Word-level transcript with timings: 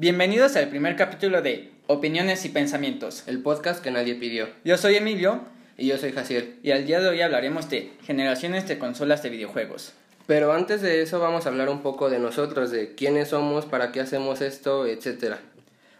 Bienvenidos 0.00 0.54
al 0.54 0.68
primer 0.68 0.94
capítulo 0.94 1.42
de 1.42 1.72
Opiniones 1.88 2.44
y 2.44 2.50
Pensamientos. 2.50 3.24
El 3.26 3.42
podcast 3.42 3.82
que 3.82 3.90
nadie 3.90 4.14
pidió. 4.14 4.46
Yo 4.64 4.78
soy 4.78 4.94
Emilio 4.94 5.40
Y 5.76 5.88
yo 5.88 5.98
soy 5.98 6.12
Jaciel. 6.12 6.54
y 6.62 6.70
al 6.70 6.86
día 6.86 7.00
de 7.00 7.08
hoy 7.08 7.20
hablaremos 7.20 7.68
de 7.68 7.90
generaciones 8.04 8.68
de 8.68 8.78
consolas 8.78 9.24
de 9.24 9.30
videojuegos. 9.30 9.94
Pero 10.28 10.52
antes 10.52 10.82
de 10.82 11.02
eso 11.02 11.18
vamos 11.18 11.46
a 11.46 11.48
hablar 11.48 11.68
un 11.68 11.82
poco 11.82 12.10
de 12.10 12.20
nosotros, 12.20 12.70
de 12.70 12.94
quiénes 12.94 13.30
somos, 13.30 13.66
para 13.66 13.90
qué 13.90 13.98
hacemos 13.98 14.40
esto, 14.40 14.86
etcétera. 14.86 15.40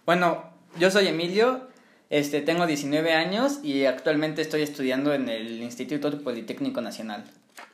Bueno, 0.07 0.45
yo 0.79 0.93
soy 0.93 1.09
Emilio, 1.09 1.63
este, 2.09 2.41
tengo 2.41 2.69
19 2.69 3.13
años 3.15 3.59
y 3.65 3.85
actualmente 3.87 4.43
estoy 4.43 4.63
estudiando 4.63 5.13
en 5.13 5.29
el 5.29 5.61
Instituto 5.61 6.17
Politécnico 6.23 6.81
Nacional. 6.81 7.25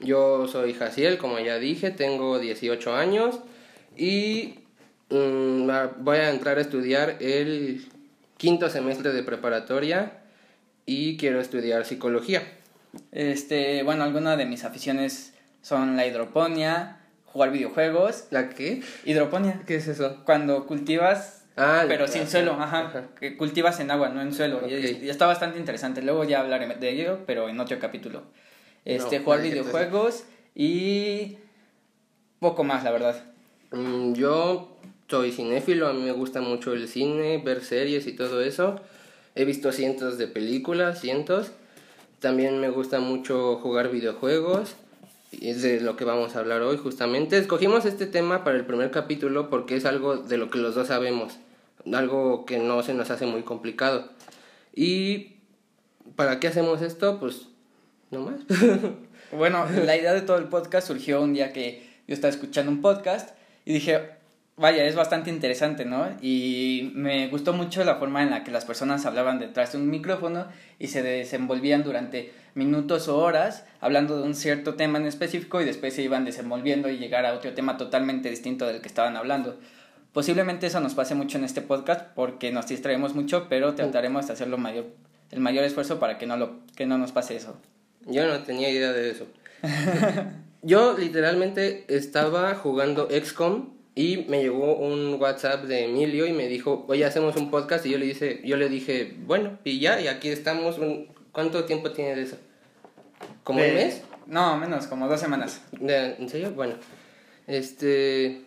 Yo 0.01 0.49
soy 0.49 0.73
Jaciel, 0.73 1.19
como 1.19 1.39
ya 1.39 1.59
dije, 1.59 1.91
tengo 1.91 2.39
18 2.39 2.95
años 2.95 3.41
y 3.95 4.64
mm, 5.11 5.69
voy 5.99 6.17
a 6.19 6.31
entrar 6.31 6.59
a 6.59 6.61
estudiar 6.61 7.17
el 7.21 7.87
quinto 8.37 8.69
semestre 8.71 9.13
de 9.13 9.23
preparatoria 9.23 10.19
y 10.87 11.17
quiero 11.17 11.41
estudiar 11.41 11.85
psicología. 11.85 12.43
Este, 13.13 13.83
bueno, 13.83 14.05
algunas 14.05 14.39
de 14.39 14.47
mis 14.47 14.65
aficiones 14.65 15.33
son 15.63 15.97
la 15.97 16.07
hidroponía, 16.07 17.01
jugar 17.27 17.51
videojuegos. 17.51 18.27
¿La 18.31 18.51
qué? 18.51 18.83
Hidroponía, 19.05 19.63
¿Qué 19.67 19.77
es 19.77 19.89
eso? 19.89 20.23
cuando 20.25 20.67
cultivas 20.67 21.41
Ah, 21.57 21.85
pero 21.87 22.09
sin 22.09 22.27
suelo, 22.27 22.55
ajá, 22.55 22.87
ajá. 22.87 23.05
que 23.21 23.37
cultivas 23.37 23.79
en 23.79 23.91
agua, 23.93 24.09
no 24.09 24.21
en 24.21 24.35
suelo. 24.35 24.63
Y- 24.69 24.75
Ok. 24.75 25.03
Y, 25.05 25.09
está 25.09 25.27
bastante 25.27 25.57
interesante. 25.59 26.03
Luego 26.03 26.25
ya 26.25 26.41
hablaré 26.41 26.67
de 26.75 26.91
ello, 26.91 27.21
pero 27.27 27.49
en 27.49 27.61
otro 27.61 27.79
capítulo. 27.79 28.25
Este, 28.85 29.19
No, 29.19 29.25
jugar 29.25 29.43
videojuegos 29.43 30.25
y 30.57 31.39
poco 32.41 32.65
más, 32.65 32.83
la 32.83 32.91
verdad. 32.91 33.23
Mm, 33.71 34.15
Yo 34.15 34.74
soy 35.15 35.31
cinéfilo, 35.31 35.87
a 35.87 35.93
mí 35.93 36.03
me 36.03 36.11
gusta 36.11 36.41
mucho 36.41 36.73
el 36.73 36.89
cine, 36.89 37.39
ver 37.39 37.63
series 37.63 38.09
y 38.09 38.15
todo 38.15 38.41
eso. 38.41 38.81
He 39.37 39.45
visto 39.45 39.71
cientos 39.71 40.19
de 40.19 40.27
películas, 40.27 41.01
cientos. 41.01 41.53
También 42.19 42.61
me 42.61 42.69
gusta 42.69 42.99
mucho 42.99 43.61
jugar 43.63 43.93
videojuegos. 43.93 44.75
Y 45.31 45.51
es 45.51 45.63
de 45.63 45.81
lo 45.81 45.95
que 45.95 46.05
vamos 46.05 46.35
a 46.35 46.41
hablar 46.41 46.63
hoy 46.63 46.79
justamente. 46.79 47.39
Escogimos 47.39 47.85
este 47.85 48.07
tema 48.07 48.43
para 48.43 48.57
el 48.57 48.67
primer 48.67 48.91
capítulo 48.91 49.51
porque 49.51 49.77
es 49.77 49.85
algo 49.85 50.17
de 50.17 50.37
lo 50.37 50.51
que 50.51 50.59
los 50.59 50.75
dos 50.75 50.89
sabemos. 50.89 51.39
Algo 51.93 52.45
que 52.45 52.59
no 52.59 52.83
se 52.83 52.93
nos 52.93 53.09
hace 53.13 53.25
muy 53.25 53.43
complicado. 53.43 54.11
¿Y 54.75 55.37
para 56.17 56.41
qué 56.41 56.49
hacemos 56.49 56.83
esto? 56.83 57.21
Pues 57.21 57.47
no 58.11 58.19
más. 58.19 58.41
Bueno, 59.31 59.65
la 59.85 59.97
idea 59.97 60.13
de 60.13 60.23
todo 60.23 60.39
el 60.39 60.49
podcast 60.49 60.89
surgió 60.89 61.21
un 61.21 61.35
día 61.35 61.53
que 61.53 61.89
yo 62.07 62.15
estaba 62.15 62.33
escuchando 62.33 62.71
un 62.71 62.83
podcast 62.83 63.37
y 63.65 63.73
dije, 63.73 64.14
vaya, 64.57 64.85
es 64.85 64.95
bastante 64.95 65.31
interesante, 65.31 65.85
¿no? 65.85 66.07
Y 66.21 66.93
me 66.95 67.29
gustó 67.29 67.53
mucho 67.53 67.85
la 67.85 67.97
forma 67.97 68.23
en 68.23 68.31
la 68.31 68.45
que 68.45 68.51
las 68.51 68.65
personas 68.65 69.07
hablaban 69.07 69.39
detrás 69.39 69.73
de 69.73 69.79
un 69.79 69.91
micrófono 69.91 70.47
y 70.79 70.89
se 70.89 71.03
desenvolvían 71.03 71.83
durante 71.83 72.33
minutos 72.55 73.09
o 73.09 73.19
horas 73.19 73.65
hablando 73.81 74.17
de 74.17 74.23
un 74.23 74.35
cierto 74.35 74.75
tema 74.75 74.99
en 74.99 75.07
específico 75.07 75.61
y 75.61 75.65
después 75.65 75.95
se 75.95 76.03
iban 76.03 76.25
desenvolviendo 76.25 76.89
y 76.89 76.99
llegar 76.99 77.27
a 77.27 77.35
otro 77.35 77.53
tema 77.53 77.77
totalmente 77.77 78.31
distinto 78.31 78.67
del 78.67 78.81
que 78.81 78.89
estaban 78.89 79.17
hablando. 79.17 79.59
Posiblemente 80.13 80.69
eso 80.69 80.79
nos 80.79 80.95
pase 80.95 81.17
mucho 81.17 81.39
en 81.39 81.45
este 81.45 81.61
podcast 81.61 82.07
porque 82.15 82.53
nos 82.53 82.69
distraemos 82.69 83.17
mucho, 83.17 83.49
pero 83.49 83.75
trataremos 83.75 84.29
de 84.29 84.35
hacer 84.35 84.47
lo 84.47 84.59
mayor, 84.59 84.87
el 85.33 85.41
mayor 85.41 85.65
esfuerzo 85.65 85.99
para 85.99 86.19
que 86.19 86.27
no, 86.27 86.37
lo, 86.37 86.61
que 86.77 86.87
no 86.87 86.99
nos 86.99 87.11
pase 87.11 87.35
eso. 87.35 87.57
Yo 88.07 88.25
no 88.27 88.45
tenía 88.45 88.71
idea 88.71 88.93
de 88.93 89.11
eso. 89.11 89.27
Yo 90.63 90.97
literalmente 90.97 91.85
estaba 91.89 92.55
jugando 92.55 93.09
XCOM 93.11 93.74
y 93.95 94.25
me 94.29 94.43
llegó 94.43 94.77
un 94.77 95.15
WhatsApp 95.21 95.65
de 95.65 95.85
Emilio 95.85 96.27
y 96.27 96.33
me 96.33 96.49
dijo, 96.49 96.85
oye, 96.89 97.05
hacemos 97.05 97.37
un 97.37 97.51
podcast 97.51 97.87
y 97.87 97.91
yo 97.91 97.99
le 97.99 98.07
dije, 98.07 98.41
yo 98.45 98.57
le 98.57 98.69
dije, 98.69 99.15
bueno, 99.27 99.59
y 99.65 99.79
ya, 99.81 100.01
y 100.01 100.09
aquí 100.09 100.29
estamos. 100.29 100.79
Un- 100.79 101.09
¿Cuánto 101.33 101.65
tiempo 101.65 101.91
tiene 101.93 102.15
de 102.15 102.23
eso? 102.23 102.37
¿Como 103.43 103.59
un 103.61 103.75
mes? 103.75 104.03
No, 104.27 104.57
menos, 104.57 104.87
como 104.87 105.09
dos 105.09 105.21
semanas. 105.21 105.61
De- 105.73 106.15
¿En 106.17 106.29
serio? 106.29 106.53
Bueno. 106.53 106.75
Este. 107.47 108.43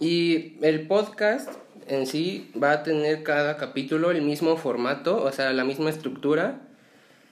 Y 0.00 0.56
el 0.62 0.86
podcast 0.86 1.50
en 1.88 2.06
sí 2.06 2.50
va 2.62 2.72
a 2.72 2.82
tener 2.82 3.22
cada 3.22 3.56
capítulo 3.56 4.10
el 4.10 4.22
mismo 4.22 4.56
formato, 4.56 5.22
o 5.22 5.32
sea, 5.32 5.52
la 5.52 5.64
misma 5.64 5.90
estructura, 5.90 6.60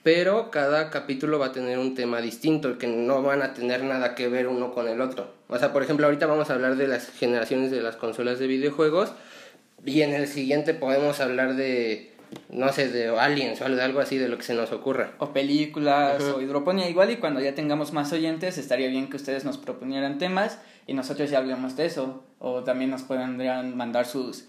pero 0.07 0.51
cada 0.51 0.89
capítulo 0.89 1.37
va 1.37 1.47
a 1.47 1.51
tener 1.51 1.77
un 1.77 1.93
tema 1.93 2.21
distinto, 2.21 2.77
que 2.77 2.87
no 2.87 3.21
van 3.23 3.41
a 3.41 3.53
tener 3.53 3.83
nada 3.83 4.15
que 4.15 4.29
ver 4.29 4.47
uno 4.47 4.73
con 4.73 4.87
el 4.87 5.01
otro. 5.01 5.33
O 5.49 5.59
sea, 5.59 5.73
por 5.73 5.83
ejemplo, 5.83 6.05
ahorita 6.05 6.25
vamos 6.27 6.49
a 6.49 6.53
hablar 6.53 6.77
de 6.77 6.87
las 6.87 7.09
generaciones 7.09 7.71
de 7.71 7.81
las 7.81 7.97
consolas 7.97 8.39
de 8.39 8.47
videojuegos, 8.47 9.11
y 9.85 10.03
en 10.03 10.13
el 10.13 10.29
siguiente 10.29 10.73
podemos 10.73 11.19
hablar 11.19 11.57
de, 11.57 12.13
no 12.49 12.71
sé, 12.71 12.87
de 12.87 13.09
aliens 13.09 13.59
o 13.59 13.65
algo- 13.65 13.75
de 13.75 13.83
algo 13.83 13.99
así, 13.99 14.17
de 14.17 14.29
lo 14.29 14.37
que 14.37 14.43
se 14.43 14.53
nos 14.53 14.71
ocurra. 14.71 15.11
O 15.19 15.33
películas, 15.33 16.23
Ajá. 16.23 16.35
o 16.35 16.41
hidroponía. 16.41 16.89
Igual 16.89 17.11
y 17.11 17.17
cuando 17.17 17.41
ya 17.41 17.53
tengamos 17.53 17.91
más 17.91 18.13
oyentes, 18.13 18.57
estaría 18.57 18.87
bien 18.87 19.09
que 19.09 19.17
ustedes 19.17 19.43
nos 19.43 19.57
proponieran 19.57 20.19
temas 20.19 20.57
y 20.87 20.93
nosotros 20.93 21.29
ya 21.29 21.39
hablemos 21.39 21.75
de 21.75 21.85
eso. 21.85 22.23
O 22.39 22.63
también 22.63 22.91
nos 22.91 23.01
podrían 23.01 23.75
mandar 23.75 24.05
sus, 24.05 24.45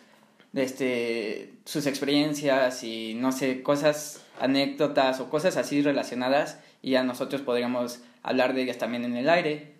este, 0.55 1.51
sus 1.65 1.87
experiencias 1.87 2.85
y 2.85 3.15
no 3.15 3.33
sé, 3.33 3.63
cosas, 3.65 4.23
anécdotas 4.41 5.21
o 5.21 5.31
cosas 5.31 5.57
así 5.57 5.83
relacionadas 5.83 6.59
y 6.83 6.91
ya 6.93 7.03
nosotros 7.03 7.43
podríamos 7.43 8.01
hablar 8.23 8.55
de 8.55 8.63
ellas 8.63 8.79
también 8.79 9.05
en 9.05 9.17
el 9.17 9.29
aire. 9.29 9.73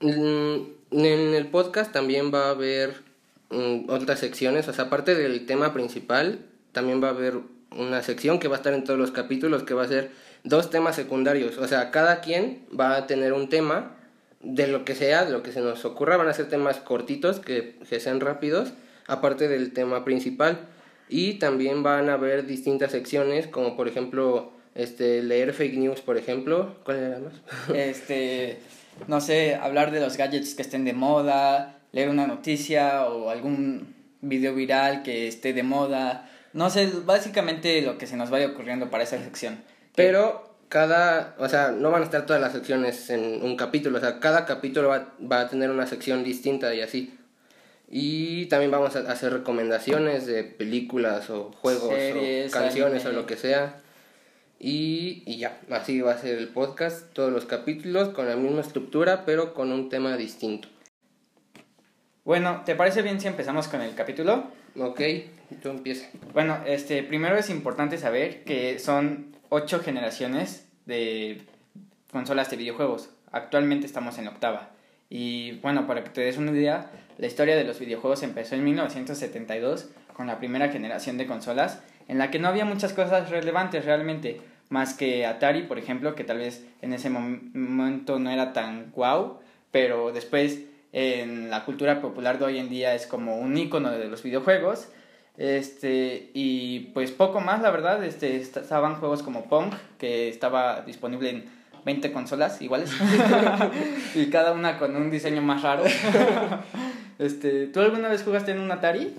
Mm, 0.00 0.56
En 0.90 1.34
el 1.34 1.46
podcast 1.48 1.92
también 1.92 2.32
va 2.32 2.46
a 2.46 2.50
haber 2.50 3.02
mm, 3.50 3.90
otras 3.90 4.20
secciones, 4.20 4.68
o 4.68 4.72
sea, 4.72 4.84
aparte 4.84 5.14
del 5.14 5.46
tema 5.46 5.72
principal, 5.72 6.46
también 6.72 7.02
va 7.02 7.08
a 7.08 7.10
haber 7.10 7.38
una 7.76 8.02
sección 8.02 8.38
que 8.38 8.48
va 8.48 8.56
a 8.56 8.58
estar 8.58 8.74
en 8.74 8.84
todos 8.84 8.98
los 8.98 9.10
capítulos, 9.10 9.64
que 9.64 9.74
va 9.74 9.82
a 9.82 9.88
ser 9.88 10.10
dos 10.44 10.70
temas 10.70 10.94
secundarios, 10.94 11.58
o 11.58 11.66
sea, 11.66 11.90
cada 11.90 12.20
quien 12.20 12.64
va 12.78 12.96
a 12.96 13.06
tener 13.06 13.32
un 13.32 13.48
tema 13.48 13.96
de 14.40 14.66
lo 14.68 14.84
que 14.84 14.94
sea, 14.94 15.24
de 15.24 15.32
lo 15.32 15.42
que 15.42 15.52
se 15.52 15.60
nos 15.60 15.84
ocurra, 15.84 16.16
van 16.16 16.28
a 16.28 16.34
ser 16.34 16.48
temas 16.48 16.76
cortitos, 16.76 17.40
que, 17.40 17.78
que 17.88 17.98
sean 17.98 18.20
rápidos, 18.20 18.72
aparte 19.06 19.48
del 19.48 19.72
tema 19.72 20.04
principal, 20.04 20.68
y 21.08 21.34
también 21.34 21.82
van 21.82 22.08
a 22.08 22.14
haber 22.14 22.46
distintas 22.46 22.92
secciones, 22.92 23.46
como 23.46 23.76
por 23.76 23.88
ejemplo, 23.88 24.52
este, 24.74 25.22
leer 25.22 25.52
fake 25.52 25.76
news, 25.76 26.00
por 26.00 26.16
ejemplo, 26.16 26.76
¿cuál 26.84 26.98
era 26.98 27.18
más? 27.18 27.34
este, 27.74 28.58
no 29.06 29.20
sé, 29.20 29.54
hablar 29.54 29.90
de 29.90 30.00
los 30.00 30.16
gadgets 30.16 30.54
que 30.54 30.62
estén 30.62 30.84
de 30.84 30.92
moda, 30.92 31.78
leer 31.92 32.08
una 32.08 32.26
noticia 32.26 33.06
o 33.06 33.30
algún 33.30 33.94
video 34.20 34.54
viral 34.54 35.02
que 35.02 35.28
esté 35.28 35.52
de 35.52 35.62
moda. 35.62 36.28
No 36.52 36.70
sé, 36.70 36.90
básicamente 37.04 37.82
lo 37.82 37.98
que 37.98 38.06
se 38.06 38.16
nos 38.16 38.30
vaya 38.30 38.48
ocurriendo 38.48 38.90
para 38.90 39.04
esa 39.04 39.18
sección. 39.18 39.58
Pero 39.94 40.56
cada, 40.68 41.36
o 41.38 41.48
sea, 41.48 41.70
no 41.70 41.90
van 41.90 42.02
a 42.02 42.04
estar 42.04 42.26
todas 42.26 42.42
las 42.42 42.52
secciones 42.52 43.10
en 43.10 43.42
un 43.42 43.56
capítulo, 43.56 43.98
o 43.98 44.00
sea, 44.00 44.18
cada 44.18 44.44
capítulo 44.44 44.88
va, 44.88 45.12
va 45.20 45.40
a 45.40 45.48
tener 45.48 45.70
una 45.70 45.86
sección 45.86 46.24
distinta 46.24 46.74
y 46.74 46.80
así. 46.80 47.16
Y 47.96 48.46
también 48.46 48.72
vamos 48.72 48.96
a 48.96 49.08
hacer 49.08 49.32
recomendaciones 49.32 50.26
de 50.26 50.42
películas 50.42 51.30
o 51.30 51.52
juegos 51.52 51.94
Series, 51.94 52.52
o 52.52 52.58
canciones 52.58 53.04
anime. 53.04 53.20
o 53.20 53.22
lo 53.22 53.26
que 53.28 53.36
sea. 53.36 53.76
Y, 54.58 55.22
y 55.26 55.38
ya, 55.38 55.60
así 55.70 56.00
va 56.00 56.10
a 56.10 56.18
ser 56.18 56.38
el 56.38 56.48
podcast, 56.48 57.12
todos 57.12 57.32
los 57.32 57.44
capítulos 57.44 58.08
con 58.08 58.26
la 58.26 58.34
misma 58.34 58.62
estructura, 58.62 59.24
pero 59.24 59.54
con 59.54 59.70
un 59.70 59.90
tema 59.90 60.16
distinto. 60.16 60.66
Bueno, 62.24 62.62
¿te 62.66 62.74
parece 62.74 63.02
bien 63.02 63.20
si 63.20 63.28
empezamos 63.28 63.68
con 63.68 63.80
el 63.80 63.94
capítulo? 63.94 64.48
Ok, 64.76 65.00
tú 65.62 65.68
empieza. 65.68 66.08
Bueno, 66.32 66.58
este, 66.66 67.04
primero 67.04 67.36
es 67.36 67.48
importante 67.48 67.96
saber 67.96 68.42
que 68.42 68.80
son 68.80 69.36
ocho 69.50 69.78
generaciones 69.78 70.66
de 70.84 71.42
consolas 72.10 72.50
de 72.50 72.56
videojuegos. 72.56 73.10
Actualmente 73.30 73.86
estamos 73.86 74.18
en 74.18 74.24
la 74.24 74.32
octava. 74.32 74.73
Y 75.16 75.52
bueno, 75.62 75.86
para 75.86 76.02
que 76.02 76.10
te 76.10 76.22
des 76.22 76.38
una 76.38 76.50
idea, 76.50 76.90
la 77.18 77.28
historia 77.28 77.54
de 77.54 77.62
los 77.62 77.78
videojuegos 77.78 78.24
empezó 78.24 78.56
en 78.56 78.64
1972 78.64 79.88
con 80.12 80.26
la 80.26 80.38
primera 80.40 80.70
generación 80.70 81.18
de 81.18 81.26
consolas, 81.28 81.80
en 82.08 82.18
la 82.18 82.32
que 82.32 82.40
no 82.40 82.48
había 82.48 82.64
muchas 82.64 82.92
cosas 82.92 83.30
relevantes 83.30 83.84
realmente, 83.84 84.40
más 84.70 84.94
que 84.94 85.24
Atari, 85.24 85.62
por 85.62 85.78
ejemplo, 85.78 86.16
que 86.16 86.24
tal 86.24 86.38
vez 86.38 86.66
en 86.82 86.92
ese 86.92 87.10
mom- 87.10 87.52
momento 87.54 88.18
no 88.18 88.28
era 88.28 88.52
tan 88.52 88.90
guau, 88.90 89.38
pero 89.70 90.10
después 90.10 90.62
en 90.92 91.48
la 91.48 91.64
cultura 91.64 92.00
popular 92.00 92.40
de 92.40 92.46
hoy 92.46 92.58
en 92.58 92.68
día 92.68 92.96
es 92.96 93.06
como 93.06 93.36
un 93.38 93.56
icono 93.56 93.92
de 93.92 94.08
los 94.08 94.20
videojuegos. 94.24 94.88
Este, 95.36 96.30
y 96.34 96.90
pues 96.92 97.12
poco 97.12 97.40
más, 97.40 97.62
la 97.62 97.70
verdad, 97.70 98.02
este, 98.04 98.36
est- 98.36 98.56
estaban 98.56 98.96
juegos 98.96 99.22
como 99.22 99.44
Pong, 99.48 99.72
que 99.96 100.28
estaba 100.28 100.82
disponible 100.82 101.30
en 101.30 101.44
20 101.84 102.12
consolas 102.12 102.60
iguales, 102.62 102.90
y 104.14 104.26
cada 104.30 104.52
una 104.52 104.78
con 104.78 104.96
un 104.96 105.10
diseño 105.10 105.42
más 105.42 105.62
raro. 105.62 105.84
este, 107.18 107.66
¿Tú 107.66 107.80
alguna 107.80 108.08
vez 108.08 108.22
jugaste 108.22 108.52
en 108.52 108.60
un 108.60 108.70
Atari? 108.70 109.14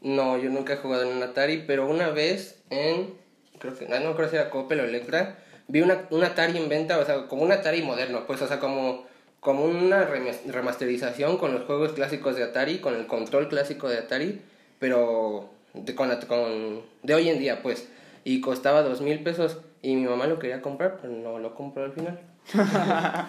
No, 0.00 0.38
yo 0.38 0.50
nunca 0.50 0.74
he 0.74 0.76
jugado 0.76 1.02
en 1.04 1.16
un 1.16 1.22
Atari, 1.22 1.64
pero 1.66 1.88
una 1.88 2.10
vez 2.10 2.60
en, 2.70 3.14
creo 3.58 3.76
que, 3.76 3.86
no 3.88 4.14
creo 4.14 4.28
si 4.28 4.36
era 4.36 4.50
Coppel 4.50 4.80
o 4.80 4.84
Electra, 4.84 5.38
vi 5.68 5.80
una, 5.80 6.02
un 6.10 6.24
Atari 6.24 6.56
en 6.58 6.68
venta, 6.68 6.98
o 6.98 7.04
sea, 7.04 7.26
como 7.26 7.42
un 7.42 7.52
Atari 7.52 7.82
moderno, 7.82 8.24
pues, 8.26 8.40
o 8.42 8.48
sea, 8.48 8.58
como, 8.58 9.04
como 9.40 9.64
una 9.64 10.08
remas- 10.08 10.44
remasterización 10.46 11.36
con 11.36 11.52
los 11.52 11.64
juegos 11.64 11.92
clásicos 11.92 12.36
de 12.36 12.44
Atari, 12.44 12.78
con 12.78 12.94
el 12.94 13.06
control 13.06 13.48
clásico 13.48 13.88
de 13.88 13.98
Atari, 13.98 14.40
pero 14.78 15.50
de, 15.74 15.94
con, 15.94 16.10
con, 16.28 16.82
de 17.02 17.14
hoy 17.14 17.28
en 17.28 17.38
día, 17.38 17.62
pues. 17.62 17.88
Y 18.24 18.40
costaba 18.40 18.82
dos 18.82 19.00
mil 19.00 19.20
pesos 19.20 19.58
y 19.82 19.96
mi 19.96 20.06
mamá 20.06 20.26
lo 20.26 20.38
quería 20.38 20.62
comprar, 20.62 20.98
pero 21.00 21.12
no 21.12 21.38
lo 21.38 21.54
compró 21.54 21.84
al 21.84 21.92
final. 21.92 22.18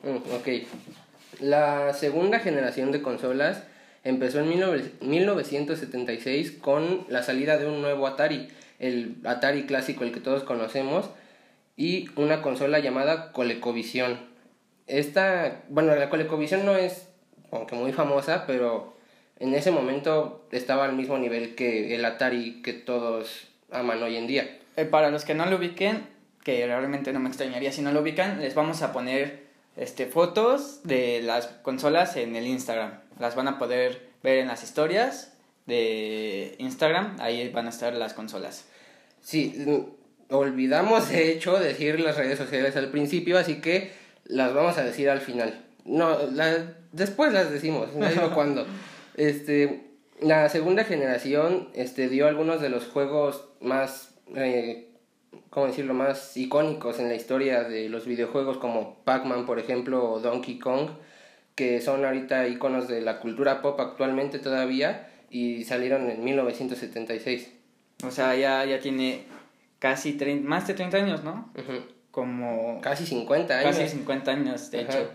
Mm, 0.00 0.18
ok. 0.32 0.48
La 1.40 1.92
segunda 1.92 2.38
generación 2.38 2.92
de 2.92 3.02
consolas 3.02 3.64
empezó 4.04 4.38
en 4.38 4.48
1976 4.48 6.52
con 6.52 7.04
la 7.08 7.24
salida 7.24 7.58
de 7.58 7.66
un 7.66 7.82
nuevo 7.82 8.06
Atari, 8.06 8.46
el 8.78 9.16
Atari 9.24 9.66
clásico, 9.66 10.04
el 10.04 10.12
que 10.12 10.20
todos 10.20 10.44
conocemos, 10.44 11.10
y 11.76 12.10
una 12.14 12.42
consola 12.42 12.78
llamada 12.78 13.32
ColecoVision. 13.32 14.20
Esta, 14.86 15.62
bueno, 15.68 15.96
la 15.96 16.10
ColecoVision 16.10 16.64
no 16.64 16.76
es 16.76 17.08
aunque 17.50 17.74
muy 17.74 17.92
famosa, 17.92 18.44
pero 18.46 18.94
en 19.38 19.54
ese 19.54 19.70
momento 19.70 20.46
estaba 20.50 20.84
al 20.84 20.94
mismo 20.94 21.18
nivel 21.18 21.54
que 21.54 21.94
el 21.94 22.04
Atari 22.04 22.62
que 22.62 22.72
todos 22.72 23.48
aman 23.70 24.02
hoy 24.02 24.16
en 24.16 24.26
día. 24.26 24.57
Eh, 24.78 24.84
para 24.84 25.10
los 25.10 25.24
que 25.24 25.34
no 25.34 25.44
lo 25.44 25.56
ubiquen, 25.56 26.06
que 26.44 26.64
realmente 26.64 27.12
no 27.12 27.18
me 27.18 27.28
extrañaría 27.28 27.72
si 27.72 27.82
no 27.82 27.90
lo 27.90 28.00
ubican, 28.00 28.40
les 28.40 28.54
vamos 28.54 28.80
a 28.82 28.92
poner 28.92 29.48
este, 29.76 30.06
fotos 30.06 30.84
de 30.84 31.20
las 31.20 31.48
consolas 31.48 32.16
en 32.16 32.36
el 32.36 32.46
Instagram. 32.46 33.00
Las 33.18 33.34
van 33.34 33.48
a 33.48 33.58
poder 33.58 34.06
ver 34.22 34.38
en 34.38 34.46
las 34.46 34.62
historias 34.62 35.32
de 35.66 36.54
Instagram, 36.58 37.16
ahí 37.18 37.48
van 37.48 37.66
a 37.66 37.70
estar 37.70 37.92
las 37.94 38.14
consolas. 38.14 38.66
Sí, 39.20 39.66
olvidamos 40.30 41.08
de 41.08 41.32
hecho 41.32 41.58
decir 41.58 41.98
las 41.98 42.16
redes 42.16 42.38
sociales 42.38 42.76
al 42.76 42.92
principio, 42.92 43.36
así 43.36 43.60
que 43.60 43.90
las 44.26 44.54
vamos 44.54 44.78
a 44.78 44.84
decir 44.84 45.10
al 45.10 45.20
final. 45.20 45.64
No, 45.84 46.16
después 46.92 47.32
las 47.32 47.50
decimos, 47.50 47.92
no 47.96 48.08
digo 48.08 48.30
cuándo. 48.34 48.64
Este, 49.16 49.88
la 50.20 50.48
segunda 50.48 50.84
generación 50.84 51.68
este, 51.74 52.08
dio 52.08 52.28
algunos 52.28 52.60
de 52.60 52.68
los 52.68 52.86
juegos 52.86 53.48
más 53.60 54.07
eh, 54.34 54.88
¿cómo 55.50 55.66
decirlo?, 55.66 55.94
más 55.94 56.36
icónicos 56.36 56.98
en 56.98 57.08
la 57.08 57.14
historia 57.14 57.64
de 57.64 57.88
los 57.88 58.06
videojuegos 58.06 58.58
como 58.58 58.96
Pac-Man, 59.04 59.46
por 59.46 59.58
ejemplo, 59.58 60.10
o 60.10 60.20
Donkey 60.20 60.58
Kong, 60.58 60.90
que 61.54 61.80
son 61.80 62.04
ahorita 62.04 62.46
iconos 62.46 62.86
de 62.86 63.00
la 63.00 63.20
cultura 63.20 63.62
pop 63.62 63.80
actualmente 63.80 64.38
todavía 64.38 65.08
y 65.30 65.64
salieron 65.64 66.08
en 66.08 66.22
1976. 66.22 67.52
O 68.04 68.10
sea, 68.10 68.36
ya, 68.36 68.64
ya 68.64 68.78
tiene 68.78 69.24
casi 69.78 70.16
más 70.44 70.66
de 70.68 70.74
30 70.74 70.96
años, 70.96 71.24
¿no? 71.24 71.52
Como... 72.12 72.80
Casi 72.80 73.06
50 73.06 73.58
años. 73.58 73.76
Casi 73.76 73.88
50 73.88 74.30
años, 74.30 74.70
de 74.70 74.80
hecho. 74.82 75.10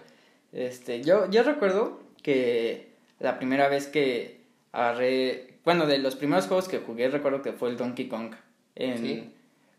Este, 0.52 1.02
yo, 1.02 1.30
yo 1.30 1.44
recuerdo 1.44 2.02
que 2.22 2.90
la 3.20 3.38
primera 3.38 3.70
vez 3.70 3.88
que 3.88 4.42
agarré... 4.74 5.54
Bueno, 5.64 5.86
de 5.86 5.98
los 5.98 6.16
primeros 6.16 6.48
juegos 6.48 6.68
que 6.68 6.80
jugué 6.80 7.08
recuerdo 7.08 7.42
que 7.42 7.54
fue 7.54 7.70
el 7.70 7.78
Donkey 7.78 8.10
Kong. 8.10 8.36
En, 8.76 9.32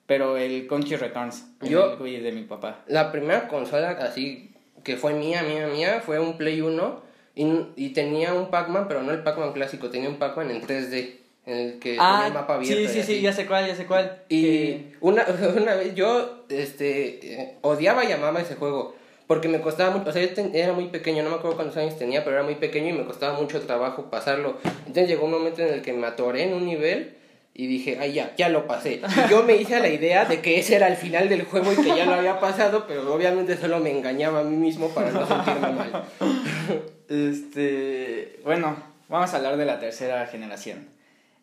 pero 0.06 0.36
el 0.36 0.66
Country 0.66 0.96
Returns, 0.96 1.46
yo, 1.62 1.98
el 2.04 2.22
de 2.22 2.32
mi 2.32 2.42
papá. 2.42 2.84
La 2.86 3.10
primera 3.10 3.48
consola 3.48 3.90
así 3.90 4.50
que 4.82 4.96
fue 4.96 5.14
mía, 5.14 5.42
mía, 5.42 5.66
mía, 5.66 6.02
fue 6.04 6.20
un 6.20 6.36
Play 6.36 6.60
1 6.60 7.02
y, 7.34 7.46
y 7.76 7.88
tenía 7.90 8.34
un 8.34 8.50
Pac-Man, 8.50 8.86
pero 8.86 9.02
no 9.02 9.12
el 9.12 9.22
Pac-Man 9.22 9.52
clásico, 9.52 9.90
tenía 9.90 10.08
un 10.08 10.16
Pac-Man 10.16 10.50
en 10.50 10.62
3D. 10.62 11.16
En 11.46 11.58
el 11.58 11.78
que 11.78 11.96
ah, 12.00 12.12
tenía 12.12 12.26
el 12.28 12.32
mapa 12.32 12.54
abierto. 12.54 12.90
Sí, 12.90 13.00
sí, 13.00 13.02
sí, 13.02 13.20
ya 13.20 13.32
sé 13.32 13.46
cuál, 13.46 13.66
ya 13.66 13.76
sé 13.76 13.86
cuál. 13.86 14.22
Y 14.30 14.92
una, 15.00 15.26
una 15.56 15.74
vez 15.74 15.94
yo 15.94 16.44
este, 16.48 17.34
eh, 17.34 17.54
odiaba 17.60 18.04
y 18.04 18.12
amaba 18.12 18.40
ese 18.40 18.54
juego. 18.54 18.94
Porque 19.26 19.48
me 19.48 19.60
costaba 19.60 19.90
mucho, 19.90 20.10
o 20.10 20.12
sea, 20.12 20.22
yo 20.22 20.42
era 20.52 20.74
muy 20.74 20.88
pequeño, 20.88 21.22
no 21.22 21.30
me 21.30 21.36
acuerdo 21.36 21.56
cuántos 21.56 21.78
años 21.78 21.96
tenía, 21.96 22.24
pero 22.24 22.36
era 22.36 22.44
muy 22.44 22.56
pequeño 22.56 22.90
y 22.90 22.92
me 22.92 23.06
costaba 23.06 23.38
mucho 23.38 23.60
trabajo 23.62 24.10
pasarlo. 24.10 24.58
Entonces 24.86 25.08
llegó 25.08 25.24
un 25.24 25.32
momento 25.32 25.62
en 25.62 25.72
el 25.72 25.82
que 25.82 25.94
me 25.94 26.06
atoré 26.06 26.42
en 26.44 26.52
un 26.52 26.66
nivel 26.66 27.14
y 27.56 27.68
dije, 27.68 27.98
ay, 28.00 28.14
ya, 28.14 28.34
ya 28.36 28.48
lo 28.48 28.66
pasé. 28.66 29.00
Y 29.00 29.30
yo 29.30 29.44
me 29.44 29.54
hice 29.54 29.78
la 29.78 29.88
idea 29.88 30.24
de 30.24 30.40
que 30.40 30.58
ese 30.58 30.74
era 30.74 30.88
el 30.88 30.96
final 30.96 31.28
del 31.28 31.44
juego 31.44 31.72
y 31.72 31.76
que 31.76 31.96
ya 31.96 32.04
lo 32.04 32.14
había 32.14 32.40
pasado, 32.40 32.84
pero 32.88 33.14
obviamente 33.14 33.56
solo 33.56 33.78
me 33.78 33.96
engañaba 33.96 34.40
a 34.40 34.44
mí 34.44 34.56
mismo 34.56 34.88
para 34.88 35.12
no 35.12 35.26
sentirme 35.26 35.72
mal. 35.72 36.04
Este, 37.06 38.40
bueno, 38.44 38.76
vamos 39.10 39.32
a 39.32 39.36
hablar 39.36 39.58
de 39.58 39.66
la 39.66 39.78
tercera 39.78 40.26
generación. 40.26 40.88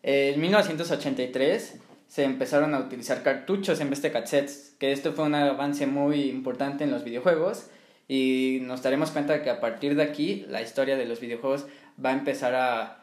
En 0.02 0.40
1983 0.40 1.76
se 2.08 2.24
empezaron 2.24 2.74
a 2.74 2.80
utilizar 2.80 3.22
cartuchos 3.22 3.80
en 3.80 3.88
vez 3.88 4.02
de 4.02 4.10
cassettes, 4.10 4.74
que 4.80 4.90
esto 4.90 5.12
fue 5.12 5.24
un 5.24 5.36
avance 5.36 5.86
muy 5.86 6.24
importante 6.24 6.82
en 6.82 6.90
los 6.90 7.04
videojuegos 7.04 7.68
y 8.08 8.58
nos 8.62 8.82
daremos 8.82 9.12
cuenta 9.12 9.42
que 9.42 9.50
a 9.50 9.60
partir 9.60 9.94
de 9.94 10.02
aquí 10.02 10.44
la 10.48 10.60
historia 10.60 10.96
de 10.96 11.06
los 11.06 11.20
videojuegos 11.20 11.66
va 12.04 12.10
a 12.10 12.14
empezar 12.14 12.56
a 12.56 13.01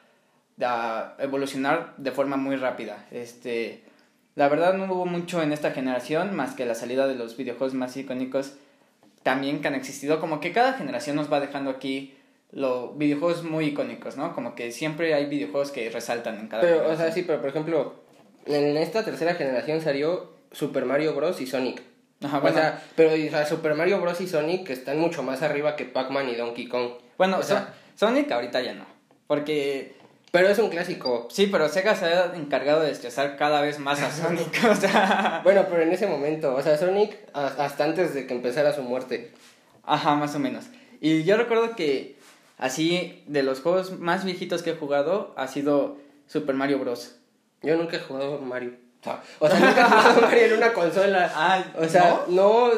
a 0.62 1.16
evolucionar 1.20 1.94
de 1.98 2.12
forma 2.12 2.38
muy 2.38 2.56
rápida. 2.56 3.06
Este, 3.12 3.84
la 4.36 4.48
verdad 4.50 4.74
no 4.74 4.94
hubo 4.94 5.06
mucho 5.06 5.42
en 5.42 5.52
esta 5.52 5.72
generación 5.72 6.36
más 6.36 6.54
que 6.56 6.66
la 6.66 6.76
salida 6.76 7.08
de 7.08 7.16
los 7.16 7.38
videojuegos 7.38 7.74
más 7.74 7.96
icónicos 7.98 8.54
también 9.24 9.62
que 9.62 9.68
han 9.68 9.76
existido. 9.76 10.20
Como 10.20 10.40
que 10.40 10.52
cada 10.52 10.74
generación 10.74 11.16
nos 11.16 11.32
va 11.32 11.40
dejando 11.40 11.70
aquí 11.70 12.16
los 12.52 12.98
videojuegos 12.98 13.44
muy 13.44 13.66
icónicos, 13.66 14.18
¿no? 14.18 14.34
Como 14.34 14.56
que 14.56 14.72
siempre 14.72 15.14
hay 15.14 15.26
videojuegos 15.28 15.72
que 15.72 15.90
resaltan 15.90 16.40
en 16.40 16.48
cada 16.48 16.64
Pero, 16.64 16.90
o 16.90 16.96
sea, 16.96 17.12
sí, 17.12 17.24
pero 17.24 17.40
por 17.40 17.50
ejemplo, 17.50 17.96
en 18.46 18.78
esta 18.78 19.04
tercera 19.04 19.36
generación 19.36 19.82
salió 19.82 20.32
Super 20.52 20.86
Mario 20.86 21.14
Bros. 21.14 21.42
y 21.42 21.48
Sonic. 21.48 21.82
Ajá, 22.24 22.40
bueno. 22.40 22.58
O 22.58 22.60
sea, 22.60 22.84
pero 22.96 23.12
Super 23.46 23.76
Mario 23.76 24.02
Bros. 24.02 24.20
y 24.22 24.28
Sonic 24.28 24.70
están 24.72 25.00
mucho 25.00 25.24
más 25.24 25.42
arriba 25.42 25.76
que 25.76 25.86
Pac-Man 25.86 26.30
y 26.30 26.36
Donkey 26.36 26.68
Kong. 26.68 26.94
Bueno, 27.18 27.38
o 27.38 27.44
sea, 27.44 27.74
Sonic 27.96 28.32
ahorita 28.32 28.62
ya 28.62 28.74
no. 28.74 28.86
Porque 29.28 29.99
pero 30.32 30.48
es 30.50 30.60
un 30.60 30.70
clásico. 30.70 31.28
Sí, 31.32 31.48
pero 31.48 31.68
Sega 31.70 31.96
se 31.96 32.06
ha 32.06 32.34
encargado 32.36 32.82
de 32.82 32.90
destrozar 32.90 33.38
cada 33.38 33.62
vez 33.62 33.80
más 33.80 34.02
a 34.02 34.12
Sonic. 34.24 34.64
o 34.70 34.76
sea... 34.76 35.42
Bueno, 35.44 35.66
pero 35.70 35.82
en 35.82 35.92
ese 35.92 36.08
momento, 36.08 36.54
o 36.56 36.62
sea, 36.62 36.78
Sonic 36.78 37.18
hasta 37.34 37.84
antes 37.84 38.14
de 38.14 38.28
que 38.28 38.34
empezara 38.34 38.74
su 38.74 38.84
muerte. 38.84 39.32
Ajá, 39.84 40.16
más 40.16 40.36
o 40.36 40.40
menos. 40.40 40.66
Y 41.02 41.24
yo 41.24 41.38
recuerdo 41.38 41.76
que 41.76 42.18
así, 42.58 43.24
de 43.26 43.42
los 43.42 43.62
juegos 43.62 43.98
más 44.00 44.24
viejitos 44.24 44.62
que 44.62 44.72
he 44.72 44.76
jugado, 44.76 45.34
ha 45.36 45.48
sido 45.48 45.98
Super 46.28 46.56
Mario 46.56 46.80
Bros. 46.80 47.16
Yo 47.64 47.76
nunca 47.76 47.98
he 47.98 48.00
jugado 48.00 48.40
Mario. 48.40 48.74
O 49.40 49.48
sea, 49.48 49.60
nunca 49.60 49.82
he 49.82 49.84
jugado 49.86 50.22
Mario 50.22 50.46
en 50.46 50.54
una 50.54 50.74
consola. 50.74 51.32
Ah, 51.34 51.64
o 51.76 51.88
sea, 51.88 52.22
no, 52.28 52.70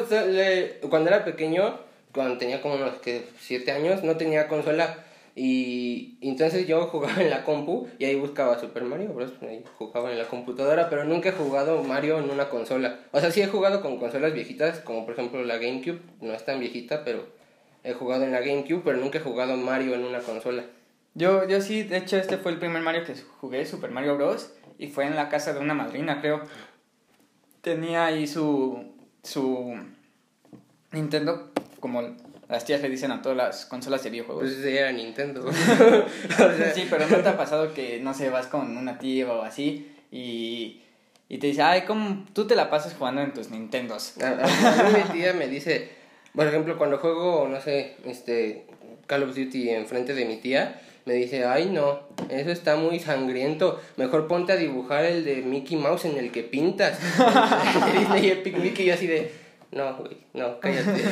cuando 0.88 1.10
era 1.10 1.24
pequeño, 1.24 1.78
cuando 2.14 2.38
tenía 2.38 2.62
como 2.62 2.76
unos 2.76 2.94
que 3.00 3.28
siete 3.38 3.72
años, 3.72 4.02
no 4.02 4.16
tenía 4.16 4.48
consola 4.48 5.04
y, 5.34 6.18
entonces 6.20 6.66
yo 6.66 6.86
jugaba 6.88 7.22
en 7.22 7.30
la 7.30 7.44
compu 7.44 7.88
y 7.98 8.04
ahí 8.04 8.16
buscaba 8.16 8.58
Super 8.58 8.84
Mario 8.84 9.12
Bros. 9.12 9.32
Ahí 9.42 9.64
jugaba 9.78 10.12
en 10.12 10.18
la 10.18 10.26
computadora, 10.26 10.90
pero 10.90 11.04
nunca 11.04 11.30
he 11.30 11.32
jugado 11.32 11.82
Mario 11.82 12.18
en 12.18 12.30
una 12.30 12.48
consola. 12.48 13.00
O 13.12 13.20
sea, 13.20 13.30
sí 13.30 13.40
he 13.40 13.46
jugado 13.46 13.80
con 13.80 13.98
consolas 13.98 14.34
viejitas, 14.34 14.80
como 14.80 15.04
por 15.04 15.14
ejemplo 15.14 15.42
la 15.44 15.56
GameCube, 15.56 16.00
no 16.20 16.32
es 16.34 16.44
tan 16.44 16.60
viejita, 16.60 17.04
pero 17.04 17.26
he 17.84 17.94
jugado 17.94 18.24
en 18.24 18.32
la 18.32 18.40
GameCube, 18.40 18.82
pero 18.84 18.98
nunca 18.98 19.18
he 19.18 19.22
jugado 19.22 19.56
Mario 19.56 19.94
en 19.94 20.04
una 20.04 20.20
consola. 20.20 20.64
Yo, 21.14 21.46
yo 21.46 21.60
sí, 21.60 21.82
de 21.82 21.98
hecho 21.98 22.16
este 22.16 22.38
fue 22.38 22.52
el 22.52 22.58
primer 22.58 22.82
Mario 22.82 23.04
que 23.04 23.14
jugué, 23.40 23.64
Super 23.66 23.90
Mario 23.90 24.16
Bros. 24.16 24.52
Y 24.78 24.88
fue 24.88 25.06
en 25.06 25.14
la 25.14 25.28
casa 25.28 25.52
de 25.52 25.60
una 25.60 25.74
madrina, 25.74 26.20
creo. 26.20 26.42
Tenía 27.60 28.06
ahí 28.06 28.26
su, 28.26 28.84
su 29.22 29.76
Nintendo 30.90 31.52
como 31.78 32.02
las 32.52 32.66
tías 32.66 32.82
le 32.82 32.90
dicen 32.90 33.10
a 33.10 33.22
todas 33.22 33.38
las 33.38 33.64
consolas 33.64 34.04
de 34.04 34.10
videojuegos. 34.10 34.44
Pues 34.44 34.62
era 34.62 34.92
Nintendo. 34.92 35.50
sí, 36.74 36.86
pero 36.90 37.08
¿no 37.08 37.16
te 37.16 37.28
ha 37.30 37.36
pasado 37.36 37.72
que, 37.72 37.98
no 38.00 38.12
sé, 38.12 38.28
vas 38.28 38.46
con 38.46 38.76
una 38.76 38.98
tía 38.98 39.32
o 39.32 39.40
así 39.40 39.90
y, 40.10 40.82
y 41.30 41.38
te 41.38 41.46
dice, 41.46 41.62
ay, 41.62 41.84
¿cómo 41.86 42.26
tú 42.34 42.46
te 42.46 42.54
la 42.54 42.68
pasas 42.68 42.92
jugando 42.92 43.22
en 43.22 43.32
tus 43.32 43.48
Nintendos? 43.48 44.18
A, 44.22 44.32
a, 44.32 44.90
mí 44.90 44.98
mi 44.98 45.18
tía 45.18 45.32
me 45.32 45.48
dice, 45.48 45.92
por 46.34 46.46
ejemplo, 46.46 46.76
cuando 46.76 46.98
juego, 46.98 47.48
no 47.48 47.58
sé, 47.58 47.96
este, 48.04 48.66
Call 49.06 49.22
of 49.22 49.34
Duty 49.34 49.70
enfrente 49.70 50.12
de 50.12 50.26
mi 50.26 50.36
tía, 50.36 50.78
me 51.06 51.14
dice, 51.14 51.46
ay 51.46 51.70
no, 51.70 52.00
eso 52.28 52.50
está 52.50 52.76
muy 52.76 52.98
sangriento, 53.00 53.80
mejor 53.96 54.28
ponte 54.28 54.52
a 54.52 54.56
dibujar 54.56 55.06
el 55.06 55.24
de 55.24 55.36
Mickey 55.36 55.78
Mouse 55.78 56.04
en 56.04 56.18
el 56.18 56.30
que 56.30 56.42
pintas. 56.42 56.98
Disney 57.98 58.28
Epic 58.28 58.58
Mickey 58.58 58.88
y 58.88 58.90
así 58.90 59.06
de, 59.06 59.32
no, 59.70 59.96
güey, 59.96 60.18
no, 60.34 60.60
cállate. 60.60 61.02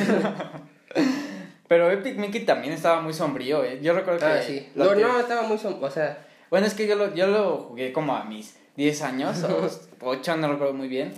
Pero 1.71 1.89
Epic 1.89 2.17
Mickey 2.17 2.41
también 2.41 2.73
estaba 2.73 2.99
muy 2.99 3.13
sombrío, 3.13 3.63
¿eh? 3.63 3.79
Yo 3.81 3.93
recuerdo 3.93 4.25
ah, 4.25 4.39
que... 4.39 4.43
sí. 4.43 4.69
No, 4.75 4.93
no, 4.93 5.21
estaba 5.21 5.43
muy 5.43 5.57
sombrío, 5.57 5.87
o 5.87 5.89
sea... 5.89 6.17
Bueno, 6.49 6.67
es 6.67 6.73
que 6.73 6.85
yo 6.85 6.95
lo, 6.95 7.15
yo 7.15 7.27
lo 7.27 7.59
jugué 7.59 7.93
como 7.93 8.13
a 8.13 8.25
mis 8.25 8.57
10 8.75 9.01
años, 9.03 9.41
o 9.45 9.69
8, 10.05 10.35
no 10.35 10.51
recuerdo 10.51 10.73
muy 10.73 10.89
bien. 10.89 11.13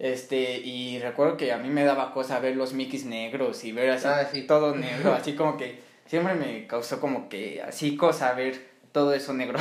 Este, 0.00 0.58
y 0.58 0.98
recuerdo 0.98 1.36
que 1.36 1.52
a 1.52 1.58
mí 1.58 1.68
me 1.68 1.84
daba 1.84 2.12
cosa 2.12 2.40
ver 2.40 2.56
los 2.56 2.72
Mickeys 2.72 3.04
negros 3.04 3.62
y 3.62 3.70
ver 3.70 3.90
así 3.90 4.08
ah, 4.08 4.46
todo 4.48 4.74
negro, 4.74 5.12
así 5.12 5.34
como 5.34 5.56
que 5.56 5.78
siempre 6.06 6.34
me 6.34 6.66
causó 6.66 6.98
como 6.98 7.28
que 7.28 7.62
así 7.62 7.96
cosa 7.96 8.32
ver 8.32 8.60
todo 8.90 9.14
eso 9.14 9.32
negro. 9.32 9.60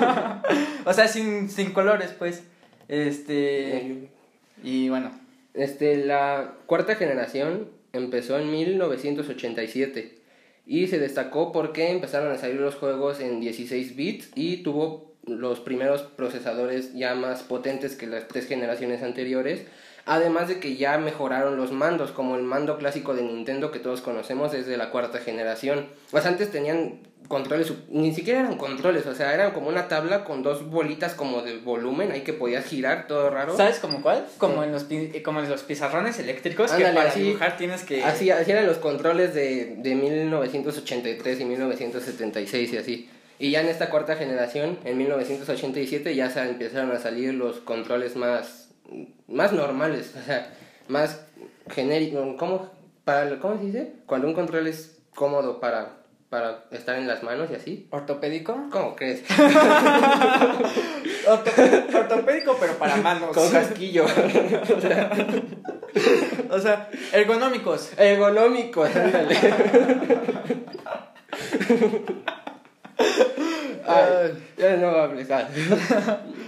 o 0.86 0.92
sea, 0.94 1.06
sin, 1.06 1.50
sin 1.50 1.74
colores, 1.74 2.14
pues. 2.18 2.44
Este. 2.88 4.08
Y 4.62 4.88
bueno. 4.88 5.10
Este, 5.52 5.96
la 5.96 6.54
cuarta 6.64 6.94
generación 6.94 7.75
empezó 7.98 8.38
en 8.38 8.50
1987 8.50 10.18
y 10.66 10.88
se 10.88 10.98
destacó 10.98 11.52
porque 11.52 11.90
empezaron 11.90 12.32
a 12.32 12.38
salir 12.38 12.60
los 12.60 12.74
juegos 12.74 13.20
en 13.20 13.40
16 13.40 13.96
bits 13.96 14.30
y 14.34 14.58
tuvo 14.58 15.14
los 15.24 15.60
primeros 15.60 16.02
procesadores 16.02 16.94
ya 16.94 17.14
más 17.14 17.42
potentes 17.42 17.96
que 17.96 18.06
las 18.06 18.28
tres 18.28 18.46
generaciones 18.46 19.02
anteriores. 19.02 19.62
Además 20.06 20.46
de 20.46 20.60
que 20.60 20.76
ya 20.76 20.96
mejoraron 20.98 21.56
los 21.56 21.72
mandos, 21.72 22.12
como 22.12 22.36
el 22.36 22.42
mando 22.42 22.78
clásico 22.78 23.14
de 23.14 23.22
Nintendo 23.22 23.72
que 23.72 23.80
todos 23.80 24.00
conocemos 24.00 24.54
es 24.54 24.66
de 24.66 24.76
la 24.76 24.90
cuarta 24.90 25.18
generación. 25.18 25.88
Pues 26.12 26.24
antes 26.26 26.52
tenían 26.52 27.00
controles, 27.26 27.72
ni 27.88 28.14
siquiera 28.14 28.38
eran 28.38 28.56
controles, 28.56 29.04
o 29.06 29.14
sea, 29.16 29.34
eran 29.34 29.50
como 29.50 29.68
una 29.68 29.88
tabla 29.88 30.22
con 30.22 30.44
dos 30.44 30.70
bolitas 30.70 31.14
como 31.14 31.42
de 31.42 31.58
volumen, 31.58 32.12
ahí 32.12 32.22
que 32.22 32.32
podías 32.32 32.64
girar, 32.66 33.08
todo 33.08 33.30
raro. 33.30 33.56
¿Sabes 33.56 33.80
como 33.80 34.00
cuál? 34.00 34.24
Como, 34.38 34.62
en, 34.62 34.70
los, 34.70 34.86
como 35.24 35.40
en 35.40 35.48
los 35.48 35.62
pizarrones 35.64 36.20
eléctricos 36.20 36.70
que 36.70 36.84
para 36.84 37.12
dibujar 37.12 37.56
tienes 37.56 37.82
que... 37.82 38.04
Así, 38.04 38.30
así 38.30 38.52
eran 38.52 38.66
los 38.66 38.78
controles 38.78 39.34
de, 39.34 39.74
de 39.78 39.94
1983 39.96 41.40
y 41.40 41.44
1976 41.44 42.72
y 42.72 42.76
así. 42.76 43.10
Y 43.38 43.50
ya 43.50 43.60
en 43.60 43.68
esta 43.68 43.90
cuarta 43.90 44.16
generación, 44.16 44.78
en 44.84 44.96
1987, 44.96 46.14
ya 46.14 46.30
se 46.30 46.40
empezaron 46.42 46.92
a 46.92 46.98
salir 46.98 47.34
los 47.34 47.58
controles 47.58 48.16
más 48.16 48.65
más 49.28 49.52
normales, 49.52 50.12
o 50.20 50.24
sea, 50.24 50.52
más 50.88 51.20
genéricos, 51.70 52.36
¿cómo, 52.38 52.68
para, 53.04 53.38
¿cómo 53.38 53.58
se 53.58 53.64
dice? 53.64 53.92
Cuando 54.06 54.26
un 54.28 54.34
control 54.34 54.66
es 54.66 54.98
cómodo 55.14 55.60
para, 55.60 55.98
para 56.28 56.64
estar 56.70 56.96
en 56.96 57.06
las 57.06 57.22
manos 57.22 57.50
y 57.50 57.54
así. 57.54 57.86
¿Ortopédico? 57.90 58.68
¿Cómo 58.70 58.96
crees? 58.96 59.22
ortopédico, 61.94 62.56
pero 62.60 62.74
para 62.74 62.96
manos. 62.96 63.34
Con 63.34 63.50
casquillo. 63.50 64.04
o 66.50 66.60
sea, 66.60 66.90
ergonómicos. 67.12 67.92
Ergonómicos, 67.96 68.94
ándale. 68.94 69.36
ya 74.56 74.76
no 74.76 74.88
hables. 74.88 75.28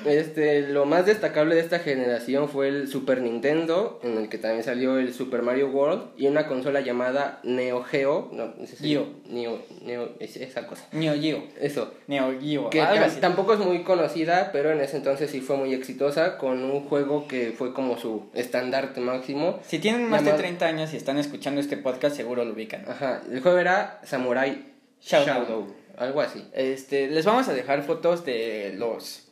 Este, 0.04 0.68
lo 0.68 0.86
más 0.86 1.06
destacable 1.06 1.56
de 1.56 1.60
esta 1.60 1.80
generación 1.80 2.48
fue 2.48 2.68
el 2.68 2.88
Super 2.88 3.20
Nintendo, 3.20 4.00
en 4.02 4.16
el 4.16 4.28
que 4.28 4.38
también 4.38 4.62
salió 4.62 4.96
el 4.96 5.12
Super 5.12 5.42
Mario 5.42 5.68
World, 5.70 6.10
y 6.16 6.28
una 6.28 6.46
consola 6.46 6.80
llamada 6.80 7.40
Neo 7.42 7.82
Geo. 7.82 8.30
No, 8.32 8.54
Geo. 8.80 9.06
Neo, 9.28 9.60
Neo, 9.84 10.10
esa 10.20 10.66
cosa. 10.66 10.86
Neo 10.92 11.14
Geo. 11.20 11.42
Eso. 11.60 11.92
Neo 12.06 12.40
Geo. 12.40 12.70
Que 12.70 12.82
tampoco 13.20 13.54
es 13.54 13.58
muy 13.58 13.82
conocida, 13.82 14.50
pero 14.52 14.70
en 14.70 14.80
ese 14.80 14.96
entonces 14.96 15.30
sí 15.30 15.40
fue 15.40 15.56
muy 15.56 15.74
exitosa, 15.74 16.38
con 16.38 16.62
un 16.62 16.84
juego 16.84 17.28
que 17.28 17.52
fue 17.56 17.74
como 17.74 17.98
su 17.98 18.30
estandarte 18.34 19.00
máximo. 19.00 19.60
Si 19.66 19.78
tienen 19.78 20.08
más 20.08 20.24
de 20.24 20.32
30 20.32 20.64
años 20.64 20.94
y 20.94 20.96
están 20.96 21.18
escuchando 21.18 21.60
este 21.60 21.76
podcast, 21.76 22.16
seguro 22.16 22.44
lo 22.44 22.54
ubican. 22.54 22.84
Ajá, 22.88 23.22
el 23.30 23.40
juego 23.40 23.58
era 23.58 24.00
Samurai 24.04 24.64
Shadow 25.00 25.77
algo 25.98 26.20
así. 26.20 26.44
Este, 26.52 27.08
les 27.08 27.24
vamos 27.24 27.48
a 27.48 27.54
dejar 27.54 27.82
fotos 27.82 28.24
de 28.24 28.74
los 28.76 29.24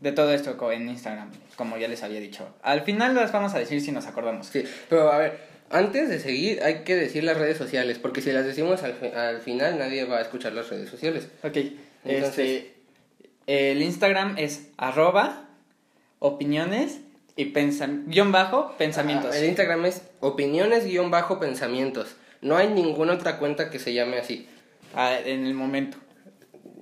de 0.00 0.12
todo 0.12 0.32
esto 0.32 0.70
en 0.70 0.88
Instagram, 0.88 1.30
como 1.56 1.76
ya 1.76 1.88
les 1.88 2.02
había 2.02 2.20
dicho. 2.20 2.48
Al 2.62 2.82
final 2.82 3.14
las 3.14 3.32
vamos 3.32 3.54
a 3.54 3.58
decir 3.58 3.80
si 3.80 3.90
nos 3.90 4.06
acordamos. 4.06 4.46
Sí, 4.48 4.64
pero 4.88 5.10
a 5.10 5.18
ver, 5.18 5.38
antes 5.70 6.08
de 6.08 6.20
seguir 6.20 6.62
hay 6.62 6.84
que 6.84 6.94
decir 6.94 7.24
las 7.24 7.36
redes 7.36 7.56
sociales, 7.56 7.98
porque 7.98 8.20
si 8.20 8.30
las 8.32 8.44
decimos 8.44 8.82
al, 8.82 8.94
al 9.16 9.40
final 9.40 9.78
nadie 9.78 10.04
va 10.04 10.18
a 10.18 10.22
escuchar 10.22 10.52
las 10.52 10.68
redes 10.68 10.88
sociales. 10.88 11.28
Ok, 11.42 11.56
este, 12.04 12.74
el 13.46 13.82
Instagram 13.82 14.36
es 14.38 14.68
arroba 14.76 15.48
opiniones 16.18 17.00
y 17.36 17.52
guion 18.06 18.32
bajo 18.32 18.74
pensamientos. 18.78 19.34
el 19.34 19.46
Instagram 19.46 19.86
es 19.86 20.02
opiniones 20.20 20.84
guion 20.84 21.10
bajo 21.10 21.40
pensamientos. 21.40 22.16
No 22.40 22.56
hay 22.56 22.68
ninguna 22.68 23.14
otra 23.14 23.38
cuenta 23.38 23.70
que 23.70 23.78
se 23.78 23.94
llame 23.94 24.18
así. 24.18 24.46
Ah, 24.94 25.18
en 25.24 25.46
el 25.46 25.54
momento. 25.54 25.98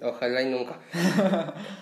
Ojalá 0.03 0.43
y 0.43 0.47
nunca. 0.47 0.79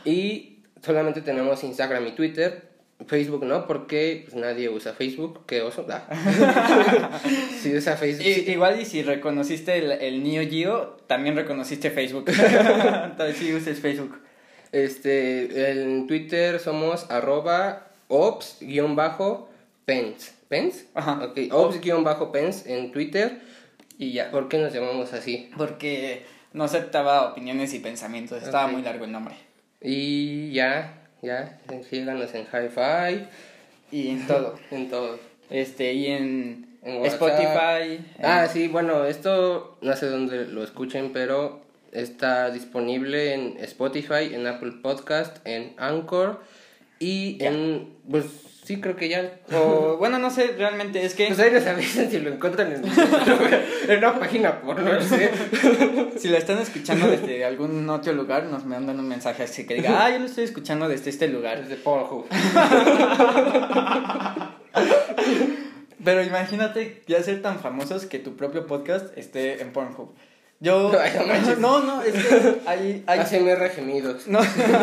y 0.04 0.62
solamente 0.82 1.22
tenemos 1.22 1.62
Instagram 1.64 2.06
y 2.06 2.12
Twitter. 2.12 2.70
Facebook 3.06 3.44
no, 3.44 3.66
porque 3.66 4.26
pues, 4.28 4.36
nadie 4.40 4.68
usa 4.68 4.92
Facebook. 4.92 5.46
¿Qué 5.46 5.62
oso? 5.62 5.84
Da. 5.84 6.06
si 7.60 7.74
usa 7.74 7.96
Facebook. 7.96 8.26
Igual 8.26 8.80
y 8.80 8.84
si 8.84 9.02
reconociste 9.02 9.78
el, 9.78 9.92
el 9.92 10.22
Neo 10.22 10.48
Geo, 10.48 10.98
también 11.06 11.34
reconociste 11.34 11.90
Facebook. 11.90 12.26
Entonces 12.28 13.36
sí 13.36 13.54
uses 13.54 13.80
Facebook. 13.80 14.18
Este, 14.72 15.70
en 15.70 16.06
Twitter 16.06 16.60
somos 16.60 17.10
arroba 17.10 17.88
ops-pens. 18.08 19.14
¿Pens? 20.48 20.86
Ajá. 20.94 21.24
Ok, 21.24 21.38
ops-pens 21.52 22.66
en 22.66 22.92
Twitter. 22.92 23.40
Y 24.00 24.12
ya. 24.12 24.30
¿Por 24.30 24.48
qué 24.48 24.56
nos 24.56 24.72
llamamos 24.72 25.12
así? 25.12 25.50
Porque 25.58 26.22
no 26.54 26.64
aceptaba 26.64 27.30
opiniones 27.30 27.74
y 27.74 27.80
pensamientos. 27.80 28.42
Estaba 28.42 28.66
muy 28.66 28.80
largo 28.80 29.04
el 29.04 29.12
nombre. 29.12 29.34
Y 29.82 30.52
ya, 30.52 31.10
ya, 31.20 31.60
síganos 31.90 32.32
en 32.32 32.46
Hi-Fi. 32.46 33.28
Y 33.92 34.08
en 34.08 34.26
todo. 34.26 34.58
en 34.70 34.88
todo. 34.88 35.18
Este, 35.50 35.92
y 35.92 36.06
en, 36.06 36.78
Spotify. 36.82 38.02
Ah, 38.22 38.48
sí, 38.50 38.68
bueno, 38.68 39.04
esto 39.04 39.76
no 39.82 39.94
sé 39.94 40.06
dónde 40.06 40.46
lo 40.46 40.64
escuchen, 40.64 41.12
pero 41.12 41.60
está 41.92 42.50
disponible 42.50 43.34
en 43.34 43.58
Spotify, 43.58 44.32
en 44.32 44.46
Apple 44.46 44.72
Podcast, 44.82 45.46
en 45.46 45.74
Anchor 45.76 46.40
y 46.98 47.36
en 47.44 47.96
pues 48.10 48.24
Sí, 48.62 48.80
creo 48.80 48.94
que 48.94 49.08
ya. 49.08 49.40
O, 49.52 49.96
bueno, 49.98 50.18
no 50.18 50.30
sé, 50.30 50.54
realmente 50.56 51.04
es 51.04 51.14
que. 51.14 51.26
Pues 51.26 51.38
ahí 51.40 51.50
les 51.50 51.66
avisan 51.66 52.10
si 52.10 52.20
lo 52.20 52.30
encuentran 52.32 52.72
en, 52.72 52.82
en 53.88 53.98
una 53.98 54.18
página 54.18 54.60
porno, 54.60 54.92
no 54.92 55.02
sé. 55.02 55.30
Si 56.18 56.28
lo 56.28 56.36
están 56.36 56.58
escuchando 56.58 57.08
desde 57.08 57.44
algún 57.44 57.88
otro 57.88 58.12
lugar, 58.12 58.44
nos 58.44 58.64
mandan 58.64 58.98
un 59.00 59.08
mensaje 59.08 59.42
así 59.44 59.66
que 59.66 59.74
diga, 59.74 60.04
ah, 60.04 60.10
yo 60.10 60.18
lo 60.18 60.26
estoy 60.26 60.44
escuchando 60.44 60.88
desde 60.88 61.10
este 61.10 61.28
lugar. 61.28 61.62
Desde 61.62 61.76
Pornhub. 61.76 62.26
Pero 66.04 66.22
imagínate 66.22 67.02
ya 67.06 67.22
ser 67.22 67.42
tan 67.42 67.58
famosos 67.60 68.06
que 68.06 68.18
tu 68.18 68.36
propio 68.36 68.66
podcast 68.66 69.16
esté 69.18 69.62
en 69.62 69.72
Pornhub. 69.72 70.14
Yo. 70.60 70.92
no, 71.58 71.80
no, 71.80 72.02
es 72.02 72.12
que 72.12 72.60
hay. 72.66 73.04
gemidos. 73.74 74.26
No, 74.28 74.40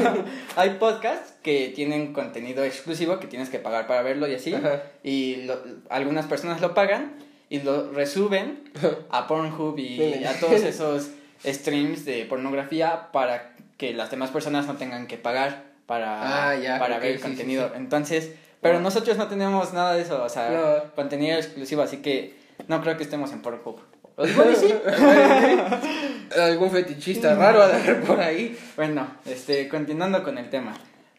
hay 0.55 0.72
podcasts 0.72 1.34
que 1.43 1.72
tienen 1.75 2.13
contenido 2.13 2.63
exclusivo 2.63 3.19
que 3.19 3.27
tienes 3.27 3.50
que 3.50 3.60
pagar 3.60 3.86
para 3.86 4.01
verlo 4.01 4.27
y 4.27 4.34
así. 4.34 4.55
Y 5.03 5.48
algunas 5.89 6.25
personas 6.25 6.62
lo 6.62 6.74
pagan 6.74 7.13
y 7.50 7.60
lo 7.60 7.91
resuben 7.91 8.72
a 9.10 9.27
Pornhub 9.27 9.77
y 9.77 10.24
a 10.25 10.39
todos 10.39 10.62
esos 10.63 11.12
streams 11.46 12.05
de 12.05 12.25
pornografía 12.25 13.12
para 13.12 13.53
que 13.77 13.93
las 13.93 14.10
demás 14.10 14.31
personas 14.31 14.65
no 14.65 14.75
tengan 14.77 15.05
que 15.05 15.17
pagar 15.17 15.63
para, 15.86 16.51
ah, 16.51 16.79
para 16.79 16.98
ver 16.98 17.12
el 17.12 17.19
contenido. 17.19 17.72
Entonces, 17.75 18.31
pero 18.62 18.79
nosotros 18.79 19.17
no 19.17 19.27
tenemos 19.27 19.74
nada 19.74 19.93
de 19.93 20.01
eso, 20.01 20.24
o 20.24 20.29
sea, 20.29 20.91
contenido 20.96 21.38
exclusivo, 21.38 21.84
así 21.84 21.98
que 21.98 22.36
no 22.67 22.81
creo 22.81 22.98
que 22.98 23.03
estemos 23.03 23.31
en 23.31 23.43
Pornhub. 23.43 23.79
Algún 26.38 26.71
fetichista 26.71 27.36
raro 27.36 27.62
a 27.62 27.67
dar 27.67 28.01
por 28.01 28.19
ahí. 28.19 28.57
Bueno, 28.75 29.07
este, 29.25 29.69
continuando 29.69 30.24
con 30.24 30.39
el 30.39 30.50
tema. 30.50 30.75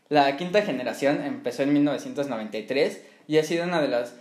La 0.09 0.37
quinta 0.37 0.63
generación 0.63 1.23
empezó 1.23 1.63
en 1.63 1.75
1993 1.75 3.01
y 3.29 3.39
ha 3.39 3.45
sido 3.45 3.63
una 3.65 3.81
de 3.81 3.87
las 3.87 4.17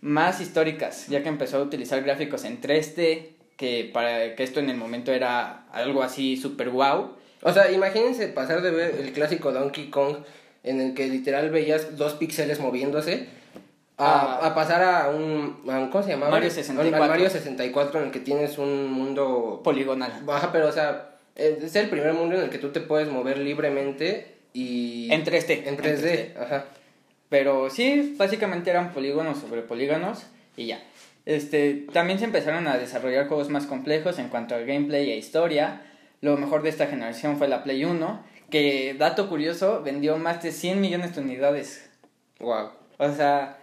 más 0.00 0.40
históricas, 0.40 1.08
ya 1.08 1.24
que 1.24 1.30
empezó 1.30 1.56
a 1.56 1.62
utilizar 1.62 2.00
gráficos 2.04 2.44
en 2.44 2.60
3D, 2.60 3.30
que 3.56 3.90
para 3.92 4.36
que 4.36 4.44
esto 4.44 4.60
en 4.60 4.70
el 4.70 4.76
momento 4.76 5.12
era 5.12 5.66
algo 5.72 6.04
así 6.04 6.36
super 6.36 6.70
wow. 6.70 7.16
O 7.42 7.52
sea, 7.52 7.72
imagínense 7.72 8.28
pasar 8.28 8.62
de 8.62 8.70
ver 8.70 9.00
el 9.00 9.12
clásico 9.12 9.50
Donkey 9.50 9.90
Kong 9.90 10.18
en 10.62 10.80
el 10.80 10.94
que 10.94 11.08
literal 11.08 11.50
veías 11.50 11.96
dos 11.96 12.12
píxeles 12.14 12.60
moviéndose 12.60 13.26
a, 13.98 14.46
a, 14.46 14.54
pasar 14.54 14.82
a 14.82 15.10
un. 15.10 15.62
¿Cómo 15.90 16.02
se 16.02 16.10
llamaba? 16.10 16.30
Mario 16.30 16.50
64. 16.50 17.08
Mario 17.08 17.30
64, 17.30 18.00
en 18.00 18.06
el 18.06 18.12
que 18.12 18.20
tienes 18.20 18.58
un 18.58 18.90
mundo. 18.90 19.60
Poligonal. 19.62 20.12
Baja, 20.24 20.50
pero 20.52 20.68
o 20.68 20.72
sea, 20.72 21.16
es 21.34 21.76
el 21.76 21.88
primer 21.88 22.12
mundo 22.12 22.36
en 22.36 22.42
el 22.42 22.50
que 22.50 22.58
tú 22.58 22.70
te 22.70 22.80
puedes 22.80 23.08
mover 23.08 23.38
libremente 23.38 24.38
y. 24.52 25.12
En 25.12 25.24
3D. 25.24 25.66
En 25.66 25.76
3D, 25.76 26.36
ajá. 26.36 26.64
Pero 27.28 27.70
sí, 27.70 28.14
básicamente 28.18 28.70
eran 28.70 28.92
polígonos 28.92 29.38
sobre 29.38 29.62
polígonos 29.62 30.26
y 30.56 30.66
ya. 30.66 30.82
Este, 31.24 31.86
también 31.92 32.18
se 32.18 32.24
empezaron 32.24 32.66
a 32.66 32.76
desarrollar 32.76 33.28
juegos 33.28 33.48
más 33.48 33.66
complejos 33.66 34.18
en 34.18 34.28
cuanto 34.28 34.54
a 34.54 34.58
gameplay 34.58 35.10
e 35.10 35.16
historia. 35.16 35.82
Lo 36.20 36.36
mejor 36.36 36.62
de 36.62 36.68
esta 36.68 36.86
generación 36.86 37.38
fue 37.38 37.48
la 37.48 37.64
Play 37.64 37.84
1, 37.84 38.22
que, 38.50 38.94
dato 38.98 39.28
curioso, 39.28 39.82
vendió 39.82 40.18
más 40.18 40.42
de 40.42 40.52
100 40.52 40.80
millones 40.80 41.14
de 41.14 41.22
unidades. 41.22 41.90
Wow. 42.38 42.70
O 42.98 43.10
sea, 43.12 43.58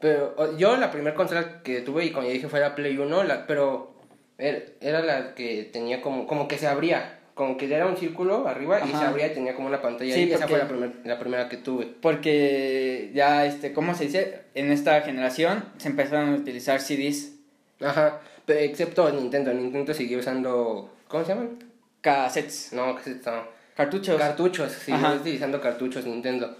pero 0.00 0.56
yo 0.56 0.76
la 0.76 0.90
primera 0.90 1.16
consola 1.16 1.62
que 1.62 1.80
tuve 1.80 2.04
y 2.04 2.10
como 2.10 2.26
ya 2.26 2.32
dije 2.32 2.48
fue 2.48 2.60
la 2.60 2.74
Play 2.74 2.96
1, 2.96 3.24
la, 3.24 3.46
pero 3.46 3.94
era, 4.38 5.00
la 5.00 5.34
que 5.34 5.68
tenía 5.72 6.00
como, 6.00 6.26
como 6.26 6.48
que 6.48 6.58
se 6.58 6.66
abría. 6.66 7.14
Como 7.34 7.56
que 7.56 7.72
era 7.72 7.86
un 7.86 7.96
círculo 7.96 8.48
arriba 8.48 8.80
y 8.84 8.88
se 8.88 8.96
abría 8.96 9.28
y 9.28 9.34
tenía 9.34 9.54
como 9.54 9.68
una 9.68 9.80
pantalla. 9.80 10.16
y 10.16 10.32
esa 10.32 10.48
fue 10.48 10.58
la, 10.58 10.92
la 11.04 11.18
primera 11.20 11.48
que 11.48 11.56
tuve. 11.56 11.86
Porque 11.86 13.12
ya, 13.14 13.46
este, 13.46 13.72
¿cómo 13.72 13.94
se 13.94 14.06
dice? 14.06 14.40
En 14.54 14.72
esta 14.72 15.02
generación 15.02 15.64
se 15.76 15.86
empezaron 15.88 16.30
a 16.30 16.36
utilizar 16.36 16.80
CDs 16.80 17.38
Ajá, 17.80 18.20
pero 18.44 18.60
excepto 18.60 19.10
Nintendo. 19.10 19.52
Nintendo 19.52 19.94
siguió 19.94 20.18
usando. 20.18 20.92
¿Cómo 21.06 21.24
se 21.24 21.30
llaman? 21.32 21.58
Cassettes. 22.00 22.72
No, 22.72 22.94
cassettes 22.96 23.26
no. 23.26 23.58
Cartuchos. 23.76 24.18
Cartuchos, 24.18 24.88
Ajá. 24.88 25.14
utilizando 25.14 25.60
cartuchos 25.60 26.04
Nintendo. 26.04 26.56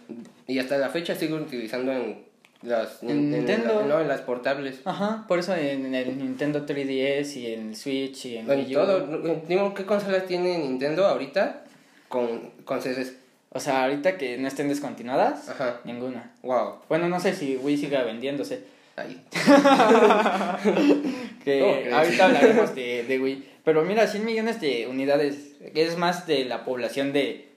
Y 0.46 0.58
hasta 0.58 0.78
la 0.78 0.88
fecha 0.88 1.16
sigue 1.16 1.34
utilizando 1.34 1.92
en 1.92 2.27
las, 2.62 3.02
en- 3.02 3.10
en 3.10 3.30
Nintendo. 3.30 3.80
la- 3.82 3.86
no, 3.86 4.00
en 4.00 4.08
las 4.08 4.20
portables. 4.22 4.80
Ajá, 4.84 5.24
por 5.28 5.38
eso 5.38 5.54
en 5.54 5.94
el 5.94 6.18
Nintendo 6.18 6.66
3DS 6.66 7.36
y 7.36 7.52
en 7.54 7.68
el 7.70 7.76
Switch 7.76 8.26
y 8.26 8.36
en 8.38 8.50
En 8.50 8.58
Wii 8.60 8.76
U. 8.76 8.80
todo. 8.80 9.06
Digo, 9.48 9.74
¿qué 9.74 9.84
consolas 9.84 10.26
tiene 10.26 10.58
Nintendo 10.58 11.06
ahorita 11.06 11.62
con, 12.08 12.50
con 12.64 12.82
CDs? 12.82 13.14
O 13.50 13.60
sea, 13.60 13.84
ahorita 13.84 14.18
que 14.18 14.36
no 14.38 14.48
estén 14.48 14.68
descontinuadas, 14.68 15.48
Ajá. 15.48 15.80
ninguna. 15.84 16.32
Wow. 16.42 16.80
Bueno, 16.88 17.08
no 17.08 17.18
sé 17.20 17.32
si 17.34 17.56
Wii 17.56 17.76
siga 17.78 18.02
vendiéndose. 18.02 18.64
Ahí. 18.96 19.22
Que 21.44 21.90
ahorita 21.92 22.26
hablaremos 22.26 22.74
de, 22.74 23.04
de 23.04 23.18
Wii. 23.20 23.44
Pero 23.64 23.84
mira, 23.84 24.06
100 24.06 24.24
millones 24.24 24.60
de 24.60 24.86
unidades 24.86 25.52
es 25.74 25.96
más 25.96 26.26
de 26.26 26.44
la 26.44 26.64
población 26.64 27.12
de... 27.12 27.47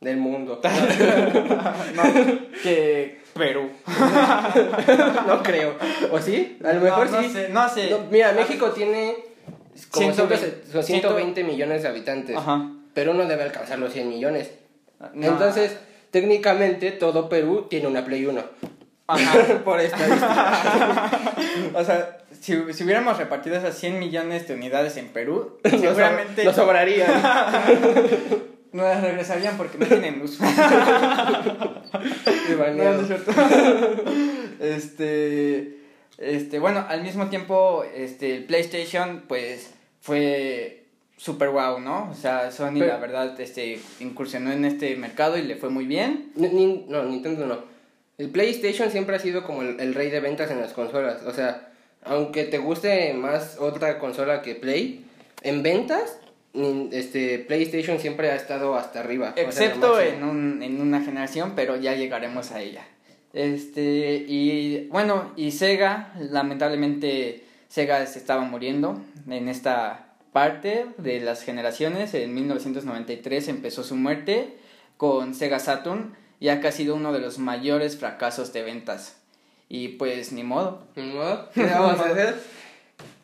Del 0.00 0.18
mundo. 0.18 0.60
no, 1.94 2.02
que 2.62 3.20
Perú. 3.34 3.70
no 5.26 5.42
creo. 5.42 5.74
¿O 6.12 6.20
sí? 6.20 6.58
A 6.64 6.68
lo 6.68 6.80
No, 6.80 6.80
mejor 6.84 7.10
no 7.10 7.22
sí. 7.22 7.30
sé, 7.30 7.48
no 7.48 7.68
sé. 7.68 7.90
No, 7.90 7.98
mira, 8.10 8.32
México 8.32 8.70
tiene 8.70 9.16
como 9.90 10.12
120, 10.12 10.36
120, 10.66 10.82
120 10.82 11.44
millones 11.44 11.82
de 11.82 11.88
habitantes. 11.88 12.36
Ajá. 12.36 12.70
Pero 12.94 13.14
no 13.14 13.26
debe 13.26 13.42
alcanzar 13.44 13.78
los 13.78 13.92
100 13.92 14.08
millones. 14.08 14.50
No. 15.14 15.28
Entonces, 15.28 15.76
técnicamente, 16.10 16.92
todo 16.92 17.28
Perú 17.28 17.66
tiene 17.68 17.86
una 17.86 18.04
Play 18.04 18.26
1. 18.26 18.42
Ajá. 19.08 19.38
Por 19.64 19.80
estadística. 19.80 21.10
O 21.74 21.84
sea, 21.84 22.18
si, 22.40 22.72
si 22.72 22.84
hubiéramos 22.84 23.16
repartido 23.18 23.56
esas 23.56 23.76
100 23.78 23.98
millones 23.98 24.46
de 24.48 24.54
unidades 24.54 24.96
en 24.96 25.08
Perú, 25.08 25.58
seguramente 25.64 26.44
Nos 26.44 26.56
sobraría. 26.56 27.06
Nos 28.84 29.00
regresarían 29.02 29.56
porque 29.56 29.78
no 29.78 29.86
tienen 29.86 30.20
No, 32.76 32.92
no 32.92 33.06
cierto. 33.06 33.32
este, 34.60 35.78
este, 36.18 36.58
bueno, 36.58 36.84
al 36.88 37.02
mismo 37.02 37.28
tiempo, 37.28 37.84
este, 37.94 38.34
el 38.36 38.44
PlayStation, 38.44 39.24
pues, 39.28 39.70
fue 40.00 40.84
super 41.16 41.48
wow, 41.50 41.78
¿no? 41.80 42.10
O 42.10 42.14
sea, 42.14 42.50
Sony, 42.50 42.74
Pero- 42.74 42.86
la 42.86 42.96
verdad, 42.98 43.40
este, 43.40 43.80
incursionó 44.00 44.52
en 44.52 44.64
este 44.64 44.94
mercado 44.96 45.36
y 45.38 45.42
le 45.42 45.56
fue 45.56 45.70
muy 45.70 45.86
bien. 45.86 46.30
Ni- 46.36 46.84
no, 46.88 47.04
Nintendo 47.04 47.46
no. 47.46 47.58
El 48.18 48.30
PlayStation 48.30 48.90
siempre 48.90 49.16
ha 49.16 49.18
sido 49.18 49.44
como 49.44 49.62
el, 49.62 49.78
el 49.80 49.94
rey 49.94 50.10
de 50.10 50.20
ventas 50.20 50.50
en 50.50 50.60
las 50.60 50.72
consolas. 50.72 51.22
O 51.24 51.32
sea, 51.32 51.70
aunque 52.02 52.44
te 52.44 52.58
guste 52.58 53.12
más 53.14 53.58
otra 53.58 53.98
consola 53.98 54.40
que 54.42 54.54
Play, 54.54 55.04
en 55.42 55.62
ventas, 55.62 56.18
este 56.92 57.38
PlayStation 57.38 57.98
siempre 57.98 58.30
ha 58.30 58.36
estado 58.36 58.76
hasta 58.76 59.00
arriba. 59.00 59.34
Excepto 59.36 60.00
en, 60.00 60.24
un, 60.24 60.62
en 60.62 60.80
una 60.80 61.02
generación, 61.02 61.52
pero 61.54 61.76
ya 61.76 61.94
llegaremos 61.94 62.52
a 62.52 62.60
ella. 62.60 62.86
Este, 63.32 64.24
y 64.26 64.88
bueno, 64.88 65.32
y 65.36 65.50
Sega, 65.50 66.14
lamentablemente 66.18 67.44
Sega 67.68 68.06
se 68.06 68.18
estaba 68.18 68.42
muriendo 68.42 69.00
en 69.28 69.48
esta 69.48 70.14
parte 70.32 70.86
de 70.98 71.20
las 71.20 71.42
generaciones. 71.42 72.14
En 72.14 72.34
1993 72.34 73.48
empezó 73.48 73.82
su 73.82 73.96
muerte 73.96 74.56
con 74.96 75.34
Sega 75.34 75.58
Saturn, 75.58 76.14
ya 76.40 76.60
que 76.60 76.68
ha 76.68 76.72
sido 76.72 76.94
uno 76.94 77.12
de 77.12 77.20
los 77.20 77.38
mayores 77.38 77.96
fracasos 77.96 78.52
de 78.52 78.62
ventas. 78.62 79.16
Y 79.68 79.88
pues 79.88 80.32
ni 80.32 80.42
modo, 80.44 80.86
Ni 80.94 81.12
modo, 81.12 81.50
¿Qué 81.52 81.64
vamos 81.64 82.00
a 82.00 82.10
hacer? 82.10 82.36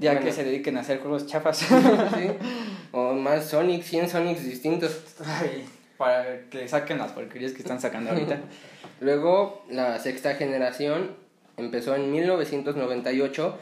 ya 0.02 0.12
Bueno. 0.12 0.26
que 0.26 0.32
se 0.32 0.44
dediquen 0.44 0.76
a 0.76 0.80
hacer 0.80 1.00
juegos 1.00 1.26
chafas. 1.26 1.58
Sí. 1.58 1.66
O 2.94 3.14
más 3.14 3.46
Sonic, 3.46 3.82
100 3.84 4.10
Sonics 4.10 4.44
distintos. 4.44 5.00
Ay, 5.24 5.64
para 5.96 6.42
que 6.50 6.68
saquen 6.68 6.98
las 6.98 7.12
porquerías 7.12 7.52
que 7.52 7.62
están 7.62 7.80
sacando 7.80 8.10
ahorita. 8.10 8.40
Luego, 9.00 9.64
la 9.70 9.98
sexta 9.98 10.34
generación 10.34 11.12
empezó 11.56 11.94
en 11.94 12.12
1998 12.12 13.58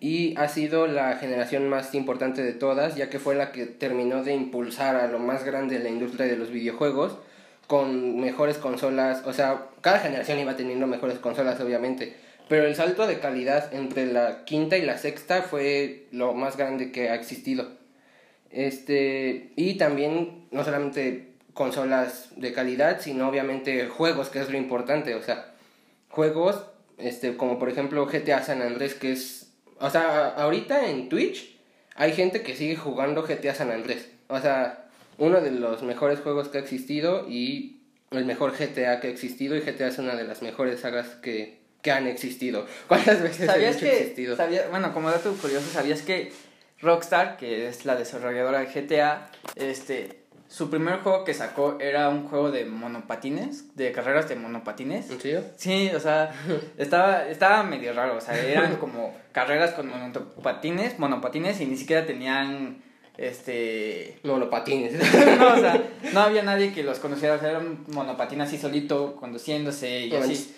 y 0.00 0.36
ha 0.36 0.48
sido 0.48 0.88
la 0.88 1.16
generación 1.18 1.68
más 1.68 1.94
importante 1.94 2.42
de 2.42 2.52
todas, 2.52 2.96
ya 2.96 3.10
que 3.10 3.20
fue 3.20 3.36
la 3.36 3.52
que 3.52 3.66
terminó 3.66 4.24
de 4.24 4.34
impulsar 4.34 4.96
a 4.96 5.06
lo 5.06 5.20
más 5.20 5.44
grande 5.44 5.78
de 5.78 5.84
la 5.84 5.90
industria 5.90 6.26
de 6.26 6.36
los 6.36 6.50
videojuegos 6.50 7.16
con 7.66 8.20
mejores 8.20 8.58
consolas, 8.58 9.22
o 9.24 9.32
sea, 9.32 9.66
cada 9.80 9.98
generación 10.00 10.38
iba 10.38 10.56
teniendo 10.56 10.86
mejores 10.86 11.18
consolas 11.18 11.60
obviamente, 11.60 12.16
pero 12.48 12.66
el 12.66 12.74
salto 12.74 13.06
de 13.06 13.18
calidad 13.18 13.72
entre 13.72 14.06
la 14.06 14.44
quinta 14.44 14.76
y 14.76 14.82
la 14.82 14.98
sexta 14.98 15.42
fue 15.42 16.06
lo 16.12 16.34
más 16.34 16.56
grande 16.56 16.92
que 16.92 17.08
ha 17.08 17.14
existido. 17.14 17.68
Este, 18.50 19.52
y 19.56 19.74
también 19.74 20.46
no 20.50 20.64
solamente 20.64 21.34
consolas 21.54 22.30
de 22.36 22.52
calidad, 22.52 23.00
sino 23.00 23.28
obviamente 23.28 23.88
juegos, 23.88 24.28
que 24.28 24.40
es 24.40 24.50
lo 24.50 24.58
importante, 24.58 25.14
o 25.14 25.22
sea, 25.22 25.54
juegos 26.08 26.64
este 26.98 27.36
como 27.36 27.58
por 27.58 27.68
ejemplo 27.68 28.06
GTA 28.06 28.42
San 28.42 28.62
Andrés 28.62 28.94
que 28.94 29.12
es, 29.12 29.52
o 29.80 29.90
sea, 29.90 30.28
ahorita 30.28 30.88
en 30.88 31.08
Twitch 31.08 31.58
hay 31.96 32.12
gente 32.12 32.42
que 32.42 32.56
sigue 32.56 32.76
jugando 32.76 33.22
GTA 33.22 33.54
San 33.54 33.70
Andrés. 33.70 34.10
O 34.28 34.40
sea, 34.40 34.88
uno 35.18 35.40
de 35.40 35.52
los 35.52 35.82
mejores 35.82 36.20
juegos 36.20 36.48
que 36.48 36.58
ha 36.58 36.60
existido 36.60 37.28
y 37.28 37.82
el 38.10 38.24
mejor 38.24 38.52
GTA 38.52 39.00
que 39.00 39.08
ha 39.08 39.10
existido 39.10 39.56
y 39.56 39.60
GTA 39.60 39.88
es 39.88 39.98
una 39.98 40.16
de 40.16 40.24
las 40.24 40.42
mejores 40.42 40.80
sagas 40.80 41.08
que, 41.22 41.63
que 41.84 41.92
han 41.92 42.08
existido. 42.08 42.66
¿Cuántas 42.88 43.22
veces 43.22 43.42
he 43.42 43.46
¿Sabías 43.46 43.74
dicho 43.76 43.86
que, 43.86 43.98
existido? 44.00 44.36
sabía- 44.36 44.66
bueno, 44.70 44.92
como 44.92 45.08
dato 45.10 45.32
curioso, 45.34 45.70
¿sabías 45.72 46.02
que 46.02 46.32
Rockstar, 46.80 47.36
que 47.36 47.68
es 47.68 47.84
la 47.86 47.94
desarrolladora 47.94 48.58
de 48.60 48.66
GTA, 48.66 49.28
este, 49.54 50.18
su 50.48 50.68
primer 50.70 50.98
juego 51.00 51.24
que 51.24 51.32
sacó 51.34 51.78
era 51.80 52.08
un 52.08 52.28
juego 52.28 52.50
de 52.50 52.64
monopatines, 52.64 53.76
de 53.76 53.92
carreras 53.92 54.28
de 54.28 54.36
monopatines? 54.36 55.10
¿En 55.10 55.20
serio? 55.20 55.44
Sí, 55.56 55.90
o 55.94 56.00
sea, 56.00 56.32
estaba, 56.78 57.28
estaba 57.28 57.62
medio 57.62 57.92
raro, 57.92 58.16
o 58.16 58.20
sea, 58.20 58.36
eran 58.38 58.76
como 58.76 59.14
carreras 59.32 59.72
con 59.72 59.88
monopatines, 59.88 60.98
monopatines 60.98 61.60
y 61.60 61.66
ni 61.66 61.76
siquiera 61.76 62.04
tenían, 62.06 62.82
este... 63.16 64.18
Monopatines. 64.24 64.92
No, 65.38 65.54
o 65.54 65.58
sea, 65.60 65.82
no 66.12 66.20
había 66.20 66.42
nadie 66.42 66.72
que 66.72 66.82
los 66.82 66.98
conociera, 66.98 67.34
o 67.34 67.38
sea, 67.38 67.50
era 67.50 67.58
un 67.60 67.84
monopatín 67.88 68.40
así 68.40 68.58
solito, 68.58 69.16
conduciéndose 69.16 70.06
y 70.06 70.14
así. 70.16 70.54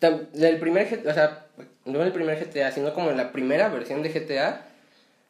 Tam- 0.00 0.28
El 0.34 0.58
primer 0.58 1.02
o 1.06 1.14
sea, 1.14 1.46
no 1.84 2.02
el 2.02 2.12
primer 2.12 2.38
GTA, 2.38 2.70
sino 2.72 2.92
como 2.94 3.10
la 3.12 3.32
primera 3.32 3.68
versión 3.68 4.02
de 4.02 4.10
GTA, 4.10 4.66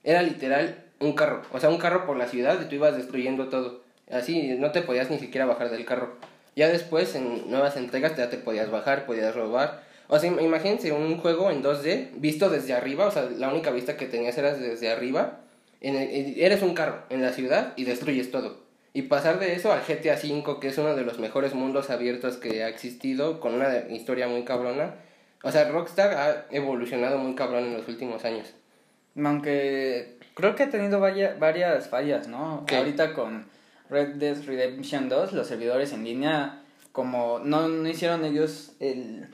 era 0.04 0.22
literal 0.22 0.84
un 1.00 1.12
carro. 1.14 1.42
O 1.52 1.60
sea, 1.60 1.68
un 1.70 1.78
carro 1.78 2.06
por 2.06 2.16
la 2.16 2.26
ciudad 2.26 2.60
y 2.60 2.64
tú 2.66 2.74
ibas 2.76 2.96
destruyendo 2.96 3.48
todo. 3.48 3.82
Así, 4.10 4.54
no 4.58 4.72
te 4.72 4.82
podías 4.82 5.10
ni 5.10 5.18
siquiera 5.18 5.46
bajar 5.46 5.70
del 5.70 5.84
carro. 5.84 6.16
Ya 6.56 6.68
después, 6.68 7.14
en 7.14 7.50
nuevas 7.50 7.76
entregas, 7.76 8.16
ya 8.16 8.30
te 8.30 8.36
podías 8.38 8.70
bajar, 8.70 9.06
podías 9.06 9.34
robar. 9.34 9.82
O 10.08 10.18
sea, 10.18 10.30
im- 10.30 10.42
imagínense 10.42 10.90
un 10.92 11.18
juego 11.18 11.50
en 11.50 11.62
2D, 11.62 12.10
visto 12.16 12.48
desde 12.50 12.72
arriba, 12.72 13.06
o 13.06 13.10
sea, 13.10 13.24
la 13.36 13.48
única 13.50 13.70
vista 13.70 13.96
que 13.96 14.06
tenías 14.06 14.36
era 14.38 14.54
desde 14.54 14.90
arriba. 14.90 15.40
En 15.80 15.94
el- 15.94 16.40
eres 16.40 16.62
un 16.62 16.74
carro 16.74 17.02
en 17.10 17.22
la 17.22 17.32
ciudad 17.32 17.74
y 17.76 17.84
destruyes 17.84 18.30
todo. 18.30 18.66
Y 18.98 19.02
pasar 19.02 19.38
de 19.38 19.54
eso 19.54 19.70
al 19.72 19.82
GTA 19.86 20.14
V, 20.20 20.58
que 20.60 20.66
es 20.66 20.76
uno 20.76 20.96
de 20.96 21.02
los 21.04 21.20
mejores 21.20 21.54
mundos 21.54 21.88
abiertos 21.88 22.36
que 22.36 22.64
ha 22.64 22.68
existido, 22.68 23.38
con 23.38 23.54
una 23.54 23.78
historia 23.90 24.26
muy 24.26 24.42
cabrona. 24.42 24.96
O 25.44 25.52
sea, 25.52 25.68
Rockstar 25.68 26.14
ha 26.14 26.46
evolucionado 26.50 27.16
muy 27.18 27.36
cabrón 27.36 27.62
en 27.66 27.74
los 27.74 27.86
últimos 27.86 28.24
años. 28.24 28.54
Aunque 29.22 30.16
creo 30.34 30.56
que 30.56 30.64
ha 30.64 30.70
tenido 30.70 30.98
vaya- 30.98 31.36
varias 31.38 31.88
fallas, 31.88 32.26
¿no? 32.26 32.64
¿Qué? 32.66 32.76
Ahorita 32.76 33.14
con 33.14 33.46
Red 33.88 34.16
Dead 34.16 34.36
Redemption 34.44 35.08
2, 35.08 35.32
los 35.32 35.46
servidores 35.46 35.92
en 35.92 36.02
línea, 36.02 36.62
como 36.90 37.38
no, 37.38 37.68
no 37.68 37.88
hicieron 37.88 38.24
ellos 38.24 38.72
el, 38.80 39.28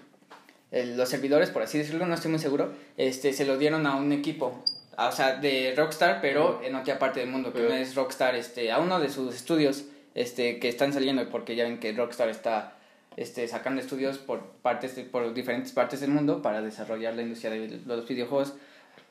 el- 0.73 0.99
los 0.99 1.09
servidores, 1.09 1.49
por 1.49 1.63
así 1.63 1.79
decirlo, 1.79 2.05
no 2.05 2.15
estoy 2.15 2.31
muy 2.33 2.41
seguro, 2.41 2.71
este, 2.99 3.33
se 3.33 3.47
lo 3.47 3.57
dieron 3.57 3.87
a 3.87 3.97
un 3.97 4.13
equipo, 4.13 4.63
o 4.97 5.13
sea, 5.13 5.37
de 5.37 5.75
Rockstar, 5.77 6.21
pero 6.21 6.61
en 6.63 6.75
otra 6.75 6.99
parte 6.99 7.21
del 7.21 7.29
mundo, 7.29 7.53
que 7.53 7.61
no 7.63 7.73
es 7.75 7.95
Rockstar, 7.95 8.35
este, 8.35 8.71
a 8.73 8.79
uno 8.79 9.01
de 9.01 9.09
sus 9.09 9.35
estudios 9.35 9.85
este, 10.15 10.59
que 10.61 10.69
están 10.69 10.93
saliendo, 10.93 11.29
porque 11.31 11.57
ya 11.57 11.65
ven 11.65 11.79
que 11.81 11.93
Rockstar 11.93 12.29
está 12.29 12.75
este, 13.17 13.47
sacando 13.49 13.81
estudios 13.81 14.19
por, 14.19 14.41
partes 14.63 14.97
de- 14.97 15.05
por 15.05 15.33
diferentes 15.35 15.73
partes 15.73 16.01
del 16.01 16.11
mundo 16.11 16.43
para 16.43 16.63
desarrollar 16.63 17.15
la 17.15 17.23
industria 17.23 17.51
de 17.51 17.81
los 17.87 18.07
videojuegos. 18.09 18.55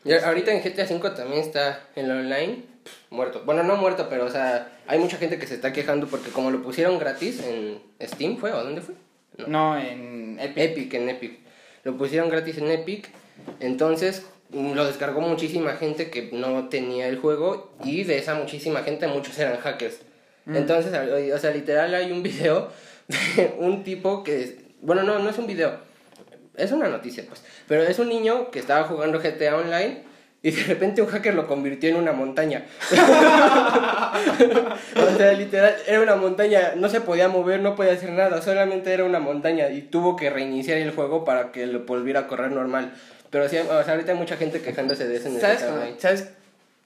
Y 0.05 0.11
ahorita 0.13 0.51
en 0.51 0.61
GTA 0.61 0.83
V 0.83 1.09
también 1.11 1.39
está 1.41 1.81
el 1.95 2.11
online 2.11 2.63
pff, 2.83 3.11
muerto. 3.11 3.43
Bueno, 3.45 3.63
no 3.63 3.77
muerto, 3.77 4.07
pero 4.09 4.25
o 4.25 4.29
sea, 4.29 4.69
hay 4.87 4.99
mucha 4.99 5.17
gente 5.17 5.39
que 5.39 5.47
se 5.47 5.55
está 5.55 5.71
quejando 5.71 6.07
porque 6.07 6.29
como 6.31 6.51
lo 6.51 6.61
pusieron 6.61 6.99
gratis 6.99 7.41
en 7.41 7.81
Steam, 8.01 8.37
¿fue? 8.37 8.51
¿O 8.51 8.63
dónde 8.63 8.81
fue? 8.81 8.95
No. 9.37 9.47
No, 9.47 9.77
en 9.79 10.37
Epic. 10.41 10.57
Epic, 10.57 10.93
en 10.95 11.09
Epic. 11.09 11.39
Lo 11.85 11.95
pusieron 11.97 12.29
gratis 12.29 12.57
en 12.57 12.69
Epic. 12.69 13.09
Entonces 13.61 14.25
lo 14.53 14.85
descargó 14.85 15.21
muchísima 15.21 15.73
gente 15.73 16.09
que 16.09 16.29
no 16.31 16.69
tenía 16.69 17.07
el 17.07 17.17
juego. 17.17 17.71
Y 17.83 18.03
de 18.03 18.17
esa 18.17 18.35
muchísima 18.35 18.83
gente, 18.83 19.07
muchos 19.07 19.37
eran 19.39 19.57
hackers. 19.57 19.99
Mm. 20.45 20.55
Entonces, 20.55 20.93
o 21.33 21.37
sea, 21.37 21.51
literal 21.51 21.93
hay 21.93 22.11
un 22.11 22.23
video 22.23 22.69
de 23.07 23.55
un 23.59 23.83
tipo 23.83 24.23
que. 24.23 24.57
Bueno, 24.81 25.03
no, 25.03 25.19
no 25.19 25.29
es 25.29 25.37
un 25.37 25.47
video. 25.47 25.77
Es 26.55 26.71
una 26.71 26.87
noticia, 26.87 27.23
pues. 27.27 27.43
Pero 27.67 27.83
es 27.83 27.99
un 27.99 28.09
niño 28.09 28.51
que 28.51 28.59
estaba 28.59 28.83
jugando 28.83 29.19
GTA 29.19 29.57
Online. 29.57 30.03
y 30.45 30.51
de 30.51 30.63
repente 30.63 31.01
un 31.01 31.07
hacker 31.07 31.33
lo 31.33 31.47
convirtió 31.47 31.89
en 31.89 31.95
una 31.95 32.11
montaña. 32.11 32.65
o 32.91 32.95
sea, 35.17 35.31
literal, 35.33 35.77
era 35.87 36.01
una 36.01 36.17
montaña, 36.17 36.73
no 36.75 36.89
se 36.89 36.99
podía 36.99 37.29
mover, 37.29 37.61
no 37.61 37.75
podía 37.75 37.93
hacer 37.93 38.11
nada, 38.11 38.41
solamente 38.41 38.91
era 38.91 39.05
una 39.05 39.19
montaña 39.19 39.69
y 39.69 39.83
tuvo 39.83 40.17
que 40.17 40.29
reiniciar 40.29 40.79
el 40.79 40.91
juego 40.91 41.23
para 41.23 41.53
que 41.53 41.65
lo 41.65 41.85
volviera 41.85 42.19
a 42.21 42.27
correr 42.27 42.51
normal. 42.51 42.91
Pero 43.33 43.49
sí, 43.49 43.57
o 43.57 43.83
sea, 43.83 43.93
ahorita 43.93 44.11
hay 44.11 44.17
mucha 44.17 44.37
gente 44.37 44.61
quejándose 44.61 45.07
de 45.07 45.17
el 45.17 45.41
¿Sabes 45.41 45.63
con. 45.63 45.99
¿Sabes 45.99 46.29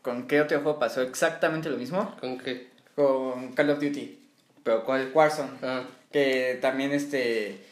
con 0.02 0.28
qué 0.28 0.40
otro 0.40 0.62
juego 0.62 0.80
pasó 0.80 1.02
exactamente 1.02 1.70
lo 1.70 1.76
mismo? 1.76 2.16
¿Con 2.22 2.38
qué? 2.38 2.70
Con 2.96 3.52
Call 3.52 3.70
of 3.70 3.82
Duty. 3.82 4.18
¿Pero 4.64 4.86
cuál? 4.86 5.12
Warzone. 5.14 5.52
Ah, 5.62 5.84
Que 6.10 6.58
también 6.62 6.94
este 6.94 7.68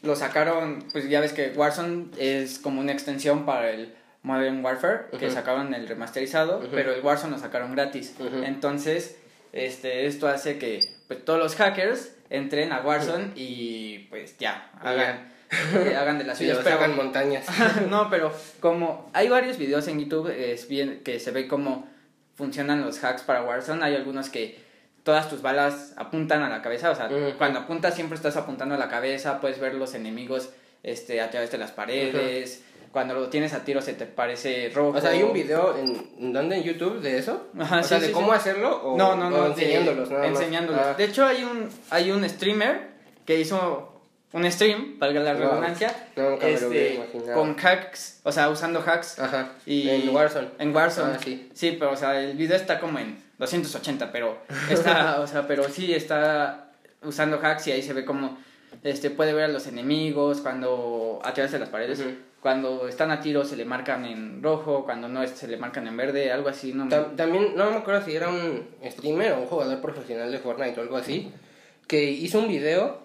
lo 0.00 0.16
sacaron, 0.16 0.84
pues 0.92 1.06
ya 1.08 1.20
ves 1.20 1.34
que 1.34 1.52
Warzone 1.54 2.06
es 2.18 2.58
como 2.58 2.80
una 2.80 2.92
extensión 2.92 3.44
para 3.44 3.70
el 3.70 3.94
Modern 4.22 4.64
Warfare, 4.64 5.06
que 5.18 5.30
sacaron 5.30 5.74
el 5.74 5.86
remasterizado, 5.86 6.66
pero 6.72 6.94
el 6.94 7.02
Warzone 7.02 7.32
lo 7.32 7.38
sacaron 7.38 7.72
gratis. 7.74 8.14
Entonces, 8.42 9.16
este, 9.52 10.06
esto 10.06 10.28
hace 10.28 10.58
que 10.58 10.80
pues, 11.08 11.22
todos 11.24 11.38
los 11.38 11.56
hackers 11.56 12.12
entren 12.30 12.72
a 12.72 12.80
Warzone 12.80 13.32
y 13.34 14.06
pues 14.10 14.38
ya, 14.38 14.70
hagan, 14.80 15.30
eh, 15.74 15.96
hagan 15.98 16.18
de 16.18 16.24
las 16.24 16.38
sí, 16.38 16.44
suyas. 16.44 16.60
pero- 16.64 16.76
hagan 16.76 16.96
montañas. 16.96 17.46
no, 17.88 18.08
pero 18.10 18.32
como 18.60 19.10
hay 19.12 19.28
varios 19.28 19.58
videos 19.58 19.86
en 19.88 20.00
YouTube 20.00 20.28
es 20.30 20.68
bien 20.68 21.00
que 21.04 21.18
se 21.20 21.30
ve 21.30 21.46
cómo 21.48 21.86
funcionan 22.34 22.82
los 22.82 23.02
hacks 23.04 23.22
para 23.22 23.42
Warzone, 23.42 23.84
hay 23.84 23.94
algunos 23.94 24.28
que 24.28 24.58
todas 25.04 25.28
tus 25.28 25.42
balas 25.42 25.92
apuntan 25.96 26.42
a 26.42 26.48
la 26.48 26.62
cabeza, 26.62 26.90
o 26.90 26.94
sea, 26.94 27.08
cuando 27.38 27.60
apuntas 27.60 27.94
siempre 27.94 28.16
estás 28.16 28.36
apuntando 28.36 28.74
a 28.74 28.78
la 28.78 28.88
cabeza, 28.88 29.40
puedes 29.40 29.60
ver 29.60 29.74
los 29.74 29.94
enemigos 29.94 30.50
este 30.82 31.20
a 31.20 31.30
través 31.30 31.50
de 31.50 31.58
las 31.58 31.70
paredes, 31.72 32.62
cuando 32.90 33.14
lo 33.14 33.28
tienes 33.28 33.52
a 33.54 33.64
tiro 33.64 33.82
se 33.82 33.92
te 33.94 34.06
parece 34.06 34.70
rojo. 34.74 34.96
O 34.96 35.00
sea, 35.00 35.10
hay 35.10 35.22
un 35.22 35.32
video 35.32 35.76
en 35.76 36.32
¿dónde? 36.32 36.56
en 36.56 36.62
YouTube 36.62 37.00
de 37.00 37.18
eso. 37.18 37.48
Ajá, 37.58 37.80
o 37.80 37.82
sí, 37.82 37.88
sea, 37.88 37.98
sí, 37.98 38.02
de 38.02 38.08
sí. 38.08 38.14
cómo 38.14 38.32
hacerlo 38.32 38.82
o, 38.82 38.96
No, 38.96 39.16
no, 39.16 39.26
o 39.26 39.30
no, 39.30 39.42
de- 39.42 39.48
enseñándolos, 39.50 40.10
nada 40.10 40.22
más? 40.30 40.30
enseñándolos. 40.40 40.80
Ah, 40.84 40.94
De 40.94 41.04
hecho, 41.04 41.26
hay 41.26 41.42
un 41.44 41.68
hay 41.90 42.10
un 42.12 42.28
streamer 42.28 42.88
que 43.26 43.40
hizo 43.40 43.93
un 44.34 44.50
stream, 44.52 44.98
valga 44.98 45.20
la 45.20 45.32
redundancia, 45.34 45.94
Nunca 46.16 46.44
me 46.46 46.60
lo 46.60 46.68
hubiera 46.68 47.04
este, 47.04 47.32
con 47.32 47.56
hacks, 47.58 48.20
o 48.24 48.30
sea, 48.32 48.50
usando 48.50 48.80
hacks 48.84 49.18
Ajá. 49.18 49.52
Y 49.64 49.88
En 49.88 50.08
Warzone. 50.10 50.48
En 50.58 50.74
Warzone. 50.74 51.12
Ah, 51.14 51.18
sí. 51.24 51.48
Sí, 51.54 51.76
pero 51.78 51.92
o 51.92 51.96
sea, 51.96 52.20
el 52.20 52.36
video 52.36 52.56
está 52.56 52.78
como 52.80 52.98
en 52.98 53.16
280, 53.38 54.12
pero 54.12 54.36
está, 54.68 55.20
o 55.22 55.26
sea, 55.26 55.46
pero 55.46 55.64
sí 55.68 55.94
está 55.94 56.72
usando 57.02 57.38
hacks 57.42 57.68
y 57.68 57.72
ahí 57.72 57.82
se 57.82 57.92
ve 57.92 58.04
como 58.04 58.36
este 58.82 59.08
puede 59.10 59.32
ver 59.32 59.44
a 59.44 59.48
los 59.48 59.66
enemigos 59.68 60.40
cuando 60.40 61.20
a 61.24 61.32
través 61.32 61.52
de 61.52 61.58
las 61.60 61.68
paredes. 61.68 62.00
Ujú. 62.00 62.10
Cuando 62.40 62.88
están 62.88 63.10
a 63.10 63.20
tiro 63.22 63.42
se 63.44 63.56
le 63.56 63.64
marcan 63.64 64.04
en 64.04 64.42
rojo, 64.42 64.84
cuando 64.84 65.08
no 65.08 65.26
se 65.26 65.48
le 65.48 65.56
marcan 65.56 65.86
en 65.88 65.96
verde, 65.96 66.30
algo 66.30 66.50
así, 66.50 66.74
no 66.74 66.84
me- 66.84 66.90
Tam- 66.90 67.16
También, 67.16 67.56
no 67.56 67.70
me 67.70 67.76
acuerdo 67.78 68.04
si 68.04 68.14
era 68.14 68.28
un 68.28 68.66
streamer 68.84 69.32
o 69.32 69.38
un 69.40 69.46
jugador 69.46 69.80
profesional 69.80 70.30
de 70.30 70.38
Fortnite 70.38 70.78
o 70.78 70.82
algo 70.82 70.96
así, 70.98 71.32
que 71.86 72.02
hizo 72.04 72.40
un 72.40 72.48
video 72.48 72.98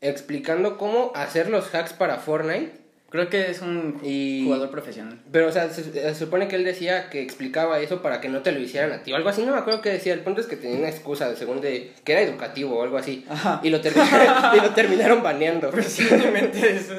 explicando 0.00 0.76
cómo 0.78 1.12
hacer 1.14 1.48
los 1.50 1.74
hacks 1.74 1.92
para 1.92 2.16
Fortnite. 2.16 2.84
Creo 3.08 3.28
que 3.30 3.50
es 3.50 3.62
un 3.62 4.00
Y- 4.02 4.42
jugador 4.44 4.70
profesional. 4.70 5.18
Pero, 5.30 5.46
o 5.46 5.52
sea, 5.52 5.70
se, 5.70 5.84
se 5.84 6.14
supone 6.16 6.48
que 6.48 6.56
él 6.56 6.64
decía 6.64 7.08
que 7.08 7.22
explicaba 7.22 7.78
eso 7.80 8.02
para 8.02 8.20
que 8.20 8.28
no 8.28 8.42
te 8.42 8.50
lo 8.52 8.58
hicieran 8.58 8.90
a 8.92 9.02
ti 9.04 9.12
o 9.12 9.16
algo 9.16 9.28
así. 9.28 9.44
No 9.44 9.52
me 9.52 9.58
acuerdo 9.58 9.80
qué 9.80 9.90
decía. 9.90 10.12
El 10.12 10.20
punto 10.20 10.40
es 10.40 10.48
que 10.48 10.56
tenía 10.56 10.76
una 10.78 10.88
excusa, 10.88 11.34
según 11.36 11.60
de 11.60 11.92
que 12.04 12.12
era 12.12 12.20
educativo 12.22 12.76
o 12.78 12.82
algo 12.82 12.98
así. 12.98 13.24
Ajá. 13.28 13.60
Y 13.62 13.70
lo, 13.70 13.80
terminaron, 13.80 14.56
y 14.56 14.60
lo 14.60 14.70
terminaron 14.74 15.22
baneando. 15.22 15.70
Posiblemente 15.70 16.76
es- 16.76 16.90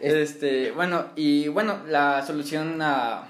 Este, 0.00 0.70
bueno, 0.70 1.06
y 1.16 1.48
bueno, 1.48 1.80
la 1.88 2.24
solución 2.24 2.80
a- 2.80 3.28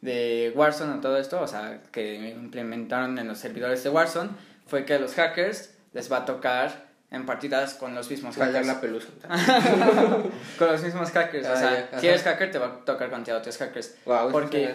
de 0.00 0.52
Warzone 0.54 0.94
a 0.94 1.00
todo 1.00 1.18
esto, 1.18 1.40
o 1.40 1.46
sea, 1.46 1.80
que 1.92 2.30
implementaron 2.30 3.18
en 3.18 3.28
los 3.28 3.38
servidores 3.38 3.84
de 3.84 3.90
Warzone, 3.90 4.30
fue 4.66 4.84
que 4.84 4.94
a 4.94 4.98
los 4.98 5.14
hackers 5.14 5.74
les 5.92 6.10
va 6.10 6.18
a 6.18 6.24
tocar 6.24 6.85
en 7.10 7.24
partidas 7.24 7.74
con 7.74 7.94
los 7.94 8.10
mismos 8.10 8.36
hackers. 8.36 8.66
la 8.66 8.80
pelusa. 8.80 9.08
Con 10.58 10.68
los 10.72 10.82
mismos 10.82 11.10
hackers, 11.12 11.46
o 11.46 11.52
Ah, 11.52 11.56
sea, 11.56 11.90
ya, 11.92 12.00
si 12.00 12.08
eres 12.08 12.22
hacker 12.22 12.50
te 12.50 12.58
va 12.58 12.66
a 12.66 12.84
tocar 12.84 13.10
contra 13.10 13.36
otros 13.36 13.56
hackers. 13.58 13.94
Wow, 14.04 14.30
Porque-. 14.32 14.74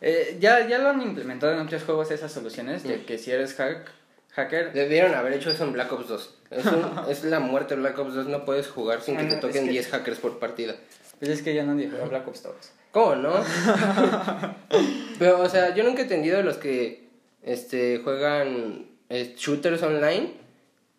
Eh, 0.00 0.36
ya, 0.40 0.66
ya 0.68 0.78
lo 0.78 0.90
han 0.90 1.00
implementado 1.02 1.52
en 1.54 1.60
otros 1.60 1.82
juegos 1.84 2.10
esas 2.10 2.30
soluciones, 2.30 2.82
de 2.84 2.98
Mm. 2.98 3.04
que 3.06 3.18
si 3.18 3.30
eres 3.32 3.54
hack, 3.54 3.90
hacker, 4.32 4.72
Debieron 4.72 5.14
haber 5.14 5.32
hecho 5.32 5.50
eso 5.50 5.64
en 5.64 5.72
Black 5.72 5.90
Ops 5.92 6.08
2. 6.08 6.34
Es, 6.50 6.66
un- 6.66 6.92
es 7.08 7.24
la 7.24 7.40
muerte 7.40 7.74
de 7.74 7.80
Black 7.80 7.98
Ops 7.98 8.14
2. 8.14 8.26
No 8.28 8.44
puedes 8.44 8.68
jugar 8.68 9.00
sin 9.00 9.16
que 9.16 9.24
te 9.24 9.34
es 9.36 9.40
toquen 9.40 9.64
que- 9.64 9.70
10 9.70 9.88
hackers 9.88 10.18
por 10.18 10.38
partida. 10.38 10.74
pues 11.18 11.30
es 11.30 11.42
que 11.42 11.54
ya 11.54 11.64
nadie 11.64 11.88
juega 11.88 12.04
Black 12.04 12.28
Ops 12.28 12.42
2. 12.44 12.54
¿Cómo 12.92 13.16
no? 13.16 13.32
Pero, 15.18 15.40
o 15.40 15.48
sea, 15.48 15.74
yo 15.74 15.82
nunca 15.84 16.00
he 16.00 16.02
entendido 16.04 16.42
los 16.42 16.56
que 16.58 17.08
este, 17.42 18.00
juegan 18.04 18.86
eh, 19.08 19.34
shooters 19.36 19.82
online 19.82 20.34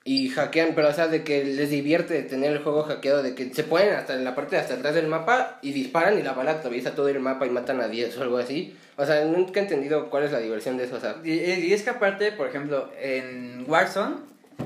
y 0.06 0.30
hackean, 0.30 0.74
pero 0.76 0.90
o 0.90 0.94
sea, 0.94 1.08
de 1.08 1.24
que 1.24 1.44
les 1.44 1.70
divierte 1.70 2.22
tener 2.24 2.52
el 2.52 2.60
juego 2.60 2.84
hackeado, 2.84 3.22
de 3.22 3.36
que 3.36 3.54
se 3.54 3.64
ponen 3.64 3.94
hasta 3.94 4.14
en 4.14 4.24
la 4.24 4.34
parte 4.34 4.56
de 4.56 4.62
hasta 4.62 4.76
atrás 4.76 4.96
del 4.96 5.08
mapa 5.08 5.60
y 5.62 5.72
disparan 5.72 6.18
y 6.18 6.24
la 6.24 6.34
bala 6.34 6.52
atraviesa 6.52 6.96
todo 6.96 7.10
el 7.10 7.20
mapa 7.20 7.46
y 7.46 7.50
matan 7.50 7.82
a 7.82 7.88
10 7.88 8.18
o 8.18 8.22
algo 8.24 8.38
así. 8.38 8.76
O 8.96 9.06
sea, 9.06 9.24
nunca 9.26 9.60
he 9.60 9.64
entendido 9.64 10.10
cuál 10.10 10.24
es 10.24 10.32
la 10.32 10.40
diversión 10.40 10.78
de 10.78 10.86
eso, 10.86 10.96
o 10.96 11.00
sea. 11.00 11.18
Y, 11.24 11.32
y 11.32 11.74
es 11.74 11.84
que 11.84 11.92
aparte, 11.92 12.32
por 12.32 12.48
ejemplo, 12.48 12.92
en 13.00 13.66
Warzone 13.68 14.16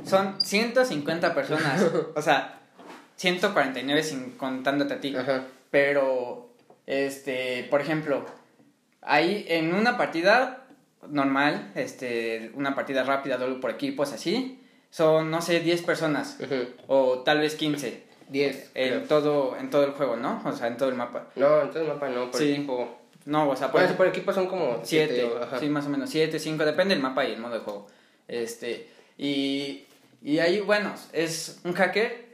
son 0.05 0.39
150 0.41 1.33
personas. 1.33 1.83
o 2.15 2.21
sea, 2.21 2.59
149 3.17 4.03
sin 4.03 4.31
contándote 4.31 4.93
a 4.93 5.01
ti. 5.01 5.15
Ajá. 5.15 5.43
Pero, 5.71 6.49
este, 6.85 7.67
por 7.69 7.81
ejemplo, 7.81 8.25
ahí 9.01 9.45
en 9.49 9.73
una 9.73 9.97
partida 9.97 10.67
normal, 11.09 11.71
este, 11.75 12.51
una 12.55 12.75
partida 12.75 13.03
rápida, 13.03 13.37
solo 13.37 13.59
por 13.59 13.71
equipos 13.71 14.13
así, 14.13 14.62
son, 14.93 15.31
no 15.31 15.41
sé, 15.41 15.59
10 15.59 15.81
personas. 15.81 16.37
Ujú. 16.39 16.67
O 16.85 17.19
tal 17.23 17.39
vez 17.39 17.55
15 17.55 18.03
10. 18.29 18.71
en 18.75 18.89
creo. 18.89 19.01
todo, 19.07 19.57
en 19.57 19.71
todo 19.71 19.85
el 19.85 19.91
juego, 19.93 20.17
¿no? 20.17 20.39
O 20.45 20.51
sea, 20.51 20.67
en 20.67 20.77
todo 20.77 20.89
el 20.89 20.95
mapa. 20.95 21.29
No, 21.35 21.61
entonces 21.61 21.87
mapa 21.87 22.09
no, 22.09 22.29
por 22.29 22.39
Sí. 22.39 22.51
equipo. 22.51 22.99
No, 23.25 23.49
o 23.49 23.55
sea, 23.55 23.71
por 23.71 23.81
Bueno, 23.81 23.97
por 23.97 24.05
equipo 24.07 24.31
son 24.33 24.45
como 24.45 24.81
7. 24.83 25.15
7, 25.15 25.57
sí, 25.59 25.69
más 25.69 25.87
o 25.87 25.89
menos 25.89 26.11
7, 26.11 26.37
5, 26.37 26.63
depende 26.63 26.93
del 26.93 27.01
mapa 27.01 27.25
y 27.25 27.31
el 27.33 27.39
modo 27.39 27.55
de 27.55 27.59
juego. 27.61 27.87
Este, 28.27 28.87
y, 29.17 29.85
y 30.21 30.37
ahí, 30.37 30.59
bueno, 30.59 30.93
es 31.11 31.59
un 31.63 31.73
hacker 31.73 32.25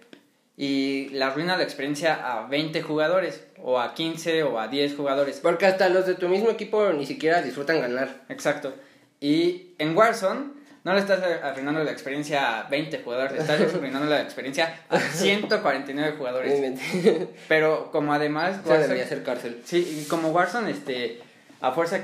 y 0.58 1.08
le 1.14 1.24
arruina 1.24 1.56
la 1.56 1.64
experiencia 1.64 2.16
a 2.16 2.46
20 2.48 2.82
jugadores, 2.82 3.42
o 3.64 3.80
a 3.80 3.94
15, 3.94 4.44
o 4.44 4.60
a 4.60 4.68
10 4.68 4.98
jugadores. 4.98 5.40
Porque 5.40 5.66
hasta 5.66 5.88
los 5.88 6.06
de 6.06 6.16
tu 6.16 6.28
mismo 6.28 6.50
equipo 6.50 6.92
ni 6.92 7.06
siquiera 7.06 7.42
disfrutan 7.42 7.80
ganar. 7.80 8.24
Exacto. 8.28 8.74
Y 9.22 9.68
en 9.78 9.96
Warzone 9.96 10.59
no 10.84 10.94
le 10.94 11.00
estás 11.00 11.22
arruinando 11.44 11.84
la 11.84 11.92
experiencia 11.92 12.60
a 12.60 12.70
20 12.70 13.00
jugadores, 13.04 13.34
le 13.34 13.40
estás 13.40 13.62
arruinando 13.76 14.08
la 14.08 14.22
experiencia 14.22 14.82
a 14.90 15.00
149 15.00 16.16
jugadores. 16.18 16.80
Pero 17.48 17.92
como 17.92 18.14
además... 18.14 18.60
Eso 18.64 18.74
debería 18.74 19.08
ser 19.08 19.24
cárcel. 19.24 19.62
Sí, 19.66 20.08
como 20.10 20.30
Warzone, 20.30 20.72
este, 20.72 21.22
a 21.62 21.72
fuerza 21.72 22.00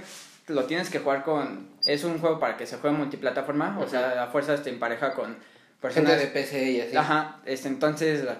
lo 0.47 0.65
tienes 0.65 0.89
que 0.89 0.99
jugar 0.99 1.23
con... 1.23 1.69
Es 1.85 2.03
un 2.03 2.19
juego 2.19 2.39
para 2.39 2.57
que 2.57 2.65
se 2.65 2.77
juegue 2.77 2.97
multiplataforma, 2.97 3.77
o 3.79 3.87
sea, 3.87 4.23
a 4.23 4.27
fuerzas 4.27 4.63
te 4.63 4.69
empareja 4.69 5.13
con 5.13 5.37
Gente 5.93 6.01
personas... 6.01 6.19
de 6.19 6.27
PC 6.27 6.71
y 6.71 6.81
así. 6.81 6.97
Ajá, 6.97 7.41
este, 7.45 7.67
entonces 7.67 8.23
las, 8.23 8.37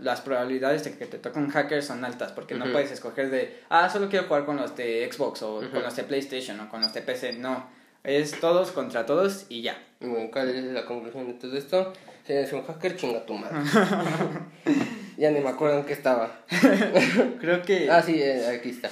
las 0.00 0.20
probabilidades 0.20 0.84
de 0.84 0.96
que 0.96 1.06
te 1.06 1.18
toque 1.18 1.38
un 1.38 1.50
hacker 1.50 1.82
son 1.82 2.04
altas, 2.04 2.32
porque 2.32 2.54
no 2.54 2.70
puedes 2.72 2.90
escoger 2.90 3.30
de, 3.30 3.60
ah, 3.68 3.88
solo 3.88 4.08
quiero 4.08 4.26
jugar 4.26 4.44
con 4.44 4.56
los 4.56 4.76
de 4.76 5.08
Xbox, 5.10 5.42
o 5.42 5.60
con 5.70 5.82
los 5.82 5.94
de 5.94 6.04
PlayStation, 6.04 6.58
o 6.60 6.68
con 6.68 6.80
los 6.80 6.92
de 6.92 7.02
PC, 7.02 7.34
no. 7.34 7.77
Es 8.04 8.38
todos 8.40 8.70
contra 8.70 9.06
todos 9.06 9.46
y 9.48 9.62
ya. 9.62 9.82
Bueno, 10.00 10.30
¿cuál 10.32 10.50
es 10.50 10.64
la 10.64 10.84
conclusión 10.84 11.26
de 11.26 11.34
todo 11.34 11.56
esto? 11.56 11.92
Si 12.24 12.32
eres 12.32 12.52
un 12.52 12.62
hacker, 12.62 12.96
chinga 12.96 13.26
tu 13.26 13.34
madre. 13.34 13.58
ya 15.16 15.30
ni 15.30 15.40
me 15.40 15.48
acuerdo 15.48 15.78
en 15.78 15.84
qué 15.84 15.92
estaba. 15.92 16.44
Creo 17.40 17.62
que... 17.62 17.90
Ah, 17.90 18.02
sí, 18.02 18.20
eh, 18.22 18.46
aquí 18.46 18.70
está. 18.70 18.90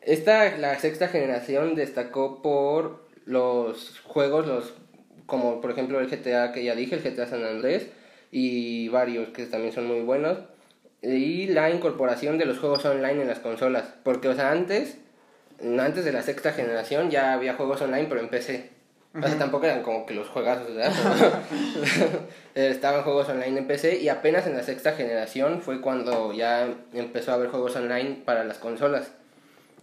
Esta, 0.00 0.56
la 0.58 0.78
sexta 0.78 1.08
generación, 1.08 1.74
destacó 1.74 2.42
por 2.42 3.08
los 3.24 4.00
juegos, 4.00 4.46
los 4.46 4.74
como 5.26 5.60
por 5.60 5.70
ejemplo 5.70 6.00
el 6.00 6.08
GTA 6.08 6.52
que 6.52 6.64
ya 6.64 6.74
dije, 6.74 6.96
el 6.96 7.02
GTA 7.02 7.26
San 7.26 7.44
Andrés, 7.44 7.88
y 8.30 8.88
varios 8.88 9.28
que 9.28 9.46
también 9.46 9.72
son 9.72 9.86
muy 9.86 10.00
buenos. 10.00 10.38
Y 11.02 11.46
la 11.48 11.70
incorporación 11.70 12.38
de 12.38 12.46
los 12.46 12.58
juegos 12.58 12.84
online 12.84 13.22
en 13.22 13.28
las 13.28 13.38
consolas. 13.38 13.94
Porque, 14.02 14.28
o 14.28 14.34
sea, 14.34 14.50
antes, 14.50 14.98
antes 15.60 16.04
de 16.04 16.12
la 16.12 16.22
sexta 16.22 16.52
generación 16.52 17.10
ya 17.10 17.32
había 17.34 17.54
juegos 17.54 17.80
online, 17.82 18.06
pero 18.08 18.20
en 18.20 18.28
PC. 18.28 18.70
O 19.16 19.24
sea, 19.28 19.38
tampoco 19.38 19.66
eran 19.66 19.82
como 19.84 20.06
que 20.06 20.14
los 20.14 20.28
juegazos, 20.28 20.74
¿verdad? 20.74 20.92
Pero 22.52 22.66
estaban 22.72 23.02
juegos 23.04 23.28
online 23.28 23.58
en 23.58 23.66
PC 23.68 23.98
y 24.00 24.08
apenas 24.08 24.44
en 24.48 24.56
la 24.56 24.64
sexta 24.64 24.92
generación 24.92 25.62
fue 25.62 25.80
cuando 25.80 26.32
ya 26.32 26.68
empezó 26.92 27.30
a 27.30 27.34
haber 27.34 27.48
juegos 27.48 27.76
online 27.76 28.22
para 28.24 28.42
las 28.42 28.58
consolas. 28.58 29.12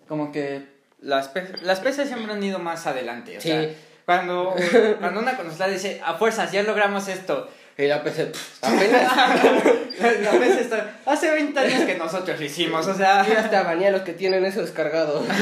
como 0.10 0.34
que 0.34 0.68
las, 1.00 1.32
las 1.62 1.80
PC 1.80 2.08
siempre 2.08 2.34
han 2.34 2.44
ido 2.44 2.60
más 2.60 2.86
adelante. 2.88 3.38
O 3.38 3.42
Sí. 3.42 3.48
sea, 3.50 3.70
cuando, 4.06 4.54
cuando 5.00 5.22
una 5.22 5.38
consola 5.38 5.70
dice, 5.70 6.02
a 6.04 6.16
fuerzas, 6.16 6.52
ya 6.52 6.64
logramos 6.64 7.08
esto, 7.08 7.48
Y 7.82 7.88
la 7.88 8.04
PC, 8.04 8.28
pff, 8.28 8.64
apenas. 8.64 9.12
La 10.02 10.32
PC 10.32 10.62
está... 10.62 11.00
Hace 11.06 11.32
20 11.32 11.60
años 11.60 11.82
que 11.82 11.96
nosotros 11.96 12.40
lo 12.40 12.46
hicimos, 12.46 12.88
o 12.88 12.94
sea... 12.94 13.26
ya 13.28 13.40
hasta 13.40 13.64
banía 13.64 13.90
a 13.90 13.92
los 13.92 14.02
que 14.02 14.14
tienen 14.14 14.46
eso 14.46 14.62
descargado. 14.62 15.24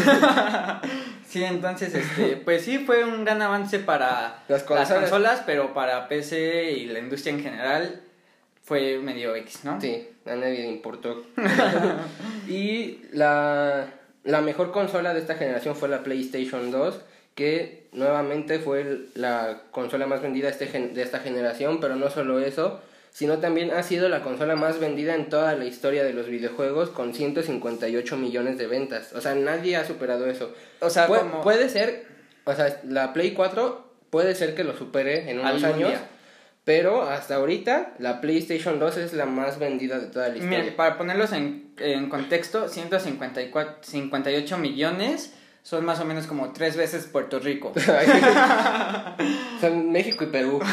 Sí, 1.30 1.44
entonces, 1.44 1.94
este, 1.94 2.38
pues 2.38 2.64
sí, 2.64 2.80
fue 2.80 3.04
un 3.04 3.24
gran 3.24 3.40
avance 3.44 3.78
para 3.78 4.42
Las 4.48 4.64
consolas. 4.64 5.02
consolas, 5.02 5.44
pero 5.46 5.76
para 5.76 6.08
PC 6.08 6.72
y 6.72 6.86
la 6.88 6.98
industria 6.98 7.34
en 7.36 7.44
general 7.44 8.02
fue 8.64 8.98
medio 8.98 9.36
X, 9.36 9.60
¿no? 9.64 9.80
Sí, 9.80 10.10
a 10.26 10.36
nadie 10.36 10.62
le 10.62 10.70
importó. 10.70 11.24
y 12.48 13.02
la, 13.12 13.94
la 14.24 14.42
mejor 14.42 14.72
consola 14.72 15.14
de 15.14 15.20
esta 15.20 15.36
generación 15.36 15.76
fue 15.76 15.88
la 15.88 16.02
PlayStation 16.02 16.72
2, 16.72 17.00
que 17.36 17.88
nuevamente 17.92 18.60
fue 18.60 19.06
la 19.16 19.62
consola 19.72 20.06
más 20.08 20.22
vendida 20.22 20.48
de, 20.48 20.52
este 20.52 20.68
gen- 20.68 20.94
de 20.94 21.02
esta 21.02 21.20
generación, 21.20 21.80
pero 21.80 21.96
no 21.96 22.10
solo 22.10 22.40
eso, 22.40 22.82
sino 23.12 23.40
también 23.40 23.72
ha 23.72 23.82
sido 23.84 24.10
la 24.10 24.22
consola 24.22 24.56
más 24.56 24.80
vendida 24.80 25.16
en 25.16 25.30
toda 25.30 25.56
la 25.56 25.66
historia 25.66 26.04
de 26.04 26.14
los 26.14 26.28
videojuegos 26.28 26.90
con 26.90 27.14
158 27.14 28.18
millones 28.18 28.58
de 28.58 28.68
ventas. 28.68 29.14
O 29.14 29.22
sea, 29.22 29.34
nadie 29.36 29.78
ha 29.78 29.86
superado 29.86 30.28
eso. 30.30 30.54
O 30.82 30.90
sea, 30.90 31.08
Pu- 31.08 31.18
como... 31.20 31.42
Puede 31.42 31.70
ser, 31.70 32.06
o 32.46 32.54
sea, 32.54 32.80
la 32.88 33.14
Play 33.14 33.32
4 33.32 33.86
puede 34.10 34.36
ser 34.36 34.54
que 34.56 34.64
lo 34.64 34.78
supere 34.78 35.30
en 35.32 35.40
unos 35.40 35.64
años. 35.64 35.90
día. 35.90 36.02
Pero 36.66 37.02
hasta 37.04 37.36
ahorita 37.36 37.94
la 37.98 38.22
PlayStation 38.22 38.78
2 38.80 38.98
es 38.98 39.14
la 39.14 39.26
más 39.26 39.58
vendida 39.58 39.98
de 39.98 40.08
toda 40.08 40.28
la 40.30 40.36
historia. 40.38 40.60
Mira, 40.60 40.76
para 40.76 40.98
ponerlos 41.00 41.32
en, 41.32 41.72
en 41.80 42.10
contexto, 42.10 42.68
154 42.68 43.78
58 43.82 44.58
millones 44.60 45.34
son 45.64 45.86
más 45.86 46.00
o 46.00 46.06
menos 46.06 46.26
como 46.28 46.52
tres 46.54 46.76
veces 46.78 47.06
Puerto 47.06 47.40
Rico. 47.40 47.74
Son 49.62 49.92
México 49.92 50.24
y 50.24 50.28
Perú. 50.28 50.60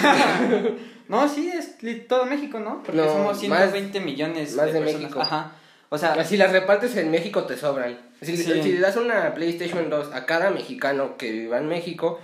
No, 1.08 1.28
sí, 1.28 1.48
es 1.54 1.76
todo 2.08 2.26
México, 2.26 2.58
¿no? 2.58 2.82
Porque 2.82 3.00
No, 3.00 3.04
somos 3.06 3.26
más- 3.48 3.70
120 3.70 4.00
millones 4.00 4.56
más 4.56 4.66
de 4.66 4.80
personas. 4.80 5.02
México. 5.02 5.20
Ajá. 5.20 5.52
O 5.88 5.96
sea, 5.98 6.24
Si 6.24 6.36
las 6.36 6.50
repartes 6.50 6.96
en 6.96 7.12
México 7.12 7.44
te 7.44 7.56
sobran. 7.56 7.96
Si, 8.20 8.36
Sí. 8.36 8.42
si 8.60 8.72
le 8.72 8.80
das 8.80 8.96
una 8.96 9.32
PlayStation 9.32 9.88
2 9.88 10.12
a 10.12 10.26
cada 10.26 10.50
mexicano 10.50 11.16
que 11.16 11.30
viva 11.30 11.58
en 11.58 11.68
México, 11.68 12.18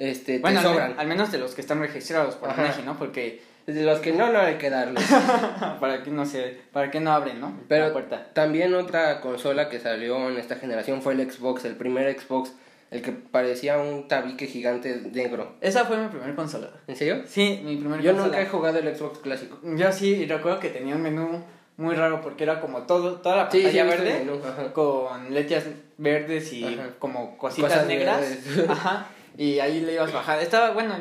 este, 0.00 0.40
bueno, 0.40 0.60
te 0.60 0.66
al, 0.66 0.72
sobran. 0.72 0.90
men- 0.90 0.98
al 0.98 1.06
menos 1.06 1.30
de 1.30 1.38
los 1.38 1.54
que 1.54 1.60
están 1.60 1.78
registrados 1.78 2.34
por. 2.34 2.48
México, 2.58 2.82
¿no? 2.84 2.98
Porque 2.98 3.20
De 3.20 3.55
los 3.66 3.98
que 4.00 4.12
no, 4.12 4.32
no 4.32 4.38
hay 4.40 4.54
que 4.56 4.70
darles. 4.70 5.04
para 5.80 6.02
que 6.02 6.10
no 6.10 6.24
se, 6.26 6.60
para 6.72 6.90
que 6.90 7.00
no 7.00 7.12
abren, 7.12 7.40
¿no? 7.40 7.58
Pero 7.68 7.86
la 7.88 7.92
puerta. 7.92 8.26
también 8.32 8.74
otra 8.74 9.20
consola 9.20 9.68
que 9.68 9.80
salió 9.80 10.28
en 10.30 10.36
esta 10.36 10.56
generación 10.56 11.02
fue 11.02 11.14
el 11.14 11.30
Xbox, 11.30 11.64
el 11.64 11.74
primer 11.76 12.18
Xbox, 12.18 12.52
el 12.90 13.02
que 13.02 13.10
parecía 13.12 13.78
un 13.78 14.06
tabique 14.08 14.46
gigante 14.46 15.02
negro. 15.12 15.54
Esa 15.60 15.84
fue 15.84 15.96
mi 15.96 16.08
primer 16.08 16.34
consola. 16.36 16.70
¿En 16.86 16.94
serio? 16.96 17.22
Sí, 17.26 17.60
mi 17.64 17.76
primer 17.76 18.00
Yo 18.00 18.12
consola. 18.12 18.26
nunca 18.28 18.40
he 18.40 18.46
jugado 18.46 18.78
el 18.78 18.96
Xbox 18.96 19.18
clásico. 19.18 19.58
Yo 19.64 19.90
sí, 19.92 20.14
y 20.14 20.26
recuerdo 20.26 20.60
que 20.60 20.68
tenía 20.68 20.94
un 20.94 21.02
menú 21.02 21.42
muy 21.76 21.94
raro 21.94 22.20
porque 22.22 22.44
era 22.44 22.60
como 22.60 22.82
todo, 22.82 23.16
toda 23.16 23.36
la 23.36 23.50
Sí, 23.50 23.58
sí, 23.58 23.64
pantalla 23.64 23.82
he 23.82 23.84
visto 23.86 24.02
verde 24.04 24.24
menú, 24.24 24.72
con 24.72 25.34
letras 25.34 25.64
verdes 25.98 26.52
y 26.52 26.64
Ajá. 26.64 26.90
como 26.98 27.36
cositas 27.36 27.70
Cosas 27.72 27.86
negras. 27.88 28.20
verdes. 28.20 28.70
Ajá. 28.70 29.06
Y 29.36 29.58
ahí 29.58 29.80
le 29.80 29.94
ibas 29.94 30.12
bajando. 30.12 30.40
Estaba, 30.42 30.70
bueno, 30.70 30.94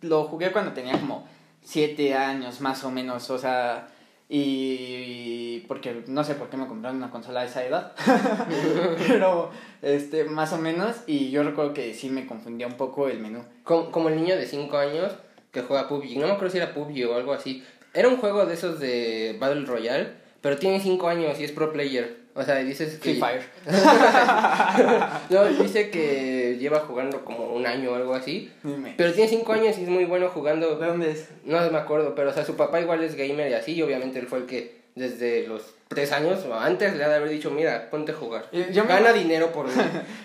lo 0.00 0.24
jugué 0.24 0.50
cuando 0.50 0.72
tenía 0.72 0.92
como 0.98 1.28
siete 1.66 2.14
años 2.14 2.60
más 2.60 2.84
o 2.84 2.92
menos, 2.92 3.28
o 3.28 3.38
sea, 3.38 3.88
y 4.28 5.64
porque 5.66 6.04
no 6.06 6.22
sé 6.22 6.36
por 6.36 6.48
qué 6.48 6.56
me 6.56 6.68
compraron 6.68 6.98
una 6.98 7.10
consola 7.10 7.40
a 7.40 7.44
esa 7.44 7.64
edad, 7.66 7.92
pero 9.08 9.50
este, 9.82 10.24
más 10.24 10.52
o 10.52 10.58
menos, 10.58 10.96
y 11.08 11.30
yo 11.30 11.42
recuerdo 11.42 11.74
que 11.74 11.92
sí 11.92 12.08
me 12.08 12.24
confundía 12.24 12.68
un 12.68 12.76
poco 12.76 13.08
el 13.08 13.18
menú. 13.18 13.44
Como, 13.64 13.90
como 13.90 14.08
el 14.08 14.16
niño 14.16 14.36
de 14.36 14.46
5 14.46 14.76
años 14.78 15.12
que 15.50 15.62
juega 15.62 15.88
PUBG. 15.88 16.18
No 16.18 16.28
me 16.28 16.34
acuerdo 16.34 16.50
si 16.50 16.58
era 16.58 16.72
PUBG 16.72 17.10
o 17.10 17.16
algo 17.16 17.32
así. 17.32 17.64
Era 17.92 18.08
un 18.08 18.18
juego 18.18 18.46
de 18.46 18.54
esos 18.54 18.78
de 18.78 19.36
Battle 19.40 19.66
Royale, 19.66 20.12
pero 20.42 20.58
tiene 20.58 20.78
5 20.78 21.08
años 21.08 21.40
y 21.40 21.44
es 21.44 21.50
pro 21.50 21.72
player. 21.72 22.25
O 22.36 22.42
sea, 22.42 22.56
dices 22.56 22.94
que... 22.98 23.14
Free 23.14 23.20
Fire. 23.20 23.42
no, 25.30 25.44
dice 25.46 25.88
que 25.90 26.56
lleva 26.60 26.80
jugando 26.80 27.24
como 27.24 27.46
un 27.54 27.66
año 27.66 27.92
o 27.92 27.94
algo 27.94 28.14
así. 28.14 28.52
Dime. 28.62 28.94
Pero 28.96 29.12
tiene 29.14 29.28
5 29.30 29.52
años 29.54 29.78
y 29.78 29.84
es 29.84 29.88
muy 29.88 30.04
bueno 30.04 30.28
jugando. 30.28 30.76
¿De 30.76 30.86
dónde 30.86 31.10
es? 31.12 31.28
No 31.44 31.58
me 31.70 31.78
acuerdo, 31.78 32.14
pero 32.14 32.30
o 32.30 32.32
sea, 32.34 32.44
su 32.44 32.54
papá 32.56 32.80
igual 32.80 33.02
es 33.02 33.14
gamer 33.14 33.50
y 33.50 33.54
así. 33.54 33.72
Y 33.72 33.82
obviamente 33.82 34.18
él 34.18 34.26
fue 34.26 34.40
el 34.40 34.46
que 34.46 34.76
desde 34.94 35.46
los 35.46 35.62
3 35.88 36.12
años 36.12 36.44
o 36.44 36.54
antes 36.58 36.94
le 36.96 37.04
ha 37.04 37.08
de 37.08 37.14
haber 37.16 37.28
dicho, 37.30 37.50
mira, 37.50 37.88
ponte 37.90 38.12
a 38.12 38.14
jugar. 38.14 38.46
Yo- 38.72 38.84
me- 38.84 38.88
Gana 38.90 39.12
dinero 39.12 39.52
por 39.52 39.66
mí. 39.68 39.72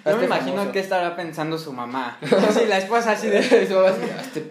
Yo 0.05 0.17
me 0.17 0.25
imagino 0.25 0.55
famoso". 0.57 0.71
que 0.73 0.79
estará 0.79 1.15
pensando 1.15 1.57
su 1.57 1.71
mamá. 1.73 2.17
Sí, 2.53 2.65
la 2.67 2.77
esposa 2.77 3.11
así 3.11 3.27
de... 3.27 3.41
Su 3.67 3.73
mamá 3.75 3.89
así, 3.89 4.01
"Hazte 4.19 4.45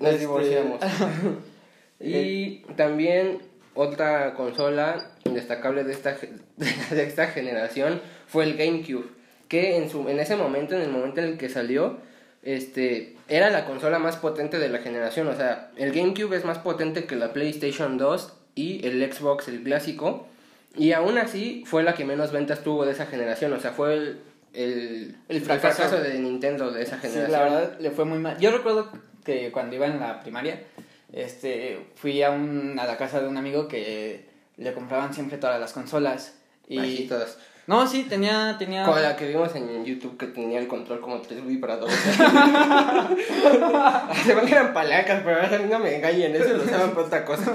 Nos 0.00 0.10
Este- 0.12 0.18
divorciamos. 0.18 0.80
y 2.00 2.58
también 2.76 3.42
otra 3.74 4.34
consola 4.34 5.10
destacable 5.34 5.84
de 5.84 5.92
esta, 5.92 6.16
de 6.56 7.02
esta 7.02 7.26
generación 7.28 8.00
fue 8.26 8.44
el 8.44 8.56
GameCube, 8.56 9.06
que 9.48 9.76
en, 9.76 9.88
su, 9.90 10.08
en 10.08 10.18
ese 10.20 10.36
momento, 10.36 10.74
en 10.74 10.82
el 10.82 10.90
momento 10.90 11.20
en 11.20 11.26
el 11.28 11.38
que 11.38 11.48
salió, 11.48 11.98
este, 12.42 13.16
era 13.28 13.50
la 13.50 13.64
consola 13.64 13.98
más 13.98 14.16
potente 14.16 14.58
de 14.58 14.68
la 14.68 14.78
generación. 14.78 15.26
O 15.28 15.34
sea, 15.36 15.70
el 15.76 15.92
GameCube 15.92 16.36
es 16.36 16.44
más 16.44 16.58
potente 16.58 17.04
que 17.04 17.16
la 17.16 17.32
PlayStation 17.32 17.98
2 17.98 18.32
y 18.54 18.86
el 18.86 19.12
Xbox, 19.12 19.48
el 19.48 19.62
clásico. 19.62 20.28
Y 20.76 20.92
aún 20.92 21.18
así 21.18 21.64
fue 21.66 21.82
la 21.82 21.94
que 21.94 22.04
menos 22.04 22.32
ventas 22.32 22.62
tuvo 22.62 22.84
de 22.84 22.92
esa 22.92 23.06
generación. 23.06 23.52
O 23.52 23.58
sea, 23.60 23.72
fue 23.72 23.94
el, 23.94 24.20
el, 24.52 25.16
El 25.28 25.36
el 25.36 25.40
fracaso. 25.42 25.82
fracaso 25.82 26.02
de 26.02 26.18
Nintendo 26.18 26.70
de 26.70 26.82
esa 26.82 26.96
Sí, 27.00 27.08
generación. 27.08 27.32
la 27.32 27.44
verdad 27.44 27.78
le 27.80 27.90
fue 27.90 28.04
muy 28.04 28.18
mal. 28.18 28.38
Yo 28.38 28.50
recuerdo 28.52 28.92
que 29.24 29.50
cuando 29.50 29.74
iba 29.76 29.86
en 29.86 29.98
la 29.98 30.20
primaria, 30.20 30.62
este, 31.12 31.78
fui 31.96 32.22
a, 32.22 32.30
un, 32.30 32.78
a 32.78 32.84
la 32.86 32.96
casa 32.96 33.20
de 33.20 33.28
un 33.28 33.36
amigo 33.38 33.66
que 33.68 34.26
le 34.56 34.72
compraban 34.72 35.12
siempre 35.14 35.38
todas 35.38 35.60
las 35.60 35.72
consolas. 35.72 36.34
Y... 36.68 36.78
Así 36.78 37.06
todas. 37.08 37.38
No, 37.66 37.86
sí, 37.86 38.04
tenía... 38.08 38.56
tenía... 38.58 38.84
Como 38.84 38.98
la 38.98 39.16
que 39.16 39.26
vimos 39.26 39.54
en 39.56 39.84
YouTube 39.84 40.16
que 40.16 40.26
tenía 40.26 40.60
el 40.60 40.68
control 40.68 41.00
como 41.00 41.20
tres 41.20 41.44
vibradores. 41.44 41.96
Se 44.24 44.34
ven 44.34 44.46
que 44.46 44.52
eran 44.52 44.72
palancas, 44.72 45.22
pero 45.24 45.42
a 45.42 45.48
mí 45.58 45.68
no 45.68 45.80
me 45.80 45.96
engañen, 45.96 46.36
eso 46.36 46.56
lo 46.56 46.62
usaban 46.62 46.92
para 46.92 47.06
otra 47.06 47.24
cosa. 47.24 47.52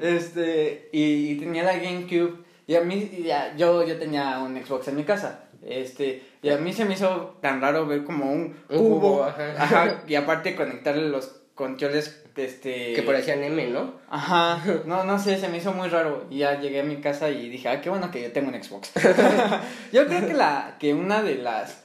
Este, 0.00 0.88
y, 0.92 1.32
y 1.32 1.38
tenía 1.38 1.64
la 1.64 1.76
GameCube. 1.76 2.44
Y 2.68 2.76
a 2.76 2.82
mí, 2.82 3.24
ya, 3.24 3.56
yo, 3.56 3.84
yo 3.84 3.98
tenía 3.98 4.38
un 4.38 4.54
Xbox 4.64 4.86
en 4.88 4.96
mi 4.96 5.02
casa. 5.02 5.40
Este, 5.64 6.22
y 6.42 6.50
a 6.50 6.58
mí 6.58 6.72
se 6.72 6.84
me 6.84 6.94
hizo 6.94 7.36
tan 7.40 7.60
raro 7.60 7.86
ver 7.86 8.04
como 8.04 8.32
un, 8.32 8.56
Un 8.68 8.78
cubo, 8.78 9.24
ajá. 9.24 9.54
ajá, 9.58 10.02
Y 10.06 10.14
aparte 10.14 10.54
conectarle 10.54 11.08
los 11.08 11.42
controles, 11.54 12.21
este... 12.36 12.92
Que 12.94 13.02
parecían 13.02 13.42
M, 13.42 13.66
¿no? 13.68 13.94
Ajá, 14.08 14.62
no, 14.86 15.04
no 15.04 15.18
sé, 15.18 15.38
se 15.38 15.48
me 15.48 15.58
hizo 15.58 15.72
muy 15.72 15.88
raro. 15.88 16.26
Y 16.30 16.38
ya 16.38 16.60
llegué 16.60 16.80
a 16.80 16.84
mi 16.84 16.96
casa 16.96 17.30
y 17.30 17.48
dije, 17.48 17.68
ah, 17.68 17.80
qué 17.80 17.90
bueno 17.90 18.10
que 18.10 18.22
yo 18.22 18.32
tengo 18.32 18.48
un 18.48 18.62
Xbox. 18.62 18.92
yo 19.92 20.06
creo 20.06 20.26
que 20.26 20.34
la, 20.34 20.76
que 20.78 20.94
una 20.94 21.22
de 21.22 21.36
las, 21.36 21.82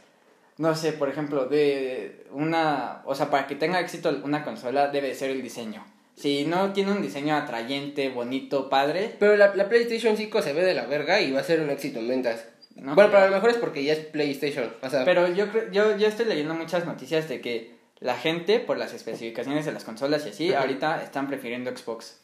no 0.58 0.76
sé, 0.76 0.94
por 0.94 1.10
ejemplo, 1.10 1.46
de 1.46 2.26
una, 2.32 3.02
o 3.06 3.16
sea, 3.16 3.30
para 3.30 3.48
que 3.48 3.56
tenga 3.56 3.80
éxito 3.80 4.10
una 4.24 4.44
consola 4.44 4.88
debe 4.88 5.14
ser 5.16 5.30
el 5.32 5.42
diseño. 5.42 5.86
Si 6.16 6.46
no 6.46 6.74
tiene 6.74 6.92
un 6.92 7.02
diseño 7.02 7.36
atrayente, 7.36 8.10
bonito, 8.10 8.70
padre, 8.70 9.16
Pero 9.20 9.38
la, 9.38 9.54
la 9.56 9.70
PlayStation 9.70 10.18
5 10.18 10.42
se 10.42 10.54
ve 10.54 10.64
de 10.64 10.74
la 10.74 10.88
verga 10.88 11.22
y 11.22 11.32
va 11.32 11.42
a 11.42 11.44
ser 11.44 11.62
un 11.62 11.70
éxito 11.70 12.00
en 12.00 12.08
ventas. 12.08 12.46
No 12.76 12.96
bueno, 12.96 13.10
pero 13.12 13.24
a 13.24 13.28
lo 13.28 13.36
mejor 13.36 13.50
es 13.50 13.58
porque 13.58 13.84
ya 13.84 13.94
es 13.94 14.00
PlayStation. 14.00 14.72
O 14.82 14.90
sea, 14.90 15.04
pero 15.04 15.28
yo 15.28 15.50
creo, 15.50 15.72
yo, 15.72 15.98
yo 15.98 16.08
estoy 16.08 16.26
leyendo 16.26 16.54
muchas 16.54 16.86
noticias 16.86 17.28
de 17.28 17.42
que 17.42 17.77
la 18.00 18.16
gente, 18.16 18.60
por 18.60 18.78
las 18.78 18.94
especificaciones 18.94 19.66
de 19.66 19.72
las 19.72 19.84
consolas 19.84 20.26
y 20.26 20.30
así, 20.30 20.54
ahorita 20.54 21.04
están 21.04 21.28
prefiriendo 21.28 21.76
Xbox. 21.76 22.20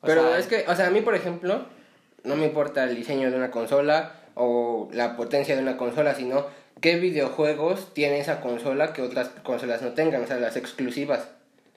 O 0.00 0.06
pero 0.06 0.28
sea, 0.28 0.38
es 0.38 0.46
que, 0.46 0.64
o 0.68 0.74
sea, 0.74 0.88
a 0.88 0.90
mí, 0.90 1.00
por 1.00 1.14
ejemplo, 1.14 1.66
no 2.24 2.36
me 2.36 2.46
importa 2.46 2.84
el 2.84 2.96
diseño 2.96 3.30
de 3.30 3.36
una 3.36 3.50
consola 3.50 4.14
o 4.34 4.88
la 4.92 5.16
potencia 5.16 5.56
de 5.56 5.62
una 5.62 5.76
consola, 5.76 6.14
sino 6.14 6.46
qué 6.80 6.96
videojuegos 6.96 7.92
tiene 7.94 8.20
esa 8.20 8.40
consola 8.40 8.92
que 8.92 9.02
otras 9.02 9.30
consolas 9.42 9.82
no 9.82 9.92
tengan, 9.92 10.22
o 10.22 10.26
sea, 10.26 10.36
las 10.36 10.56
exclusivas. 10.56 11.28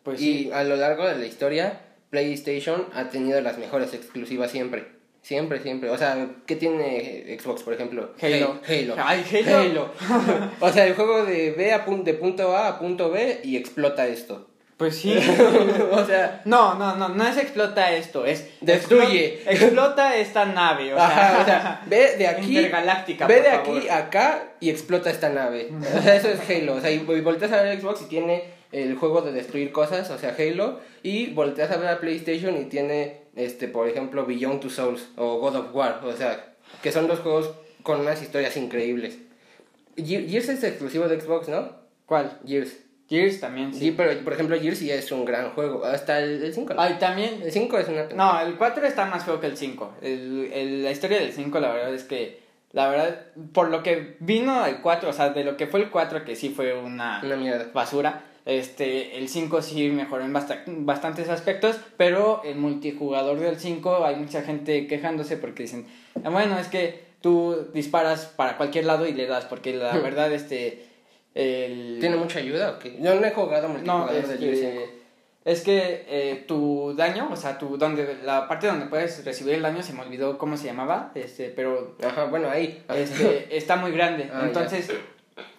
pues 0.04 0.22
y 0.22 0.44
sí. 0.44 0.52
a 0.52 0.64
lo 0.64 0.76
largo 0.76 1.08
de 1.08 1.18
la 1.18 1.26
historia, 1.26 1.82
PlayStation 2.10 2.88
ha 2.94 3.10
tenido 3.10 3.42
las 3.42 3.58
mejores 3.58 3.94
exclusivas 3.94 4.52
siempre. 4.52 5.01
Siempre, 5.22 5.60
siempre. 5.62 5.90
O 5.92 5.98
sea, 5.98 6.28
¿qué 6.48 6.56
tiene 6.56 7.38
Xbox, 7.40 7.62
por 7.64 7.74
ejemplo? 7.74 8.12
Halo. 8.22 8.60
Halo. 8.68 8.96
Ay, 8.98 9.24
Halo. 9.48 9.92
o 10.60 10.70
sea, 10.72 10.86
el 10.88 10.96
juego 10.96 11.24
de 11.26 11.52
B 11.52 11.72
a 11.74 11.86
pun- 11.86 12.04
de 12.04 12.14
punto 12.16 12.56
A 12.58 12.68
a 12.68 12.80
punto 12.80 13.12
B 13.12 13.40
y 13.44 13.56
explota 13.56 14.08
esto. 14.08 14.48
Pues 14.78 14.98
sí. 14.98 15.16
o 15.92 16.06
sea, 16.06 16.42
No, 16.46 16.74
no, 16.74 16.96
no, 16.96 17.10
no 17.10 17.28
es 17.28 17.38
explota 17.38 17.92
esto, 17.96 18.26
es 18.26 18.48
Destruye. 18.62 19.44
explo- 19.46 19.52
Explota 19.52 20.16
esta 20.18 20.46
nave, 20.46 20.92
o 20.92 20.98
sea, 20.98 21.06
ajá, 21.06 21.42
o 21.42 21.46
sea, 21.46 21.82
ve 21.86 22.16
de 22.18 22.28
aquí. 22.28 22.58
intergaláctica. 22.58 23.28
Ve 23.28 23.36
por 23.36 23.44
de 23.44 23.52
favor. 23.52 23.78
aquí 23.78 23.90
a 23.90 23.98
acá 23.98 24.44
y 24.60 24.72
explota 24.72 25.12
esta 25.12 25.30
nave. 25.30 25.70
O 26.00 26.02
sea, 26.02 26.16
eso 26.16 26.30
es 26.30 26.40
Halo. 26.50 26.74
O 26.78 26.82
sea, 26.82 26.90
y 26.90 26.98
volteas 26.98 27.52
a 27.52 27.62
ver 27.62 27.80
Xbox 27.80 28.02
y 28.02 28.06
tiene 28.06 28.44
el 28.72 28.96
juego 28.96 29.22
de 29.22 29.34
destruir 29.34 29.72
cosas, 29.72 30.10
o 30.10 30.18
sea, 30.18 30.36
Halo. 30.40 30.80
Y 31.04 31.28
volteas 31.28 31.70
a 31.70 31.78
ver 31.78 31.90
a 31.90 32.00
PlayStation 32.00 32.58
y 32.60 32.66
tiene, 32.66 33.21
este, 33.36 33.68
por 33.68 33.88
ejemplo, 33.88 34.26
Beyond 34.26 34.60
Two 34.62 34.70
Souls 34.70 35.08
o 35.18 35.40
God 35.40 35.56
of 35.56 35.74
War. 35.76 36.02
O 36.04 36.14
sea, 36.14 36.54
que 36.82 36.92
son 36.92 37.08
dos 37.08 37.20
juegos 37.20 37.52
con 37.84 38.00
unas 38.02 38.22
historias 38.22 38.56
increíbles. 38.58 39.18
Ge- 39.98 40.28
Gears 40.28 40.50
es 40.50 40.64
exclusivo 40.64 41.08
de 41.08 41.20
Xbox, 41.20 41.48
¿no? 41.50 41.70
¿Cuál? 42.06 42.38
Gears. 42.46 42.78
Gears 43.10 43.42
también, 43.42 43.74
sí. 43.74 43.80
Sí, 43.80 43.92
pero 43.92 44.18
por 44.24 44.32
ejemplo 44.34 44.58
Gears 44.60 44.78
sí 44.78 44.90
es 44.90 45.12
un 45.12 45.26
gran 45.26 45.50
juego. 45.52 45.84
Hasta 45.84 46.20
el 46.20 46.54
5. 46.54 46.76
Ay, 46.78 46.96
también. 47.00 47.42
El 47.44 47.52
5 47.52 47.78
es 47.78 47.88
una 47.90 48.04
No, 48.16 48.40
el 48.42 48.56
4 48.56 48.86
está 48.86 49.06
más 49.06 49.26
feo 49.26 49.40
que 49.42 49.48
el 49.48 49.58
5. 49.58 49.96
El, 50.02 50.50
el- 50.54 50.84
la 50.84 50.92
historia 50.92 51.20
del 51.20 51.34
5, 51.34 51.60
la 51.60 51.72
verdad 51.74 51.94
es 51.94 52.04
que. 52.04 52.40
La 52.74 52.88
verdad, 52.88 53.26
por 53.52 53.68
lo 53.70 53.84
que 53.84 54.16
vino 54.22 54.66
el 54.66 54.78
4, 54.80 55.10
o 55.10 55.14
sea, 55.14 55.32
de 55.32 55.44
lo 55.44 55.58
que 55.58 55.68
fue 55.68 55.82
el 55.82 55.90
4, 55.90 56.24
que 56.24 56.38
sí 56.38 56.52
fue 56.56 56.74
una, 56.74 57.20
Una 57.22 57.36
mierda. 57.36 57.68
basura. 57.74 58.24
Este, 58.46 59.18
el 59.18 59.30
5 59.30 59.62
sí 59.62 59.90
mejoró 59.90 60.24
en 60.26 60.34
basta- 60.34 60.64
bastantes 60.66 61.30
aspectos, 61.30 61.78
pero 61.98 62.42
el 62.44 62.56
multijugador 62.56 63.40
del 63.40 63.60
5 63.60 64.04
hay 64.04 64.16
mucha 64.16 64.42
gente 64.42 64.88
quejándose 64.88 65.38
porque 65.38 65.64
dicen, 65.64 65.86
"Ah, 66.24 66.30
bueno, 66.30 66.58
es 66.58 66.68
que 66.68 67.04
tú 67.22 67.68
disparas 67.74 68.26
para 68.26 68.58
cualquier 68.58 68.86
lado 68.86 69.06
y 69.06 69.14
le 69.14 69.28
das, 69.28 69.46
porque 69.46 69.74
la 69.76 69.94
Hmm. 69.94 70.02
verdad, 70.04 70.32
este, 70.34 70.86
el... 71.36 71.98
¿Tiene 72.00 72.16
mucha 72.18 72.40
ayuda 72.40 72.72
o 72.72 72.80
qué? 72.80 72.98
Yo 73.00 73.14
no 73.14 73.26
he 73.26 73.32
jugado 73.32 73.68
No, 73.68 73.74
multijugador 73.76 74.28
de 74.28 74.38
Gears 74.40 74.60
5. 74.60 74.70
este, 74.82 75.02
es 75.46 75.62
que 75.62 76.06
eh, 76.10 76.44
tu 76.48 76.94
daño, 76.96 77.30
o 77.32 77.36
sea, 77.36 77.58
tu, 77.60 77.78
donde, 77.78 78.18
la 78.24 78.48
parte 78.48 78.66
donde 78.68 78.88
puedes 78.88 79.24
recibir 79.24 79.54
el 79.56 79.62
daño, 79.62 79.82
se 79.84 79.94
me 79.94 80.02
olvidó 80.02 80.38
cómo 80.40 80.58
se 80.58 80.66
llamaba, 80.66 81.12
este, 81.16 81.50
pero 81.50 81.96
Ajá, 82.04 82.26
bueno, 82.26 82.50
ahí. 82.50 82.84
este, 82.96 83.48
está 83.56 83.76
muy 83.76 83.92
grande. 83.92 84.30
Ah, 84.34 84.40
ya. 84.42 84.48
Entonces, 84.48 84.90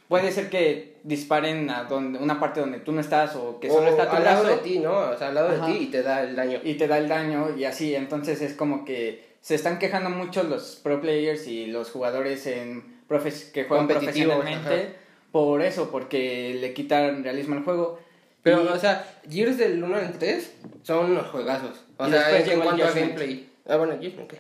puede 0.09 0.31
ser 0.33 0.51
que 0.51 0.92
disparen 1.05 1.69
a 1.71 1.85
donde, 1.85 2.19
una 2.19 2.39
parte 2.39 2.61
donde 2.61 2.79
tú 2.81 2.93
no 2.93 3.01
estás 3.01 3.35
o 3.37 3.59
que 3.61 3.69
solo 3.69 3.87
o 3.87 3.91
está 3.91 4.09
tu 4.11 4.17
al 4.17 4.25
lado 4.25 4.45
brazo 4.45 4.57
de 4.57 4.63
ti, 4.63 4.79
¿no? 4.79 4.93
O 4.93 5.17
sea, 5.17 5.29
al 5.29 5.35
lado 5.35 5.49
Ajá. 5.49 5.67
de 5.67 5.73
ti 5.73 5.79
y 5.85 5.87
te 5.87 6.03
da 6.03 6.23
el 6.23 6.37
daño. 6.37 6.61
y 6.63 6.75
te 6.75 6.87
da 6.89 6.99
el 6.99 7.09
daño 7.09 7.57
y 7.57 7.65
así. 7.65 7.95
Entonces 7.95 8.41
es 8.43 8.55
como 8.55 8.85
que 8.85 9.33
se 9.41 9.55
están 9.55 9.79
quejando 9.79 10.11
mucho 10.11 10.43
los 10.45 10.77
pro 10.83 11.01
players 11.01 11.47
y 11.49 11.67
los 11.67 11.91
jugadores 11.91 12.47
en 12.47 13.01
profes 13.09 13.51
que 13.53 13.65
juegan 13.65 13.89
profesionalmente 13.89 14.75
ajá. 14.75 14.97
por 15.33 15.63
eso, 15.63 15.91
porque 15.91 16.57
le 16.61 16.73
quitan 16.73 17.25
realismo 17.25 17.57
al 17.57 17.65
juego. 17.65 17.99
Pero, 18.43 18.65
Y- 18.65 18.69
o 18.69 18.79
sea, 18.79 19.05
Gears 19.29 19.59
del 19.59 19.83
1 19.83 19.97
al 19.97 20.19
3 20.19 20.53
son 20.83 21.13
unos 21.13 21.27
juegazos. 21.29 21.85
O 21.97 22.09
sea, 22.09 22.29
después 22.29 22.49
en, 22.57 22.61
cuanto 22.61 22.85
a 22.85 22.91
gameplay. 22.91 23.49
Ah, 23.69 23.77
bueno, 23.77 23.95
Judgment 23.95 24.29
qué. 24.29 24.39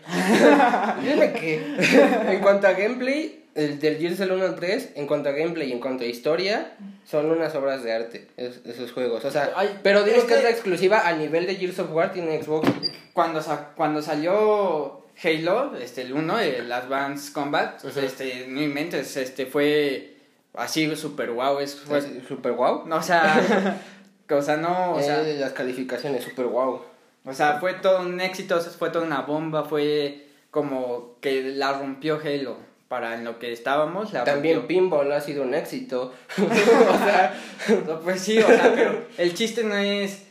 Qué. 1.40 2.32
en 2.32 2.40
cuanto 2.40 2.66
a 2.66 2.72
gameplay, 2.72 3.41
el 3.54 3.78
del 3.80 3.98
Gears 3.98 4.18
del 4.18 4.32
1 4.32 4.44
al 4.44 4.56
3, 4.56 4.90
en 4.96 5.06
cuanto 5.06 5.28
a 5.28 5.32
gameplay 5.32 5.68
y 5.68 5.72
en 5.72 5.80
cuanto 5.80 6.04
a 6.04 6.06
historia, 6.06 6.74
son 7.04 7.30
unas 7.30 7.54
obras 7.54 7.82
de 7.82 7.92
arte 7.92 8.28
es- 8.36 8.60
esos 8.64 8.92
juegos. 8.92 9.24
O 9.24 9.30
sea, 9.30 9.52
Ay, 9.56 9.78
pero 9.82 10.04
digo 10.04 10.16
es 10.18 10.24
que 10.24 10.34
es 10.34 10.42
la 10.42 10.50
exclusiva 10.50 11.06
a 11.06 11.12
nivel 11.14 11.46
de 11.46 11.56
Gears 11.56 11.78
of 11.80 11.92
War 11.92 12.12
tiene 12.12 12.42
Xbox. 12.42 12.68
cuando, 13.12 13.42
sa- 13.42 13.70
cuando 13.76 14.00
salió 14.00 15.02
Halo, 15.22 15.76
este, 15.76 16.02
el 16.02 16.12
1, 16.14 16.38
el 16.40 16.72
Advanced 16.72 17.32
Combat, 17.34 17.84
Ujú. 17.84 18.00
este, 18.00 18.46
no 18.48 18.62
inventes, 18.62 19.16
este, 19.18 19.44
fue 19.46 20.16
así 20.54 20.94
super 20.96 21.30
guau, 21.32 21.60
es, 21.60 21.74
fue, 21.76 22.00
super 22.26 22.52
wow. 22.52 22.84
no, 22.86 22.96
o 22.96 23.02
sea, 23.02 23.78
o 24.30 24.42
sea, 24.42 24.56
no, 24.56 24.94
o 24.94 25.02
sea, 25.02 25.22
las 25.22 25.52
calificaciones, 25.52 26.24
super 26.24 26.46
wow. 26.46 26.80
o 27.26 27.34
sea, 27.34 27.58
fue 27.60 27.74
todo 27.74 28.00
un 28.00 28.20
éxito, 28.20 28.58
fue 28.60 28.88
toda 28.90 29.04
una 29.04 29.20
bomba, 29.20 29.64
fue 29.64 30.26
como 30.50 31.16
que 31.20 31.42
la 31.42 31.78
rompió 31.78 32.18
Halo 32.22 32.56
para 32.92 33.14
en 33.14 33.24
lo 33.24 33.38
que 33.38 33.50
estábamos, 33.50 34.12
la 34.12 34.24
También 34.24 34.58
rompió. 34.58 34.76
Pinball 34.76 35.10
ha 35.12 35.20
sido 35.22 35.44
un 35.44 35.54
éxito. 35.54 36.12
o 36.36 36.98
sea, 36.98 37.34
No, 37.86 38.00
Pues 38.00 38.20
sí, 38.20 38.38
o 38.38 38.46
sea, 38.46 38.70
pero 38.74 39.06
el 39.16 39.32
chiste 39.32 39.64
no 39.64 39.74
es 39.78 40.24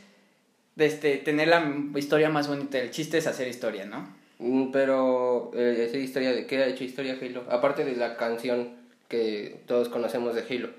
de 0.75 0.85
este, 0.85 1.17
tener 1.17 1.47
la 1.47 1.65
historia 1.95 2.29
más 2.29 2.47
bonita, 2.47 2.77
el 2.77 2.91
chiste 2.91 3.17
es 3.17 3.25
hacer 3.25 3.47
historia, 3.47 3.85
¿no? 3.85 4.07
Mm, 4.37 4.71
Pero, 4.71 5.49
eh, 5.55 5.87
esa 5.87 5.97
historia 5.97 6.33
de 6.33 6.45
qué 6.45 6.59
ha 6.59 6.67
hecho 6.67 6.83
historia 6.83 7.17
Halo, 7.19 7.45
aparte 7.49 7.83
de 7.83 7.95
la 7.95 8.15
canción 8.15 8.75
que 9.07 9.61
todos 9.65 9.89
conocemos 9.89 10.35
de 10.35 10.43
Halo. 10.47 10.69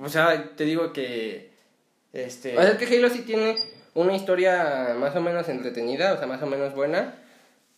O 0.00 0.08
sea, 0.08 0.52
te 0.54 0.66
digo 0.66 0.92
que, 0.92 1.50
este... 2.12 2.56
O 2.56 2.62
sea, 2.62 2.70
es 2.70 2.78
que 2.78 2.96
Halo 2.96 3.10
sí 3.10 3.22
tiene 3.22 3.56
una 3.94 4.14
historia 4.14 4.94
más 4.96 5.16
o 5.16 5.20
menos 5.20 5.48
entretenida, 5.48 6.12
o 6.12 6.16
sea, 6.16 6.28
más 6.28 6.40
o 6.40 6.46
menos 6.46 6.76
buena, 6.76 7.16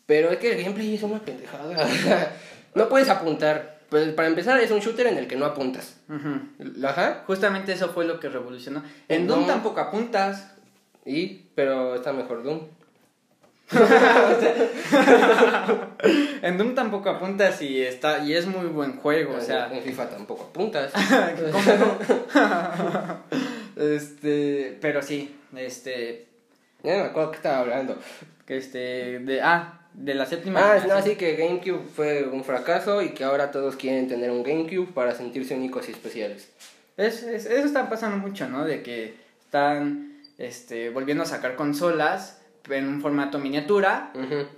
pero 0.05 0.31
es 0.31 0.37
que 0.37 0.53
el 0.53 0.63
gameplay 0.63 0.95
es 0.95 1.03
una 1.03 1.21
pendejada. 1.21 1.89
no 2.75 2.89
puedes 2.89 3.09
apuntar. 3.09 3.81
Pues, 3.89 4.13
para 4.13 4.29
empezar, 4.29 4.61
es 4.61 4.71
un 4.71 4.81
shooter 4.81 5.09
en 5.09 5.19
el 5.19 5.27
que 5.27 5.37
no 5.37 5.47
apuntas. 5.47 5.97
Ajá. 6.85 7.25
Justamente 7.27 7.73
eso 7.73 7.89
fue 7.89 8.05
lo 8.05 8.21
que 8.21 8.29
revolucionó. 8.29 8.83
En. 9.09 9.27
Doom 9.27 9.47
tampoco 9.47 9.81
apuntas. 9.81 10.53
Y, 11.05 11.47
pero 11.55 11.97
está 11.97 12.13
mejor 12.13 12.43
Doom. 12.43 12.61
En 16.43 16.59
Doom 16.59 16.75
tampoco 16.75 17.11
apuntas 17.11 17.63
y 17.63 17.83
está 17.83 18.25
y 18.25 18.35
es 18.35 18.47
muy 18.47 18.67
buen 18.67 18.97
juego, 18.97 19.37
o 19.37 19.41
sea, 19.41 19.73
en 19.73 19.81
FIFA 19.83 20.09
tampoco 20.09 20.49
apuntas. 20.51 20.93
este, 23.77 24.77
pero 24.81 25.03
sí, 25.03 25.37
este 25.55 26.27
ya 26.83 26.97
no 26.97 27.05
me 27.05 27.11
acuerdo 27.11 27.31
qué 27.33 27.37
estaba 27.37 27.59
hablando. 27.59 27.99
que 28.47 28.57
este 28.57 29.19
de 29.21 29.43
ah, 29.43 29.80
de 30.01 30.15
la 30.15 30.25
séptima 30.27 30.61
Ah, 30.61 30.75
no, 30.77 30.81
generación. 30.83 30.99
así 30.99 31.17
que 31.17 31.37
GameCube 31.37 31.83
fue 31.95 32.25
un 32.27 32.43
fracaso 32.45 33.03
y 33.03 33.11
que 33.11 33.25
ahora 33.25 33.51
todos 33.51 33.77
quieren 33.77 34.09
tener 34.09 34.31
un 34.31 34.43
GameCube 34.43 34.93
para 34.95 35.15
sentirse 35.15 35.55
únicos 35.55 35.89
y 35.89 35.93
especiales. 35.93 36.49
Es, 36.97 37.23
es- 37.23 37.47
eso 37.47 37.67
está 37.67 37.89
pasando 37.89 38.17
mucho, 38.17 38.49
¿no? 38.49 38.65
De 38.65 38.83
que 38.83 39.15
están 39.45 40.21
este 40.39 40.91
volviendo 40.91 41.23
a 41.23 41.27
sacar 41.27 41.55
consolas 41.55 42.39
en 42.69 42.87
un 42.89 43.01
formato 43.01 43.39
miniatura. 43.39 44.13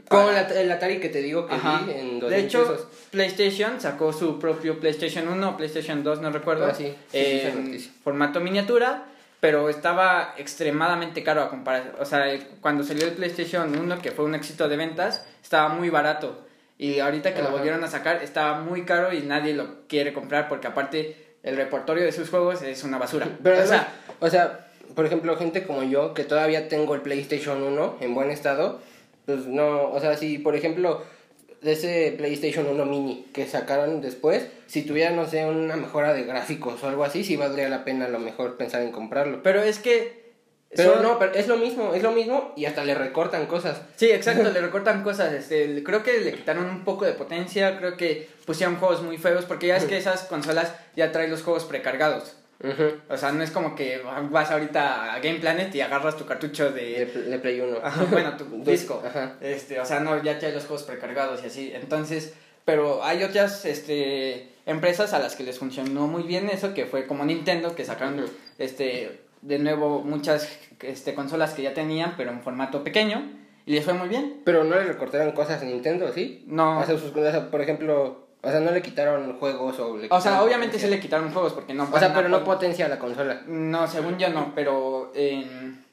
Como 0.09 0.31
el, 0.31 0.37
At- 0.37 0.53
el 0.53 0.71
Atari 0.71 1.01
que 1.01 1.09
te 1.09 1.23
digo 1.23 1.47
que 1.47 1.55
Ajá. 1.55 1.83
vi 1.87 1.93
en 1.93 2.21
2000 2.21 2.31
De 2.31 2.39
hecho, 2.47 2.61
pesos. 2.69 2.87
PlayStation 3.11 3.81
sacó 3.81 4.13
su 4.13 4.39
propio 4.39 4.79
PlayStation 4.81 5.29
1 5.29 5.49
o 5.51 5.57
PlayStation 5.57 6.03
2, 6.05 6.21
no 6.21 6.31
recuerdo, 6.31 6.67
Ah, 6.67 6.75
sí, 6.75 6.95
sí, 7.11 7.19
sí, 7.19 7.41
en 7.47 7.79
formato 8.05 8.41
miniatura, 8.41 9.05
pero 9.43 9.69
estaba 9.69 10.35
extremadamente 10.39 11.25
caro 11.25 11.43
a 11.43 11.51
comparar. 11.51 11.97
O 11.99 12.05
sea, 12.05 12.27
cuando 12.61 12.85
salió 12.85 13.09
el 13.09 13.15
PlayStation 13.15 13.77
1, 13.77 14.01
que 14.01 14.13
fue 14.13 14.25
un 14.25 14.37
éxito 14.37 14.69
de 14.69 14.77
ventas, 14.77 15.27
estaba 15.43 15.69
muy 15.69 15.91
barato. 15.91 16.47
Y 16.79 17.01
ahorita 17.01 17.35
que 17.35 17.43
lo 17.43 17.51
volvieron 17.51 17.83
a 17.83 17.89
sacar, 17.89 18.23
estaba 18.23 18.61
muy 18.61 18.85
caro 18.85 19.13
y 19.13 19.23
nadie 19.23 19.55
lo 19.55 19.89
quiere 19.89 20.13
comprar 20.13 20.49
porque 20.49 20.69
aparte 20.69 21.17
el 21.43 21.57
repertorio 21.57 22.05
de 22.05 22.13
sus 22.13 22.31
juegos 22.31 22.63
es 22.63 22.85
una 22.85 22.99
basura. 22.99 23.27
Pero 23.43 23.65
o 23.65 23.67
sea, 23.67 23.93
o 24.21 24.31
sea, 24.31 24.69
por 24.95 25.07
ejemplo, 25.07 25.37
gente 25.37 25.67
como 25.67 25.83
yo, 25.83 26.15
que 26.15 26.23
todavía 26.23 26.69
tengo 26.69 26.95
el 26.95 27.01
PlayStation 27.01 27.65
1 27.65 27.97
en 28.01 28.15
buen 28.15 28.31
estado, 28.31 28.81
pues 29.27 29.47
no, 29.47 29.91
o 29.91 29.99
sea, 29.99 30.17
si 30.17 30.39
por 30.39 30.55
ejemplo, 30.55 31.03
de 31.63 31.73
ese 31.73 32.15
PlayStation 32.19 32.67
1 32.67 32.85
mini 32.87 33.27
que 33.33 33.47
sacaron 33.47 34.01
después, 34.01 34.47
si 34.67 34.83
tuviera, 34.83 35.11
no 35.13 35.27
sé, 35.29 35.45
una 35.47 35.77
mejora 35.77 36.13
de 36.13 36.25
gráficos 36.25 36.83
o 36.83 36.89
algo 36.89 37.05
así, 37.05 37.23
sí 37.25 37.37
valdría 37.37 37.69
la 37.69 37.85
pena 37.85 38.07
a 38.07 38.09
lo 38.09 38.19
mejor 38.19 38.57
pensar 38.57 38.83
en 38.83 38.91
comprarlo. 38.93 39.43
pero 39.43 39.63
es 39.63 39.79
que... 39.79 40.21
Pero 40.75 40.95
son- 40.95 41.03
no, 41.03 41.19
pero 41.19 41.35
es 41.35 41.49
lo 41.49 41.59
mismo, 41.59 41.93
es 41.95 42.03
lo 42.03 42.13
mismo 42.13 42.55
y 42.57 42.65
hasta 42.65 42.83
le 42.83 42.95
recortan 42.95 43.45
cosas. 43.47 43.83
Sí, 43.97 44.11
exacto, 44.11 44.51
le 44.53 44.61
recortan 44.61 45.03
cosas. 45.03 45.33
Este, 45.35 45.83
creo 45.85 46.03
que 46.03 46.19
le 46.21 46.33
quitaron 46.33 46.65
un 46.65 46.83
poco 46.83 47.05
de 47.05 47.13
potencia, 47.13 47.77
creo 47.79 47.97
que 47.99 48.27
pusieron 48.47 48.77
juegos 48.77 49.03
muy 49.03 49.19
feos, 49.19 49.45
porque 49.45 49.67
ya 49.67 49.77
es 49.77 49.85
que 49.85 49.97
esas 49.99 50.23
consolas 50.25 50.75
ya 50.97 51.13
traen 51.13 51.31
los 51.31 51.43
juegos 51.43 51.65
precargados. 51.67 52.37
Ujú. 52.61 52.93
O 53.09 53.17
sea, 53.17 53.33
no 53.33 53.43
es 53.43 53.51
como 53.51 53.75
que 53.75 54.01
vas 54.31 54.51
ahorita 54.51 55.15
a 55.15 55.19
Game 55.19 55.41
Planet 55.41 55.75
y 55.75 55.81
agarras 55.81 56.17
tu 56.17 56.27
cartucho 56.27 56.71
de, 56.71 57.07
de... 57.07 57.23
de 57.23 57.39
Play 57.39 57.61
1. 57.61 57.79
Ajá, 57.83 58.05
bueno, 58.11 58.37
tu 58.37 58.45
disco. 58.65 59.03
Ajá. 59.05 59.35
Este, 59.41 59.81
o 59.81 59.85
sea, 59.85 60.01
no, 60.01 60.23
ya 60.23 60.39
trae 60.39 60.53
los 60.53 60.65
juegos 60.67 60.85
precargados 60.85 61.43
y 61.43 61.47
así. 61.49 61.73
Entonces, 61.75 62.35
pero 62.65 63.03
hay 63.03 63.25
otras 63.25 63.65
este, 63.65 64.49
empresas 64.67 65.13
a 65.13 65.19
las 65.19 65.35
que 65.35 65.43
les 65.43 65.59
funcionó 65.59 66.07
muy 66.07 66.23
bien 66.23 66.49
eso, 66.51 66.73
que 66.75 66.87
fue 66.87 67.07
como 67.09 67.25
Nintendo, 67.25 67.75
que 67.75 67.85
sacaron 67.85 68.25
este, 68.59 69.21
de 69.41 69.59
nuevo 69.59 70.01
muchas 70.03 70.49
este, 70.83 71.15
consolas 71.15 71.55
que 71.55 71.63
ya 71.63 71.75
tenían, 71.75 72.15
pero 72.17 72.31
en 72.31 72.43
formato 72.43 72.85
pequeño, 72.85 73.29
y 73.67 73.73
les 73.75 73.85
fue 73.85 73.95
muy 73.95 74.09
bien. 74.09 74.41
Pero 74.45 74.63
no 74.63 74.77
le 74.77 74.85
recortaron 74.85 75.33
cosas 75.33 75.63
a 75.63 75.65
Nintendo, 75.65 76.13
¿sí? 76.13 76.45
No. 76.47 76.79
O 76.79 76.87
sea, 76.87 76.97
sus- 76.97 77.11
o 77.17 77.31
sea, 77.31 77.51
por 77.51 77.61
ejemplo, 77.61 78.29
o 78.43 78.51
sea, 78.51 78.61
no 78.61 78.71
le 78.73 78.83
quitaron 78.83 79.39
juegos 79.39 79.79
o 79.79 79.97
le 79.97 80.09
O 80.11 80.21
sea, 80.21 80.43
obviamente 80.43 80.79
sí 80.79 80.89
le 80.89 80.99
quitaron 81.01 81.33
juegos 81.33 81.53
porque 81.53 81.75
no 81.75 81.85
O 81.91 81.99
sea, 81.99 82.09
a 82.09 82.15
pero 82.15 82.29
no 82.29 82.43
potencia 82.45 82.89
la 82.89 82.99
consola. 82.99 83.43
No, 83.47 83.87
según 83.87 84.19
yo 84.19 84.29
no, 84.31 84.53
pero 84.55 85.13
en, 85.15 85.85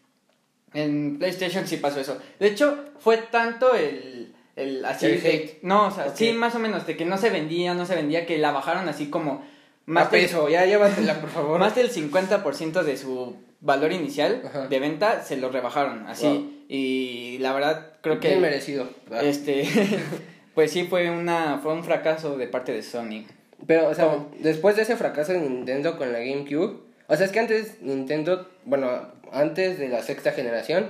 en 0.73 1.17
PlayStation 1.19 1.67
sí 1.67 1.77
pasó 1.77 1.99
eso. 1.99 2.17
De 2.39 2.47
hecho, 2.47 2.85
fue 2.99 3.17
tanto 3.17 3.73
el, 3.75 4.33
el 4.55 4.83
así 4.85 5.05
El 5.05 5.21
de- 5.21 5.29
hate. 5.29 5.59
No, 5.63 5.87
o 5.87 5.91
sea, 5.91 6.13
sí, 6.15 6.31
más 6.33 6.55
o 6.55 6.59
menos, 6.59 6.85
de 6.87 6.97
que 6.97 7.05
no 7.05 7.17
se 7.17 7.29
vendía, 7.29 7.73
no 7.73 7.85
se 7.85 7.95
vendía, 7.95 8.25
que 8.25 8.37
la 8.37 8.51
bajaron 8.51 8.87
así 8.89 9.09
como 9.09 9.45
Más 9.85 10.09
del, 10.11 10.21
peso, 10.21 10.49
ya 10.49 10.65
llévatela, 10.65 11.21
por 11.21 11.29
favor. 11.29 11.59
más 11.59 11.75
del 11.75 11.91
50% 11.91 12.83
de 12.83 12.97
su 12.97 13.35
valor 13.61 13.91
inicial 13.91 14.41
Ajá. 14.47 14.67
de 14.67 14.79
venta 14.79 15.21
se 15.21 15.37
lo 15.37 15.49
rebajaron, 15.49 16.07
así. 16.07 16.25
Wow. 16.25 16.49
Y 16.69 17.37
la 17.39 17.51
verdad, 17.53 17.93
creo 18.01 18.19
que 18.19 18.29
Bien 18.29 18.41
merecido. 18.41 18.87
¿verdad? 19.07 19.25
este 19.25 19.67
pues 20.59 20.73
sí 20.73 20.83
fue 20.83 21.09
una 21.09 21.59
fue 21.59 21.71
un 21.71 21.85
fracaso 21.85 22.35
de 22.35 22.45
parte 22.45 22.73
de 22.73 22.83
Sony. 22.83 23.23
Pero, 23.65 23.87
o 23.87 23.95
sea, 23.95 24.07
¿Cómo? 24.07 24.29
después 24.39 24.75
de 24.75 24.81
ese 24.81 24.97
fracaso 24.97 25.31
de 25.31 25.39
Nintendo 25.39 25.97
con 25.97 26.11
la 26.11 26.19
GameCube, 26.19 26.81
o 27.07 27.15
sea, 27.15 27.25
es 27.25 27.31
que 27.31 27.39
antes 27.39 27.81
Nintendo, 27.81 28.45
bueno, 28.65 29.07
antes 29.31 29.79
de 29.79 29.87
la 29.87 30.03
sexta 30.03 30.33
generación, 30.33 30.87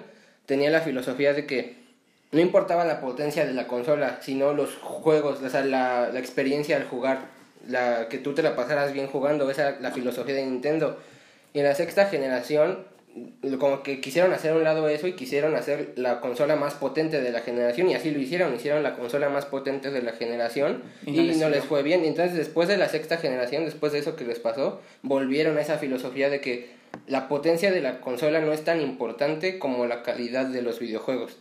tenía 0.48 0.72
la 0.72 0.82
filosofía 0.82 1.34
de 1.34 1.46
que 1.46 1.76
no 2.32 2.40
importaba 2.40 2.84
la 2.84 3.00
potencia 3.00 3.46
de 3.46 3.54
la 3.54 3.68
consola, 3.68 4.18
sino 4.24 4.54
los 4.54 4.76
juegos, 4.78 5.40
o 5.40 5.50
sea, 5.52 5.64
la, 5.64 6.10
la 6.12 6.20
experiencia 6.20 6.76
al 6.76 6.88
jugar, 6.88 7.20
la 7.68 8.10
que 8.10 8.18
tú 8.18 8.34
te 8.34 8.42
la 8.42 8.56
pasaras 8.56 8.92
bien 8.92 9.06
jugando, 9.06 9.52
esa 9.52 9.70
era 9.70 9.80
la 9.82 9.92
filosofía 9.92 10.34
de 10.34 10.48
Nintendo. 10.48 10.98
Y 11.54 11.60
en 11.60 11.66
la 11.66 11.76
sexta 11.76 12.08
generación, 12.08 12.88
como 13.60 13.84
que 13.84 14.02
quisieron 14.02 14.34
hacer 14.34 14.52
a 14.52 14.56
un 14.56 14.64
lado 14.64 14.90
eso 14.90 15.08
y 15.08 15.14
quisieron 15.14 15.56
hacer 15.56 15.94
la 15.96 16.22
consola 16.22 16.56
más 16.56 16.74
potente 16.76 17.22
de 17.22 17.32
la 17.32 17.42
generación 17.42 17.90
y 17.90 17.96
así 17.96 18.12
lo 18.12 18.20
hicieron, 18.20 18.54
hicieron 18.56 18.84
la 18.84 18.96
consola 18.96 19.30
más 19.30 19.46
potente 19.46 19.92
de 19.92 20.02
la 20.02 20.12
generación 20.14 20.84
y, 21.06 21.12
Y 21.12 21.18
no 21.18 21.24
les 21.24 21.38
no 21.38 21.50
les 21.50 21.64
fue 21.64 21.84
bien. 21.84 22.06
Entonces 22.06 22.36
después 22.36 22.68
de 22.68 22.78
la 22.78 22.90
sexta 22.90 23.18
generación, 23.18 23.66
después 23.66 23.92
de 23.92 24.00
eso 24.00 24.16
que 24.16 24.26
les 24.26 24.40
pasó, 24.40 24.82
volvieron 25.02 25.58
a 25.58 25.62
esa 25.62 25.78
filosofía 25.78 26.30
de 26.30 26.42
que 26.42 26.70
la 27.08 27.28
potencia 27.28 27.72
de 27.72 27.82
la 27.82 28.02
consola 28.02 28.42
no 28.42 28.52
es 28.54 28.64
tan 28.64 28.82
importante 28.82 29.60
como 29.60 29.86
la 29.86 30.04
calidad 30.04 30.46
de 30.46 30.62
los 30.62 30.80
videojuegos. 30.80 31.38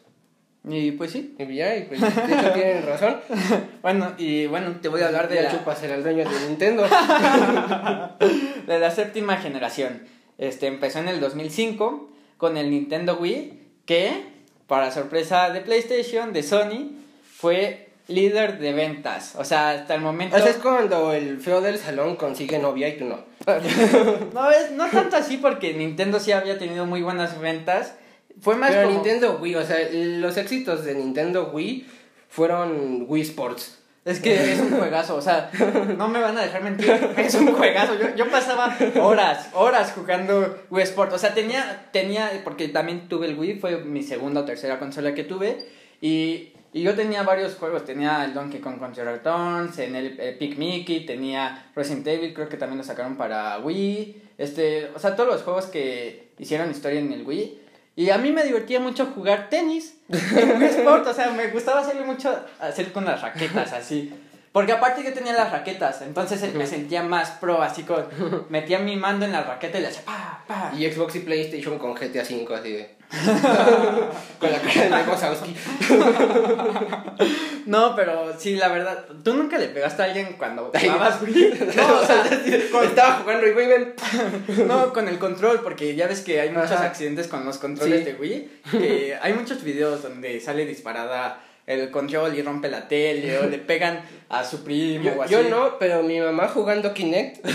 Y 0.68 0.93
pues 0.93 1.12
sí. 1.12 1.35
Y 1.39 1.55
ya, 1.55 1.76
y 1.76 1.85
pues 1.85 2.01
de 2.01 2.07
hecho 2.09 2.53
tienen 2.53 2.87
razón. 2.87 3.16
Bueno, 3.81 4.12
y 4.18 4.47
bueno, 4.47 4.74
te 4.83 4.89
voy 4.89 5.01
a 5.03 5.07
hablar 5.07 5.29
de 5.29 5.37
Ya 5.37 5.43
la, 5.43 5.51
chupas 5.53 5.83
el 5.85 6.03
dueño 6.03 6.29
de 6.29 6.49
Nintendo. 6.49 6.83
de 8.66 8.79
la 8.79 8.91
séptima 8.91 9.37
generación. 9.37 10.03
Este 10.39 10.68
empezó 10.68 11.01
en 11.01 11.09
el 11.09 11.20
2005 11.20 12.11
con 12.36 12.57
el 12.57 12.70
Nintendo 12.70 13.18
Wii, 13.18 13.61
que, 13.84 14.22
para 14.66 14.93
sorpresa 14.93 15.51
de 15.51 15.61
PlayStation, 15.61 16.32
de 16.32 16.43
Sony, 16.43 16.93
fue 17.36 17.89
líder 18.07 18.59
de 18.59 18.72
ventas. 18.72 19.34
O 19.36 19.45
sea, 19.45 19.70
hasta 19.70 19.95
el 19.95 20.01
momento. 20.01 20.36
O 20.36 20.39
sea, 20.39 20.51
es 20.51 20.57
cuando 20.57 21.12
el 21.12 21.41
feo 21.41 21.61
del 21.61 21.78
salón 21.78 22.16
consigue 22.16 22.59
novia 22.59 22.89
y 22.89 22.97
tú 22.97 23.05
no. 23.05 23.18
No, 24.32 24.51
es, 24.51 24.70
no 24.72 24.89
tanto 24.89 25.16
así 25.16 25.36
porque 25.36 25.74
Nintendo 25.74 26.18
sí 26.20 26.32
había 26.32 26.59
tenido 26.59 26.86
muy 26.86 27.03
buenas 27.03 27.39
ventas. 27.41 27.95
Fue 28.41 28.57
más 28.57 28.70
Pero 28.70 28.84
como... 28.84 28.95
Nintendo 28.95 29.39
Wii, 29.41 29.57
o 29.57 29.64
sea, 29.64 29.78
los 29.93 30.36
éxitos 30.36 30.84
de 30.84 30.95
Nintendo 30.95 31.51
Wii 31.53 31.86
fueron 32.28 33.05
Wii 33.09 33.22
Sports. 33.22 33.78
Es 34.05 34.20
que 34.20 34.53
es 34.53 34.61
un 34.61 34.70
juegazo, 34.70 35.16
o 35.16 35.20
sea, 35.20 35.51
no 35.99 36.09
me 36.09 36.20
van 36.20 36.38
a 36.38 36.42
dejar 36.42 36.62
mentir, 36.62 36.90
es 37.16 37.34
un 37.34 37.53
juegazo. 37.53 37.94
Yo, 37.99 38.14
yo 38.16 38.30
pasaba 38.30 38.74
horas, 39.03 39.51
horas 39.53 39.92
jugando 39.92 40.64
Wii 40.70 40.84
Sport. 40.84 41.12
O 41.12 41.18
sea, 41.18 41.34
tenía, 41.34 41.88
tenía, 41.92 42.30
porque 42.42 42.68
también 42.68 43.09
tuve 43.09 43.26
el 43.26 43.38
Wii, 43.38 43.59
fue 43.59 43.78
mi 43.84 44.03
segunda 44.03 44.40
o 44.40 44.44
tercera 44.44 44.78
consola 44.78 45.14
que 45.14 45.24
tuve. 45.24 45.66
Y, 46.01 46.53
y 46.72 46.82
yo 46.82 46.94
tenía 46.94 47.22
varios 47.22 47.57
juegos, 47.57 47.84
tenía 47.84 48.24
el 48.24 48.34
Donkey 48.34 48.61
Kong 48.61 48.78
Country 48.78 49.03
Returns, 49.03 49.78
en 49.78 49.96
el 49.96 50.18
Epic 50.20 50.57
Mickey, 50.57 51.05
tenía 51.05 51.70
Resident 51.74 52.07
Evil, 52.07 52.32
creo 52.32 52.49
que 52.49 52.57
también 52.57 52.78
lo 52.78 52.84
sacaron 52.84 53.16
para 53.16 53.59
Wii. 53.59 54.22
Este, 54.38 54.90
o 54.94 54.99
sea, 54.99 55.16
todos 55.16 55.28
los 55.28 55.42
juegos 55.42 55.66
que 55.66 56.30
hicieron 56.38 56.70
historia 56.70 57.01
en 57.01 57.12
el 57.12 57.26
Wii. 57.26 57.62
Y 57.99 58.11
a 58.11 58.18
mí 58.18 58.30
me 58.30 58.44
divertía 58.44 58.78
mucho 58.78 59.07
jugar 59.07 59.49
tenis 59.51 59.96
en 60.09 60.57
Wii 60.57 60.68
Sport, 60.68 61.09
o 61.09 61.12
sea, 61.12 61.32
me 61.32 61.49
gustaba 61.49 61.80
hacerle 61.80 62.05
mucho, 62.05 62.32
hacer 62.61 62.92
con 62.92 63.05
las 63.05 63.22
raquetas, 63.22 63.72
así. 63.72 64.14
Porque 64.53 64.70
aparte 64.70 65.03
yo 65.03 65.12
tenía 65.12 65.32
las 65.32 65.51
raquetas, 65.51 66.03
entonces 66.03 66.55
me 66.55 66.64
sentía 66.64 67.03
más 67.03 67.32
pro, 67.32 67.61
así 67.61 67.82
con, 67.82 68.07
metía 68.51 68.78
mi 68.78 68.94
mando 68.94 69.26
en 69.26 69.32
la 69.32 69.42
raqueta 69.42 69.78
y 69.78 69.80
le 69.80 69.88
hacía 69.88 70.05
pa, 70.05 70.44
pa. 70.46 70.72
Y 70.78 70.88
Xbox 70.88 71.16
y 71.16 71.20
PlayStation 71.20 71.76
con 71.80 71.94
GTA 71.94 72.22
V, 72.22 72.55
así 72.55 72.70
de. 72.70 72.97
con 74.38 74.52
la 74.52 74.59
cara 74.61 74.82
de 74.84 74.90
Mike 74.90 75.11
Wazowski. 75.11 75.56
No, 77.66 77.94
pero 77.94 78.32
sí, 78.38 78.56
la 78.56 78.68
verdad, 78.68 79.04
¿tú 79.22 79.34
nunca 79.34 79.59
le 79.59 79.68
pegaste 79.68 80.00
a 80.00 80.06
alguien 80.06 80.36
cuando 80.38 80.72
jugabas 80.74 81.20
Wii? 81.20 81.50
No, 81.76 81.98
o 82.00 82.04
sea, 82.06 82.24
con- 82.72 82.84
Estaba 82.84 83.14
jugando 83.22 83.46
y 83.46 83.50
Wii, 83.52 84.64
no, 84.66 84.92
con 84.94 85.06
el 85.06 85.18
control, 85.18 85.61
porque 85.62 85.94
ya 85.94 86.06
ves 86.06 86.20
que 86.22 86.40
hay 86.40 86.48
muchos 86.50 86.72
Ajá. 86.72 86.86
accidentes 86.86 87.26
con 87.28 87.44
los 87.44 87.59
controles 87.59 87.98
Sí. 88.00 88.04
de 88.06 88.14
Wii. 88.14 88.50
que 88.70 89.18
hay 89.20 89.34
muchos 89.34 89.62
videos 89.62 90.02
donde 90.02 90.40
sale 90.40 90.64
disparada 90.64 91.40
el 91.66 91.90
control 91.90 92.34
y 92.38 92.42
rompe 92.42 92.70
la 92.70 92.88
tele, 92.88 93.38
o 93.38 93.44
le 93.46 93.59
pegan 93.59 94.00
a 94.30 94.42
su 94.44 94.64
primo 94.64 95.11
o 95.11 95.14
Yo, 95.16 95.22
así. 95.22 95.32
yo 95.34 95.42
no, 95.42 95.78
pero 95.78 96.02
mi 96.02 96.18
mamá 96.20 96.48
jugando 96.48 96.94
Kinect, 96.94 97.46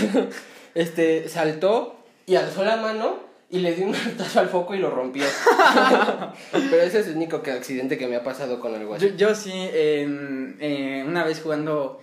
este, 0.76 1.28
saltó 1.28 1.96
y 2.26 2.36
alzó 2.36 2.64
la 2.64 2.76
mano 2.76 3.18
y 3.54 3.60
le 3.60 3.74
dio 3.74 3.86
un 3.86 3.94
hartazo 3.94 4.40
al 4.40 4.48
foco 4.48 4.74
y 4.74 4.78
lo 4.78 4.90
rompió. 4.90 5.24
pero 6.52 6.82
ese 6.82 7.00
es 7.00 7.06
el 7.08 7.16
único 7.16 7.42
que, 7.42 7.52
accidente 7.52 7.96
que 7.98 8.06
me 8.06 8.16
ha 8.16 8.24
pasado 8.24 8.60
con 8.60 8.74
el 8.74 8.82
Yo, 8.82 8.90
Wii. 8.90 9.16
yo 9.16 9.34
sí, 9.34 9.52
en, 9.52 10.56
eh, 10.60 11.04
una 11.06 11.24
vez 11.24 11.40
jugando 11.40 12.00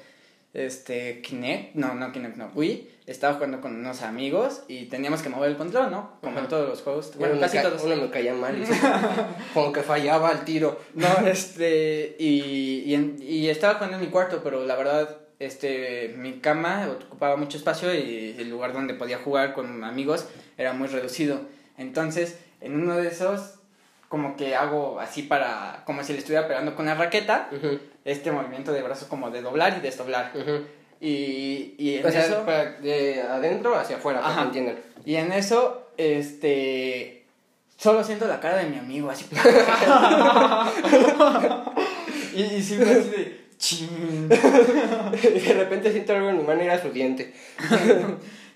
este 0.53 1.21
Kinect, 1.21 1.75
no, 1.75 1.93
no 1.95 2.11
Kinect, 2.11 2.35
no, 2.35 2.51
Wii, 2.55 2.89
estaba 3.07 3.35
jugando 3.35 3.61
con 3.61 3.75
unos 3.75 4.01
amigos 4.01 4.63
y 4.67 4.85
teníamos 4.85 5.21
que 5.21 5.29
mover 5.29 5.51
el 5.51 5.57
control, 5.57 5.89
¿no? 5.91 6.17
Como 6.21 6.39
en 6.39 6.47
todos 6.47 6.67
los 6.67 6.81
juegos, 6.81 7.07
Uno 7.11 7.19
bueno, 7.19 7.35
me 7.35 7.41
casi 7.41 7.57
ca- 7.57 7.63
todos. 7.63 7.83
Uno 7.83 7.95
me 7.95 8.09
caía 8.09 8.33
mal, 8.33 8.55
y 8.61 8.65
como 9.53 9.71
que 9.71 9.81
fallaba 9.81 10.29
al 10.29 10.43
tiro. 10.43 10.79
No, 10.93 11.07
este, 11.25 12.15
y, 12.19 12.83
y, 12.85 12.95
en- 12.95 13.17
y 13.21 13.47
estaba 13.49 13.75
jugando 13.75 13.95
en 13.97 14.01
mi 14.03 14.09
cuarto, 14.09 14.41
pero 14.43 14.65
la 14.65 14.75
verdad, 14.75 15.17
este, 15.39 16.13
mi 16.17 16.39
cama 16.39 16.89
ocupaba 17.07 17.35
mucho 17.37 17.57
espacio 17.57 17.93
y 17.95 18.35
el 18.37 18.49
lugar 18.49 18.73
donde 18.73 18.93
podía 18.93 19.19
jugar 19.19 19.53
con 19.53 19.83
amigos 19.85 20.25
era 20.57 20.73
muy 20.73 20.87
reducido. 20.87 21.41
Entonces, 21.77 22.37
en 22.61 22.75
uno 22.81 22.97
de 22.97 23.07
esos, 23.07 23.55
como 24.09 24.35
que 24.35 24.55
hago 24.55 24.99
así 24.99 25.23
para, 25.23 25.83
como 25.85 26.03
si 26.03 26.13
le 26.13 26.19
estuviera 26.19 26.47
pegando 26.47 26.75
con 26.75 26.85
la 26.85 26.95
raqueta, 26.95 27.49
este 28.05 28.31
movimiento 28.31 28.71
de 28.73 28.81
brazo 28.83 29.07
como 29.09 29.31
de 29.31 29.41
doblar 29.41 29.75
y 29.77 29.81
desdoblar. 29.81 30.31
Y, 30.99 31.73
y 31.79 31.97
en 31.97 32.05
O 32.05 32.11
sea, 32.11 32.25
eso, 32.25 32.45
para- 32.45 32.73
de 32.73 33.21
adentro 33.21 33.75
hacia 33.75 33.95
afuera, 33.97 34.21
para 34.21 34.43
entiendan. 34.43 34.77
y 35.03 35.15
en 35.15 35.31
eso, 35.31 35.87
este, 35.97 37.25
solo 37.77 38.03
siento 38.03 38.27
la 38.27 38.39
cara 38.39 38.57
de 38.57 38.65
mi 38.69 38.77
amigo 38.77 39.09
así. 39.09 39.25
y, 42.35 42.41
y 42.43 42.61
sí, 42.63 42.75
fue 42.77 42.91
así 42.91 43.09
de. 43.09 43.41
Y 45.23 45.39
de 45.39 45.53
repente 45.53 45.91
siento 45.91 46.13
algo 46.13 46.29
en 46.29 46.37
mi 46.37 46.43
mano 46.43 46.61
y 46.63 46.65
era 46.65 46.81
su 46.81 46.89
diente. 46.89 47.33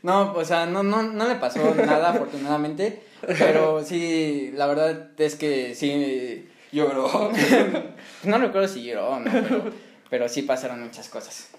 No, 0.05 0.33
o 0.33 0.45
sea, 0.45 0.67
no, 0.67 0.83
no, 0.83 1.01
no 1.01 1.27
le 1.27 1.33
pasó 1.35 1.73
nada 1.73 2.11
afortunadamente, 2.11 3.01
pero 3.39 3.83
sí, 3.83 4.51
la 4.53 4.67
verdad 4.67 5.09
es 5.17 5.35
que 5.35 5.73
sí, 5.73 6.47
Lloró. 6.71 7.31
no 8.25 8.37
recuerdo 8.37 8.67
si 8.67 8.83
lloró 8.83 9.11
o 9.11 9.19
no, 9.19 9.31
pero, 9.31 9.63
pero 10.11 10.29
sí 10.29 10.43
pasaron 10.43 10.83
muchas 10.83 11.09
cosas. 11.09 11.49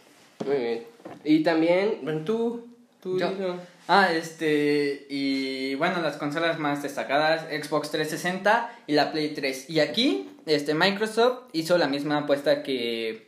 Muy 0.47 0.57
bien. 0.57 0.83
Y 1.25 1.43
también, 1.43 1.99
bueno, 2.03 2.21
tú, 2.21 2.69
tú, 3.03 3.19
Yo. 3.19 3.57
Ah, 3.89 4.13
este, 4.13 5.07
y 5.09 5.75
bueno, 5.75 6.01
las 6.01 6.17
consolas 6.17 6.61
más 6.61 6.85
destacadas, 6.85 7.47
Xbox 7.51 7.91
360 7.91 8.79
y 8.87 8.93
la 8.93 9.11
Play 9.11 9.35
3. 9.35 9.71
Y 9.71 9.81
aquí, 9.81 10.29
este, 10.47 10.75
Microsoft 10.75 11.49
hizo 11.53 11.79
la 11.79 11.89
misma 11.89 12.19
apuesta 12.19 12.63
que, 12.63 13.26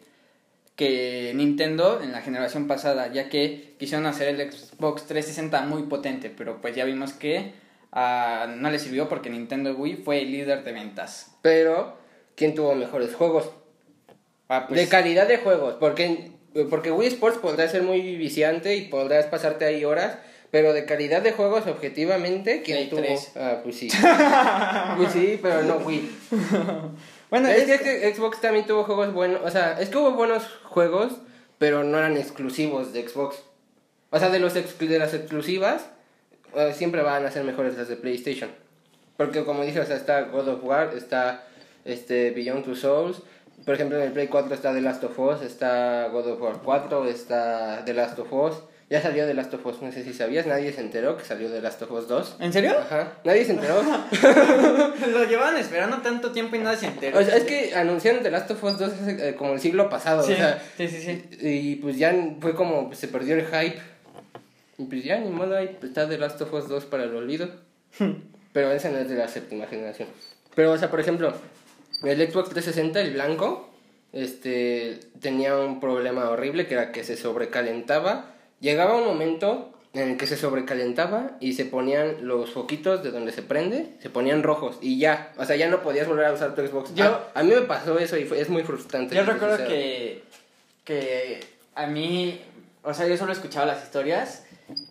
que 0.79 1.33
Nintendo 1.35 2.01
en 2.01 2.12
la 2.12 2.22
generación 2.22 2.68
pasada, 2.68 3.12
ya 3.12 3.29
que 3.29 3.74
quisieron 3.81 4.07
hacer 4.07 4.29
el 4.29 4.53
Xbox 4.53 5.07
360 5.07 5.62
muy 5.62 5.83
potente, 5.83 6.31
pero 6.31 6.61
pues 6.61 6.76
ya 6.76 6.85
vimos 6.85 7.12
que 7.12 7.53
ah, 7.91 8.47
no 8.57 8.70
le 8.70 8.79
sirvió 8.79 9.09
porque 9.09 9.29
Nintendo 9.29 9.74
Wii 9.74 9.97
fue 9.97 10.22
el 10.22 10.31
líder 10.31 10.62
de 10.62 10.70
ventas. 10.70 11.33
Pero, 11.43 11.99
¿quién 12.37 12.55
tuvo 12.55 12.76
mejores 12.76 13.12
juegos? 13.12 13.51
Ah, 14.49 14.66
pues, 14.68 14.81
de 14.81 14.87
calidad 14.87 15.26
de 15.26 15.39
juegos, 15.39 15.74
porque, 15.81 16.31
porque 16.70 16.93
Wii 16.93 17.09
Sports 17.09 17.39
podrá 17.39 17.68
ser 17.68 17.83
muy 17.83 18.16
viciante 18.16 18.76
y 18.76 18.83
podrás 18.83 19.26
pasarte 19.26 19.64
ahí 19.64 19.85
horas, 19.85 20.18
pero 20.51 20.72
de 20.72 20.87
calidad 20.87 21.22
de 21.22 21.33
juegos, 21.33 21.66
objetivamente, 21.66 22.62
¿quién 22.62 22.76
Play 22.76 22.89
tuvo? 22.89 23.01
3. 23.01 23.33
Ah, 23.37 23.61
pues 23.62 23.76
sí. 23.76 23.89
pues 24.97 25.12
sí, 25.12 25.39
pero 25.43 25.62
no 25.64 25.76
Wii. 25.79 26.11
bueno, 27.31 27.49
es, 27.49 27.68
es 27.68 27.81
que, 27.81 27.97
es 27.97 28.01
que 28.01 28.14
Xbox 28.14 28.41
también 28.41 28.66
tuvo 28.66 28.85
juegos 28.85 29.12
buenos, 29.12 29.43
o 29.45 29.51
sea, 29.51 29.79
es 29.79 29.91
que 29.91 29.99
hubo 29.99 30.12
buenos 30.12 30.45
juegos, 30.79 31.14
pero 31.59 31.83
no 31.83 31.99
eran 31.99 32.16
exclusivos 32.16 32.93
de 32.93 33.09
Xbox. 33.09 33.43
O 34.11 34.18
sea, 34.20 34.31
de, 34.31 34.39
los 34.39 34.55
las 34.55 35.14
exclusivas, 35.14 35.91
eh, 36.55 36.72
siempre 36.72 37.03
van 37.03 37.26
a 37.26 37.33
ser 37.33 37.43
mejores 37.43 37.76
las 37.76 37.89
de 37.89 37.97
PlayStation. 37.97 38.49
Porque 39.16 39.45
como 39.45 39.64
dije, 39.64 39.81
o 39.81 39.85
sea, 39.85 39.97
está 39.97 40.22
God 40.22 40.47
of 40.47 40.62
War, 40.62 40.95
está 40.95 41.49
este 41.85 42.31
Beyond 42.31 42.64
Two 42.64 42.76
Souls. 42.76 43.22
Por 43.64 43.74
ejemplo, 43.74 43.99
en 43.99 44.05
el 44.05 44.12
Play 44.12 44.29
4 44.29 44.55
está 44.55 44.72
The 44.72 44.81
Last 44.81 45.03
of 45.03 45.18
Us, 45.18 45.43
está 45.43 46.07
God 46.12 46.29
of 46.29 46.41
War 46.41 46.61
4, 46.62 47.09
está 47.09 47.85
The 47.85 47.95
Last 47.95 48.20
of 48.20 48.33
Us. 48.33 48.55
Ya 48.91 49.03
salió 49.03 49.26
The 49.26 49.34
Last 49.34 49.53
of 49.53 49.66
Us, 49.66 49.82
no 49.82 49.93
sé 49.93 50.03
si 50.03 50.14
sabías, 50.14 50.47
nadie 50.47 50.72
se 50.72 50.80
enteró 50.80 51.18
que 51.18 51.24
salió 51.24 51.51
The 51.51 51.61
Last 51.61 51.82
of 51.82 51.91
Us 51.91 52.09
2. 52.09 52.36
¿En 52.41 52.53
serio? 52.55 52.74
Ajá, 52.78 53.18
nadie 53.22 53.45
se 53.45 53.53
enteró. 53.53 53.82
Lo 55.12 55.24
llevaban 55.24 55.59
esperando 55.59 55.99
tanto 55.99 56.32
tiempo 56.32 56.57
y 56.57 56.61
nadie 56.61 56.78
se 56.78 56.86
enteró. 56.86 57.18
O 57.18 57.22
sea, 57.22 57.36
es 57.36 57.45
que 57.45 57.74
anunciaron 57.74 58.22
The 58.22 58.30
Last 58.30 58.51
of 58.51 58.64
Us 58.64 58.78
2 58.78 58.93
hace, 58.93 59.28
eh, 59.28 59.34
como 59.34 59.53
el 59.53 59.61
siglo 59.61 59.91
pasado, 59.91 60.22
sí, 60.22 60.32
o 60.32 60.36
sea, 60.36 60.62
sí, 60.78 60.89
sí, 60.89 61.03
sí. 61.03 61.22
y 61.41 61.76
pues 61.76 61.99
ya 61.99 62.14
fue 62.41 62.55
como 62.55 62.86
pues, 62.86 62.99
se 62.99 63.09
perdió 63.09 63.34
el 63.34 63.45
hype. 63.45 63.78
Y 64.78 64.84
pues 64.84 65.05
ya 65.05 65.18
ni 65.18 65.28
modo, 65.28 65.57
ahí 65.57 65.76
está 65.82 66.09
The 66.09 66.16
Last 66.16 66.41
of 66.41 66.53
Us 66.55 66.68
2 66.68 66.86
para 66.86 67.05
el 67.05 67.14
olvido. 67.14 67.51
Pero 68.53 68.72
esa 68.72 68.89
no 68.91 68.99
es 68.99 69.09
de 69.11 69.16
la 69.16 69.28
séptima 69.28 69.66
generación. 69.66 70.09
Pero, 70.55 70.72
o 70.72 70.78
sea, 70.78 70.91
por 70.91 71.01
ejemplo, 71.01 71.34
el 72.05 72.18
Xbox 72.18 72.51
360, 72.51 73.01
el 73.01 73.12
blanco, 73.12 73.70
este, 74.12 75.01
tenía 75.20 75.57
un 75.59 75.80
problema 75.80 76.30
horrible 76.30 76.66
que 76.66 76.74
era 76.74 76.91
que 76.91 77.05
se 77.05 77.16
sobrecalentaba. 77.16 78.34
Llegaba 78.61 78.96
un 78.96 79.04
momento 79.04 79.72
en 79.94 80.11
el 80.11 80.16
que 80.16 80.26
se 80.26 80.36
sobrecalentaba 80.36 81.32
y 81.40 81.54
se 81.54 81.64
ponían 81.64 82.26
los 82.26 82.50
foquitos 82.50 83.02
de 83.02 83.11
donde 83.11 83.32
se 83.32 83.42
prende, 83.42 83.94
se 84.00 84.11
ponían 84.11 84.42
rojos 84.42 84.78
y 84.82 84.98
ya, 84.98 85.32
o 85.38 85.44
sea, 85.44 85.56
ya 85.56 85.68
no 85.68 85.82
podías 85.82 86.06
volver 86.06 86.26
a 86.26 86.32
usar 86.32 86.54
tu 86.54 86.66
Xbox. 86.66 86.94
Yo- 86.94 87.04
a, 87.04 87.30
a 87.34 87.42
mí 87.42 87.50
me 87.54 87.62
pasó 87.62 87.98
eso 87.98 88.16
y 88.16 88.24
fue, 88.24 88.40
es 88.40 88.48
muy 88.48 88.62
frustrante. 88.64 89.14
Yo 89.14 89.24
recuerdo 89.24 89.56
que, 89.66 90.22
que 90.84 91.40
a 91.74 91.86
mí, 91.86 92.40
o 92.82 92.92
sea, 92.92 93.06
yo 93.06 93.16
solo 93.16 93.32
escuchaba 93.32 93.66
las 93.66 93.82
historias 93.84 94.44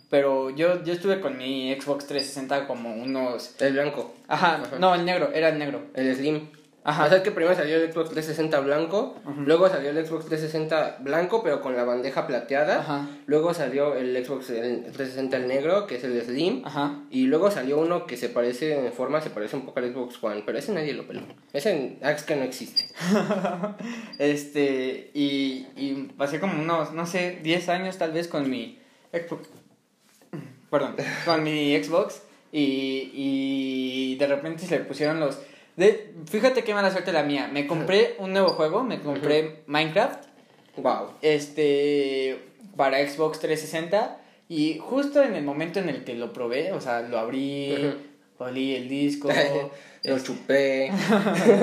pero 0.10 0.50
yo, 0.52 0.84
yo 0.84 0.94
estuve 0.94 1.20
con 1.20 1.38
mi 1.38 1.72
Xbox 1.80 2.08
360 2.08 2.66
como 2.66 2.96
unos... 2.96 3.54
El 3.60 3.74
blanco. 3.74 4.16
Ajá, 4.30 4.56
Ajá. 4.64 4.80
no, 4.80 4.96
el 4.96 5.04
negro, 5.06 5.32
era 5.34 5.50
el 5.50 5.60
negro. 5.60 5.82
El 5.94 6.16
Slim. 6.16 6.50
Ajá. 6.88 7.06
O 7.06 7.10
sea 7.10 7.22
que 7.22 7.32
primero 7.32 7.54
salió 7.54 7.76
el 7.76 7.92
Xbox 7.92 8.12
360 8.12 8.60
blanco, 8.62 9.16
luego 9.46 9.68
salió 9.68 9.90
el 9.90 10.06
Xbox 10.06 10.26
360 10.28 11.00
blanco 11.02 11.44
pero 11.44 11.62
con 11.62 11.76
la 11.76 11.84
bandeja 11.84 12.26
plateada, 12.26 12.80
Ajá. 12.80 13.10
luego 13.26 13.54
salió 13.54 13.94
el 13.96 14.26
Xbox 14.26 14.50
el 14.52 14.84
360 14.84 15.36
el 15.36 15.48
negro, 15.50 15.86
que 15.86 15.98
es 15.98 16.04
el 16.06 16.22
Slim, 16.22 16.62
Ajá. 16.66 17.02
y 17.12 17.26
luego 17.26 17.52
salió 17.52 17.78
uno 17.80 18.08
que 18.08 18.16
se 18.16 18.30
parece 18.30 18.86
en 18.88 18.94
forma, 18.94 19.20
se 19.20 19.30
parece 19.30 19.58
un 19.58 19.66
poco 19.66 19.80
al 19.80 19.94
Xbox 19.94 20.24
One, 20.24 20.44
pero 20.46 20.58
ese 20.58 20.72
nadie 20.72 20.94
lo 20.94 21.06
peló. 21.06 21.22
Ese 21.52 21.98
ah, 22.02 22.12
es 22.12 22.24
que 22.24 22.36
no 22.38 22.44
existe. 22.44 22.86
Este, 24.18 25.12
y, 25.14 25.68
y 25.76 26.14
pasé 26.18 26.40
como 26.40 26.62
unos, 26.62 26.94
no 26.94 27.06
sé, 27.06 27.40
10 27.44 27.70
años 27.70 27.98
tal 27.98 28.14
vez 28.14 28.28
con 28.28 28.50
mi 28.50 28.80
Xbox. 29.12 29.50
Perdón, 30.70 30.96
con 31.26 31.44
mi 31.44 31.76
Xbox. 31.84 32.22
Y, 32.52 33.12
y 33.14 34.16
de 34.18 34.28
repente 34.28 34.66
se 34.66 34.80
le 34.80 34.86
pusieron 34.86 35.20
los. 35.20 35.38
De, 35.78 36.12
fíjate 36.26 36.64
qué 36.64 36.74
mala 36.74 36.92
suerte 36.92 37.14
la 37.14 37.24
mía. 37.24 37.50
Me 37.54 37.68
compré 37.68 38.16
un 38.18 38.34
nuevo 38.34 38.50
juego, 38.50 38.84
me 38.84 39.00
compré 39.00 39.62
Minecraft. 39.68 40.26
Wow. 40.78 41.12
Este. 41.22 42.40
Para 42.76 43.08
Xbox 43.08 43.40
360. 43.40 44.20
Y 44.50 44.80
justo 44.80 45.22
en 45.22 45.36
el 45.36 45.44
momento 45.44 45.80
en 45.80 45.90
el 45.90 46.04
que 46.04 46.16
lo 46.16 46.34
probé, 46.34 46.72
o 46.72 46.82
sea, 46.82 47.02
lo 47.02 47.20
abrí, 47.20 47.94
olí 48.40 48.76
el 48.76 48.90
disco. 48.90 49.28
lo 50.04 50.16
este, 50.16 50.26
chupé. 50.26 50.92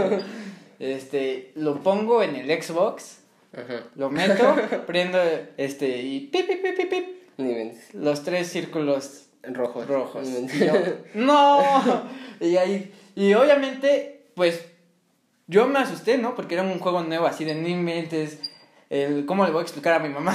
este, 0.78 1.52
lo 1.56 1.82
pongo 1.82 2.22
en 2.22 2.36
el 2.36 2.62
Xbox. 2.62 3.18
Ajá. 3.52 3.84
Lo 3.96 4.10
meto, 4.10 4.54
prendo 4.86 5.18
este 5.56 6.02
y 6.02 6.20
pip, 6.20 6.46
pip, 6.46 6.62
pip, 6.62 6.90
pip, 6.90 7.94
los 7.94 8.22
tres 8.22 8.48
círculos 8.48 9.26
Rojos. 9.42 9.86
rojos. 9.86 10.28
Y 10.28 10.58
yo, 10.58 10.72
no. 11.14 12.04
Y 12.40 12.56
ahí 12.56 12.92
y 13.14 13.34
obviamente 13.34 14.22
pues 14.34 14.64
yo 15.46 15.66
me 15.66 15.78
asusté, 15.78 16.18
¿no? 16.18 16.34
Porque 16.34 16.54
era 16.54 16.62
un 16.64 16.78
juego 16.78 17.02
nuevo 17.02 17.26
así 17.26 17.44
de 17.44 17.54
no 17.54 17.68
inventes 17.68 18.38
el 18.90 19.24
cómo 19.26 19.44
le 19.44 19.50
voy 19.50 19.60
a 19.60 19.62
explicar 19.62 19.94
a 19.94 19.98
mi 19.98 20.08
mamá 20.08 20.34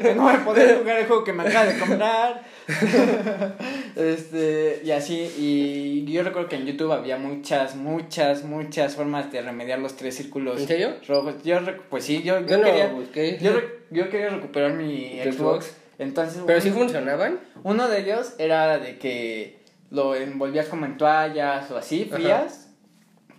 que 0.00 0.14
no 0.16 0.22
voy 0.24 0.34
a 0.34 0.44
poder 0.44 0.78
jugar 0.78 0.98
el 0.98 1.06
juego 1.06 1.24
que 1.24 1.32
me 1.32 1.44
acaba 1.44 1.64
de 1.66 1.78
comprar. 1.78 2.42
este, 3.96 4.80
y 4.84 4.90
así 4.90 5.30
y 5.38 6.10
yo 6.12 6.22
recuerdo 6.22 6.48
que 6.48 6.56
en 6.56 6.66
YouTube 6.66 6.92
había 6.92 7.16
muchas 7.16 7.76
muchas 7.76 8.44
muchas 8.44 8.94
formas 8.96 9.30
de 9.32 9.42
remediar 9.42 9.78
los 9.78 9.96
tres 9.96 10.16
círculos 10.16 10.60
¿En 10.60 10.66
serio? 10.68 10.94
rojos. 11.06 11.34
Yo 11.44 11.58
pues 11.90 12.04
sí, 12.04 12.22
yo, 12.22 12.40
yo 12.40 12.46
Yo 12.46 12.58
no 12.58 12.64
quería 12.64 12.86
busqué. 12.88 13.38
yo, 13.40 13.52
yo 13.90 14.10
quería 14.10 14.30
recuperar 14.30 14.72
mi 14.74 15.20
¿Tu 15.22 15.32
Xbox. 15.32 15.66
Xbox? 15.66 15.76
Entonces, 15.98 16.42
Pero 16.46 16.60
sí 16.60 16.68
un- 16.70 16.74
funcionaban. 16.74 17.38
uno 17.62 17.88
de 17.88 18.00
ellos 18.00 18.34
era 18.38 18.78
de 18.78 18.98
que 18.98 19.58
lo 19.90 20.14
envolvías 20.14 20.66
como 20.68 20.86
en 20.86 20.96
toallas 20.96 21.70
o 21.70 21.76
así, 21.76 22.04
Ajá. 22.08 22.16
frías. 22.16 22.60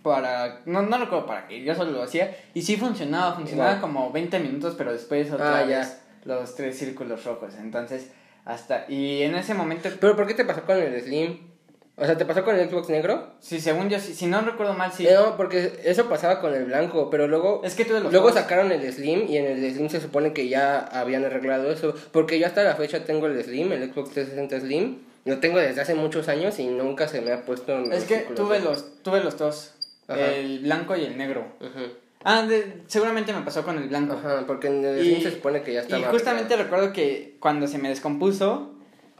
Para. 0.02 0.60
No, 0.66 0.82
no 0.82 0.98
recuerdo 0.98 1.26
para 1.26 1.48
qué, 1.48 1.62
yo 1.64 1.74
solo 1.74 1.90
lo 1.90 2.02
hacía. 2.02 2.36
Y 2.54 2.62
sí 2.62 2.76
funcionaba, 2.76 3.34
funcionaba 3.34 3.80
como 3.80 4.12
20 4.12 4.38
minutos, 4.38 4.74
pero 4.78 4.92
después 4.92 5.32
otra 5.32 5.58
Ah, 5.58 5.66
ya. 5.66 5.78
vez 5.80 6.00
los 6.24 6.54
tres 6.54 6.78
círculos 6.78 7.24
rojos. 7.24 7.54
Entonces, 7.58 8.12
hasta. 8.44 8.84
Y 8.88 9.22
en 9.22 9.34
ese 9.34 9.54
momento. 9.54 9.88
Pero 10.00 10.14
¿por 10.14 10.26
qué 10.28 10.34
te 10.34 10.44
pasó 10.44 10.62
con 10.62 10.76
el 10.78 11.00
Slim? 11.00 11.38
O 11.98 12.04
sea, 12.04 12.16
¿te 12.16 12.24
pasó 12.26 12.44
con 12.44 12.54
el 12.54 12.68
Xbox 12.70 12.90
negro? 12.90 13.32
Sí, 13.40 13.58
según 13.58 13.88
yo, 13.88 13.98
si, 13.98 14.14
si 14.14 14.26
no 14.26 14.42
recuerdo 14.42 14.74
mal, 14.74 14.92
sí. 14.92 15.08
No, 15.12 15.36
porque 15.36 15.80
eso 15.82 16.08
pasaba 16.10 16.40
con 16.42 16.52
el 16.54 16.66
blanco, 16.66 17.08
pero 17.10 17.26
luego 17.26 17.62
Es 17.64 17.74
que 17.74 17.84
luego 17.86 18.10
juegos- 18.10 18.34
sacaron 18.34 18.70
el 18.70 18.92
Slim 18.92 19.26
y 19.28 19.38
en 19.38 19.46
el 19.46 19.72
Slim 19.72 19.88
se 19.88 20.00
supone 20.02 20.34
que 20.34 20.46
ya 20.48 20.78
habían 20.78 21.24
arreglado 21.24 21.72
eso, 21.72 21.94
porque 22.12 22.38
yo 22.38 22.46
hasta 22.46 22.62
la 22.64 22.74
fecha 22.76 23.04
tengo 23.06 23.26
el 23.26 23.42
Slim, 23.42 23.72
el 23.72 23.90
Xbox 23.90 24.10
360 24.10 24.60
Slim, 24.60 24.98
lo 25.26 25.38
tengo 25.38 25.58
desde 25.58 25.80
hace 25.82 25.94
muchos 25.94 26.28
años 26.28 26.58
y 26.58 26.66
nunca 26.66 27.06
se 27.08 27.20
me 27.20 27.32
ha 27.32 27.44
puesto 27.44 27.72
en 27.78 27.92
Es 27.92 28.04
que 28.04 28.20
tuve 28.34 28.60
los, 28.60 29.02
tuve 29.02 29.22
los 29.22 29.36
dos. 29.36 29.74
Ajá. 30.08 30.24
El 30.34 30.60
blanco 30.60 30.96
y 30.96 31.04
el 31.04 31.18
negro. 31.18 31.44
Ujú. 31.60 31.92
Ah, 32.24 32.42
de- 32.42 32.82
seguramente 32.86 33.32
me 33.32 33.42
pasó 33.42 33.64
con 33.64 33.76
el 33.78 33.88
blanco. 33.88 34.14
Ajá, 34.14 34.44
porque 34.46 34.68
en 34.68 34.84
el 34.84 35.04
Y- 35.06 35.20
se 35.22 35.30
supone 35.32 35.62
que 35.62 35.74
ya 35.74 35.80
estaba 35.82 36.00
Y 36.02 36.04
justamente 36.10 36.56
recuerdo 36.56 36.92
que 36.92 37.36
cuando 37.40 37.66
se 37.66 37.78
me 37.78 37.88
descompuso, 37.88 38.72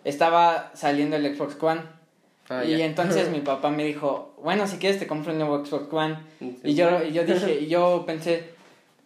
estaba 0.05 0.71
saliendo 0.75 1.17
el 1.17 1.37
Xbox 1.37 1.57
One. 1.61 1.83
Ah, 2.49 2.65
y 2.65 2.77
ya. 2.79 2.85
entonces 2.87 3.29
mi 3.31 3.41
papá 3.41 3.71
me 3.71 3.85
dijo, 3.85 4.35
bueno, 4.43 4.67
si 4.69 4.77
quieres 4.79 4.99
te 5.01 5.07
compro 5.07 5.33
un 5.33 5.39
nuevo 5.39 5.65
Xbox 5.65 5.93
One. 5.93 6.19
Sí. 6.39 6.57
Y 6.65 6.75
yo, 6.75 7.03
y 7.05 7.13
yo 7.13 7.25
dije, 7.25 7.59
y 7.61 7.67
yo 7.67 8.05
pensé, 8.07 8.45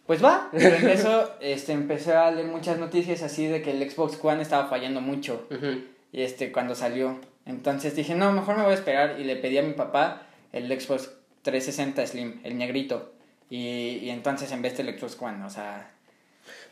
pues 0.05 0.23
va. 0.23 0.49
Pero 0.51 0.75
en 0.75 0.89
eso 0.89 1.31
este, 1.39 1.71
empecé 1.73 2.13
a 2.13 2.29
leer 2.31 2.47
muchas 2.47 2.77
noticias 2.77 3.23
así 3.23 3.47
de 3.47 3.61
que 3.63 3.71
el 3.71 3.89
Xbox 3.89 4.19
One 4.23 4.41
estaba 4.41 4.67
fallando 4.67 5.01
mucho. 5.01 5.47
Ujú. 5.49 5.81
Y 6.11 6.21
este, 6.23 6.51
cuando 6.51 6.75
salió. 6.75 7.19
Entonces 7.45 7.95
dije, 7.95 8.15
no, 8.15 8.31
mejor 8.31 8.57
me 8.57 8.63
voy 8.63 8.71
a 8.71 8.75
esperar. 8.75 9.19
Y 9.19 9.23
le 9.23 9.35
pedí 9.35 9.57
a 9.57 9.63
mi 9.63 9.73
papá 9.73 10.23
el 10.53 10.67
Xbox 10.67 11.11
360 11.43 12.05
Slim, 12.07 12.39
el 12.43 12.57
negrito. 12.57 13.13
Y, 13.49 13.99
y 14.01 14.09
entonces 14.09 14.51
en 14.51 14.61
vez 14.61 14.77
del 14.77 14.97
Xbox 14.97 15.17
One, 15.21 15.43
o 15.43 15.49
sea, 15.49 15.89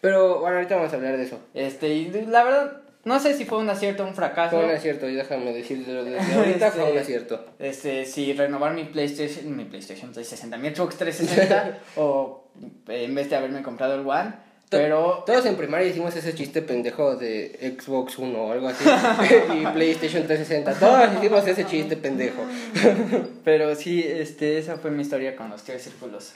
Pero 0.01 0.39
bueno, 0.39 0.55
ahorita 0.57 0.75
vamos 0.77 0.93
a 0.93 0.95
hablar 0.95 1.17
de 1.17 1.23
eso. 1.23 1.39
este, 1.53 1.89
y 1.89 2.09
la 2.27 2.43
verdad, 2.43 2.81
no 3.03 3.19
sé 3.19 3.33
si 3.33 3.43
fue 3.45 3.57
un 3.57 3.69
acierto 3.69 4.03
o 4.03 4.07
un 4.07 4.15
fracaso. 4.15 4.55
Fue 4.57 4.65
un 4.65 4.71
acierto, 4.71 5.05
déjame 5.07 5.51
decirlo 5.53 6.03
desde 6.05 6.33
ahorita 6.35 6.71
fue 6.71 6.83
un 6.83 6.87
Este, 6.89 6.99
acierto. 6.99 7.45
Este, 7.59 8.05
si 8.05 8.31
renovar 8.33 8.73
mi 8.73 8.85
PlayStation, 8.85 9.55
mi 9.57 9.65
PlayStation 9.65 10.11
360, 10.13 10.57
mi 10.57 10.69
Xbox 10.73 10.97
360, 10.97 11.79
o 11.97 12.45
eh, 12.87 13.03
en 13.05 13.15
vez 13.15 13.29
de 13.29 13.35
haberme 13.35 13.61
comprado 13.63 13.95
el 13.95 14.07
One, 14.07 14.33
pero 14.70 15.24
Todos 15.26 15.45
en 15.45 15.55
primaria 15.55 15.88
hicimos 15.88 16.15
ese 16.15 16.36
chiste 16.36 16.61
pendejo 16.61 17.15
de 17.15 17.76
Xbox 17.80 18.20
One 18.20 18.36
o 18.36 18.51
algo 18.51 18.67
así. 18.67 18.86
y 19.53 19.65
PlayStation 19.65 20.26
360. 20.28 20.74
Todos 20.76 21.09
hicimos 21.17 21.47
ese 21.47 21.65
chiste 21.65 21.97
pendejo. 21.97 22.43
pero 23.43 23.74
sí, 23.76 24.03
este, 24.03 24.59
esa 24.59 24.78
fue 24.78 24.91
mi 24.91 25.01
historia 25.01 25.36
con 25.36 25.49
los 25.49 25.63
tres 25.63 25.84
círculos. 25.84 26.34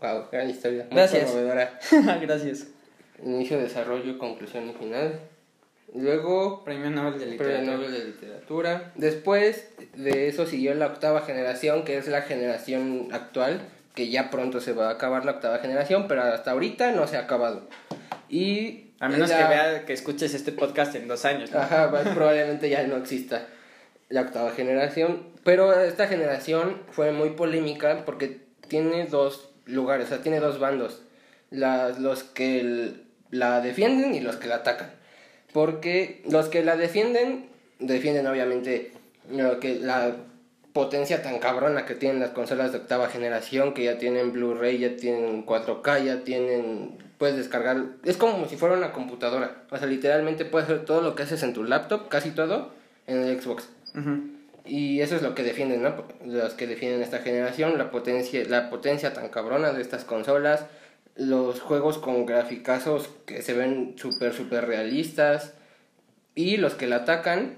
Wow, 0.00 0.26
gran 0.30 0.48
historia. 0.48 0.84
Muy 0.84 0.96
Gracias. 0.96 1.24
conmovedora. 1.24 1.78
Gracias. 2.20 2.68
Inicio, 3.24 3.58
desarrollo, 3.58 4.18
conclusión 4.18 4.70
y 4.70 4.72
final. 4.74 5.20
Luego, 5.94 6.64
Premio 6.64 6.90
Nobel 6.90 7.18
de 7.18 7.36
Premio 7.36 7.44
Literatura. 7.44 7.76
Nobel 7.76 7.92
de 7.92 8.04
Literatura. 8.04 8.92
Después 8.96 9.68
de 9.94 10.28
eso 10.28 10.46
siguió 10.46 10.74
la 10.74 10.86
octava 10.86 11.22
generación, 11.22 11.84
que 11.84 11.96
es 11.96 12.08
la 12.08 12.22
generación 12.22 13.08
actual, 13.12 13.62
que 13.96 14.08
ya 14.10 14.30
pronto 14.30 14.60
se 14.60 14.72
va 14.72 14.88
a 14.88 14.92
acabar 14.92 15.24
la 15.24 15.32
octava 15.32 15.58
generación, 15.58 16.06
pero 16.06 16.22
hasta 16.22 16.52
ahorita 16.52 16.92
no 16.92 17.08
se 17.08 17.16
ha 17.16 17.20
acabado. 17.22 17.68
Y 18.28 18.92
A 19.00 19.08
menos 19.08 19.28
la- 19.30 19.38
que 19.38 19.44
vea 19.48 19.84
que 19.86 19.92
escuches 19.92 20.34
este 20.34 20.52
podcast 20.52 20.94
en 20.94 21.08
dos 21.08 21.24
años. 21.24 21.50
¿no? 21.50 21.58
Ajá, 21.58 21.90
probablemente 22.14 22.68
ya 22.68 22.84
no 22.86 22.96
exista 22.96 23.46
la 24.08 24.20
octava 24.20 24.52
generación. 24.52 25.26
Pero 25.42 25.72
esta 25.80 26.06
generación 26.06 26.80
fue 26.92 27.10
muy 27.12 27.30
polémica 27.30 28.04
porque 28.04 28.40
tiene 28.68 29.06
dos 29.06 29.50
lugares, 29.64 30.06
o 30.06 30.08
sea, 30.10 30.22
tiene 30.22 30.38
dos 30.40 30.60
bandos. 30.60 31.02
Las- 31.50 31.98
los 31.98 32.22
que 32.24 32.60
el- 32.60 33.02
la 33.30 33.60
defienden 33.60 34.14
y 34.14 34.20
los 34.20 34.36
que 34.36 34.46
la 34.48 34.56
atacan. 34.56 34.90
Porque 35.52 36.22
los 36.30 36.48
que 36.48 36.62
la 36.62 36.76
defienden, 36.76 37.48
defienden 37.78 38.26
obviamente 38.26 38.92
lo 39.30 39.58
que 39.60 39.76
la 39.76 40.16
potencia 40.76 41.22
tan 41.22 41.38
cabrona 41.38 41.86
que 41.86 41.94
tienen 41.94 42.20
las 42.20 42.32
consolas 42.32 42.70
de 42.70 42.76
octava 42.76 43.08
generación, 43.08 43.72
que 43.72 43.84
ya 43.84 43.96
tienen 43.96 44.34
Blu-ray, 44.34 44.76
ya 44.76 44.94
tienen 44.94 45.46
4K, 45.46 46.04
ya 46.04 46.22
tienen... 46.22 46.98
Puedes 47.16 47.34
descargar... 47.34 47.82
Es 48.04 48.18
como 48.18 48.46
si 48.46 48.58
fuera 48.58 48.76
una 48.76 48.92
computadora. 48.92 49.62
O 49.70 49.78
sea, 49.78 49.86
literalmente 49.86 50.44
puedes 50.44 50.68
hacer 50.68 50.84
todo 50.84 51.00
lo 51.00 51.14
que 51.14 51.22
haces 51.22 51.42
en 51.42 51.54
tu 51.54 51.64
laptop, 51.64 52.10
casi 52.10 52.32
todo, 52.32 52.74
en 53.06 53.22
el 53.22 53.40
Xbox. 53.40 53.70
Y 54.66 55.00
eso 55.00 55.16
es 55.16 55.22
lo 55.22 55.34
que 55.34 55.44
defienden, 55.44 55.82
¿no? 55.82 55.94
Los 56.26 56.52
que 56.52 56.66
defienden 56.66 57.00
esta 57.00 57.20
generación, 57.20 57.78
la 57.78 57.90
potencia, 57.90 58.44
la 58.46 58.68
potencia 58.68 59.14
tan 59.14 59.30
cabrona 59.30 59.72
de 59.72 59.80
estas 59.80 60.04
consolas, 60.04 60.66
los 61.14 61.58
juegos 61.60 61.96
con 61.96 62.26
graficazos 62.26 63.08
que 63.24 63.40
se 63.40 63.54
ven 63.54 63.94
súper, 63.96 64.34
súper 64.34 64.66
realistas. 64.66 65.54
Y 66.34 66.58
los 66.58 66.74
que 66.74 66.86
la 66.86 66.96
atacan, 66.96 67.54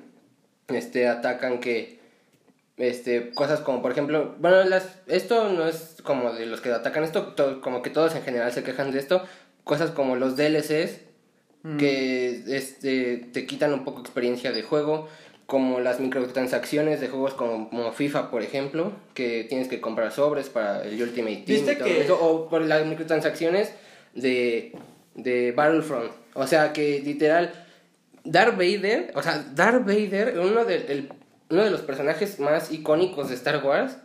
este, 0.69 1.09
atacan 1.09 1.59
que, 1.59 1.98
este, 2.79 3.31
cosas 3.35 3.61
como, 3.61 3.83
por 3.83 3.93
ejemplo, 3.93 4.35
bueno, 4.39 4.63
las, 4.65 4.89
esto 5.07 5.49
no 5.51 5.67
es 5.67 5.97
como 6.03 6.33
de 6.33 6.47
los 6.47 6.61
que 6.61 6.71
atacan, 6.71 7.05
esto 7.05 7.35
to- 7.35 7.61
como 7.61 7.83
que 7.83 7.91
todos 7.91 8.15
en 8.15 8.23
general 8.23 8.53
se 8.53 8.63
quejan 8.63 8.91
de 8.93 8.99
esto, 9.01 9.23
cosas 9.65 9.91
como 9.91 10.17
los 10.17 10.37
DLCs, 10.37 11.01
que 11.79 12.45
este, 12.57 13.17
te 13.33 13.45
quitan 13.47 13.73
un 13.75 13.85
poco 13.85 14.01
experiencia 14.01 14.53
de 14.53 14.63
juego, 14.63 15.09
como 15.47 15.81
las 15.81 15.99
microtransacciones 16.01 17.01
de 17.01 17.09
juegos 17.09 17.35
como, 17.35 17.69
como 17.69 17.93
FIFA, 17.93 18.31
por 18.31 18.43
ejemplo, 18.43 18.93
que 19.15 19.45
tienes 19.49 19.69
que 19.69 19.81
comprar 19.81 20.13
sobres 20.13 20.49
para 20.49 20.83
el 20.85 21.03
Ultimate 21.03 21.37
Team. 21.39 21.47
¿Viste 21.47 21.73
y 21.73 21.77
todo 21.77 21.85
que- 21.89 22.01
eso, 22.03 22.19
o 22.23 22.49
por 22.49 22.63
las 22.63 22.87
microtransacciones 22.87 23.73
de, 24.15 24.73
de 25.15 25.53
Battlefront. 25.53 26.13
O 26.35 26.47
sea, 26.47 26.73
que 26.73 27.01
literal, 27.01 27.53
Darth 28.25 28.57
Vader, 28.57 29.11
o 29.15 29.23
sea, 29.23 29.45
Darth 29.55 29.85
Vader, 29.85 30.39
uno 30.39 30.65
de, 30.65 30.77
el- 30.77 31.09
uno 31.51 31.65
de 31.65 31.71
los 31.71 31.81
personajes 31.83 32.39
más 32.41 32.71
icónicos 32.73 33.29
de 33.29 33.35
Star 33.35 33.65
Wars, 33.65 33.97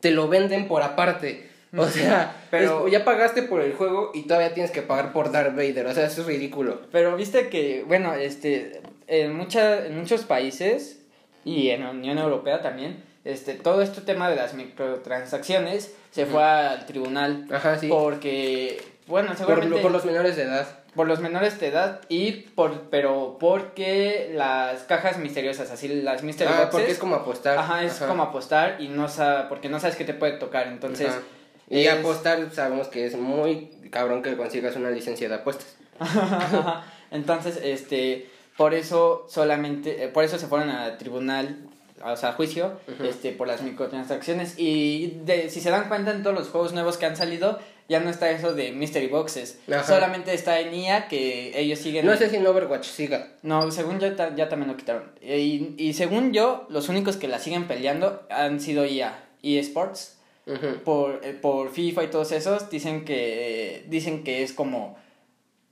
te 0.00 0.10
lo 0.10 0.28
venden 0.28 0.68
por 0.68 0.82
aparte. 0.82 1.48
O 1.76 1.86
sea, 1.88 2.34
Pero- 2.50 2.86
es- 2.86 2.92
ya 2.92 3.04
pagaste 3.04 3.42
por 3.42 3.60
el 3.60 3.74
juego 3.74 4.10
y 4.14 4.22
todavía 4.22 4.54
tienes 4.54 4.70
que 4.70 4.82
pagar 4.82 5.12
por 5.12 5.30
Darth 5.32 5.54
Vader. 5.56 5.86
O 5.86 5.92
sea, 5.94 6.06
eso 6.06 6.22
es 6.22 6.26
ridículo. 6.26 6.80
Pero 6.92 7.14
viste 7.16 7.48
que, 7.48 7.84
bueno, 7.86 8.14
este, 8.14 8.80
en, 9.08 9.34
mucha, 9.34 9.84
en 9.86 9.98
muchos 9.98 10.22
países 10.22 11.00
y 11.44 11.70
en 11.70 11.82
la 11.82 11.90
Unión 11.90 12.18
Europea 12.18 12.62
también, 12.62 13.02
este, 13.24 13.54
todo 13.54 13.82
este 13.82 14.00
tema 14.00 14.30
de 14.30 14.36
las 14.36 14.54
microtransacciones 14.54 15.94
se 16.10 16.26
fue 16.26 16.42
al 16.42 16.86
tribunal. 16.86 17.46
Ajá, 17.52 17.78
sí. 17.78 17.88
Porque, 17.88 18.82
bueno, 19.06 19.28
Por, 19.28 19.36
seguramente... 19.36 19.80
por 19.82 19.90
los 19.90 20.04
menores 20.04 20.36
de 20.36 20.42
edad. 20.44 20.66
Por 20.96 21.06
los 21.06 21.20
menores 21.20 21.60
de 21.60 21.68
edad 21.68 22.00
y 22.08 22.32
por 22.32 22.88
pero 22.90 23.36
porque 23.38 24.32
las 24.34 24.82
cajas 24.84 25.18
misteriosas 25.18 25.70
así 25.70 25.86
las 25.88 26.22
mystery 26.24 26.48
Ah, 26.52 26.56
boxes 26.62 26.70
porque 26.72 26.90
es 26.92 26.98
como 26.98 27.14
apostar. 27.16 27.58
ajá 27.58 27.84
es 27.84 27.94
como 28.00 28.22
apostar 28.24 28.78
y 28.80 28.88
no 28.88 29.08
sa 29.08 29.48
porque 29.48 29.68
no 29.68 29.78
sabes 29.78 29.94
qué 29.96 30.04
te 30.04 30.14
puede 30.14 30.32
tocar 30.38 30.66
entonces 30.66 31.08
Ajá. 31.08 31.20
Y 31.68 31.84
es- 31.86 31.92
apostar 31.92 32.50
sabemos 32.52 32.88
que 32.88 33.06
es 33.06 33.16
muy 33.16 33.70
cabrón 33.90 34.22
que 34.22 34.36
consigas 34.36 34.74
una 34.76 34.90
licencia 34.90 35.28
de 35.28 35.34
apuestas. 35.36 35.76
entonces 37.10 37.58
este 37.62 38.30
por 38.56 38.74
eso 38.74 39.26
solamente 39.28 40.04
eh, 40.04 40.08
por 40.08 40.24
eso 40.24 40.38
se 40.38 40.46
fueron 40.46 40.70
al 40.70 40.96
tribunal 40.98 41.58
o 42.04 42.16
sea 42.16 42.30
a 42.30 42.32
juicio 42.32 42.78
este 43.02 43.32
por 43.32 43.46
las 43.48 43.62
microtransacciones 43.62 44.58
y 44.58 45.18
de, 45.24 45.48
si 45.50 45.60
se 45.60 45.70
dan 45.70 45.88
cuenta 45.88 46.10
en 46.12 46.22
todos 46.22 46.36
los 46.36 46.48
juegos 46.48 46.72
nuevos 46.72 46.96
que 46.98 47.06
han 47.06 47.16
salido 47.16 47.58
ya 47.88 48.00
no 48.00 48.10
está 48.10 48.30
eso 48.30 48.52
de 48.54 48.72
mystery 48.72 49.06
boxes 49.06 49.58
Ajá. 49.70 49.84
solamente 49.84 50.34
está 50.34 50.58
en 50.60 50.74
IA 50.74 51.08
que 51.08 51.52
ellos 51.58 51.78
siguen 51.78 52.04
No 52.06 52.16
sé 52.16 52.28
si 52.30 52.36
en 52.36 52.46
Overwatch 52.46 52.84
siga. 52.86 53.28
No, 53.42 53.70
según 53.70 54.00
yo 54.00 54.14
ta- 54.16 54.34
ya 54.34 54.48
también 54.48 54.70
lo 54.70 54.76
quitaron. 54.76 55.12
Eh, 55.20 55.38
Y, 55.38 55.74
y 55.78 55.92
según 55.92 56.32
yo, 56.32 56.66
los 56.68 56.88
únicos 56.88 57.16
que 57.16 57.28
la 57.28 57.38
siguen 57.38 57.66
peleando 57.68 58.26
han 58.30 58.58
sido 58.60 58.84
EA, 58.84 59.16
eSports. 59.42 60.18
Ujú. 60.46 60.78
Por, 60.84 61.20
eh, 61.24 61.32
por 61.32 61.70
FIFA 61.72 62.04
y 62.04 62.06
todos 62.08 62.30
esos, 62.32 62.70
dicen 62.70 63.04
que, 63.04 63.84
dicen 63.88 64.22
que 64.24 64.42
es 64.44 64.52
como 64.52 64.96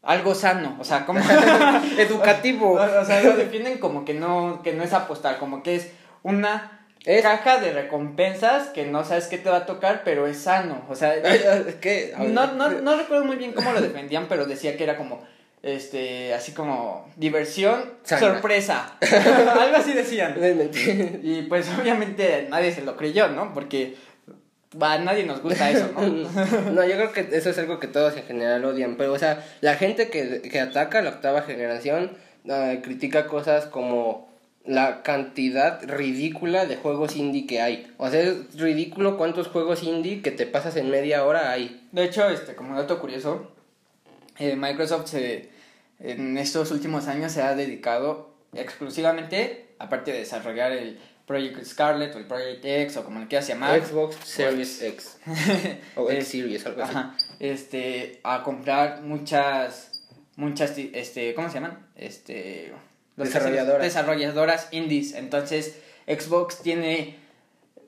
algo 0.02 0.34
sano. 0.34 0.76
O 0.80 0.84
sea, 0.84 1.06
como... 1.06 1.20
Educativo. 1.98 2.72
o, 2.72 3.00
o 3.00 3.04
sea, 3.04 3.22
lo 3.22 3.36
definen 3.36 3.78
como 3.78 4.04
que 4.04 4.14
no, 4.14 4.60
que 4.62 4.72
no 4.72 4.82
es 4.82 4.92
apostar, 4.92 5.38
como 5.38 5.62
que 5.62 5.76
es 5.76 5.90
una 6.22 6.83
Es- 7.04 7.22
caja 7.22 7.58
de 7.58 7.72
recompensas 7.72 8.68
que 8.68 8.86
no 8.86 9.04
sabes 9.04 9.26
qué 9.26 9.38
te 9.38 9.50
va 9.50 9.58
a 9.58 9.66
tocar, 9.66 10.02
pero 10.04 10.26
es 10.26 10.38
sano. 10.38 10.84
O 10.88 10.94
sea, 10.94 11.14
¿Qué? 11.80 12.14
No, 12.18 12.52
no, 12.54 12.70
no 12.70 12.96
recuerdo 12.96 13.24
muy 13.24 13.36
bien 13.36 13.52
cómo 13.52 13.72
lo 13.72 13.80
defendían, 13.80 14.26
pero 14.28 14.46
decía 14.46 14.76
que 14.76 14.84
era 14.84 14.96
como, 14.96 15.22
este, 15.62 16.32
así 16.34 16.52
como, 16.52 17.10
diversión, 17.16 17.94
sorpresa. 18.04 18.96
Algo 19.60 19.76
así 19.76 19.92
decían. 19.92 20.36
Y 21.22 21.42
pues 21.42 21.68
obviamente 21.78 22.46
nadie 22.48 22.72
se 22.72 22.82
lo 22.82 22.96
creyó, 22.96 23.28
¿no? 23.28 23.52
Porque 23.52 23.96
a 24.80 24.98
nadie 24.98 25.24
nos 25.24 25.40
gusta 25.42 25.70
eso, 25.70 25.90
¿no? 25.94 26.02
No, 26.72 26.84
yo 26.84 26.96
creo 26.96 27.12
que 27.12 27.28
eso 27.32 27.50
es 27.50 27.58
algo 27.58 27.78
que 27.78 27.86
todos 27.86 28.16
en 28.16 28.24
general 28.24 28.64
odian. 28.64 28.96
Pero, 28.96 29.12
o 29.12 29.18
sea, 29.18 29.44
la 29.60 29.76
gente 29.76 30.08
que, 30.10 30.42
que 30.42 30.60
ataca 30.60 30.98
a 30.98 31.02
la 31.02 31.10
octava 31.10 31.42
generación 31.42 32.16
eh, 32.46 32.80
critica 32.82 33.26
cosas 33.26 33.66
como 33.66 34.33
la 34.64 35.02
cantidad 35.02 35.82
ridícula 35.86 36.64
de 36.66 36.76
juegos 36.76 37.16
indie 37.16 37.46
que 37.46 37.60
hay. 37.60 37.92
O 37.98 38.08
sea, 38.08 38.20
es 38.22 38.58
ridículo 38.58 39.18
cuántos 39.18 39.48
juegos 39.48 39.82
indie 39.82 40.22
que 40.22 40.30
te 40.30 40.46
pasas 40.46 40.76
en 40.76 40.90
media 40.90 41.24
hora 41.24 41.50
hay. 41.50 41.86
De 41.92 42.04
hecho, 42.04 42.28
este, 42.30 42.54
como 42.54 42.74
dato 42.76 42.98
curioso, 43.00 43.50
eh, 44.38 44.56
Microsoft 44.56 45.08
se- 45.08 45.50
en 46.00 46.38
estos 46.38 46.70
últimos 46.70 47.06
años 47.08 47.32
se 47.32 47.42
ha 47.42 47.54
dedicado 47.54 48.34
exclusivamente, 48.54 49.66
aparte 49.78 50.12
de 50.12 50.18
desarrollar 50.20 50.72
el 50.72 50.98
Project 51.26 51.64
Scarlet 51.64 52.14
o 52.14 52.18
el 52.18 52.26
Project 52.26 52.64
X 52.64 52.96
o 52.98 53.04
como 53.04 53.20
le 53.20 53.26
quieras 53.28 53.48
llamar, 53.48 53.82
Xbox 53.84 54.16
Series 54.24 54.82
X. 54.82 55.18
O 55.96 56.10
X 56.10 56.18
Es- 56.22 56.28
Series, 56.28 56.66
algo 56.66 56.82
así. 56.82 56.90
Ajá, 56.96 57.16
este, 57.40 58.20
a 58.22 58.42
comprar 58.42 59.02
muchas, 59.02 60.02
muchas, 60.36 60.76
este, 60.76 61.34
¿cómo 61.34 61.48
se 61.48 61.54
llaman? 61.54 61.86
Este, 61.96 62.72
Desarrolladoras. 63.16 63.82
Desarrolladoras 63.82 64.68
indies. 64.72 65.14
Entonces, 65.14 65.76
Xbox 66.06 66.58
tiene 66.58 67.16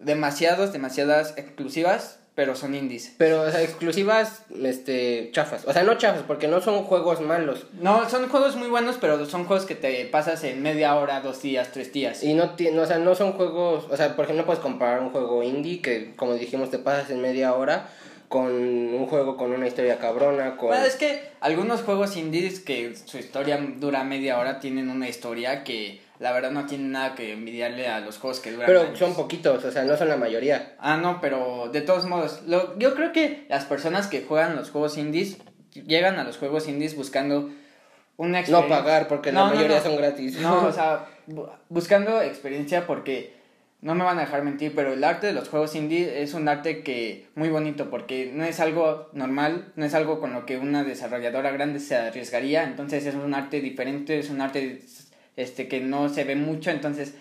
demasiados, 0.00 0.72
demasiadas 0.72 1.34
exclusivas, 1.36 2.18
pero 2.34 2.54
son 2.54 2.74
indies. 2.74 3.14
Pero, 3.16 3.42
o 3.42 3.50
sea, 3.50 3.62
exclusivas, 3.62 4.42
este, 4.62 5.30
chafas. 5.32 5.64
O 5.66 5.72
sea, 5.72 5.84
no 5.84 5.96
chafas, 5.96 6.22
porque 6.26 6.48
no 6.48 6.60
son 6.60 6.84
juegos 6.84 7.20
malos. 7.22 7.66
No, 7.80 8.08
son 8.10 8.28
juegos 8.28 8.56
muy 8.56 8.68
buenos, 8.68 8.98
pero 9.00 9.24
son 9.24 9.46
juegos 9.46 9.64
que 9.64 9.74
te 9.74 10.04
pasas 10.04 10.44
en 10.44 10.62
media 10.62 10.94
hora, 10.96 11.22
dos 11.22 11.40
días, 11.40 11.70
tres 11.72 11.92
días. 11.94 12.22
Y 12.22 12.34
no, 12.34 12.54
no, 12.72 12.82
o 12.82 12.86
sea, 12.86 12.98
no 12.98 13.14
son 13.14 13.32
juegos, 13.32 13.86
o 13.90 13.96
sea, 13.96 14.14
por 14.14 14.26
ejemplo, 14.26 14.42
no 14.42 14.46
puedes 14.46 14.60
comparar 14.60 15.00
un 15.00 15.10
juego 15.10 15.42
indie 15.42 15.80
que, 15.80 16.14
como 16.14 16.34
dijimos, 16.34 16.70
te 16.70 16.78
pasas 16.78 17.10
en 17.10 17.22
media 17.22 17.54
hora 17.54 17.88
con 18.28 18.50
un 18.52 19.06
juego 19.06 19.36
con 19.36 19.52
una 19.52 19.66
historia 19.68 19.98
cabrona, 19.98 20.56
con... 20.56 20.68
Bueno, 20.68 20.84
es 20.84 20.96
que 20.96 21.22
algunos 21.40 21.82
juegos 21.82 22.16
indies 22.16 22.60
que 22.60 22.94
su 22.96 23.18
historia 23.18 23.58
dura 23.76 24.02
media 24.04 24.38
hora 24.38 24.58
tienen 24.58 24.90
una 24.90 25.08
historia 25.08 25.62
que 25.64 26.00
la 26.18 26.32
verdad 26.32 26.50
no 26.50 26.66
tiene 26.66 26.84
nada 26.88 27.14
que 27.14 27.32
envidiarle 27.34 27.88
a 27.88 28.00
los 28.00 28.18
juegos 28.18 28.40
que 28.40 28.50
duran 28.50 28.66
Pero 28.66 28.80
años. 28.82 28.98
son 28.98 29.14
poquitos, 29.14 29.64
o 29.64 29.70
sea, 29.70 29.84
no 29.84 29.96
son 29.96 30.08
la 30.08 30.16
mayoría. 30.16 30.74
Ah, 30.78 30.96
no, 30.96 31.20
pero 31.20 31.68
de 31.72 31.82
todos 31.82 32.06
modos, 32.06 32.42
lo, 32.46 32.76
yo 32.78 32.94
creo 32.94 33.12
que 33.12 33.44
las 33.48 33.64
personas 33.66 34.06
que 34.08 34.22
juegan 34.22 34.56
los 34.56 34.70
juegos 34.70 34.96
indies 34.96 35.36
llegan 35.74 36.18
a 36.18 36.24
los 36.24 36.38
juegos 36.38 36.68
indies 36.68 36.96
buscando 36.96 37.50
una 38.16 38.30
No 38.32 38.38
experiencia. 38.38 38.68
pagar, 38.78 39.08
porque 39.08 39.30
la 39.30 39.40
No, 39.40 39.48
no, 39.50 39.54
mayoría 39.56 39.76
no. 39.76 39.82
son 39.82 39.96
gratis. 39.98 40.40
No, 40.40 40.64
o 40.66 40.72
sea, 40.72 41.04
bu- 41.28 41.50
buscando 41.68 42.22
experiencia 42.22 42.86
porque 42.86 43.35
no 43.86 43.94
me 43.94 44.02
van 44.02 44.18
a 44.18 44.22
dejar 44.22 44.42
mentir, 44.42 44.74
pero 44.74 44.94
el 44.94 45.04
arte 45.04 45.28
de 45.28 45.32
los 45.32 45.48
juegos 45.48 45.76
indie 45.76 46.20
es 46.20 46.34
un 46.34 46.48
arte 46.48 46.82
que 46.82 47.28
muy 47.36 47.50
bonito 47.50 47.88
porque 47.88 48.32
no 48.34 48.42
es 48.42 48.58
algo 48.58 49.08
normal, 49.12 49.72
no 49.76 49.84
es 49.84 49.94
algo 49.94 50.18
con 50.18 50.32
lo 50.32 50.44
que 50.44 50.58
una 50.58 50.82
desarrolladora 50.82 51.52
grande 51.52 51.78
se 51.78 51.94
arriesgaría, 51.94 52.64
entonces 52.64 53.06
es 53.06 53.14
un 53.14 53.32
arte 53.32 53.60
diferente, 53.60 54.18
es 54.18 54.28
un 54.28 54.40
arte 54.40 54.82
este 55.36 55.68
que 55.68 55.78
no 55.80 56.08
se 56.08 56.24
ve 56.24 56.34
mucho, 56.34 56.70
entonces 56.70 57.14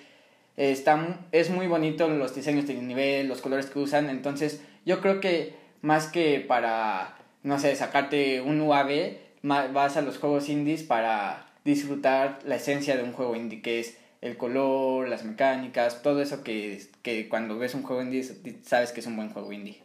está 0.58 1.20
es 1.32 1.52
muy 1.52 1.68
bonito 1.68 2.08
los 2.10 2.34
diseños 2.34 2.66
de 2.66 2.74
nivel, 2.74 3.28
los 3.28 3.42
colores 3.42 3.68
que 3.68 3.78
usan, 3.78 4.10
entonces 4.10 4.60
yo 4.88 5.02
creo 5.02 5.20
que 5.20 5.54
más 5.84 6.08
que 6.08 6.40
para 6.40 7.16
no 7.44 7.60
sé, 7.60 7.76
sacarte 7.76 8.42
un 8.42 8.60
UAV, 8.60 9.18
vas 9.44 9.98
a 9.98 10.02
los 10.02 10.18
juegos 10.18 10.50
indies 10.50 10.82
para 10.82 11.46
disfrutar 11.64 12.40
la 12.44 12.56
esencia 12.56 12.98
de 12.98 13.04
un 13.04 13.14
juego 13.14 13.36
indie, 13.36 13.62
que 13.62 13.82
es 13.82 13.98
el 14.26 14.38
color, 14.38 15.08
las 15.08 15.24
mecánicas, 15.24 16.02
todo 16.02 16.22
eso 16.22 16.44
que, 16.44 16.82
que 17.04 17.30
cuando 17.30 17.58
ves 17.60 17.76
un 17.76 17.84
juego 17.84 18.02
indie 18.02 18.24
sabes 18.64 18.92
que 18.92 19.00
es 19.02 19.06
un 19.08 19.16
buen 19.16 19.30
juego 19.30 19.52
indie. 19.54 19.82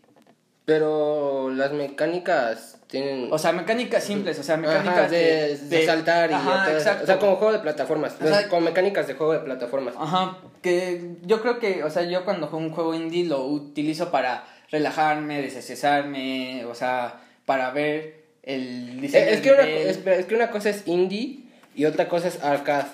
Pero 0.65 1.51
las 1.51 1.73
mecánicas 1.73 2.79
tienen... 2.87 3.29
O 3.33 3.39
sea, 3.39 3.53
mecánicas 3.53 4.05
simples, 4.05 4.39
o 4.39 4.43
sea, 4.43 4.57
mecánicas 4.57 4.99
Ajá, 4.99 5.09
de, 5.09 5.59
de 5.59 5.87
saltar 5.87 6.31
y 6.31 6.35
Ajá, 6.35 6.65
todo 6.65 6.77
eso. 6.77 6.79
exacto. 6.79 7.03
O 7.03 7.07
sea, 7.07 7.19
como 7.19 7.37
juego 7.37 7.53
de 7.53 7.59
plataformas. 7.59 8.17
O 8.21 8.27
sea- 8.27 8.49
con 8.49 8.65
mecánicas 8.65 9.07
de 9.09 9.15
juego 9.15 9.33
de 9.33 9.41
plataformas. 9.41 9.95
Ajá, 9.99 10.39
que 10.63 11.17
yo 11.27 11.43
creo 11.43 11.59
que, 11.59 11.83
o 11.85 11.91
sea, 11.91 12.05
yo 12.05 12.25
cuando 12.25 12.47
juego 12.47 12.65
un 12.65 12.73
juego 12.73 12.95
indie 12.95 13.25
lo 13.25 13.45
utilizo 13.47 14.11
para 14.11 14.45
relajarme, 14.71 15.43
desestresarme, 15.43 16.65
o 16.67 16.75
sea, 16.75 17.21
para 17.47 17.71
ver 17.73 18.23
el 18.43 19.01
diseño 19.01 19.25
Eh, 19.27 19.33
Es, 19.35 19.43
del 19.43 19.43
que 19.43 19.53
una, 19.53 19.69
espera, 19.69 20.17
es 20.17 20.27
que 20.27 20.35
una 20.37 20.51
cosa 20.51 20.71
es 20.71 20.87
indie 20.87 21.41
y 21.75 21.85
otra 21.85 22.09
cosa 22.09 22.29
es 22.29 22.43
arcade. 22.45 22.87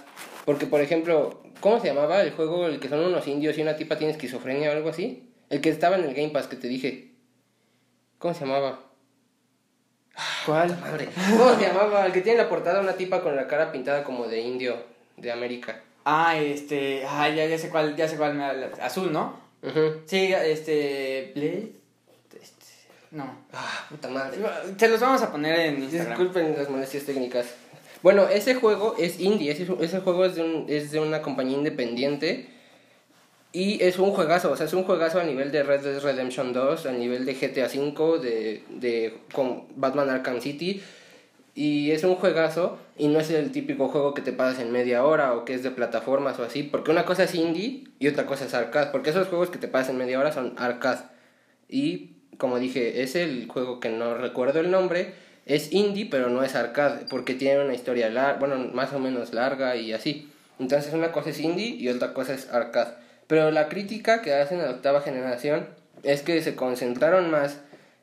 Porque, 0.47 0.66
por 0.66 0.80
ejemplo, 0.80 1.42
¿cómo 1.61 1.80
se 1.80 1.88
llamaba 1.88 2.22
el 2.22 2.30
juego 2.30 2.66
el 2.66 2.80
que 2.80 2.88
son 2.88 3.01
unos 3.01 3.26
indios 3.26 3.59
y 3.59 3.62
una 3.62 3.76
tipa 3.76 3.99
tiene 3.99 4.12
esquizofrenia 4.12 4.70
o 4.70 4.72
algo 4.72 4.88
así? 4.88 5.28
El 5.51 5.61
que 5.61 5.68
estaba 5.68 5.97
en 5.97 6.05
el 6.05 6.14
Game 6.14 6.30
Pass 6.30 6.47
que 6.47 6.57
te 6.57 6.68
dije. 6.68 7.11
¿Cómo 8.18 8.32
se 8.32 8.47
llamaba? 8.47 8.80
¿Cuál? 10.47 10.78
Madre. 10.80 11.09
¿Cómo 11.36 11.55
se 11.57 11.66
llamaba? 11.66 12.07
El 12.07 12.12
que 12.12 12.22
tiene 12.22 12.38
la 12.38 12.49
portada 12.49 12.80
una 12.80 12.94
tipa 12.94 13.22
con 13.22 13.34
la 13.36 13.49
cara 13.49 13.72
pintada 13.72 14.05
como 14.05 14.26
de 14.28 14.40
indio 14.40 14.76
de 15.16 15.32
América. 15.32 15.82
Ah, 16.05 16.38
este, 16.38 17.05
ah, 17.05 17.28
ya, 17.28 17.47
ya 17.47 17.59
sé 17.59 17.68
cuál, 17.68 17.97
ya 17.97 18.07
sé 18.07 18.16
cuál 18.16 18.34
me. 18.34 18.44
Azul, 18.80 19.12
¿no? 19.12 19.40
Ujú. 19.62 20.03
Sí, 20.07 20.32
este, 20.32 21.32
Blade, 21.34 21.72
este, 22.40 22.66
no. 23.11 23.36
Ah, 23.53 23.86
puta 23.90 24.09
madre. 24.09 24.38
Se 24.78 24.88
los 24.88 25.01
vamos 25.01 25.20
a 25.22 25.32
poner 25.32 25.59
en 25.59 25.82
Instagram. 25.82 26.11
Disculpen 26.11 26.57
las 26.57 26.70
molestias 26.70 27.05
técnicas. 27.05 27.47
Bueno, 28.03 28.28
ese 28.28 28.55
juego 28.55 28.94
es 28.99 29.20
indie, 29.20 29.51
ese, 29.51 29.64
juego 30.01 30.24
es 30.24 30.34
de, 30.36 30.42
un- 30.42 30.66
es 30.68 30.90
de 30.92 31.01
una 31.01 31.22
compañía 31.22 31.57
independiente 31.57 32.47
y 33.53 33.82
es 33.82 33.99
un 33.99 34.11
juegazo, 34.11 34.51
o 34.53 34.57
sea, 34.57 34.66
es 34.66 34.74
un 34.74 34.84
juegazo 34.84 35.18
a 35.20 35.24
nivel 35.24 35.51
de 35.51 35.62
Red 35.62 35.80
Dead 35.82 36.01
Redemption 36.03 36.53
2, 36.53 36.84
a 36.86 36.92
nivel 36.92 37.24
de 37.24 37.34
GTA 37.34 37.66
V, 37.66 38.18
de, 38.20 38.62
de 38.70 39.14
con 39.32 39.64
Batman 39.76 40.11
Arkham 40.11 40.40
City 40.40 40.82
y 41.55 41.92
es 41.92 42.05
un 42.05 42.16
juegazo 42.16 42.78
y 42.99 43.09
no 43.09 43.20
es 43.20 43.30
el 43.30 43.53
típico 43.53 43.88
juego 43.88 44.14
que 44.14 44.22
te 44.22 44.32
pasas 44.32 44.61
en 44.62 44.72
media 44.72 45.05
hora 45.05 45.34
o 45.34 45.44
que 45.44 45.55
es 45.55 45.62
de 45.64 45.70
plataformas 45.72 46.38
o 46.40 46.44
así, 46.44 46.62
porque 46.64 46.90
una 46.92 47.05
cosa 47.07 47.24
es 47.24 47.34
indie 47.34 47.84
y 48.01 48.09
otra 48.09 48.26
cosa 48.26 48.47
es 48.47 48.55
arcade, 48.55 48.90
porque 48.92 49.11
esos 49.11 49.28
juegos 49.28 49.51
que 49.51 49.59
te 49.59 49.68
pasas 49.68 49.90
en 49.90 49.99
media 49.99 50.20
hora 50.20 50.32
son 50.32 50.55
arcade. 50.59 51.01
Y 51.68 52.16
como 52.38 52.59
dije, 52.59 53.03
es 53.03 53.16
el 53.16 53.49
juego 53.49 53.80
que 53.80 53.88
no 53.90 54.14
recuerdo 54.14 54.61
el 54.61 54.70
nombre, 54.70 55.14
es 55.47 55.72
indie, 55.72 56.09
pero 56.11 56.28
no 56.28 56.42
es 56.42 56.55
arcade, 56.55 57.07
porque 57.09 57.34
tiene 57.34 57.64
una 57.64 57.74
historia 57.74 58.11
larga, 58.11 58.38
bueno, 58.38 58.59
más 58.74 58.92
o 58.92 58.99
menos 58.99 59.32
larga 59.32 59.76
y 59.76 59.92
así. 59.92 60.30
Entonces 60.59 60.92
una 60.92 61.12
cosa 61.12 61.30
es 61.30 61.40
indie 61.40 61.68
y 61.68 61.88
otra 61.88 62.12
cosa 62.12 62.34
es 62.34 62.51
arcade. 62.51 62.94
Pero 63.26 63.51
la 63.51 63.68
crítica 63.68 64.22
que 64.22 64.34
hacen 64.34 64.61
a 64.61 64.64
la 64.64 64.70
octava 64.72 65.01
generación 65.01 65.66
es 66.03 66.22
que 66.22 66.42
se 66.42 66.55
concentraron 66.57 67.30
más 67.30 67.61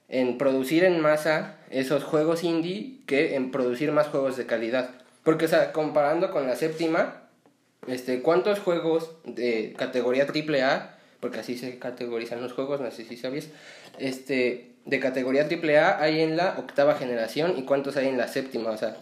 en 0.10 0.38
producir 0.38 0.84
en 0.84 1.00
masa 1.00 1.58
esos 1.70 2.04
juegos 2.04 2.44
indie 2.44 3.00
que 3.06 3.36
en 3.36 3.52
producir 3.52 3.92
más 3.92 4.08
juegos 4.08 4.38
de 4.38 4.46
calidad. 4.46 4.90
Porque, 5.24 5.46
o 5.46 5.48
sea, 5.48 5.72
comparando 5.72 6.32
con 6.32 6.48
la 6.48 6.56
séptima, 6.56 7.24
este, 7.88 8.22
¿cuántos 8.22 8.60
juegos 8.60 9.12
de 9.26 9.74
categoría 9.78 10.28
AAA, 10.28 10.98
porque 11.20 11.40
así 11.40 11.58
se 11.58 11.80
categorizan 11.80 12.42
los 12.42 12.54
juegos, 12.54 12.82
no 12.82 12.92
sé 12.92 13.06
si 13.06 13.18
sabías, 13.18 13.48
este, 13.98 14.73
de 14.86 15.00
categoría 15.00 15.48
AAA 15.50 16.02
hay 16.02 16.22
en 16.22 16.36
la 16.38 16.56
octava 16.58 16.96
generación 16.96 17.56
y 17.58 17.64
cuántos 17.64 17.96
hay 17.98 18.08
en 18.08 18.18
la 18.18 18.28
séptima? 18.28 18.70
O 18.72 18.78
sea, 18.78 18.98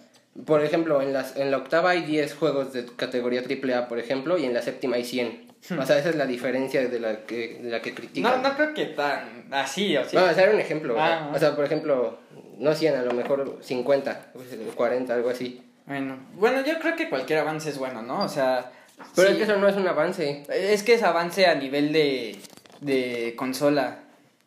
por 0.45 0.63
ejemplo, 0.63 1.01
en, 1.01 1.11
las, 1.13 1.35
en 1.35 1.51
la 1.51 1.57
octava 1.57 1.91
hay 1.91 2.01
10 2.03 2.35
juegos 2.35 2.73
de 2.73 2.85
categoría 2.95 3.41
AAA, 3.41 3.87
por 3.87 3.99
ejemplo, 3.99 4.37
y 4.37 4.45
en 4.45 4.53
la 4.53 4.61
séptima 4.61 4.95
hay 4.95 5.03
100. 5.05 5.51
O 5.79 5.85
sea, 5.85 5.99
esa 5.99 6.09
es 6.09 6.15
la 6.15 6.25
diferencia 6.25 6.87
de 6.87 6.99
la 6.99 7.25
que, 7.25 7.59
de 7.61 7.69
la 7.69 7.81
que 7.81 7.91
No, 7.91 7.95
critican. 7.97 8.41
no 8.41 8.55
creo 8.55 8.73
que 8.73 8.85
tan 8.85 9.45
así, 9.51 9.95
o 9.95 10.03
sí. 10.03 10.15
Vamos 10.15 10.29
a 10.29 10.31
hacer 10.33 10.53
un 10.53 10.59
ejemplo. 10.59 10.93
o 10.93 10.97
sea, 10.97 11.05
Ah, 11.19 11.29
ah. 11.31 11.35
O 11.35 11.39
sea, 11.39 11.55
por 11.55 11.65
ejemplo, 11.65 12.17
no 12.57 12.73
100, 12.73 12.95
a 12.95 13.01
lo 13.03 13.13
mejor 13.13 13.57
50, 13.61 14.31
40, 14.75 15.13
algo 15.13 15.29
así. 15.29 15.61
Bueno, 15.85 16.17
bueno, 16.33 16.63
yo 16.65 16.79
creo 16.79 16.95
que 16.95 17.09
cualquier 17.09 17.39
avance 17.39 17.69
es 17.69 17.77
bueno, 17.77 18.01
¿no? 18.01 18.23
O 18.23 18.29
sea, 18.29 18.71
Pero 19.15 19.27
sí, 19.27 19.33
es 19.33 19.37
que 19.37 19.43
eso 19.43 19.57
no 19.57 19.67
es 19.67 19.75
un 19.75 19.87
avance. 19.87 20.43
es 20.49 20.81
que 20.83 20.93
es 20.95 21.03
avance 21.03 21.45
a 21.45 21.53
nivel 21.55 21.91
de, 21.93 22.37
de 22.79 23.33
consola. 23.35 23.99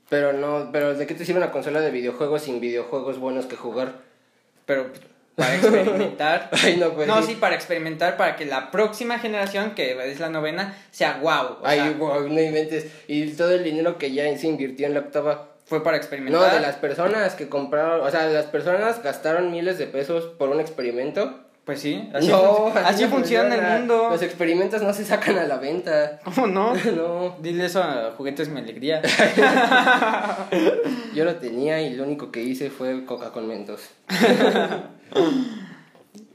Pero 0.09 0.32
no, 0.32 0.70
pero 0.72 0.94
¿de 0.94 1.07
qué 1.07 1.14
te 1.14 1.24
sirve 1.24 1.38
una 1.38 1.50
consola 1.50 1.80
de 1.80 1.90
videojuegos 1.90 2.42
sin 2.42 2.61
videojuegos 2.61 3.18
buenos 3.18 3.46
que 3.46 3.57
jugar? 3.57 3.94
Pero 4.66 4.86
para 5.34 5.55
experimentar. 5.57 6.50
Ay, 6.62 6.76
no, 6.76 6.90
pues 6.92 7.09
no, 7.09 7.20
sí. 7.22 7.28
sí, 7.28 7.34
para 7.36 7.55
experimentar, 7.55 8.16
para 8.16 8.36
que 8.36 8.44
la 8.44 8.70
próxima 8.70 9.18
generación, 9.18 9.74
que 9.74 9.96
es 10.11 10.20
la 10.20 10.28
novena, 10.28 10.76
sea 10.90 11.18
wow. 11.22 11.59
Ay, 11.64 11.78
sea, 11.80 11.90
wow, 11.92 12.28
no 12.28 12.40
inventes. 12.40 12.86
Y 13.09 13.26
todo 13.32 13.52
el 13.52 13.64
dinero 13.64 13.98
que 13.98 14.12
ya 14.12 14.24
se 14.38 14.46
invirtió 14.46 14.86
en 14.86 14.94
la 14.94 15.00
octava. 15.00 15.48
fue 15.66 15.82
para 15.82 15.96
No, 15.96 16.02
experimentar. 16.02 16.55
de 16.55 16.61
las 16.61 16.76
personas 16.76 17.34
que 17.34 17.48
compraron, 17.48 18.07
o 18.07 18.11
sea, 18.11 18.26
las 18.28 18.46
personas 18.46 19.02
gastaron 19.02 19.50
miles 19.50 19.78
de 19.78 19.86
pesos 19.86 20.26
por 20.38 20.50
un 20.50 20.61
experimento. 20.61 21.40
Pues 21.64 21.80
sí, 21.80 22.10
así, 22.12 22.28
no, 22.28 22.68
fun- 22.68 22.82
así 22.84 23.06
funciona 23.06 23.54
el 23.54 23.78
mundo. 23.80 24.08
Los 24.10 24.22
experimentos 24.22 24.82
no 24.82 24.92
se 24.92 25.04
sacan 25.04 25.38
a 25.38 25.44
la 25.44 25.56
venta. 25.56 26.20
¿Cómo 26.22 26.46
no? 26.46 26.74
no, 26.94 27.36
Dile 27.40 27.64
eso 27.64 27.82
a 27.82 28.12
Juguetes 28.16 28.50
Mi 28.50 28.60
Alegría. 28.60 29.00
yo 31.14 31.24
lo 31.24 31.36
tenía 31.36 31.80
y 31.80 31.94
lo 31.94 32.04
único 32.04 32.30
que 32.30 32.42
hice 32.42 32.68
fue 32.70 33.04
coca 33.06 33.30
con 33.30 33.48
mentos. 33.48 33.80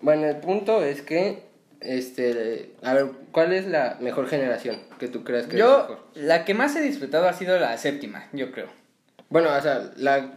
bueno, 0.01 0.27
el 0.27 0.38
punto 0.38 0.84
es 0.84 1.01
que, 1.01 1.43
este, 1.82 2.73
a 2.82 2.93
ver, 2.93 3.07
¿cuál 3.32 3.53
es 3.53 3.67
la 3.67 3.97
mejor 3.99 4.27
generación 4.27 4.77
que 4.99 5.07
tú 5.07 5.23
creas 5.23 5.45
que 5.45 5.55
es 5.57 5.61
la 5.61 5.65
Yo, 5.65 5.77
mejor? 5.82 5.99
la 6.15 6.45
que 6.45 6.53
más 6.53 6.75
he 6.75 6.82
disfrutado 6.82 7.27
ha 7.27 7.34
sido 7.34 7.59
la 7.59 7.77
séptima, 7.77 8.27
yo 8.34 8.51
creo. 8.51 8.67
Bueno, 9.30 9.49
o 9.55 9.61
sea, 9.61 9.91
la, 9.97 10.32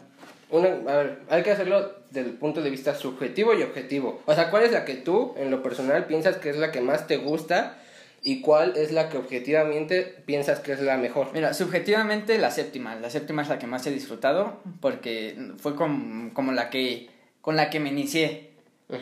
una, 0.52 0.68
a 0.68 0.96
ver, 0.98 1.18
hay 1.28 1.42
que 1.42 1.50
hacerlo 1.50 1.92
desde 2.10 2.28
el 2.30 2.36
punto 2.36 2.62
de 2.62 2.70
vista 2.70 2.94
subjetivo 2.94 3.54
y 3.54 3.62
objetivo. 3.62 4.20
O 4.26 4.34
sea, 4.34 4.50
¿cuál 4.50 4.62
es 4.64 4.72
la 4.72 4.84
que 4.84 4.94
tú, 4.94 5.34
en 5.36 5.50
lo 5.50 5.62
personal, 5.62 6.04
piensas 6.06 6.36
que 6.36 6.50
es 6.50 6.56
la 6.58 6.70
que 6.70 6.80
más 6.80 7.06
te 7.06 7.16
gusta 7.16 7.78
y 8.22 8.40
cuál 8.40 8.76
es 8.76 8.92
la 8.92 9.08
que 9.08 9.16
objetivamente 9.18 10.02
piensas 10.26 10.60
que 10.60 10.72
es 10.72 10.80
la 10.80 10.96
mejor? 10.98 11.28
Mira, 11.32 11.54
subjetivamente 11.54 12.38
la 12.38 12.50
séptima. 12.50 12.94
La 12.96 13.10
séptima 13.10 13.42
es 13.42 13.48
la 13.48 13.58
que 13.58 13.66
más 13.66 13.86
he 13.86 13.90
disfrutado 13.90 14.60
porque 14.80 15.36
fue 15.58 15.74
con- 15.74 16.30
como 16.30 16.52
la 16.52 16.70
que 16.70 17.08
con 17.40 17.56
la 17.56 17.70
que 17.70 17.80
me 17.80 17.88
inicié 17.88 18.50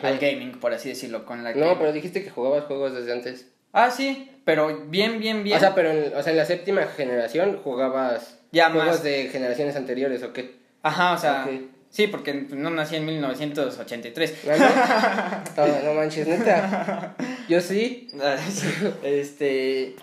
al 0.01 0.17
gaming, 0.17 0.53
por 0.59 0.73
así 0.73 0.89
decirlo. 0.89 1.25
Con 1.25 1.43
la 1.43 1.53
que... 1.53 1.59
No, 1.59 1.77
pero 1.77 1.91
dijiste 1.93 2.23
que 2.23 2.29
jugabas 2.31 2.63
juegos 2.63 2.95
desde 2.95 3.11
antes. 3.11 3.47
Ah, 3.73 3.91
sí, 3.91 4.31
pero 4.45 4.85
bien, 4.87 5.19
bien, 5.19 5.43
bien. 5.43 5.57
O 5.57 5.59
sea, 5.59 5.75
pero 5.75 5.91
en, 5.91 6.13
o 6.15 6.23
sea, 6.23 6.31
en 6.31 6.37
la 6.37 6.45
séptima 6.45 6.83
generación 6.87 7.57
jugabas 7.63 8.39
Ya 8.51 8.69
juegos 8.71 8.87
más. 8.87 9.03
de 9.03 9.27
generaciones 9.29 9.75
anteriores 9.75 10.23
o 10.23 10.33
qué? 10.33 10.60
Ajá, 10.83 11.13
o 11.13 11.17
sea, 11.17 11.47
sí, 11.89 12.07
porque 12.07 12.33
no 12.33 12.69
nací 12.69 12.95
en 12.95 13.05
1983. 13.05 14.37
¿No, 14.45 14.57
no? 15.67 15.83
No 15.83 15.93
manches, 15.93 16.27
neta. 16.27 17.15
Yo 17.47 17.61
sí. 17.61 18.09
Ah, 18.21 18.37
sí, 18.37 18.67
este 19.03 19.95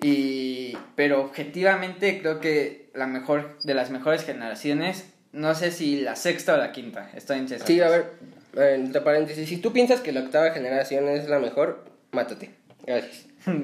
y 0.00 0.76
pero 0.94 1.20
objetivamente 1.22 2.20
creo 2.20 2.38
que 2.38 2.90
la 2.94 3.06
mejor 3.06 3.58
de 3.64 3.74
las 3.74 3.90
mejores 3.90 4.24
generaciones 4.24 5.06
no 5.32 5.54
sé 5.54 5.72
si 5.72 6.00
la 6.00 6.14
sexta 6.16 6.54
o 6.54 6.56
la 6.56 6.72
quinta 6.72 7.10
estoy 7.14 7.40
esas 7.40 7.62
Sí, 7.62 7.80
a 7.80 7.88
ver, 7.88 8.12
eh, 8.56 8.74
entre 8.76 9.00
paréntesis, 9.00 9.48
si 9.48 9.58
tú 9.58 9.72
piensas 9.72 10.00
que 10.00 10.12
la 10.12 10.20
octava 10.20 10.50
generación 10.50 11.08
es 11.08 11.28
la 11.28 11.38
mejor, 11.38 11.84
mátate. 12.12 12.50
Gracias. 12.86 13.26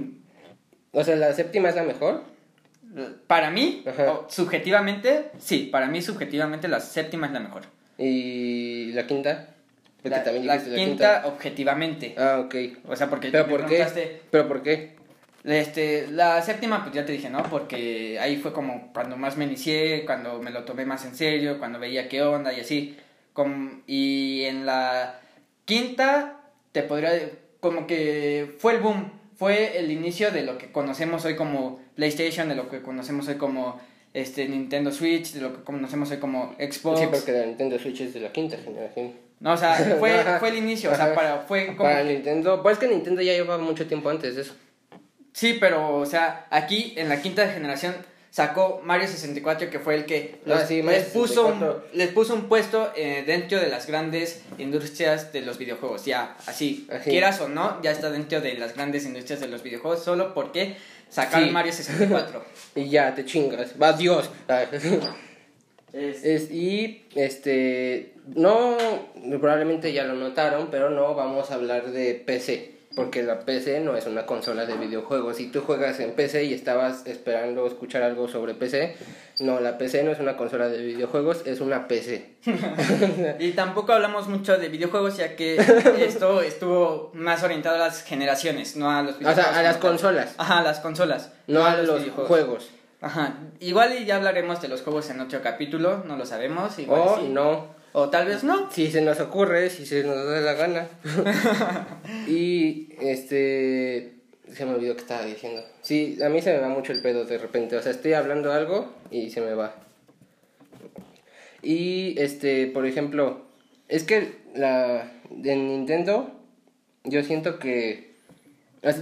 O 0.97 1.03
sea, 1.03 1.17
la 1.17 1.33
séptima 1.33 1.71
es 1.71 1.75
la 1.75 1.83
mejor. 1.83 2.23
Para 3.27 3.51
mí 3.51 3.83
Ajá. 3.87 4.21
subjetivamente 4.29 5.31
sí 5.39 5.69
para 5.73 5.87
mí 5.87 6.01
subjetivamente 6.03 6.69
la 6.69 6.81
séptima 6.81 7.27
es 7.27 7.33
la 7.33 7.41
mejor 7.41 7.63
¿Y 7.99 8.93
la 8.93 9.07
quinta? 9.07 9.49
Porque 10.03 10.11
la, 10.19 10.25
también 10.25 10.47
la 10.47 10.55
dijiste 10.59 10.77
quinta, 10.77 11.23
objetivamente 11.27 12.15
Ah, 12.19 12.41
ok. 12.45 12.55
o 12.89 12.97
sea 12.97 13.09
porque 13.09 13.31
¿Pero 13.31 13.47
por 13.47 13.67
qué? 13.67 13.87
¿Pero 14.31 14.49
por 14.49 14.63
qué? 14.63 14.97
Este, 15.45 16.07
la 16.11 16.41
séptima, 16.43 16.83
pues 16.83 16.95
ya 16.95 17.05
te 17.05 17.13
dije, 17.13 17.29
¿no? 17.29 17.43
Porque 17.45 18.19
ahí 18.19 18.37
fue 18.39 18.53
como 18.55 18.91
cuando 18.95 19.17
más 19.19 19.37
me 19.37 19.45
inicié, 19.45 20.05
cuando 20.07 20.41
me 20.41 20.51
lo 20.51 20.65
tomé 20.65 20.87
más 20.87 21.05
en 21.05 21.15
serio, 21.15 21.59
cuando 21.59 21.79
veía 21.79 22.09
qué 22.09 22.23
onda 22.23 22.51
y 22.55 22.61
así. 22.61 22.97
Com- 23.35 23.83
y 23.87 24.45
en 24.45 24.65
la 24.65 25.21
quinta, 25.67 26.41
te 26.73 26.83
podría. 26.83 27.11
Como 27.61 27.87
que 27.87 28.55
fue 28.59 28.73
el 28.75 28.81
boom, 28.81 29.13
fue 29.37 29.79
el 29.79 29.91
inicio 29.91 30.31
de 30.31 30.43
lo 30.43 30.59
que 30.59 30.71
conocemos 30.71 31.25
hoy 31.25 31.37
como 31.37 31.81
PlayStation, 31.97 32.49
de 32.49 32.55
lo 32.55 32.69
que 32.69 32.83
conocemos 32.83 33.29
hoy 33.29 33.37
como 33.37 33.81
este 34.13 34.49
Nintendo 34.49 34.93
Switch, 34.93 35.33
de 35.33 35.41
lo 35.41 35.55
que 35.55 35.65
conocemos 35.65 36.11
hoy 36.11 36.19
como 36.19 36.55
Xbox. 36.59 37.01
Sí, 37.01 37.07
porque 37.11 37.33
la 37.33 37.47
Nintendo 37.47 37.79
Switch 37.79 38.01
es 38.01 38.15
de 38.15 38.21
la 38.21 38.33
quinta 38.33 38.57
generación. 38.57 39.13
No, 39.41 39.53
o 39.53 39.57
sea, 39.57 39.75
fue, 39.99 40.13
fue 40.39 40.49
el 40.49 40.57
inicio, 40.57 40.93
o 40.93 40.95
sea, 40.95 41.15
para, 41.15 41.41
fue 41.41 41.67
como 41.67 41.79
Para 41.91 42.05
Nintendo, 42.05 42.63
pues 42.63 42.75
es 42.75 42.79
que 42.79 42.89
Nintendo 42.89 43.23
ya 43.23 43.33
llevaba 43.33 43.63
mucho 43.63 43.87
tiempo 43.87 44.09
antes 44.09 44.37
de 44.37 44.43
eso. 44.43 44.55
Sí, 45.33 45.57
pero, 45.59 45.97
o 45.97 46.07
sea, 46.07 46.47
aquí 46.51 46.95
en 46.97 47.09
la 47.09 47.21
quinta 47.21 47.49
generación 47.49 47.95
sacó 48.35 48.81
Mario 48.83 49.07
64, 49.07 49.71
que 49.71 49.79
fue 49.79 49.95
el 49.95 50.07
que 50.07 50.41
Ah, 50.51 50.65
sí, 50.67 50.83
Mario 50.83 51.03
les, 51.03 51.11
puso 51.11 51.47
un, 51.47 51.53
64. 51.53 51.85
les 51.93 52.09
puso 52.09 52.35
un 52.35 52.49
puesto 52.49 52.91
eh, 52.97 53.23
dentro 53.25 53.61
de 53.61 53.69
las 53.69 53.87
grandes 53.87 54.43
industrias 54.59 55.33
de 55.33 55.43
los 55.43 55.57
videojuegos. 55.57 56.05
Ya, 56.05 56.37
así, 56.47 56.89
Así. 56.91 57.11
quieras 57.11 57.41
o 57.41 57.49
no, 57.49 57.81
ya 57.81 57.93
está 57.93 58.11
dentro 58.11 58.41
de 58.41 58.55
las 58.55 58.75
grandes 58.75 59.05
industrias 59.07 59.39
de 59.39 59.47
los 59.47 59.63
videojuegos, 59.63 60.03
solo 60.03 60.35
porque 60.35 60.77
sacaron 61.09 61.47
Sí. 61.47 61.53
Mario 61.55 61.73
64. 61.73 62.45
Y 62.75 62.89
ya, 62.91 63.15
te 63.15 63.25
chingas. 63.25 63.81
Va 63.81 63.93
Dios. 63.93 64.29
Es- 65.93 66.25
Es- 66.25 66.51
y 66.51 67.05
este 67.15 68.15
no 68.35 68.77
probablemente 69.41 69.93
ya 69.93 70.03
lo 70.03 70.15
notaron 70.15 70.69
pero 70.73 70.91
no 70.91 71.15
vamos 71.15 71.53
a 71.53 71.55
hablar 71.55 71.93
de 71.93 72.15
PC 72.15 72.74
porque 72.95 73.23
la 73.23 73.41
PC 73.41 73.81
no 73.81 73.97
es 73.97 74.07
una 74.07 74.27
consola 74.27 74.67
de 74.67 74.77
videojuegos 74.77 75.37
si 75.37 75.49
tú 75.51 75.61
juegas 75.63 75.99
en 76.01 76.13
PC 76.13 76.45
y 76.45 76.55
estabas 76.55 77.07
esperando 77.07 77.67
escuchar 77.67 78.03
algo 78.03 78.29
sobre 78.29 78.55
PC 78.55 78.97
no 79.41 79.61
la 79.61 79.79
PC 79.79 80.05
no 80.05 80.13
es 80.13 80.21
una 80.21 80.37
consola 80.37 80.69
de 80.69 80.83
videojuegos 80.83 81.43
es 81.47 81.61
una 81.61 81.89
PC 81.89 82.37
y 83.39 83.53
tampoco 83.53 83.93
hablamos 83.93 84.29
mucho 84.29 84.59
de 84.59 84.69
videojuegos, 84.69 85.17
ya 85.17 85.35
que 85.37 85.57
esto 85.99 86.41
estuvo 86.43 87.11
más 87.15 87.43
orientado 87.43 87.77
a 87.77 87.79
las 87.79 88.03
generaciones, 88.03 88.77
no 88.77 88.91
a 88.91 89.03
los 89.03 89.17
o 89.17 89.19
videojuegos. 89.19 89.51
sea 89.53 89.59
a 89.61 89.63
las 89.63 89.77
consolas 89.79 90.35
Ajá, 90.39 90.59
a 90.59 90.63
las 90.63 90.81
consolas. 90.81 91.33
no 91.47 91.65
a 91.65 91.77
los 91.77 92.03
juegos 92.11 92.71
Ajá, 93.01 93.35
igual 93.61 93.93
y 94.01 94.07
ya 94.07 94.17
hablaremos 94.17 94.63
de 94.63 94.69
los 94.69 94.81
juegos 94.81 95.11
en 95.11 95.21
otro 95.21 95.43
capítulo, 95.43 96.03
no 96.07 96.17
lo 96.17 96.25
sabemos. 96.25 96.79
Igual 96.79 97.01
o 97.03 97.17
sí. 97.21 97.29
no 97.29 97.75
O 97.97 98.11
tal 98.11 98.27
vez 98.27 98.43
no. 98.43 98.69
si 98.73 98.91
se 98.91 99.01
nos 99.03 99.21
ocurre 99.21 99.71
si 99.71 99.87
se 99.87 100.03
nos 100.03 100.17
da 100.17 100.41
la 100.41 100.55
gana 100.55 100.89
y 102.27 102.89
este 103.01 104.15
se 104.53 104.65
me 104.67 104.75
olvidó 104.75 104.95
que 104.97 105.03
estaba 105.03 105.25
diciendo 105.25 105.63
sí 105.81 106.19
a 106.21 106.29
mí 106.29 106.43
se 106.43 106.53
me 106.53 106.59
va 106.59 106.69
mucho 106.69 106.91
el 106.93 107.01
pedo 107.03 107.25
de 107.25 107.39
repente 107.39 107.77
o 107.77 107.83
sea 107.83 107.93
estoy 107.93 108.15
hablando 108.15 108.53
algo 108.53 108.93
y 109.13 109.31
se 109.31 109.41
me 109.41 109.55
va 109.55 109.77
y 111.63 112.17
este 112.21 112.67
por 112.67 112.85
ejemplo 112.85 113.43
es 113.89 114.03
que 114.03 114.39
la 114.57 115.13
de 115.31 115.55
Nintendo 115.55 116.33
yo 117.05 117.23
siento 117.23 117.61
que 117.61 118.15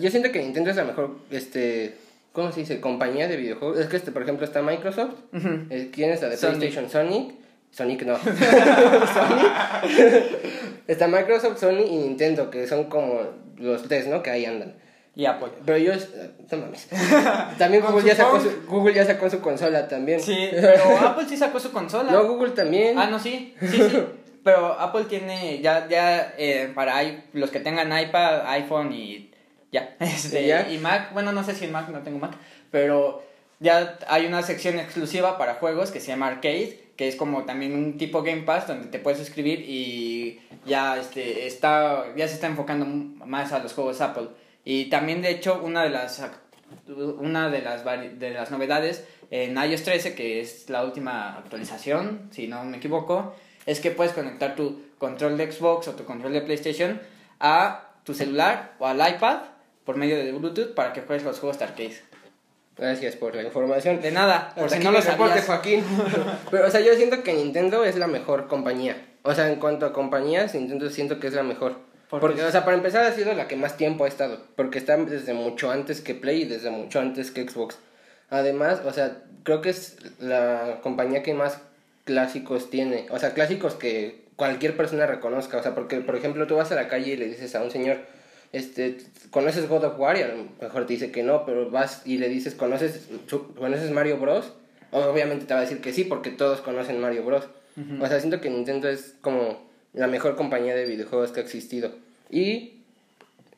yo 0.01 0.11
siento 0.11 0.32
que 0.32 0.40
Nintendo 0.40 0.68
es 0.68 0.76
la 0.76 0.84
mejor 0.84 1.16
este 1.30 1.95
cómo 2.32 2.53
se 2.53 2.61
dice 2.61 2.78
compañía 2.80 3.26
de 3.26 3.38
videojuegos 3.38 3.78
es 3.78 3.86
que 3.86 3.97
este 3.97 4.12
por 4.12 4.22
ejemplo 4.22 4.45
está 4.45 4.61
Microsoft 4.61 5.14
eh, 5.70 5.88
¿Quién 5.93 6.11
es 6.11 6.20
la 6.20 6.28
de 6.28 6.36
Sonic. 6.36 6.59
PlayStation? 6.59 6.90
Sonic. 6.90 7.41
Sonic 7.72 8.02
no. 8.04 8.16
Sonic. 8.22 9.52
Está 10.86 11.08
Microsoft, 11.08 11.58
Sony 11.58 11.84
y 11.88 11.96
Nintendo, 11.96 12.50
que 12.50 12.66
son 12.68 12.84
como 12.84 13.22
los 13.56 13.82
tres, 13.88 14.06
¿no? 14.06 14.22
Que 14.22 14.30
ahí 14.30 14.44
andan. 14.44 14.74
Y 15.14 15.26
Apple. 15.26 15.48
Pero 15.64 15.78
yo, 15.78 15.92
no 16.50 16.58
mames. 16.58 16.88
También 17.58 17.82
Google 17.82 18.04
ya, 18.04 18.16
sacó 18.16 18.40
su, 18.40 18.62
Google 18.66 18.94
ya 18.94 19.04
sacó 19.04 19.28
su 19.28 19.40
consola 19.40 19.88
también. 19.88 20.20
Sí, 20.20 20.48
pero 20.52 20.98
Apple 20.98 21.26
sí 21.28 21.36
sacó 21.36 21.60
su 21.60 21.70
consola. 21.72 22.12
No, 22.12 22.24
Google 22.26 22.52
también. 22.52 22.98
Ah, 22.98 23.06
no, 23.06 23.18
sí, 23.18 23.54
sí, 23.60 23.78
sí. 23.90 24.02
Pero 24.42 24.72
Apple 24.78 25.04
tiene 25.04 25.60
ya, 25.60 25.86
ya 25.88 26.34
eh, 26.38 26.70
para 26.74 27.00
los 27.32 27.50
que 27.50 27.60
tengan 27.60 27.96
iPad, 27.96 28.46
iPhone 28.48 28.92
y 28.92 29.30
ya. 29.70 29.96
Este, 30.00 30.42
¿Y 30.42 30.46
ya? 30.48 30.68
y 30.70 30.78
Mac, 30.78 31.12
bueno, 31.12 31.32
no 31.32 31.44
sé 31.44 31.54
si 31.54 31.66
en 31.66 31.72
Mac, 31.72 31.88
no 31.88 32.00
tengo 32.00 32.18
Mac, 32.18 32.32
pero 32.70 33.22
ya 33.60 33.98
hay 34.08 34.26
una 34.26 34.42
sección 34.42 34.78
exclusiva 34.78 35.38
para 35.38 35.54
juegos 35.54 35.90
que 35.90 36.00
se 36.00 36.08
llama 36.08 36.26
Arcade, 36.26 36.80
que 36.97 37.09
es 37.09 37.16
como 37.16 37.45
también 37.45 37.74
un 37.74 37.97
tipo 37.97 38.22
Game 38.22 38.43
Pass 38.43 38.68
donde 38.68 38.88
te 38.88 38.99
puedes 38.99 39.18
suscribir 39.18 39.61
y 39.61 40.40
ya 40.66 40.99
este 40.99 41.47
está 41.47 42.07
ya 42.16 42.28
se 42.28 42.34
está 42.34 42.47
enfocando 42.47 42.84
más 43.26 43.53
a 43.53 43.59
los 43.59 43.72
juegos 43.72 44.01
Apple. 44.01 44.28
Y 44.64 44.86
también, 44.86 45.22
de 45.22 45.30
hecho, 45.30 45.61
una 45.62 45.82
de 45.82 45.90
las, 45.90 46.22
una 46.86 47.51
de 47.51 47.62
las, 47.62 47.84
de 47.84 48.30
las 48.30 48.51
novedades 48.51 49.05
en 49.30 49.57
iOS 49.57 49.82
13, 49.82 50.14
que 50.14 50.40
es 50.40 50.68
la 50.70 50.84
última 50.84 51.36
actualización, 51.36 52.28
si 52.30 52.47
no 52.47 52.64
me 52.64 52.76
equivoco, 52.76 53.34
es 53.66 53.80
que 53.80 53.90
puedes 53.90 54.12
conectar 54.12 54.55
tu 54.55 54.82
control 54.99 55.36
de 55.36 55.51
Xbox 55.51 55.88
o 55.88 55.95
tu 55.95 56.05
control 56.05 56.32
de 56.32 56.43
PlayStation 56.43 57.01
a 57.40 57.88
tu 58.05 58.14
celular 58.14 58.74
o 58.78 58.86
al 58.86 58.99
iPad 58.99 59.38
por 59.84 59.97
medio 59.97 60.16
de 60.16 60.30
Bluetooth 60.32 60.74
para 60.74 60.93
que 60.93 61.03
juegues 61.03 61.24
los 61.24 61.40
juegos 61.40 61.59
de 61.59 61.64
arcade. 61.64 62.11
Gracias 62.76 63.16
por 63.16 63.34
la 63.34 63.42
información. 63.42 64.00
De 64.00 64.10
nada, 64.10 64.52
por 64.54 64.64
Hasta 64.64 64.78
si 64.78 64.84
no 64.84 64.92
lo 64.92 65.02
sabías. 65.02 65.44
Joaquín. 65.44 65.84
Pero, 66.50 66.66
o 66.66 66.70
sea, 66.70 66.80
yo 66.80 66.94
siento 66.94 67.22
que 67.22 67.32
Nintendo 67.34 67.84
es 67.84 67.96
la 67.96 68.06
mejor 68.06 68.48
compañía. 68.48 68.96
O 69.22 69.34
sea, 69.34 69.50
en 69.50 69.56
cuanto 69.56 69.86
a 69.86 69.92
compañías, 69.92 70.54
Nintendo 70.54 70.88
siento 70.90 71.20
que 71.20 71.28
es 71.28 71.34
la 71.34 71.42
mejor. 71.42 71.76
Porque, 72.08 72.42
o 72.42 72.50
sea, 72.50 72.64
para 72.64 72.76
empezar 72.76 73.04
ha 73.04 73.12
sido 73.12 73.32
la 73.32 73.48
que 73.48 73.56
más 73.56 73.76
tiempo 73.76 74.04
ha 74.04 74.08
estado. 74.08 74.38
Porque 74.56 74.78
está 74.78 74.96
desde 74.96 75.32
mucho 75.32 75.70
antes 75.70 76.00
que 76.00 76.14
Play 76.14 76.42
y 76.42 76.44
desde 76.44 76.70
mucho 76.70 77.00
antes 77.00 77.30
que 77.30 77.48
Xbox. 77.48 77.78
Además, 78.28 78.80
o 78.84 78.92
sea, 78.92 79.22
creo 79.44 79.62
que 79.62 79.70
es 79.70 79.96
la 80.18 80.80
compañía 80.82 81.22
que 81.22 81.34
más 81.34 81.60
clásicos 82.04 82.70
tiene. 82.70 83.06
O 83.10 83.18
sea, 83.18 83.32
clásicos 83.32 83.74
que 83.74 84.24
cualquier 84.36 84.76
persona 84.76 85.06
reconozca. 85.06 85.56
O 85.58 85.62
sea, 85.62 85.74
porque, 85.74 86.00
por 86.00 86.16
ejemplo, 86.16 86.46
tú 86.46 86.56
vas 86.56 86.72
a 86.72 86.74
la 86.74 86.88
calle 86.88 87.12
y 87.12 87.16
le 87.16 87.28
dices 87.28 87.54
a 87.54 87.62
un 87.62 87.70
señor, 87.70 88.00
este, 88.53 88.98
¿conoces 89.30 89.68
God 89.68 89.84
of 89.84 89.98
War? 89.98 90.16
Y 90.16 90.22
a 90.22 90.28
lo 90.28 90.44
mejor 90.61 90.86
te 90.86 90.92
dice 90.92 91.11
que 91.11 91.22
no, 91.22 91.44
pero 91.46 91.70
vas 91.70 92.03
y 92.05 92.18
le 92.18 92.28
dices, 92.28 92.55
¿conoces, 92.55 93.09
¿conoces 93.59 93.90
Mario 93.90 94.18
Bros? 94.18 94.53
Obviamente 94.90 95.46
te 95.46 95.55
va 95.55 95.61
a 95.61 95.62
decir 95.62 95.80
que 95.80 95.92
sí, 95.92 96.05
porque 96.05 96.30
todos 96.30 96.61
conocen 96.61 97.00
Mario 97.00 97.24
Bros. 97.24 97.48
O 98.00 98.07
sea, 98.07 98.20
siento 98.20 98.42
que 98.42 98.50
Nintendo 98.50 98.90
es 98.90 99.14
como 99.22 99.62
la 99.94 100.07
mejor 100.07 100.36
compañía 100.36 100.74
de 100.74 100.84
videojuegos 100.84 101.32
que 101.32 101.40
ha 101.40 101.42
existido. 101.42 101.92
Y, 102.30 102.82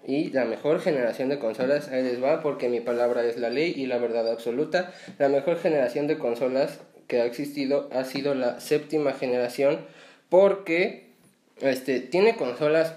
y 0.07 0.30
la 0.30 0.45
mejor 0.45 0.80
generación 0.80 1.28
de 1.28 1.40
consolas, 1.40 1.88
ahí 1.88 2.05
les 2.05 2.22
va, 2.22 2.40
porque 2.40 2.68
mi 2.68 2.80
palabra 2.80 3.24
es 3.24 3.36
la 3.36 3.51
ley 3.51 3.74
y 3.76 3.86
la 3.86 3.99
verdad 3.99 4.30
absoluta. 4.30 4.95
La 5.18 5.28
mejor 5.28 5.59
generación 5.59 6.07
de 6.07 6.18
consolas 6.18 6.78
que 7.09 7.20
ha 7.20 7.24
existido 7.24 7.88
ha 7.92 8.05
sido 8.05 8.36
la 8.36 8.61
séptima 8.61 9.12
generación, 9.12 9.80
porque 10.28 11.09
este, 11.61 11.99
tiene 11.99 12.36
consolas 12.36 12.95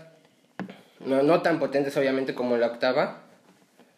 no, 1.05 1.23
no 1.23 1.41
tan 1.41 1.59
potentes 1.59 1.95
obviamente 1.97 2.33
como 2.33 2.57
la 2.57 2.67
octava, 2.67 3.21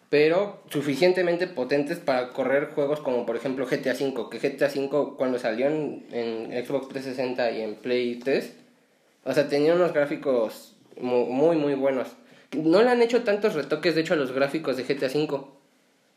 pero 0.10 0.62
suficientemente 0.70 1.46
potentes 1.48 2.00
para 2.00 2.30
correr 2.30 2.70
juegos 2.74 3.00
como 3.00 3.26
por 3.26 3.36
ejemplo 3.36 3.66
GTA 3.68 3.94
V, 3.94 4.30
que 4.32 4.40
GTA 4.40 4.68
V 4.68 5.16
cuando 5.18 5.38
salió 5.38 5.68
en, 5.68 6.06
en 6.12 6.66
Xbox 6.66 6.90
360 6.90 7.52
y 7.52 7.62
en 7.62 7.76
Play 7.76 8.16
3, 8.16 8.54
o 9.26 9.34
sea, 9.34 9.48
tenía 9.48 9.76
unos 9.76 9.94
gráficos 9.94 10.76
mu- 11.00 11.28
muy 11.28 11.56
muy 11.58 11.76
buenos. 11.76 12.08
No 12.58 12.82
le 12.82 12.90
han 12.90 13.02
hecho 13.04 13.24
tantos 13.24 13.54
retoques 13.54 13.94
de 13.94 14.02
hecho 14.02 14.14
a 14.16 14.18
los 14.18 14.32
gráficos 14.32 14.76
de 14.78 14.84
GTA 14.84 15.08
V. 15.08 15.42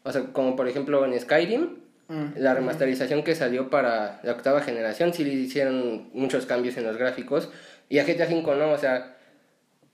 O 0.05 0.11
sea, 0.13 0.23
como 0.33 0.57
por 0.57 0.69
ejemplo 0.69 1.05
en 1.05 1.19
Skyrim, 1.21 1.83
Mm. 2.09 2.33
la 2.37 2.53
remasterización 2.53 3.23
que 3.23 3.35
salió 3.37 3.71
para 3.71 4.21
la 4.25 4.33
octava 4.33 4.61
generación, 4.61 5.15
sí 5.15 5.25
le 5.25 5.33
hicieron 5.35 6.11
muchos 6.13 6.45
cambios 6.47 6.77
en 6.77 6.85
los 6.85 6.97
gráficos. 6.99 7.49
Y 7.89 8.01
a 8.01 8.05
GTA 8.05 8.27
V 8.27 8.57
no, 8.57 8.73
o 8.73 8.77
sea, 8.77 9.17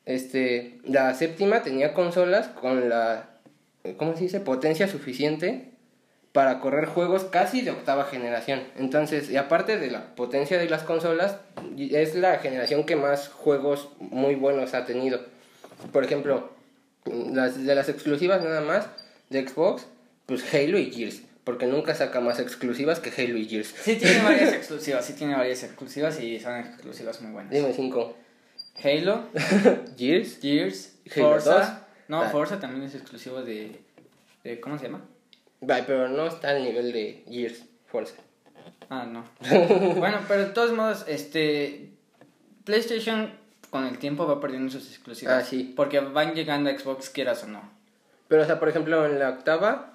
este, 0.09 0.79
la 0.85 1.13
séptima 1.13 1.63
tenía 1.63 1.93
consolas 1.93 2.49
con 2.49 2.89
la, 2.89 3.29
¿cómo 3.99 4.17
se 4.17 4.23
dice? 4.23 4.41
Potencia 4.41 4.89
suficiente 4.89 5.69
para 6.33 6.61
correr 6.61 6.87
juegos 6.87 7.25
casi 7.25 7.61
de 7.61 7.73
octava 7.73 8.05
generación. 8.05 8.63
Entonces, 8.79 9.29
y 9.29 9.37
aparte 9.37 9.77
de 9.77 9.91
la 9.91 10.15
potencia 10.15 10.59
de 10.59 10.71
las 10.71 10.83
consolas, 10.83 11.37
es 11.79 12.15
la 12.15 12.39
generación 12.39 12.85
que 12.85 12.97
más 12.97 13.29
juegos 13.29 13.91
muy 14.01 14.35
buenos 14.35 14.73
ha 14.73 14.87
tenido. 14.87 15.21
Por 15.93 16.05
ejemplo, 16.05 16.53
las, 17.05 17.63
de 17.63 17.75
las 17.75 17.91
exclusivas 17.91 18.43
nada 18.43 18.63
más 18.63 18.87
de 19.29 19.47
Xbox, 19.47 19.87
pues 20.25 20.43
Halo 20.55 20.79
y 20.79 20.91
Gears. 20.91 21.21
Porque 21.45 21.67
nunca 21.67 21.95
saca 21.95 22.21
más 22.21 22.41
exclusivas 22.41 22.99
que 22.99 23.11
Halo 23.11 23.37
y 23.37 23.47
Gears. 23.47 23.75
Sí 23.83 23.97
tiene 23.97 24.23
varias 24.23 24.53
exclusivas, 24.55 25.05
sí 25.05 25.13
tiene 25.13 25.37
varias 25.37 25.63
exclusivas 25.65 26.19
y 26.19 26.41
son 26.41 26.61
exclusivas 26.61 27.21
muy 27.21 27.33
buenas. 27.33 27.53
Dime 27.53 27.75
cinco. 27.75 28.17
Halo, 28.83 29.25
Gears. 29.97 30.39
Gears, 30.41 30.97
Halo 31.15 31.31
Forza. 31.33 31.59
2. 31.59 31.69
No, 32.09 32.23
Ah. 32.23 32.29
Forza 32.31 32.59
también 32.61 32.85
es 32.85 32.95
exclusivo 32.95 33.43
de, 33.43 33.81
de- 34.45 34.61
¿Cómo 34.61 34.79
se 34.79 34.85
llama? 34.87 35.03
Vale, 35.61 35.85
pero 35.87 36.09
no 36.09 36.27
está 36.27 36.51
al 36.51 36.63
nivel 36.63 36.93
de 36.93 37.25
Gears 37.29 37.65
Forza. 37.87 38.15
Ah, 38.91 39.07
no. 39.07 39.25
bueno, 39.97 40.19
pero 40.29 40.41
de 40.47 40.51
todos 40.51 40.73
modos, 40.73 41.05
este. 41.09 41.91
PlayStation 42.65 43.33
con 43.71 43.87
el 43.87 43.99
tiempo 43.99 44.27
va 44.27 44.41
perdiendo 44.41 44.71
sus 44.71 44.89
exclusivas. 44.91 45.35
Ah, 45.43 45.47
sí. 45.47 45.73
Porque 45.77 46.01
van 46.01 46.35
llegando 46.35 46.71
a 46.71 46.79
Xbox, 46.79 47.11
quieras 47.11 47.45
o 47.45 47.49
no. 47.49 47.71
Pero, 48.29 48.43
o 48.43 48.45
sea, 48.47 48.59
por 48.61 48.69
ejemplo, 48.69 49.05
en 49.07 49.19
la 49.19 49.31
octava, 49.31 49.95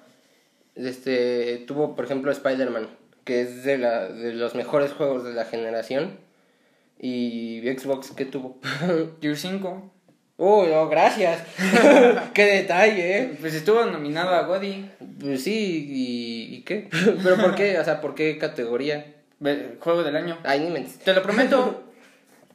este, 0.74 1.64
tuvo, 1.66 1.94
por 1.96 2.04
ejemplo, 2.04 2.30
Spider-Man, 2.32 2.88
que 3.24 3.42
es 3.42 3.64
de, 3.64 3.78
la, 3.78 4.08
de 4.08 4.34
los 4.34 4.54
mejores 4.56 4.92
juegos 4.92 5.24
de 5.24 5.32
la 5.32 5.44
generación. 5.44 6.18
Y 6.98 7.60
Xbox, 7.76 8.12
¿qué 8.12 8.24
tuvo? 8.24 8.58
Gears 9.20 9.40
5. 9.40 9.90
Uy, 10.36 10.68
no, 10.68 10.88
gracias. 10.88 11.42
qué 12.34 12.44
detalle, 12.44 13.18
¿eh? 13.18 13.36
Pues 13.40 13.54
estuvo 13.54 13.84
nominado 13.84 14.34
a 14.34 14.42
Godi. 14.42 14.90
Pues 15.20 15.44
sí, 15.44 15.86
¿y, 15.88 16.56
y 16.56 16.62
qué? 16.62 16.88
¿Pero 17.22 17.36
por 17.36 17.54
qué? 17.54 17.78
O 17.78 17.84
sea, 17.84 18.00
¿por 18.00 18.14
qué 18.14 18.36
categoría? 18.38 19.14
Juego 19.80 20.02
del 20.02 20.16
año. 20.16 20.38
Ay, 20.42 20.60
ni 20.60 20.70
mentes. 20.70 20.98
Te 21.00 21.12
lo 21.12 21.22
prometo. 21.22 21.84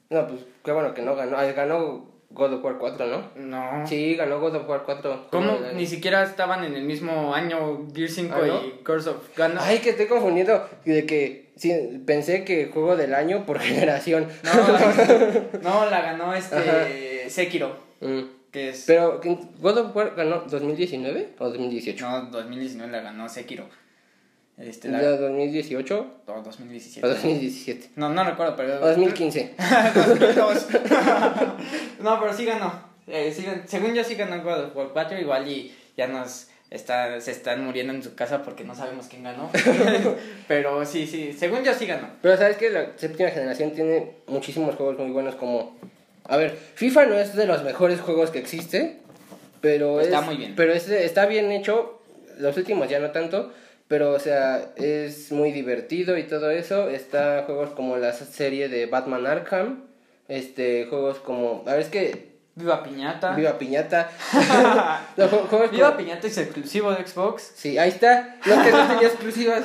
No, 0.09 0.27
pues 0.27 0.41
qué 0.63 0.71
bueno 0.71 0.93
que 0.93 1.03
no 1.03 1.15
ganó. 1.15 1.37
Ay, 1.37 1.53
ganó 1.53 2.09
God 2.31 2.53
of 2.53 2.63
War 2.63 2.77
4, 2.79 3.05
¿no? 3.07 3.29
No. 3.35 3.87
Sí, 3.87 4.15
ganó 4.15 4.39
God 4.39 4.55
of 4.55 4.69
War 4.69 4.83
4. 4.85 5.27
¿Cómo? 5.31 5.59
Ni 5.75 5.85
siquiera 5.85 6.23
estaban 6.23 6.63
en 6.63 6.75
el 6.75 6.83
mismo 6.83 7.33
año 7.33 7.87
Gears 7.93 8.15
5 8.15 8.35
¿Ah, 8.35 8.45
no? 8.45 8.65
y 8.65 8.83
Curse 8.83 9.09
of. 9.09 9.39
Ay, 9.59 9.79
que 9.79 9.91
estoy 9.91 10.07
confundiendo. 10.07 10.67
De 10.85 11.05
que 11.05 11.48
sí, 11.59 12.01
pensé 12.05 12.43
que 12.45 12.67
juego 12.73 12.95
del 12.97 13.13
año 13.13 13.45
por 13.45 13.59
generación. 13.59 14.27
No, 14.43 15.59
no, 15.61 15.89
la 15.89 16.01
ganó 16.01 16.33
este 16.33 16.55
Ajá. 16.55 17.29
Sekiro, 17.29 17.77
Mm. 18.01 18.21
que 18.51 18.69
es 18.69 18.85
Pero, 18.87 19.19
¿quién- 19.19 19.39
¿God 19.59 19.77
of 19.77 19.95
War 19.95 20.13
ganó 20.15 20.39
2019 20.49 21.35
o 21.37 21.49
2018? 21.49 22.03
no 22.09 22.21
2019 22.31 22.91
la 22.91 23.01
ganó 23.01 23.27
Sekiro. 23.29 23.67
Este 24.57 24.89
¿La 24.89 25.01
la 25.01 25.11
2018 25.11 26.21
no, 26.27 26.33
o 26.33 26.41
2017. 26.41 27.07
2017? 27.07 27.91
No, 27.95 28.09
no 28.09 28.23
recuerdo, 28.25 28.55
pero 28.57 28.75
O 28.83 28.87
2015. 28.87 29.53
2002. 29.95 30.67
no, 32.01 32.19
pero 32.19 32.33
sí 32.33 32.45
ganó. 32.45 32.89
Eh, 33.07 33.33
sí 33.35 33.45
según 33.65 33.93
yo 33.93 34.03
sí 34.03 34.15
ganó 34.15 34.43
God 34.43 34.65
of 34.65 34.75
War 34.75 34.89
4 34.93 35.17
igual 35.19 35.47
y 35.47 35.73
ya 35.97 36.07
nos 36.07 36.47
está 36.71 37.19
se 37.19 37.31
están 37.31 37.63
muriendo 37.63 37.93
en 37.93 38.03
su 38.03 38.15
casa 38.15 38.43
porque 38.43 38.63
no 38.63 38.75
sabemos 38.75 39.07
quién 39.07 39.23
ganó. 39.23 39.49
pero 40.47 40.85
sí, 40.85 41.07
sí, 41.07 41.33
según 41.33 41.63
yo 41.63 41.73
sí 41.73 41.85
ganó. 41.85 42.09
Pero 42.21 42.37
sabes 42.37 42.57
que 42.57 42.69
la 42.69 42.91
séptima 42.95 43.29
generación 43.29 43.71
tiene 43.71 44.11
muchísimos 44.27 44.75
juegos 44.75 44.97
muy 44.97 45.11
buenos 45.11 45.35
como... 45.35 45.77
A 46.25 46.37
ver, 46.37 46.55
FIFA 46.75 47.07
no 47.07 47.15
es 47.15 47.35
de 47.35 47.47
los 47.47 47.63
mejores 47.63 47.99
juegos 48.01 48.29
que 48.29 48.39
existe, 48.39 48.97
pero 49.61 49.99
Está 49.99 50.19
es... 50.19 50.25
muy 50.25 50.37
bien. 50.37 50.53
Pero 50.55 50.73
es, 50.73 50.87
está 50.89 51.25
bien 51.25 51.51
hecho, 51.51 52.01
los 52.37 52.55
últimos 52.55 52.87
ya 52.87 52.99
no 52.99 53.09
tanto, 53.09 53.51
pero 53.87 54.11
o 54.11 54.19
sea, 54.19 54.71
es 54.75 55.31
muy 55.31 55.51
divertido 55.51 56.17
y 56.17 56.23
todo 56.23 56.51
eso. 56.51 56.89
Está 56.89 57.43
juegos 57.47 57.71
como 57.71 57.97
la 57.97 58.13
serie 58.13 58.69
de 58.69 58.85
Batman 58.85 59.25
Arkham, 59.25 59.85
este, 60.27 60.85
juegos 60.85 61.17
como... 61.17 61.63
A 61.65 61.73
ver, 61.73 61.81
es 61.81 61.89
que... 61.89 62.28
Viva 62.55 62.83
Piñata. 62.83 63.31
Viva 63.35 63.57
Piñata. 63.57 64.09
Juegos 65.49 65.71
Viva 65.71 65.87
como- 65.91 65.97
Piñata 65.97 66.27
es 66.27 66.37
exclusivo 66.37 66.91
de 66.91 67.05
Xbox. 67.07 67.51
Sí, 67.55 67.77
ahí 67.77 67.89
está. 67.89 68.35
No 68.45 68.61
que 68.63 68.71
no 68.71 68.87
tenía 68.87 69.07
exclusivas. 69.07 69.63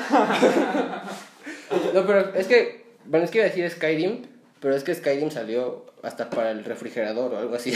No, 1.92 2.06
pero 2.06 2.34
es 2.34 2.46
que, 2.46 2.84
bueno, 3.04 3.24
es 3.24 3.30
que 3.30 3.38
iba 3.38 3.46
a 3.46 3.48
decir 3.50 3.68
Skyrim, 3.70 4.26
pero 4.60 4.76
es 4.76 4.84
que 4.84 4.94
Skyrim 4.94 5.30
salió 5.30 5.86
hasta 6.02 6.30
para 6.30 6.50
el 6.50 6.64
refrigerador 6.64 7.32
o 7.34 7.38
algo 7.38 7.54
así. 7.56 7.72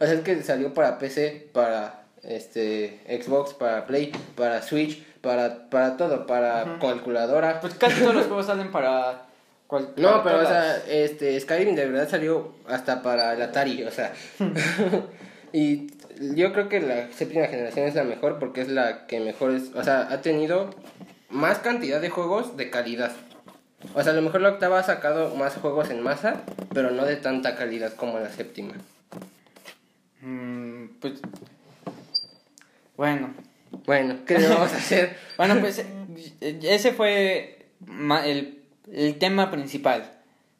O 0.00 0.04
sea, 0.04 0.14
es 0.14 0.20
que 0.20 0.42
salió 0.42 0.74
para 0.74 0.98
PC, 0.98 1.48
para 1.52 2.02
este 2.22 3.00
Xbox, 3.22 3.54
para 3.54 3.86
Play, 3.86 4.12
para 4.34 4.62
Switch, 4.62 5.02
para, 5.20 5.68
para 5.70 5.96
todo, 5.96 6.26
para 6.26 6.78
calculadora. 6.80 7.60
Pues 7.60 7.74
casi 7.74 8.00
todos 8.00 8.14
los 8.14 8.26
juegos 8.26 8.46
salen 8.46 8.72
para. 8.72 9.22
Cual- 9.68 9.92
No, 9.96 10.24
pero 10.24 10.40
o 10.40 10.46
sea, 10.46 10.82
este 10.88 11.38
Skyrim 11.38 11.76
de 11.76 11.86
verdad 11.86 12.08
salió 12.08 12.54
hasta 12.66 13.02
para 13.02 13.34
el 13.34 13.42
Atari, 13.42 13.84
o 13.84 13.90
sea. 13.92 14.12
y 15.52 15.92
yo 16.34 16.52
creo 16.52 16.68
que 16.68 16.80
la 16.80 17.12
séptima 17.12 17.46
generación 17.46 17.86
es 17.86 17.94
la 17.94 18.02
mejor 18.02 18.40
porque 18.40 18.62
es 18.62 18.68
la 18.68 19.06
que 19.06 19.20
mejor 19.20 19.52
es, 19.52 19.70
o 19.74 19.84
sea, 19.84 20.08
ha 20.10 20.20
tenido 20.20 20.74
más 21.30 21.58
cantidad 21.58 22.00
de 22.00 22.10
juegos 22.10 22.56
de 22.56 22.70
calidad. 22.70 23.12
O 23.94 24.02
sea, 24.02 24.12
a 24.12 24.16
lo 24.16 24.22
mejor 24.22 24.40
la 24.40 24.48
octava 24.48 24.80
ha 24.80 24.82
sacado 24.82 25.36
más 25.36 25.54
juegos 25.54 25.90
en 25.90 26.02
masa, 26.02 26.42
pero 26.74 26.90
no 26.90 27.04
de 27.04 27.14
tanta 27.14 27.54
calidad 27.54 27.92
como 27.94 28.18
la 28.18 28.28
séptima. 28.28 28.74
Mm, 30.20 30.86
pues. 31.00 31.20
Bueno. 32.96 33.32
Bueno, 33.86 34.16
¿qué 34.26 34.38
le 34.38 34.48
vamos 34.48 34.72
a 34.72 34.76
hacer? 34.76 35.16
Bueno, 35.36 35.60
pues 35.60 35.84
ese 36.40 36.92
fue 36.92 37.66
el, 38.24 38.57
el 38.92 39.18
tema 39.18 39.50
principal 39.50 40.10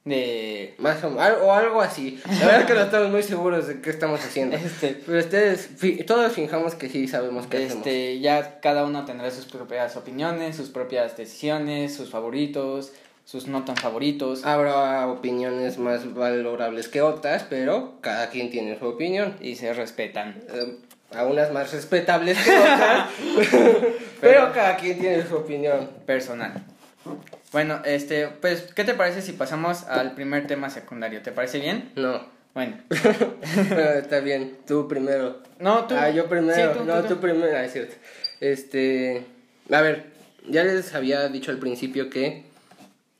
de... 0.05 0.75
Más 0.79 1.03
o, 1.05 1.09
o 1.09 1.53
algo 1.53 1.81
así. 1.83 2.19
La 2.41 2.47
verdad 2.47 2.61
es 2.61 2.67
que 2.67 2.75
no 2.75 2.81
estamos 2.85 3.11
muy 3.11 3.23
seguros 3.23 3.67
de 3.67 3.81
qué 3.83 3.91
estamos 3.91 4.21
haciendo. 4.25 4.57
Este, 4.57 5.01
Pero 5.05 5.19
ustedes, 5.19 5.69
fi- 5.77 6.03
todos 6.05 6.33
fijamos 6.33 6.75
que 6.75 6.89
sí 6.89 7.07
sabemos 7.09 7.47
qué 7.47 7.59
hacemos. 7.59 7.77
este, 7.87 8.21
ya 8.21 8.61
cada 8.61 8.85
uno 8.85 9.05
tendrá 9.05 9.31
sus 9.31 9.45
propias 9.47 9.97
opiniones, 9.97 10.57
sus 10.57 10.71
propias 10.71 11.17
decisiones, 11.17 11.95
sus 11.95 12.09
favoritos, 12.11 12.93
sus 13.27 13.49
no 13.49 13.65
tan 13.67 13.77
favoritos. 13.77 14.47
Habrá 14.47 15.07
opiniones 15.09 15.77
más 15.77 16.15
valorables 16.15 16.89
que 16.89 17.03
otras, 17.03 17.45
pero 17.51 17.99
cada 18.01 18.31
quien 18.31 18.51
tiene 18.51 18.79
su 18.79 18.87
opinión. 18.87 19.37
Y 19.43 19.57
se 19.57 19.75
respetan. 19.75 20.43
Eh, 20.55 20.77
a 21.15 21.25
unas 21.25 21.53
más 21.53 21.71
respetables 21.73 22.39
que 22.39 22.51
otras, 22.59 23.09
pero 24.23 24.53
cada 24.55 24.77
quien 24.77 24.99
tiene 24.99 25.27
su 25.27 25.37
opinión. 25.37 25.91
Personal. 26.07 26.53
Bueno, 27.53 27.81
este, 27.85 28.29
pues, 28.29 28.73
¿qué 28.75 28.85
te 28.85 28.95
parece 28.95 29.23
si 29.23 29.33
pasamos 29.33 29.85
al 29.85 30.13
primer 30.15 30.47
tema 30.47 30.69
secundario? 30.71 31.23
¿Te 31.23 31.33
parece 31.33 31.61
bien? 31.61 31.93
No, 31.97 32.21
Bueno. 32.55 32.77
pero 33.69 33.91
está 33.95 34.21
bien, 34.21 34.59
tú 34.67 34.87
primero. 34.87 35.43
No, 35.59 35.87
tú. 35.87 35.95
Ah, 35.97 36.11
yo 36.11 36.27
primero. 36.29 36.55
Sí, 36.55 36.79
tú, 36.79 36.85
no, 36.85 37.01
tú, 37.03 37.09
tú, 37.09 37.15
tú. 37.15 37.21
primero. 37.21 37.57
Ah, 37.57 37.65
es 37.65 37.73
cierto. 37.73 37.95
Este. 38.41 39.25
A 39.73 39.81
ver, 39.81 40.07
ya 40.47 40.65
les 40.65 40.95
había 40.95 41.29
dicho 41.29 41.51
al 41.51 41.59
principio 41.59 42.11
que 42.11 42.45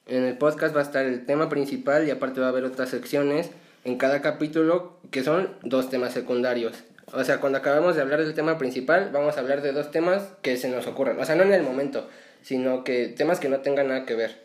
en 0.07 0.25
el 0.25 0.37
podcast 0.37 0.75
va 0.75 0.81
a 0.81 0.85
estar 0.85 1.05
el 1.05 1.25
tema 1.27 1.49
principal 1.49 2.07
y 2.07 2.11
aparte 2.11 2.41
va 2.41 2.47
a 2.47 2.51
haber 2.51 2.65
otras 2.65 2.89
secciones 2.91 3.51
en 3.85 3.97
cada 3.97 4.21
capítulo 4.23 4.99
que 5.11 5.23
son 5.23 5.51
dos 5.63 5.91
temas 5.91 6.13
secundarios. 6.13 6.85
O 7.13 7.25
sea, 7.25 7.41
cuando 7.41 7.59
acabamos 7.59 7.97
de 7.97 8.03
hablar 8.03 8.21
del 8.21 8.35
tema 8.35 8.59
principal, 8.59 9.11
vamos 9.13 9.37
a 9.37 9.41
hablar 9.41 9.63
de 9.63 9.73
dos 9.73 9.91
temas 9.91 10.25
que 10.43 10.57
se 10.57 10.69
nos 10.69 10.87
ocurran. 10.87 11.19
O 11.19 11.25
sea, 11.25 11.37
no 11.37 11.43
en 11.45 11.53
el 11.53 11.63
momento, 11.63 12.09
sino 12.49 12.83
que 12.83 13.09
temas 13.09 13.41
que 13.41 13.51
no 13.51 13.61
tengan 13.61 13.89
nada 13.89 14.07
que 14.07 14.15
ver. 14.15 14.41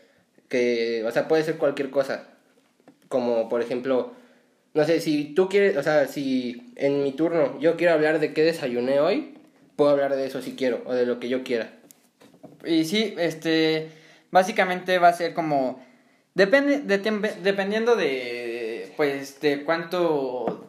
Que, 0.50 1.06
o 1.06 1.12
sea, 1.12 1.30
puede 1.30 1.44
ser 1.44 1.56
cualquier 1.56 1.90
cosa. 1.90 2.28
Como, 3.08 3.48
por 3.48 3.62
ejemplo, 3.62 4.12
no 4.74 4.84
sé, 4.84 5.00
si 5.00 5.34
tú 5.34 5.48
quieres, 5.48 5.78
o 5.78 5.84
sea, 5.84 6.06
si 6.08 6.74
en 6.76 7.02
mi 7.02 7.14
turno 7.14 7.58
yo 7.62 7.78
quiero 7.78 7.94
hablar 7.94 8.20
de 8.20 8.34
qué 8.34 8.44
desayuné 8.44 9.00
hoy, 9.00 9.38
puedo 9.78 9.92
hablar 9.92 10.18
de 10.18 10.26
eso 10.26 10.42
si 10.42 10.54
quiero, 10.54 10.82
o 10.86 10.94
de 10.94 11.06
lo 11.06 11.22
que 11.22 11.30
yo 11.30 11.46
quiera. 11.46 11.72
Y 12.66 12.84
sí, 12.84 13.16
este, 13.18 13.88
básicamente 14.32 15.00
va 15.00 15.08
a 15.08 15.14
ser 15.14 15.34
como, 15.34 15.82
depende, 16.34 16.80
de 16.80 16.98
dependiendo 17.42 17.96
de, 17.96 18.92
pues, 18.98 19.40
de 19.40 19.64
cuánto, 19.64 20.68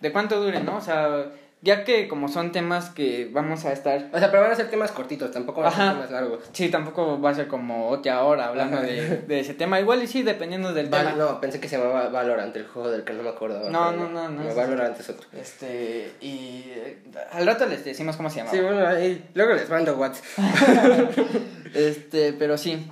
de 0.00 0.12
cuánto 0.12 0.40
dure, 0.40 0.60
¿no? 0.60 0.76
O 0.76 0.80
sea, 0.80 1.32
ya 1.62 1.84
que 1.84 2.08
como 2.08 2.28
son 2.28 2.52
temas 2.52 2.88
que 2.88 3.28
vamos 3.32 3.64
a 3.66 3.72
estar, 3.72 4.08
O 4.12 4.18
sea, 4.18 4.30
pero 4.30 4.42
van 4.42 4.52
a 4.52 4.54
ser 4.54 4.70
temas 4.70 4.92
cortitos, 4.92 5.30
tampoco 5.30 5.60
van 5.60 5.72
a 5.72 5.76
ser 5.76 5.92
temas 5.92 6.10
largos. 6.10 6.44
sí, 6.52 6.68
tampoco 6.70 7.20
va 7.20 7.30
a 7.30 7.34
ser 7.34 7.48
como 7.48 7.88
otra 7.88 8.22
hora 8.24 8.46
hablando 8.46 8.80
de, 8.80 9.18
de 9.26 9.40
ese 9.40 9.52
tema, 9.54 9.78
igual 9.78 10.02
y 10.02 10.06
sí, 10.06 10.22
dependiendo 10.22 10.72
del 10.72 10.88
Val- 10.88 11.06
tema. 11.12 11.16
no, 11.18 11.40
pensé 11.40 11.60
que 11.60 11.68
se 11.68 11.76
llamaba 11.76 12.08
Valorant, 12.08 12.56
el 12.56 12.66
juego 12.66 12.90
del 12.90 13.04
que 13.04 13.12
no 13.12 13.22
me 13.22 13.28
acordaba. 13.28 13.68
No, 13.68 13.92
no, 13.92 14.08
no, 14.08 14.28
no, 14.30 14.54
Valorant 14.54 14.98
es 14.98 15.10
otro. 15.10 15.26
Este, 15.38 16.12
y 16.22 16.64
eh, 16.68 16.98
al 17.32 17.46
rato 17.46 17.66
les 17.66 17.84
decimos 17.84 18.16
cómo 18.16 18.30
se 18.30 18.38
llama. 18.38 18.50
Sí, 18.52 18.60
bueno, 18.60 18.86
ahí, 18.86 19.28
luego 19.34 19.52
les 19.54 19.68
mando 19.68 19.96
WhatsApp. 19.96 20.24
Este, 21.74 22.32
pero 22.32 22.58
sí. 22.58 22.84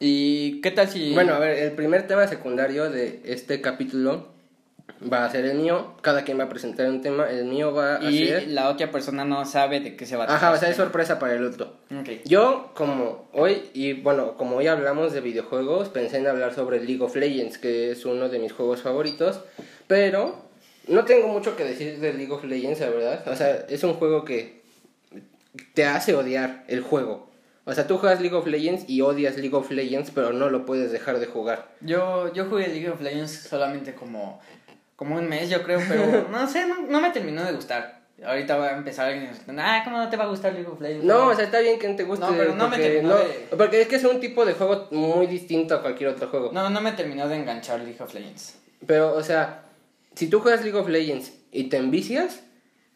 ¿Y 0.00 0.60
qué 0.60 0.70
tal 0.72 0.88
si... 0.88 1.14
Bueno, 1.14 1.34
a 1.34 1.38
ver, 1.38 1.56
el 1.58 1.72
primer 1.72 2.06
tema 2.06 2.26
secundario 2.26 2.90
de 2.90 3.22
este 3.24 3.60
capítulo 3.60 4.33
va 5.00 5.24
a 5.24 5.30
ser 5.30 5.44
el 5.44 5.56
mío. 5.56 5.94
Cada 6.00 6.24
quien 6.24 6.38
va 6.38 6.44
a 6.44 6.48
presentar 6.48 6.88
un 6.88 7.02
tema. 7.02 7.28
El 7.30 7.44
mío 7.44 7.72
va 7.72 7.96
a 7.96 8.10
y 8.10 8.26
ser... 8.26 8.48
la 8.48 8.68
otra 8.68 8.90
persona 8.90 9.24
no 9.24 9.44
sabe 9.44 9.80
de 9.80 9.96
qué 9.96 10.06
se 10.06 10.16
va 10.16 10.24
a 10.24 10.34
Ajá, 10.34 10.52
o 10.52 10.56
sea, 10.56 10.68
es 10.70 10.76
sorpresa 10.76 11.18
para 11.18 11.34
el 11.34 11.44
otro. 11.44 11.74
Ok. 11.98 12.24
Yo, 12.24 12.72
como 12.74 13.28
hoy, 13.32 13.70
y 13.74 13.94
bueno, 13.94 14.36
como 14.36 14.56
hoy 14.56 14.66
hablamos 14.66 15.12
de 15.12 15.20
videojuegos, 15.20 15.88
pensé 15.88 16.18
en 16.18 16.26
hablar 16.26 16.54
sobre 16.54 16.80
League 16.80 17.02
of 17.02 17.14
Legends, 17.16 17.58
que 17.58 17.90
es 17.90 18.04
uno 18.04 18.28
de 18.28 18.38
mis 18.38 18.52
juegos 18.52 18.82
favoritos, 18.82 19.40
pero 19.86 20.36
no 20.88 21.04
tengo 21.04 21.28
mucho 21.28 21.56
que 21.56 21.64
decir 21.64 21.98
de 21.98 22.12
League 22.12 22.32
of 22.32 22.44
Legends, 22.44 22.80
la 22.80 22.90
verdad. 22.90 23.28
O 23.28 23.36
sea, 23.36 23.64
es 23.68 23.82
un 23.84 23.94
juego 23.94 24.24
que 24.24 24.62
te 25.74 25.84
hace 25.84 26.14
odiar 26.14 26.64
el 26.68 26.80
juego. 26.80 27.34
O 27.66 27.72
sea, 27.72 27.86
tú 27.86 27.96
juegas 27.96 28.20
League 28.20 28.36
of 28.36 28.46
Legends 28.46 28.84
y 28.88 29.00
odias 29.00 29.38
League 29.38 29.56
of 29.56 29.70
Legends, 29.70 30.10
pero 30.10 30.32
no 30.32 30.50
lo 30.50 30.66
puedes 30.66 30.92
dejar 30.92 31.18
de 31.18 31.26
jugar. 31.26 31.68
Yo, 31.80 32.32
yo 32.34 32.44
jugué 32.44 32.68
League 32.68 32.90
of 32.90 33.00
Legends 33.00 33.32
solamente 33.32 33.94
como, 33.94 34.40
como 35.04 35.16
un 35.20 35.28
mes, 35.28 35.48
yo 35.50 35.62
creo, 35.62 35.80
pero 35.88 36.28
no 36.32 36.48
sé, 36.48 36.66
no, 36.66 36.82
no 36.82 37.00
me 37.00 37.10
terminó 37.10 37.44
de 37.44 37.52
gustar. 37.52 38.02
Ahorita 38.24 38.56
va 38.56 38.68
a 38.68 38.76
empezar 38.76 39.10
alguien 39.10 39.28
ah, 39.58 39.82
¿cómo 39.84 39.98
no 39.98 40.08
te 40.08 40.16
va 40.16 40.24
a 40.24 40.28
gustar 40.28 40.52
League 40.52 40.68
of 40.68 40.80
Legends? 40.80 41.04
No, 41.04 41.28
o 41.28 41.34
sea, 41.34 41.44
está 41.46 41.58
bien 41.58 41.78
que 41.78 41.88
no 41.88 41.96
te 41.96 42.04
guste. 42.04 42.24
No, 42.24 42.32
pero 42.36 42.54
no 42.54 42.68
me 42.68 42.78
terminó 42.78 43.08
no- 43.08 43.18
de- 43.18 43.48
porque 43.56 43.82
es 43.82 43.88
que 43.88 43.96
es 43.96 44.04
un 44.04 44.20
tipo 44.20 44.44
de 44.46 44.54
juego 44.54 44.88
muy 44.92 45.26
distinto 45.26 45.74
a 45.74 45.82
cualquier 45.82 46.10
otro 46.10 46.28
juego. 46.28 46.50
no, 46.52 46.70
no 46.70 46.80
me 46.80 46.92
terminó 46.92 47.28
de 47.28 47.36
enganchar 47.36 47.80
League 47.80 48.00
of 48.00 48.14
Legends. 48.14 48.54
Pero, 48.86 49.14
o 49.14 49.22
sea, 49.22 49.62
si 50.14 50.28
tú 50.28 50.40
juegas 50.40 50.62
League 50.62 50.78
of 50.78 50.88
Legends 50.88 51.32
y 51.50 51.64
te 51.64 51.76
envicias, 51.76 52.40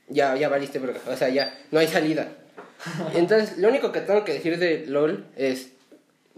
ya, 0.08 0.36
ya 0.36 0.48
valiste. 0.48 0.80
O 1.08 1.16
sea, 1.16 1.28
ya 1.28 1.52
no 1.72 1.80
hay 1.80 1.88
salida. 1.88 2.28
Entonces, 3.14 3.58
lo 3.58 3.68
único 3.68 3.90
que 3.90 4.00
tengo 4.00 4.24
que 4.24 4.34
decir 4.34 4.58
de 4.58 4.86
LOL 4.86 5.26
es, 5.36 5.72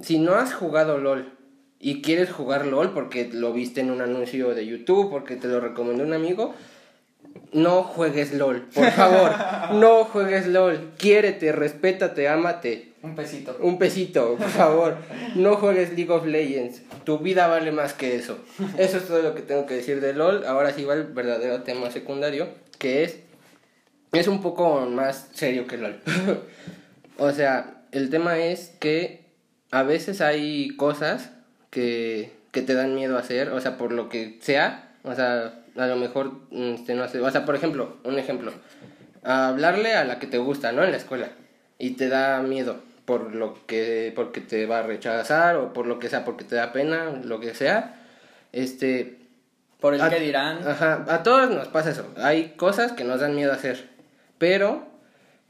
si 0.01 0.19
no 0.19 0.35
has 0.35 0.55
jugado 0.55 0.99
LOL 0.99 1.33
y 1.81 2.03
quieres 2.03 2.31
jugar 2.31 2.67
LOL 2.67 2.93
porque 2.93 3.31
lo 3.33 3.55
viste 3.55 3.81
en 3.81 3.91
un 3.91 4.03
anuncio 4.03 4.55
de 4.55 4.67
YouTube, 4.67 5.11
porque 5.11 5.37
te 5.37 5.49
lo 5.49 5.61
recomendó 5.61 6.05
un 6.05 6.13
amigo, 6.13 6.55
no 7.53 7.83
juegues 7.83 8.35
LOL, 8.35 8.69
por 8.75 8.91
favor. 8.91 9.33
no 9.75 10.05
juegues 10.05 10.47
LOL. 10.47 10.93
Quiérete, 10.99 11.53
respétate, 11.53 12.29
ámate. 12.29 12.93
Un 13.03 13.17
pesito. 13.17 13.57
Un 13.61 13.79
pesito, 13.79 14.37
por 14.37 14.49
favor. 14.51 14.97
No 15.35 15.57
juegues 15.57 15.95
League 15.95 16.11
of 16.11 16.27
Legends. 16.27 16.83
Tu 17.05 17.19
vida 17.19 17.47
vale 17.47 17.73
más 17.73 17.95
que 17.95 18.15
eso. 18.15 18.39
Eso 18.77 18.99
es 18.99 19.07
todo 19.07 19.23
lo 19.23 19.35
que 19.35 19.41
tengo 19.41 19.65
que 19.65 19.75
decir 19.75 20.03
de 20.03 20.13
LOL. 20.13 20.45
Ahora 20.47 20.75
sí 20.75 20.85
va 20.85 20.93
el 20.93 21.05
verdadero 21.05 21.63
tema 21.63 21.91
secundario, 21.91 22.49
que 22.79 23.05
es... 23.05 23.21
Es 24.13 24.29
un 24.29 24.43
poco 24.43 24.81
más 24.87 25.29
serio 25.33 25.67
que 25.67 25.79
LOL. 25.79 26.01
o 27.19 27.31
sea, 27.31 27.85
el 27.93 28.11
tema 28.11 28.39
es 28.39 28.75
que 28.81 29.25
a 29.71 29.83
veces 29.83 30.21
hay 30.21 30.77
cosas 30.77 31.31
que, 31.71 32.33
que 32.53 32.63
te 32.63 32.75
dan 32.75 32.95
miedo 32.95 33.17
a 33.17 33.21
hacer, 33.21 33.51
o 33.51 33.61
sea, 33.61 33.79
por 33.79 33.93
lo 33.93 34.09
que 34.09 34.39
sea. 34.41 34.93
O 35.03 35.15
sea, 35.15 35.55
a 35.77 35.87
lo 35.87 35.97
mejor, 35.97 36.33
este, 36.51 36.95
no 36.95 37.09
sé. 37.09 37.21
O 37.21 37.31
sea, 37.31 37.45
por 37.47 37.55
ejemplo, 37.55 37.97
un 38.05 38.19
ejemplo. 38.19 38.53
hablarle 39.23 39.95
a 39.95 40.05
la 40.05 40.19
que 40.19 40.27
te 40.27 40.39
gusta, 40.39 40.73
¿no? 40.73 40.85
En 40.85 40.91
la 40.91 40.97
escuela. 40.97 41.29
Y 41.79 41.93
te 41.93 42.09
da 42.09 42.41
miedo 42.43 42.77
por 43.07 43.35
lo 43.35 43.59
que 43.67 44.13
porque 44.15 44.41
te 44.41 44.67
va 44.67 44.81
a 44.81 44.83
rechazar 44.83 45.57
o 45.57 45.73
por 45.73 45.87
lo 45.87 45.99
que 45.99 46.09
sea, 46.09 46.25
porque 46.25 46.45
te 46.45 46.57
da 46.57 46.73
pena, 46.73 47.11
lo 47.25 47.41
que 47.41 47.55
sea. 47.55 47.97
Este, 48.53 49.17
Por 49.81 49.95
el 49.95 50.01
a- 50.03 50.11
que 50.11 50.21
dirán. 50.21 50.67
Ajá, 50.67 51.05
a 51.09 51.23
todos 51.23 51.51
nos 51.51 51.69
pasa 51.69 51.91
eso. 51.91 52.07
Hay 52.19 52.51
cosas 52.57 52.93
que 52.93 53.05
nos 53.05 53.21
dan 53.21 53.35
miedo 53.35 53.53
hacer. 53.53 53.89
Pero 54.39 54.87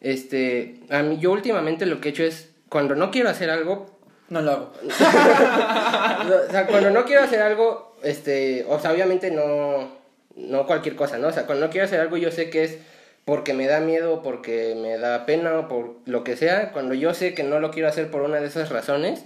este, 0.00 0.80
a 0.90 1.02
mí 1.02 1.18
yo 1.18 1.32
últimamente 1.32 1.86
lo 1.86 2.00
que 2.00 2.08
he 2.08 2.12
hecho 2.12 2.22
es 2.24 2.50
cuando 2.68 2.94
no 2.94 3.10
quiero 3.10 3.28
hacer 3.28 3.50
algo, 3.50 3.98
No 4.30 4.40
lo 4.40 4.50
hago. 4.52 4.72
o 6.48 6.50
sea, 6.50 6.66
cuando 6.66 6.90
no 6.90 7.04
quiero 7.04 7.22
hacer 7.22 7.42
algo, 7.42 7.96
este, 8.02 8.64
o 8.68 8.78
sea, 8.78 8.92
obviamente 8.92 9.30
no, 9.30 9.90
no 10.36 10.66
cualquier 10.66 10.96
cosa, 10.96 11.18
¿no? 11.18 11.28
O 11.28 11.32
sea, 11.32 11.46
cuando 11.46 11.66
no 11.66 11.70
quiero 11.70 11.84
hacer 11.84 12.00
algo 12.00 12.16
yo 12.16 12.30
sé 12.30 12.48
que 12.48 12.64
es 12.64 12.78
porque 13.24 13.54
me 13.54 13.66
da 13.66 13.80
miedo, 13.80 14.22
porque 14.22 14.76
me 14.80 14.98
da 14.98 15.26
pena 15.26 15.58
o 15.58 15.68
por 15.68 15.96
lo 16.06 16.24
que 16.24 16.36
sea. 16.36 16.72
Cuando 16.72 16.94
yo 16.94 17.12
sé 17.12 17.34
que 17.34 17.42
no 17.42 17.60
lo 17.60 17.70
quiero 17.70 17.88
hacer 17.88 18.10
por 18.10 18.22
una 18.22 18.40
de 18.40 18.46
esas 18.46 18.70
razones, 18.70 19.24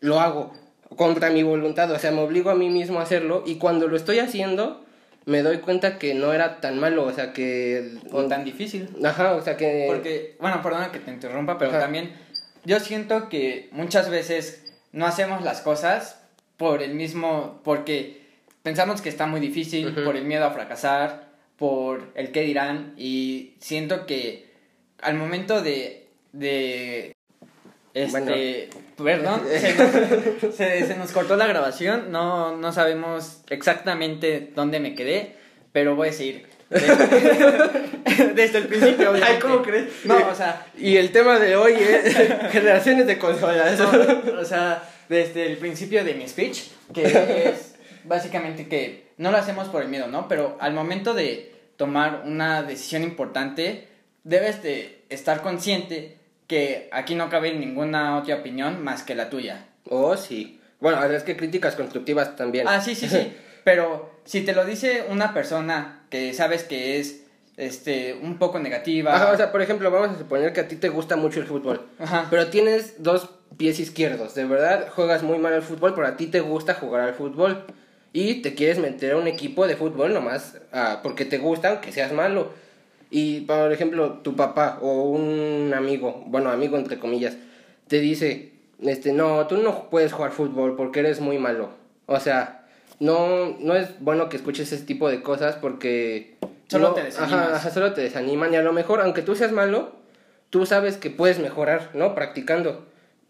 lo 0.00 0.20
hago 0.20 0.52
contra 0.96 1.30
mi 1.30 1.42
voluntad, 1.42 1.90
o 1.90 1.98
sea, 1.98 2.10
me 2.10 2.20
obligo 2.20 2.50
a 2.50 2.54
mí 2.54 2.70
mismo 2.70 3.00
a 3.00 3.02
hacerlo 3.02 3.42
y 3.44 3.56
cuando 3.56 3.88
lo 3.88 3.96
estoy 3.96 4.18
haciendo 4.18 4.84
me 5.26 5.42
doy 5.42 5.58
cuenta 5.58 5.98
que 5.98 6.14
no 6.14 6.32
era 6.32 6.60
tan 6.60 6.78
malo, 6.78 7.04
o 7.04 7.12
sea, 7.12 7.32
que... 7.32 7.98
O 8.12 8.22
tan 8.26 8.44
difícil. 8.44 8.88
Ajá, 9.04 9.34
o 9.34 9.42
sea, 9.42 9.56
que... 9.56 9.86
Porque, 9.88 10.36
bueno, 10.40 10.62
perdona 10.62 10.92
que 10.92 11.00
te 11.00 11.10
interrumpa, 11.10 11.58
pero 11.58 11.72
Ajá. 11.72 11.80
también 11.80 12.12
yo 12.66 12.80
siento 12.80 13.28
que 13.28 13.68
muchas 13.72 14.10
veces 14.10 14.62
no 14.92 15.06
hacemos 15.06 15.42
las 15.42 15.60
cosas 15.62 16.20
por 16.56 16.82
el 16.82 16.94
mismo, 16.94 17.60
porque 17.64 18.20
pensamos 18.62 19.00
que 19.00 19.08
está 19.08 19.26
muy 19.26 19.40
difícil, 19.40 19.92
por 20.04 20.16
el 20.16 20.24
miedo 20.24 20.44
a 20.44 20.50
fracasar, 20.50 21.28
por 21.58 22.10
el 22.14 22.32
qué 22.32 22.42
dirán, 22.42 22.92
y 22.96 23.54
siento 23.60 24.06
que 24.06 24.50
al 25.00 25.14
momento 25.14 25.62
de, 25.62 26.06
de 26.32 27.14
este, 27.94 28.68
perdón, 29.02 29.42
se 29.60 29.74
nos, 29.74 30.54
se- 30.54 30.86
se 30.86 30.96
nos 30.96 31.12
cortó 31.12 31.36
la 31.36 31.46
grabación, 31.46 32.10
no, 32.10 32.56
no 32.56 32.72
sabemos 32.72 33.42
exactamente 33.48 34.52
dónde 34.54 34.80
me 34.80 34.94
quedé, 34.94 35.36
pero 35.72 35.94
voy 35.96 36.08
a 36.08 36.12
seguir. 36.12 36.46
Desde, 38.34 38.58
el 38.58 38.66
principio, 38.66 39.10
Ay, 39.12 39.20
obviamente. 39.20 39.40
¿cómo 39.40 39.62
crees? 39.62 40.04
No, 40.04 40.16
o 40.28 40.34
sea, 40.34 40.66
Y 40.76 40.96
el 40.96 41.12
tema 41.12 41.38
de 41.38 41.56
hoy 41.56 41.74
es 41.74 42.14
generaciones 42.50 43.06
de 43.06 43.18
consolas. 43.18 43.78
no, 43.78 44.40
o 44.40 44.44
sea, 44.44 44.82
desde 45.08 45.46
el 45.46 45.58
principio 45.58 46.04
de 46.04 46.14
mi 46.14 46.28
speech, 46.28 46.64
que 46.92 47.48
es 47.48 47.76
básicamente 48.04 48.66
que 48.68 49.06
no 49.16 49.30
lo 49.30 49.38
hacemos 49.38 49.68
por 49.68 49.82
el 49.82 49.88
miedo, 49.88 50.08
¿no? 50.08 50.28
Pero 50.28 50.56
al 50.60 50.72
momento 50.72 51.14
de 51.14 51.54
tomar 51.76 52.22
una 52.24 52.62
decisión 52.62 53.02
importante, 53.02 53.88
debes 54.24 54.62
de 54.62 55.04
estar 55.08 55.42
consciente 55.42 56.16
que 56.46 56.88
aquí 56.92 57.14
no 57.14 57.28
cabe 57.28 57.54
ninguna 57.54 58.18
otra 58.18 58.36
opinión 58.36 58.82
más 58.82 59.02
que 59.02 59.14
la 59.14 59.30
tuya. 59.30 59.66
Oh, 59.88 60.16
sí. 60.16 60.60
Bueno, 60.80 61.02
es 61.04 61.22
que 61.22 61.36
críticas 61.36 61.74
constructivas 61.74 62.36
también. 62.36 62.66
Ah, 62.68 62.80
sí, 62.80 62.94
sí, 62.94 63.08
sí. 63.08 63.32
Pero 63.64 64.20
si 64.24 64.42
te 64.42 64.52
lo 64.52 64.64
dice 64.64 65.04
una 65.08 65.34
persona 65.34 65.95
que 66.10 66.32
sabes 66.34 66.64
que 66.64 66.98
es 66.98 67.22
este 67.56 68.14
un 68.14 68.38
poco 68.38 68.58
negativa. 68.58 69.14
Ajá, 69.14 69.32
o 69.32 69.36
sea, 69.36 69.52
por 69.52 69.62
ejemplo, 69.62 69.90
vamos 69.90 70.10
a 70.10 70.18
suponer 70.18 70.52
que 70.52 70.60
a 70.60 70.68
ti 70.68 70.76
te 70.76 70.88
gusta 70.88 71.16
mucho 71.16 71.40
el 71.40 71.46
fútbol. 71.46 71.86
Ajá. 71.98 72.26
Pero 72.30 72.48
tienes 72.48 73.02
dos 73.02 73.30
pies 73.56 73.80
izquierdos. 73.80 74.34
De 74.34 74.44
verdad, 74.44 74.88
juegas 74.90 75.22
muy 75.22 75.38
mal 75.38 75.54
al 75.54 75.62
fútbol, 75.62 75.94
pero 75.94 76.06
a 76.06 76.16
ti 76.16 76.26
te 76.26 76.40
gusta 76.40 76.74
jugar 76.74 77.02
al 77.02 77.14
fútbol. 77.14 77.64
Y 78.12 78.36
te 78.42 78.54
quieres 78.54 78.78
meter 78.78 79.12
a 79.12 79.16
un 79.18 79.26
equipo 79.26 79.66
de 79.66 79.76
fútbol 79.76 80.14
nomás 80.14 80.58
ah, 80.72 81.00
porque 81.02 81.24
te 81.24 81.38
gusta, 81.38 81.70
aunque 81.70 81.92
seas 81.92 82.12
malo. 82.12 82.50
Y, 83.10 83.42
por 83.42 83.72
ejemplo, 83.72 84.20
tu 84.22 84.34
papá 84.34 84.78
o 84.80 85.10
un 85.10 85.72
amigo, 85.74 86.24
bueno, 86.26 86.50
amigo 86.50 86.76
entre 86.76 86.98
comillas, 86.98 87.36
te 87.88 88.00
dice, 88.00 88.52
este, 88.82 89.12
no, 89.12 89.46
tú 89.46 89.58
no 89.58 89.90
puedes 89.90 90.12
jugar 90.12 90.32
fútbol 90.32 90.76
porque 90.76 91.00
eres 91.00 91.20
muy 91.20 91.38
malo. 91.38 91.70
O 92.06 92.18
sea, 92.18 92.65
no, 93.00 93.56
no 93.58 93.74
es 93.74 94.00
bueno 94.00 94.28
que 94.28 94.36
escuches 94.36 94.72
ese 94.72 94.84
tipo 94.84 95.08
de 95.08 95.22
cosas 95.22 95.56
porque... 95.56 96.36
Solo 96.68 96.88
no- 96.88 96.94
te 96.94 97.04
desanimas. 97.04 97.42
Ajá, 97.42 97.56
ajá, 97.56 97.70
solo 97.70 97.92
te 97.92 98.00
desaniman 98.00 98.52
y 98.52 98.56
a 98.56 98.62
lo 98.62 98.72
mejor, 98.72 99.00
aunque 99.00 99.22
tú 99.22 99.36
seas 99.36 99.52
malo, 99.52 99.92
tú 100.50 100.66
sabes 100.66 100.96
que 100.96 101.10
puedes 101.10 101.38
mejorar, 101.38 101.90
¿no? 101.94 102.14
Practicando. 102.14 102.86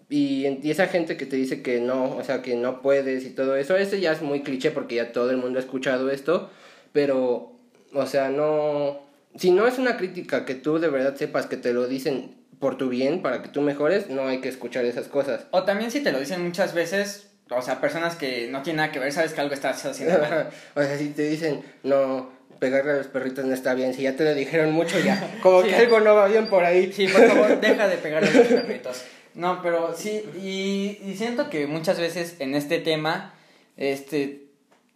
Y, 0.09 0.47
y 0.63 0.71
esa 0.71 0.87
gente 0.87 1.17
que 1.17 1.27
te 1.27 1.37
dice 1.37 1.63
que 1.63 1.81
no, 1.81 2.17
o 2.17 2.23
sea, 2.25 2.41
que 2.41 2.55
no 2.55 2.81
puedes 2.81 3.25
y 3.25 3.31
todo 3.31 3.57
eso, 3.57 3.77
ese 3.77 4.01
ya 4.01 4.13
es 4.13 4.23
muy 4.23 4.43
cliché 4.43 4.71
porque 4.71 4.95
ya 4.95 5.13
todo 5.13 5.31
el 5.31 5.37
mundo 5.37 5.59
ha 5.59 5.63
escuchado 5.63 6.11
esto, 6.11 6.49
pero, 6.93 7.53
o 7.93 8.07
sea, 8.07 8.29
no... 8.31 9.01
Si 9.37 9.51
no 9.51 9.67
es 9.67 9.79
una 9.79 9.99
crítica 9.99 10.47
que 10.47 10.55
tú 10.55 10.79
de 10.79 10.89
verdad 10.89 11.15
sepas 11.17 11.47
que 11.47 11.59
te 11.59 11.75
lo 11.75 11.87
dicen 11.89 12.37
por 12.59 12.79
tu 12.79 12.89
bien, 12.89 13.21
para 13.21 13.43
que 13.43 13.49
tú 13.51 13.61
mejores, 13.61 14.09
no 14.09 14.29
hay 14.29 14.41
que 14.41 14.49
escuchar 14.49 14.87
esas 14.87 15.09
cosas. 15.09 15.47
O 15.51 15.65
también 15.65 15.91
si 15.91 16.03
te 16.03 16.11
lo 16.13 16.19
dicen 16.21 16.43
muchas 16.43 16.73
veces, 16.73 17.29
o 17.51 17.63
sea, 17.63 17.81
personas 17.81 18.17
que 18.17 18.49
no 18.51 18.63
tienen 18.63 18.79
nada 18.79 18.93
que 18.93 18.99
ver, 18.99 19.13
sabes 19.13 19.33
que 19.33 19.41
algo 19.41 19.55
estás 19.55 19.85
haciendo 19.85 20.19
mal. 20.19 20.51
o 20.75 20.83
sea, 20.83 20.99
si 20.99 21.11
te 21.11 21.29
dicen, 21.29 21.63
no, 21.83 22.31
pegarle 22.59 22.93
a 22.93 22.97
los 22.97 23.07
perritos 23.09 23.45
no 23.45 23.55
está 23.55 23.75
bien, 23.75 23.95
si 23.95 24.03
ya 24.03 24.17
te 24.17 24.25
lo 24.25 24.35
dijeron 24.35 24.73
mucho 24.73 24.99
ya, 24.99 25.39
como 25.43 25.63
Sí. 25.63 25.69
que 25.69 25.77
algo 25.77 26.01
no 26.01 26.15
va 26.15 26.27
bien 26.29 26.49
por 26.49 26.65
ahí. 26.65 26.93
Sí, 26.93 27.07
por 27.09 27.27
favor, 27.29 27.61
deja 27.61 27.87
de 27.89 27.97
pegarle 27.99 28.31
a 28.31 28.33
los 28.35 28.47
perritos. 28.47 29.03
No, 29.35 29.61
pero 29.63 29.95
sí, 29.97 30.23
y, 30.43 30.99
y 31.09 31.15
siento 31.17 31.51
que 31.51 31.67
muchas 31.67 31.99
veces 32.01 32.37
en 32.39 32.55
este 32.55 32.79
tema, 32.79 33.35
este, 33.77 34.45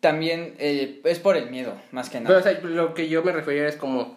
también 0.00 0.54
eh, 0.58 1.00
es 1.04 1.18
por 1.18 1.36
el 1.36 1.50
miedo, 1.50 1.74
más 1.92 2.08
que 2.08 2.18
Pero, 2.18 2.30
nada. 2.30 2.40
o 2.40 2.42
sea, 2.42 2.58
lo 2.62 2.94
que 2.94 3.08
yo 3.10 3.22
me 3.22 3.32
refería 3.32 3.68
es 3.68 3.76
como, 3.76 4.16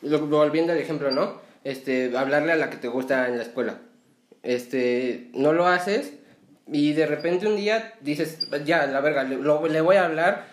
lo- 0.00 0.26
volviendo 0.26 0.72
al 0.72 0.78
ejemplo, 0.78 1.10
¿no? 1.10 1.40
Este, 1.62 2.10
hablarle 2.16 2.52
a 2.52 2.56
la 2.56 2.70
que 2.70 2.78
te 2.78 2.88
gusta 2.88 3.28
en 3.28 3.36
la 3.36 3.42
escuela. 3.42 3.76
Este, 4.42 5.28
no 5.34 5.52
lo 5.52 5.66
haces 5.66 6.14
y 6.72 6.92
de 6.92 7.06
repente 7.06 7.46
un 7.46 7.56
día 7.56 7.94
dices, 8.00 8.48
ya, 8.64 8.86
la 8.86 9.00
verga, 9.00 9.22
le, 9.24 9.36
lo- 9.36 9.66
le 9.66 9.80
voy 9.80 9.96
a 9.96 10.04
hablar, 10.04 10.44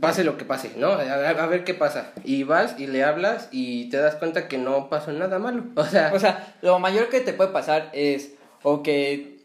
pase 0.00 0.24
lo 0.24 0.36
que 0.36 0.44
pase, 0.44 0.72
¿no? 0.76 0.88
A, 0.92 1.46
ver 1.46 1.64
qué 1.64 1.74
pasa. 1.74 2.12
Y 2.24 2.44
vas 2.44 2.76
y 2.78 2.86
le 2.86 3.02
hablas 3.04 3.48
y 3.52 3.88
te 3.90 3.96
das 3.96 4.14
cuenta 4.16 4.48
que 4.48 4.58
no 4.58 4.88
pasó 4.88 5.12
nada 5.12 5.38
malo. 5.38 5.64
O 5.76 5.84
sea, 5.84 6.12
O 6.14 6.18
sea, 6.18 6.54
lo 6.62 6.78
mayor 6.78 7.08
que 7.08 7.20
te 7.20 7.32
puede 7.32 7.50
pasar 7.50 7.90
es 7.92 8.32
o 8.62 8.82
que 8.82 9.38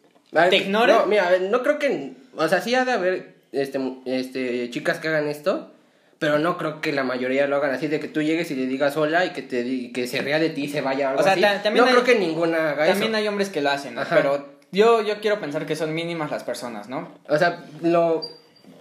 te 0.50 0.58
ignore. 0.58 0.94
No, 0.94 1.06
mira, 1.06 1.32
no 1.50 1.64
creo 1.64 1.80
que. 1.80 2.14
O 2.36 2.48
sea, 2.48 2.62
sí 2.62 2.76
ha 2.76 2.86
de 2.86 2.92
haber 2.92 3.36
este, 3.52 3.80
este, 4.06 4.70
chicas 4.70 5.00
que 5.00 5.08
hagan 5.08 5.28
esto, 5.28 5.72
pero 6.20 6.38
no 6.40 6.58
creo 6.58 6.82
que 6.82 6.92
la 6.92 7.04
mayoría 7.04 7.48
lo 7.48 7.56
hagan 7.56 7.72
así, 7.74 7.88
de 7.88 8.00
que 8.00 8.08
tú 8.08 8.22
llegues 8.22 8.52
y 8.52 8.56
le 8.56 8.66
digas 8.68 8.96
hola 8.98 9.26
y 9.26 9.30
que, 9.32 9.42
te, 9.42 9.64
di- 9.64 9.92
que 9.92 10.06
se 10.08 10.22
ría 10.22 10.38
de 10.40 10.50
ti 10.50 10.66
y 10.66 10.68
se 10.70 10.82
vaya 10.82 11.08
o 11.08 11.10
algo 11.12 11.22
O 11.22 11.24
sea, 11.24 11.34
así. 11.34 11.42
también 11.64 11.78
no 11.78 11.86
hay- 11.86 11.92
creo 11.94 12.04
que 12.04 12.16
ninguna 12.20 12.72
haga 12.72 12.86
también 12.88 13.12
eso. 13.12 13.18
hay 13.18 13.28
hombres 13.28 13.50
que 13.50 13.62
lo 13.62 13.70
hacen, 13.72 13.96
¿no? 13.96 14.02
Pero 14.10 14.57
yo, 14.72 15.02
yo 15.02 15.20
quiero 15.22 15.40
pensar 15.40 15.66
que 15.66 15.76
son 15.76 15.94
mínimas 15.94 16.32
las 16.32 16.44
personas, 16.44 16.90
¿no? 16.90 17.14
O 17.30 17.38
sea, 17.38 17.66
lo 17.82 18.22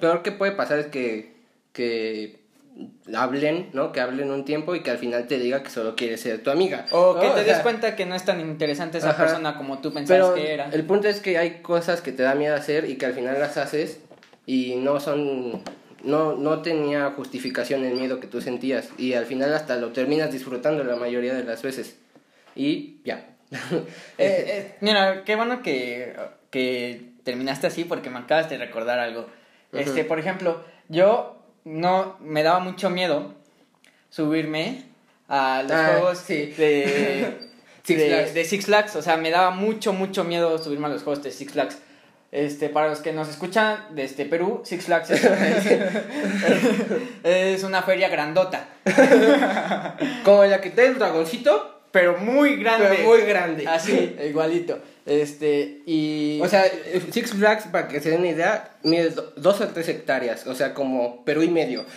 peor 0.01 0.22
que 0.22 0.32
puede 0.32 0.53
pasar 0.53 0.78
es 0.78 0.87
que, 0.87 1.34
que 1.72 2.41
hablen, 3.14 3.70
¿no? 3.72 3.93
Que 3.93 4.01
hablen 4.01 4.30
un 4.30 4.45
tiempo 4.45 4.74
y 4.74 4.80
que 4.82 4.91
al 4.91 4.99
final 4.99 5.26
te 5.26 5.39
diga 5.39 5.62
que 5.62 5.70
solo 5.70 5.97
quiere 5.97 6.18
ser 6.18 6.43
tu 6.43 6.51
amiga. 6.51 6.87
O 6.91 7.14
que 7.18 7.26
te 7.28 7.32
O 7.32 7.37
des 7.37 7.47
sea, 7.47 7.62
cuenta 7.62 7.97
que 7.97 8.05
no 8.07 8.14
es 8.14 8.24
tan 8.24 8.41
interesante 8.41 8.99
esa 8.99 9.11
Ajá. 9.11 9.24
persona 9.24 9.57
como 9.57 9.78
tú 9.78 9.93
pensabas 9.93 10.32
Pero 10.32 10.34
que 10.34 10.53
era. 10.55 10.68
el 10.70 10.84
punto 10.84 11.09
es 11.09 11.20
que 11.20 11.39
hay 11.39 11.62
cosas 11.62 12.01
que 12.03 12.12
te 12.12 12.22
da 12.22 12.34
miedo 12.34 12.55
hacer 12.55 12.89
y 12.91 12.97
que 12.97 13.07
al 13.07 13.14
final 13.14 13.39
las 13.39 13.57
haces 13.57 14.01
y 14.45 14.74
no 14.76 15.01
son 15.01 15.62
no 16.05 16.34
no 16.37 16.62
tenía 16.62 17.11
justificación 17.16 17.84
el 17.84 17.95
miedo 17.95 18.20
que 18.20 18.26
tú 18.26 18.41
sentías 18.41 18.91
y 18.99 19.14
al 19.14 19.24
final 19.26 19.53
hasta 19.55 19.76
lo 19.76 19.93
terminas 19.93 20.30
disfrutando 20.30 20.84
la 20.84 20.97
mayoría 20.97 21.34
de 21.34 21.43
las 21.45 21.62
veces 21.62 21.97
y 22.55 22.99
ya 23.05 23.36
Eh, 24.19 24.45
eh, 24.49 24.77
mira, 24.81 25.25
qué 25.25 25.37
bueno 25.37 25.63
que, 25.63 26.17
que 26.51 27.11
terminaste 27.23 27.67
así 27.67 27.85
porque 27.85 28.11
me 28.11 28.19
acabas 28.19 28.49
de 28.49 28.59
recordar 28.59 28.99
algo. 28.99 29.27
Este, 29.73 30.05
por 30.05 30.19
ejemplo, 30.19 30.65
yo 30.89 31.37
no 31.65 32.17
me 32.21 32.43
daba 32.43 32.61
mucho 32.61 32.89
miedo 32.91 33.35
subirme 34.11 34.85
a 35.29 35.63
los 35.63 35.73
Ah, 35.73 35.89
juegos 35.93 36.19
sí. 36.19 36.55
de, 36.57 37.37
Six 37.83 38.35
de, 38.35 38.45
Six 38.45 38.67
Flags. 38.67 38.97
O 38.97 39.03
sea, 39.03 39.17
me 39.17 39.31
daba 39.31 39.51
mucho, 39.51 39.93
mucho 39.93 40.25
miedo 40.25 40.57
subirme 40.59 40.87
a 40.87 40.91
los 40.91 41.03
juegos 41.03 41.23
de 41.23 41.31
Six 41.31 41.53
Flags. 41.53 41.79
Este, 42.33 42.69
para 42.69 42.89
los 42.89 43.01
que 43.01 43.13
nos 43.13 43.29
escuchan 43.29 43.87
desde 43.91 44.25
Perú, 44.25 44.61
Six 44.65 44.85
Flags 44.87 45.11
es, 45.11 45.25
es 47.25 47.63
una 47.63 47.83
feria 47.83 48.09
grandota, 48.09 48.69
como 50.25 50.45
la 50.45 50.61
que 50.61 50.71
te 50.71 50.87
el 50.87 50.99
dragoncito 50.99 51.76
pero 51.97 52.19
muy 52.19 52.57
grande. 52.57 52.89
pero 52.91 53.09
muy 53.09 53.23
grande 53.23 53.67
Así, 53.67 54.15
igualito. 54.29 54.79
Este, 55.07 55.81
y. 55.87 56.41
o 56.43 56.49
sea 56.49 56.65
Six 57.11 57.31
Flags 57.31 57.65
para 57.73 57.89
que 57.89 58.01
se 58.01 58.11
den 58.11 58.21
una 58.21 58.29
idea 58.31 58.77
mide 58.83 59.11
do- 59.11 59.33
dos 59.37 59.61
o 59.63 59.69
tres 59.69 59.89
hectáreas 59.89 60.47
o 60.47 60.55
sea 60.55 60.75
como 60.75 61.25
Perú 61.25 61.43
y 61.43 61.49
medio 61.49 61.87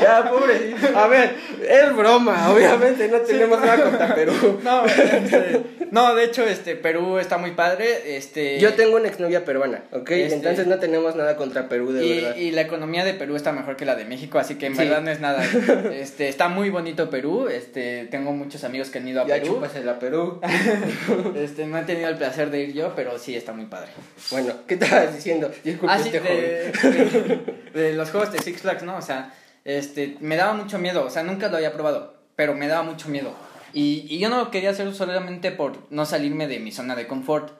ya 0.00 0.28
pobre 0.30 0.74
a 0.94 1.06
ver 1.06 1.34
es 1.68 1.96
broma 1.96 2.50
obviamente 2.50 3.08
no 3.08 3.18
tenemos 3.20 3.60
nada 3.60 3.82
contra 3.82 4.14
Perú 4.14 4.60
No, 4.62 4.84
este, 4.86 5.62
no, 5.90 6.14
de 6.14 6.24
hecho, 6.24 6.44
este, 6.44 6.74
Perú 6.74 7.18
está 7.18 7.38
muy 7.38 7.52
padre, 7.52 8.16
este... 8.16 8.58
Yo 8.58 8.74
tengo 8.74 8.96
una 8.96 9.06
exnovia 9.06 9.44
peruana, 9.44 9.84
¿ok? 9.92 10.10
Este- 10.10 10.34
Entonces 10.34 10.66
no 10.66 10.78
tenemos 10.80 11.14
nada 11.14 11.36
contra 11.36 11.68
Perú, 11.68 11.92
de 11.92 12.04
y, 12.04 12.20
verdad. 12.20 12.36
y 12.36 12.50
la 12.50 12.62
economía 12.62 13.04
de 13.04 13.14
Perú 13.14 13.36
está 13.36 13.52
mejor 13.52 13.76
que 13.76 13.84
la 13.84 13.94
de 13.94 14.04
México, 14.04 14.38
así 14.40 14.56
que 14.56 14.66
en 14.66 14.72
Sí. 14.74 14.78
verdad 14.82 15.02
no 15.02 15.10
es 15.12 15.20
nada. 15.20 15.44
Este, 15.94 16.28
está 16.28 16.48
muy 16.48 16.70
bonito 16.70 17.10
Perú, 17.10 17.48
este, 17.48 18.06
tengo 18.10 18.32
muchos 18.32 18.64
amigos 18.64 18.90
que 18.90 18.98
han 18.98 19.06
ido 19.06 19.20
a 19.22 19.26
Ya 19.26 19.34
Perú. 19.36 19.54
chúpasela, 19.54 19.98
Perú. 20.00 20.40
Este, 21.36 21.66
no 21.66 21.78
he 21.78 21.82
tenido 21.82 22.08
el 22.08 22.16
placer 22.16 22.50
de 22.50 22.60
ir 22.62 22.72
yo, 22.74 22.92
pero 22.96 23.16
sí 23.18 23.36
está 23.36 23.52
muy 23.52 23.66
padre. 23.66 23.90
bueno, 24.30 24.54
¿qué 24.66 24.74
estabas 24.74 25.14
diciendo? 25.14 25.50
Disculpe, 25.62 25.94
Ah, 25.94 25.98
sí, 25.98 26.10
este 26.12 26.20
de- 26.20 27.40
de 27.72 27.92
los 27.92 28.10
juegos 28.10 28.32
de 28.32 28.38
Six 28.40 28.62
Flags, 28.62 28.82
¿no? 28.82 28.96
O 28.96 29.02
sea, 29.02 29.32
este, 29.64 30.16
me 30.20 30.36
daba 30.36 30.54
mucho 30.54 30.78
miedo, 30.78 31.04
o 31.04 31.10
sea, 31.10 31.22
nunca 31.22 31.48
lo 31.48 31.56
había 31.56 31.72
probado, 31.72 32.14
pero 32.36 32.54
me 32.54 32.68
daba 32.68 32.82
mucho 32.82 33.08
miedo. 33.08 33.32
Y, 33.72 34.06
y 34.08 34.18
yo 34.18 34.28
no 34.28 34.38
lo 34.38 34.50
quería 34.50 34.70
hacer 34.70 34.92
solamente 34.94 35.50
por 35.50 35.78
no 35.90 36.06
salirme 36.06 36.46
de 36.46 36.60
mi 36.60 36.70
zona 36.70 36.94
de 36.94 37.06
confort, 37.06 37.50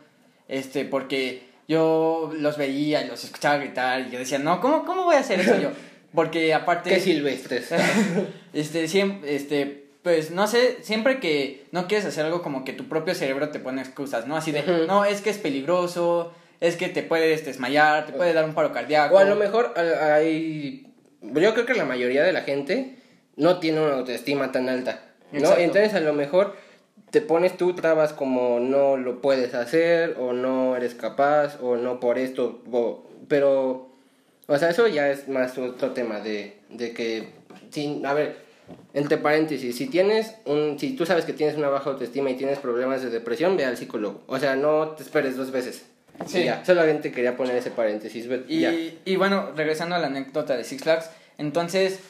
este, 0.48 0.84
porque 0.84 1.54
yo 1.66 2.30
los 2.34 2.56
veía 2.56 3.02
y 3.02 3.08
los 3.08 3.24
escuchaba 3.24 3.56
gritar 3.56 4.00
y 4.02 4.10
yo 4.10 4.18
decía, 4.18 4.38
no, 4.38 4.60
¿cómo, 4.60 4.84
cómo 4.84 5.04
voy 5.04 5.16
a 5.16 5.20
hacer 5.20 5.40
eso 5.40 5.58
yo? 5.58 5.70
Porque 6.14 6.54
aparte... 6.54 6.90
Qué 6.90 7.00
silvestres. 7.00 7.70
este, 8.52 8.86
siempre, 8.86 9.34
este, 9.34 9.86
pues 10.02 10.30
no 10.30 10.46
sé, 10.46 10.78
siempre 10.82 11.18
que 11.18 11.64
no 11.72 11.88
quieres 11.88 12.06
hacer 12.06 12.24
algo 12.24 12.40
como 12.40 12.64
que 12.64 12.72
tu 12.72 12.84
propio 12.84 13.16
cerebro 13.16 13.48
te 13.48 13.58
pone 13.58 13.82
excusas, 13.82 14.28
¿no? 14.28 14.36
Así 14.36 14.52
de, 14.52 14.60
Ujú. 14.60 14.86
no, 14.86 15.04
es 15.04 15.22
que 15.22 15.30
es 15.30 15.38
peligroso, 15.38 16.32
es 16.60 16.76
que 16.76 16.88
te 16.88 17.02
puedes 17.02 17.44
desmayar, 17.44 18.06
te 18.06 18.12
puede 18.12 18.32
dar 18.32 18.44
un 18.44 18.54
paro 18.54 18.72
cardíaco. 18.72 19.16
o 19.16 19.18
a 19.18 19.24
lo 19.24 19.34
mejor 19.34 19.74
hay... 19.76 20.86
Yo 21.32 21.54
creo 21.54 21.66
que 21.66 21.74
la 21.74 21.84
mayoría 21.84 22.22
de 22.24 22.32
la 22.32 22.42
gente 22.42 22.96
no 23.36 23.58
tiene 23.58 23.80
una 23.80 23.94
autoestima 23.94 24.52
tan 24.52 24.68
alta, 24.68 25.02
¿no? 25.32 25.38
Exacto. 25.38 25.60
Entonces 25.62 25.94
a 25.94 26.00
lo 26.00 26.12
mejor 26.12 26.54
te 27.10 27.20
pones 27.20 27.56
tú 27.56 27.74
trabas 27.74 28.12
como 28.12 28.60
no 28.60 28.96
lo 28.96 29.20
puedes 29.20 29.54
hacer 29.54 30.16
o 30.18 30.32
no 30.32 30.76
eres 30.76 30.94
capaz 30.94 31.58
o 31.60 31.76
no 31.76 32.00
por 32.00 32.18
esto, 32.18 32.62
o- 32.70 33.08
pero... 33.28 33.90
O 34.46 34.58
sea, 34.58 34.68
eso 34.68 34.86
ya 34.88 35.08
es 35.10 35.26
más 35.28 35.56
otro 35.56 35.92
tema 35.92 36.20
de, 36.20 36.58
de 36.68 36.92
que... 36.92 37.30
Sin, 37.70 38.04
a 38.04 38.12
ver, 38.12 38.36
entre 38.92 39.16
paréntesis, 39.16 39.74
si 39.76 39.86
tienes 39.86 40.34
un... 40.44 40.78
Si 40.78 40.94
tú 40.96 41.06
sabes 41.06 41.24
que 41.24 41.32
tienes 41.32 41.56
una 41.56 41.68
baja 41.70 41.88
autoestima 41.90 42.30
y 42.30 42.34
tienes 42.34 42.58
problemas 42.58 43.02
de 43.02 43.08
depresión, 43.10 43.56
ve 43.56 43.64
al 43.64 43.76
psicólogo. 43.78 44.20
O 44.26 44.38
sea, 44.38 44.54
no 44.56 44.88
te 44.90 45.02
esperes 45.02 45.36
dos 45.36 45.50
veces. 45.50 45.86
Sí. 46.26 46.44
Ya, 46.44 46.64
solamente 46.64 47.10
quería 47.12 47.36
poner 47.36 47.56
ese 47.56 47.70
paréntesis. 47.70 48.26
Y, 48.48 48.60
ya. 48.60 48.72
y 48.72 49.16
bueno, 49.16 49.50
regresando 49.56 49.94
a 49.94 49.98
la 49.98 50.06
anécdota 50.06 50.56
de 50.56 50.64
Six 50.64 50.82
Flags, 50.82 51.10
entonces 51.38 52.00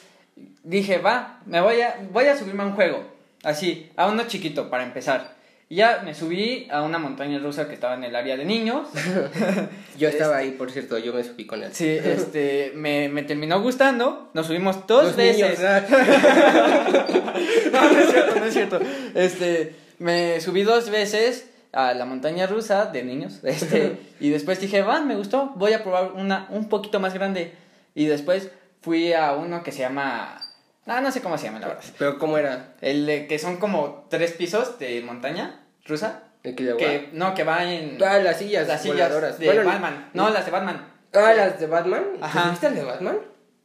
dije, 0.63 0.97
va, 0.99 1.41
me 1.45 1.61
voy 1.61 1.81
a, 1.81 1.95
voy 2.11 2.25
a 2.25 2.37
subirme 2.37 2.63
a 2.63 2.65
un 2.67 2.73
juego, 2.73 3.03
así, 3.43 3.89
a 3.95 4.07
uno 4.07 4.23
chiquito 4.27 4.69
para 4.69 4.83
empezar. 4.83 5.35
Y 5.67 5.77
ya 5.77 6.03
me 6.05 6.13
subí 6.13 6.67
a 6.69 6.83
una 6.83 6.99
montaña 6.99 7.39
rusa 7.39 7.67
que 7.67 7.73
estaba 7.73 7.95
en 7.95 8.03
el 8.03 8.15
área 8.15 8.37
de 8.37 8.45
niños. 8.45 8.87
Yo 9.97 10.07
estaba 10.09 10.37
ahí, 10.37 10.51
por 10.51 10.69
cierto, 10.69 10.99
yo 10.99 11.11
me 11.11 11.23
subí 11.23 11.47
con 11.47 11.63
él. 11.63 11.69
Sí, 11.73 11.89
este, 11.89 12.71
me, 12.75 13.09
me 13.09 13.23
terminó 13.23 13.59
gustando, 13.61 14.29
nos 14.35 14.45
subimos 14.45 14.85
dos 14.85 15.05
Los 15.05 15.15
veces. 15.15 15.37
niños, 15.41 15.59
¿verdad? 15.59 15.87
no, 17.71 17.91
no 17.93 17.99
es 17.99 18.11
cierto, 18.11 18.35
no 18.39 18.45
es 18.45 18.53
cierto. 18.53 18.79
Este, 19.15 19.75
me 19.97 20.39
subí 20.41 20.61
dos 20.63 20.89
veces 20.91 21.47
a 21.75 21.93
la 21.93 22.05
montaña 22.05 22.47
rusa 22.47 22.85
de 22.85 23.03
niños, 23.03 23.39
este, 23.43 23.99
y 24.19 24.29
después 24.29 24.59
dije, 24.59 24.81
va, 24.81 25.01
me 25.01 25.15
gustó, 25.15 25.51
voy 25.55 25.73
a 25.73 25.83
probar 25.83 26.13
una 26.13 26.47
un 26.49 26.69
poquito 26.69 26.99
más 26.99 27.13
grande. 27.13 27.53
Y 27.93 28.05
después 28.05 28.49
fui 28.81 29.13
a 29.13 29.33
uno 29.33 29.61
que 29.61 29.71
se 29.71 29.79
llama... 29.79 30.41
Ah, 30.85 31.01
no 31.01 31.11
sé 31.11 31.21
cómo 31.21 31.37
se 31.37 31.45
llama, 31.45 31.59
la 31.59 31.67
verdad. 31.67 31.83
Pero 31.97 32.19
¿cómo 32.19 32.37
era? 32.37 32.75
El 32.81 33.05
de 33.05 33.27
que 33.27 33.39
son 33.39 33.57
como 33.57 34.05
tres 34.09 34.33
pisos 34.33 34.79
de 34.79 35.01
montaña 35.01 35.63
rusa. 35.85 36.23
¿El 36.43 36.55
que 36.55 36.63
de? 36.63 36.77
Que, 36.77 37.09
no, 37.11 37.33
que 37.33 37.43
va 37.43 37.63
en... 37.63 37.97
Ah, 38.03 38.19
las 38.19 38.37
sillas 38.37 38.67
las 38.67 38.81
sillas 38.81 39.09
voladoras. 39.09 39.39
de 39.39 39.45
Bueno, 39.47 39.65
Batman. 39.65 40.09
No, 40.13 40.29
las 40.29 40.45
de 40.45 40.51
Batman. 40.51 40.87
Ah, 41.13 41.33
las 41.33 41.59
de 41.59 41.67
Batman. 41.67 42.03
Ajá. 42.21 42.43
¿Te 42.43 42.49
¿Viste 42.51 42.67
el 42.67 42.75
de 42.75 42.83
Batman? 42.83 43.17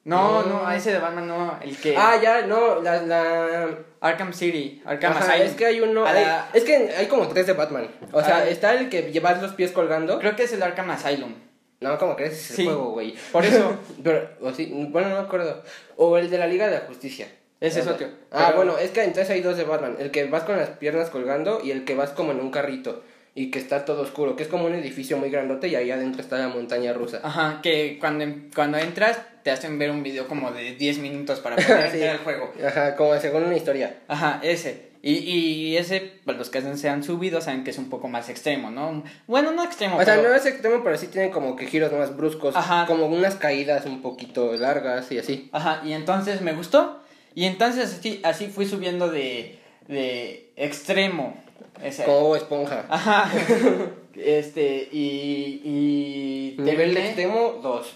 No, 0.04 0.42
No. 0.44 0.66
a 0.66 0.76
ese 0.76 0.92
de 0.92 0.98
Batman 0.98 1.28
no, 1.28 1.58
el 1.62 1.76
que... 1.76 1.94
Ah, 1.96 2.18
ya, 2.20 2.46
no, 2.46 2.80
la... 2.80 3.02
la... 3.02 3.68
Arkham 4.00 4.32
City, 4.32 4.80
Arkham 4.86 5.12
Ajá, 5.12 5.32
Asylum. 5.32 5.46
es 5.46 5.54
que 5.54 5.66
hay 5.66 5.80
uno... 5.82 6.06
A 6.06 6.10
hay- 6.10 6.24
la- 6.24 6.48
Es 6.54 6.64
que 6.64 6.74
hay 6.96 7.06
como 7.06 7.28
tres 7.28 7.46
de 7.46 7.52
Batman. 7.52 7.86
O 8.12 8.22
sea, 8.22 8.48
está 8.48 8.72
el 8.74 8.88
que 8.88 9.12
llevas 9.12 9.42
los 9.42 9.52
pies 9.52 9.72
colgando. 9.72 10.18
Creo 10.18 10.34
que 10.36 10.44
es 10.44 10.52
el 10.54 10.62
Arkham 10.62 10.90
Asylum. 10.90 11.34
No, 11.80 11.98
¿cómo 11.98 12.16
crees? 12.16 12.32
Es 12.32 12.50
el 12.50 12.56
Sí. 12.56 12.64
juego, 12.64 12.92
güey. 12.92 13.14
Por 13.30 13.44
eso. 13.44 13.74
Pero, 14.02 14.26
o 14.40 14.52
sí, 14.52 14.70
bueno, 14.90 15.10
no 15.10 15.16
me 15.16 15.20
acuerdo. 15.22 15.62
O 15.96 16.16
el 16.16 16.30
de 16.30 16.38
la 16.38 16.46
Liga 16.46 16.66
de 16.68 16.76
la 16.78 16.86
Justicia. 16.86 17.28
Ese 17.60 17.80
es 17.80 17.86
otro. 17.86 18.06
Ah, 18.30 18.44
Pero- 18.46 18.56
bueno, 18.56 18.78
es 18.78 18.90
que 18.90 19.02
entonces 19.02 19.28
hay 19.30 19.42
dos 19.42 19.58
de 19.58 19.64
Batman. 19.64 19.96
El 19.98 20.10
que 20.10 20.24
vas 20.24 20.44
con 20.44 20.56
las 20.56 20.70
piernas 20.70 21.10
colgando 21.10 21.60
y 21.62 21.72
el 21.72 21.84
que 21.84 21.94
vas 21.94 22.10
como 22.10 22.32
en 22.32 22.40
un 22.40 22.50
carrito. 22.50 23.02
Y 23.34 23.50
que 23.50 23.58
está 23.60 23.84
todo 23.84 24.02
oscuro, 24.02 24.34
que 24.36 24.42
es 24.42 24.48
como 24.48 24.66
un 24.66 24.74
edificio 24.74 25.16
muy 25.16 25.30
grandote 25.30 25.68
y 25.68 25.76
ahí 25.76 25.90
adentro 25.90 26.20
está 26.20 26.36
la 26.38 26.48
montaña 26.48 26.92
rusa. 26.92 27.20
Ajá, 27.22 27.60
que 27.62 27.96
cuando, 28.00 28.24
cuando 28.54 28.76
entras 28.78 29.18
te 29.44 29.50
hacen 29.50 29.78
ver 29.78 29.90
un 29.90 30.02
video 30.02 30.26
como 30.28 30.50
de 30.50 30.74
10 30.74 30.98
minutos 30.98 31.38
para 31.40 31.56
poder 31.56 31.88
Sí. 31.90 31.96
entrar 31.98 32.16
al 32.16 32.24
juego. 32.24 32.52
Ajá, 32.66 32.96
como 32.96 33.16
según 33.18 33.44
una 33.44 33.56
historia. 33.56 34.00
Ajá, 34.08 34.40
ese. 34.42 34.90
Y, 35.02 35.12
y 35.14 35.76
ese, 35.78 36.12
pues 36.26 36.36
los 36.36 36.50
que 36.50 36.60
se 36.60 36.88
han 36.90 37.02
subido 37.02 37.40
saben 37.40 37.64
que 37.64 37.70
es 37.70 37.78
un 37.78 37.88
poco 37.88 38.08
más 38.08 38.28
extremo, 38.28 38.70
¿no? 38.70 39.02
Bueno, 39.26 39.50
no 39.52 39.64
extremo, 39.64 39.96
O 39.96 40.04
sea, 40.04 40.16
no 40.16 40.34
es 40.34 40.44
extremo, 40.44 40.84
pero 40.84 40.98
sí 40.98 41.06
tiene 41.06 41.30
como 41.30 41.56
que 41.56 41.66
giros 41.66 41.90
más 41.92 42.14
bruscos. 42.14 42.54
Ajá. 42.54 42.84
Como 42.86 43.06
unas 43.06 43.36
caídas 43.36 43.86
un 43.86 44.02
poquito 44.02 44.52
largas 44.56 45.10
y 45.12 45.18
así. 45.18 45.48
Ajá, 45.52 45.80
y 45.86 45.92
entonces 45.94 46.42
me 46.42 46.52
gustó. 46.52 47.00
Y 47.34 47.46
entonces 47.46 47.94
así, 47.94 48.20
así 48.24 48.48
fui 48.48 48.66
subiendo 48.66 49.08
de, 49.08 49.58
de 49.88 50.50
extremo. 50.56 51.42
Ese. 51.82 52.04
Como 52.04 52.36
esponja. 52.36 52.84
Ajá. 52.88 53.30
este, 54.16 54.88
y... 54.92 55.60
y 55.64 56.56
Nivel 56.62 56.94
terminé- 56.94 57.06
extremo, 57.06 57.60
dos. 57.62 57.94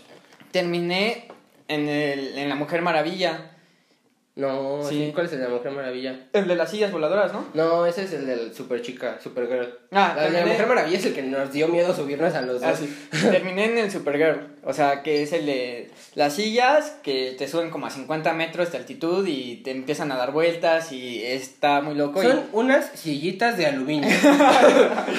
Terminé 0.50 1.28
en, 1.68 1.88
el, 1.88 2.38
en 2.38 2.48
La 2.48 2.54
Mujer 2.54 2.82
Maravilla. 2.82 3.50
No, 4.36 4.82
Sí. 4.82 5.12
¿cuál 5.14 5.26
es 5.26 5.32
el 5.32 5.38
de 5.40 5.44
la 5.48 5.54
Mujer 5.54 5.70
Maravilla? 5.70 6.26
El 6.32 6.48
de 6.48 6.56
las 6.56 6.68
sillas 6.70 6.90
voladoras, 6.90 7.32
¿no? 7.32 7.44
No, 7.54 7.86
ese 7.86 8.02
es 8.02 8.12
el 8.14 8.26
del 8.26 8.52
Super 8.52 8.82
Chica, 8.82 9.18
Super 9.22 9.46
Girl. 9.46 9.78
Ah, 9.92 10.14
la 10.16 10.24
de 10.24 10.30
la 10.30 10.38
terminé- 10.40 10.52
Mujer 10.54 10.66
Maravilla 10.66 10.98
es 10.98 11.06
el 11.06 11.14
que 11.14 11.22
nos 11.22 11.52
dio 11.52 11.68
miedo 11.68 11.94
subirnos 11.94 12.34
a 12.34 12.40
los 12.42 12.60
dos. 12.60 12.64
Ah, 12.70 12.74
sí. 12.76 12.92
Terminé 13.30 13.66
en 13.66 13.78
el 13.78 13.90
Supergirl. 13.92 14.53
O 14.66 14.72
sea, 14.72 15.02
que 15.02 15.22
es 15.22 15.32
el 15.34 15.44
de 15.46 15.90
las 16.14 16.34
sillas 16.34 16.94
que 17.02 17.34
te 17.36 17.46
suben 17.48 17.68
como 17.70 17.86
a 17.86 17.90
50 17.90 18.32
metros 18.32 18.72
de 18.72 18.78
altitud 18.78 19.26
y 19.26 19.56
te 19.56 19.70
empiezan 19.70 20.10
a 20.10 20.16
dar 20.16 20.32
vueltas 20.32 20.90
y 20.90 21.22
está 21.22 21.82
muy 21.82 21.94
loco. 21.94 22.22
y- 22.22 22.26
Son 22.26 22.44
unas 22.52 22.86
sillitas 22.94 23.58
de 23.58 23.66
aluminio. 23.66 24.08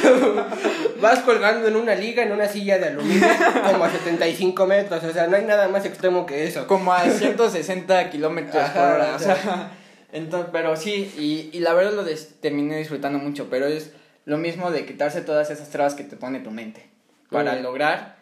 Vas 1.01 1.19
colgando 1.19 1.67
en 1.67 1.76
una 1.76 1.95
liga, 1.95 2.23
en 2.23 2.31
una 2.31 2.47
silla 2.47 2.80
de 2.80 2.88
aluminio, 2.88 3.27
como 3.72 3.85
a 3.85 3.91
75 3.91 4.65
metros. 4.65 5.03
O 5.03 5.11
sea, 5.13 5.27
no 5.27 5.35
hay 5.35 5.45
nada 5.45 5.67
más 5.67 5.85
extremo 5.85 6.26
que 6.26 6.45
eso. 6.47 6.67
como 6.67 6.93
a 6.93 7.03
160 7.09 8.09
kilómetros 8.09 8.69
por 8.69 8.81
hora. 8.81 9.15
o 9.15 9.19
sea, 9.19 9.72
entonces, 10.11 10.49
pero 10.51 10.76
sí, 10.76 11.11
y, 11.17 11.55
y 11.55 11.59
la 11.59 11.73
verdad 11.73 11.93
lo 11.93 12.03
des- 12.03 12.39
terminé 12.41 12.77
disfrutando 12.77 13.19
mucho, 13.19 13.47
pero 13.49 13.67
es 13.67 13.91
lo 14.26 14.38
mismo 14.38 14.72
de 14.72 14.85
quitarse 14.85 15.22
todas 15.22 15.51
esas 15.51 15.69
trabas 15.69 15.93
que 15.93 16.03
te 16.03 16.15
pone 16.15 16.39
tu 16.39 16.51
mente 16.51 16.88
para 17.30 17.53
lograr, 17.61 18.15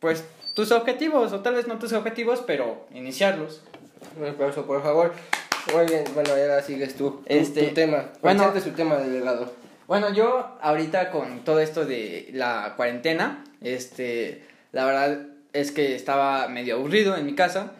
pues, 0.00 0.24
tus 0.58 0.72
objetivos, 0.72 1.32
o 1.32 1.38
tal 1.38 1.54
vez 1.54 1.68
no 1.68 1.78
tus 1.78 1.92
objetivos, 1.92 2.42
pero 2.44 2.88
iniciarlos. 2.92 3.62
Un 4.18 4.26
aplauso, 4.26 4.66
por 4.66 4.82
favor. 4.82 5.12
Muy 5.72 5.86
bien, 5.86 6.02
bueno, 6.14 6.30
ahora 6.32 6.60
sigues 6.64 6.96
tú. 6.96 7.10
Tu- 7.10 7.22
Este, 7.26 7.68
tu 7.68 7.74
tema. 7.74 8.08
bueno. 8.22 8.42
Presente 8.42 8.68
su 8.68 8.74
tema, 8.74 8.96
delegado. 8.96 9.52
Bueno, 9.86 10.12
yo 10.12 10.58
ahorita 10.60 11.12
con 11.12 11.44
todo 11.44 11.60
esto 11.60 11.84
de 11.84 12.30
la 12.32 12.74
cuarentena, 12.76 13.44
este, 13.60 14.42
la 14.72 14.84
verdad 14.84 15.26
es 15.52 15.70
que 15.70 15.94
estaba 15.94 16.48
medio 16.48 16.74
aburrido 16.74 17.16
en 17.16 17.24
mi 17.24 17.36
casa 17.36 17.70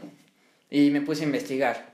y 0.70 0.90
me 0.90 1.00
puse 1.00 1.22
a 1.22 1.26
investigar. 1.26 1.88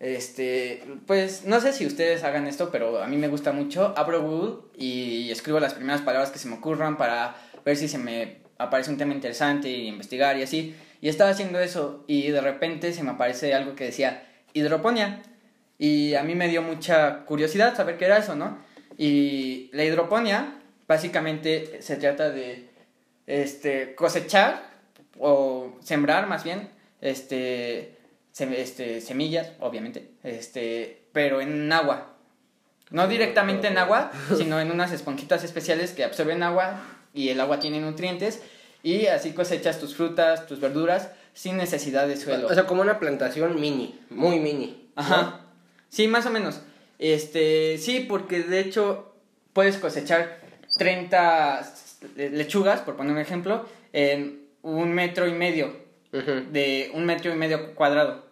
Este, 0.00 0.82
pues 1.06 1.44
no 1.44 1.60
sé 1.60 1.72
si 1.72 1.86
ustedes 1.86 2.24
hagan 2.24 2.48
esto, 2.48 2.70
pero 2.72 3.00
a 3.00 3.06
mí 3.06 3.16
me 3.16 3.28
gusta 3.28 3.52
mucho. 3.52 3.94
Abro 3.96 4.22
Google 4.22 4.56
y 4.76 5.30
escribo 5.30 5.60
las 5.60 5.74
primeras 5.74 6.02
palabras 6.02 6.30
que 6.32 6.40
se 6.40 6.48
me 6.48 6.56
ocurran 6.56 6.96
para 6.98 7.36
ver 7.64 7.76
si 7.76 7.86
se 7.86 7.98
me 7.98 8.44
aparece 8.58 8.90
un 8.90 8.98
tema 8.98 9.14
interesante 9.14 9.68
y 9.68 9.86
investigar 9.88 10.36
y 10.38 10.42
así. 10.42 10.74
Y 11.00 11.08
estaba 11.08 11.30
haciendo 11.30 11.60
eso 11.60 12.04
y 12.06 12.28
de 12.30 12.40
repente 12.40 12.92
se 12.92 13.02
me 13.02 13.10
aparece 13.10 13.54
algo 13.54 13.74
que 13.74 13.84
decía 13.84 14.22
hidroponía. 14.52 15.22
Y 15.78 16.14
a 16.14 16.22
mí 16.22 16.34
me 16.34 16.48
dio 16.48 16.62
mucha 16.62 17.24
curiosidad 17.26 17.76
saber 17.76 17.98
qué 17.98 18.06
era 18.06 18.16
eso, 18.18 18.34
¿no? 18.34 18.58
Y 18.96 19.68
la 19.74 19.84
hidroponía 19.84 20.58
básicamente 20.88 21.82
se 21.82 21.96
trata 21.96 22.30
de 22.30 22.68
este, 23.26 23.94
cosechar 23.94 24.62
o 25.18 25.76
sembrar 25.82 26.26
más 26.28 26.44
bien 26.44 26.70
este, 27.02 27.96
sem- 28.34 28.54
este, 28.56 29.00
semillas, 29.02 29.52
obviamente, 29.60 30.08
este, 30.22 31.02
pero 31.12 31.40
en 31.42 31.70
agua. 31.72 32.14
No 32.90 33.06
directamente 33.08 33.66
en 33.68 33.76
agua, 33.78 34.10
sino 34.36 34.60
en 34.60 34.70
unas 34.70 34.92
esponjitas 34.92 35.44
especiales 35.44 35.92
que 35.92 36.04
absorben 36.04 36.42
agua 36.42 36.80
y 37.16 37.30
el 37.30 37.40
agua 37.40 37.58
tiene 37.58 37.80
nutrientes 37.80 38.42
y 38.82 39.06
así 39.06 39.32
cosechas 39.32 39.80
tus 39.80 39.96
frutas, 39.96 40.46
tus 40.46 40.60
verduras 40.60 41.10
sin 41.34 41.56
necesidad 41.56 42.06
de 42.06 42.16
suelo. 42.16 42.46
O 42.46 42.54
sea, 42.54 42.66
como 42.66 42.82
una 42.82 43.00
plantación 43.00 43.60
mini, 43.60 43.98
muy 44.10 44.38
mini. 44.38 44.88
¿no? 44.94 45.02
Ajá. 45.02 45.40
Sí, 45.88 46.06
más 46.06 46.26
o 46.26 46.30
menos. 46.30 46.60
Este, 46.98 47.78
sí, 47.78 48.06
porque 48.08 48.42
de 48.42 48.60
hecho 48.60 49.12
puedes 49.52 49.76
cosechar 49.78 50.40
30 50.78 51.74
lechugas, 52.16 52.80
por 52.80 52.96
poner 52.96 53.12
un 53.12 53.18
ejemplo, 53.18 53.66
en 53.92 54.46
un 54.62 54.92
metro 54.92 55.26
y 55.26 55.32
medio, 55.32 55.74
de 56.12 56.90
un 56.94 57.04
metro 57.04 57.32
y 57.32 57.36
medio 57.36 57.74
cuadrado. 57.74 58.26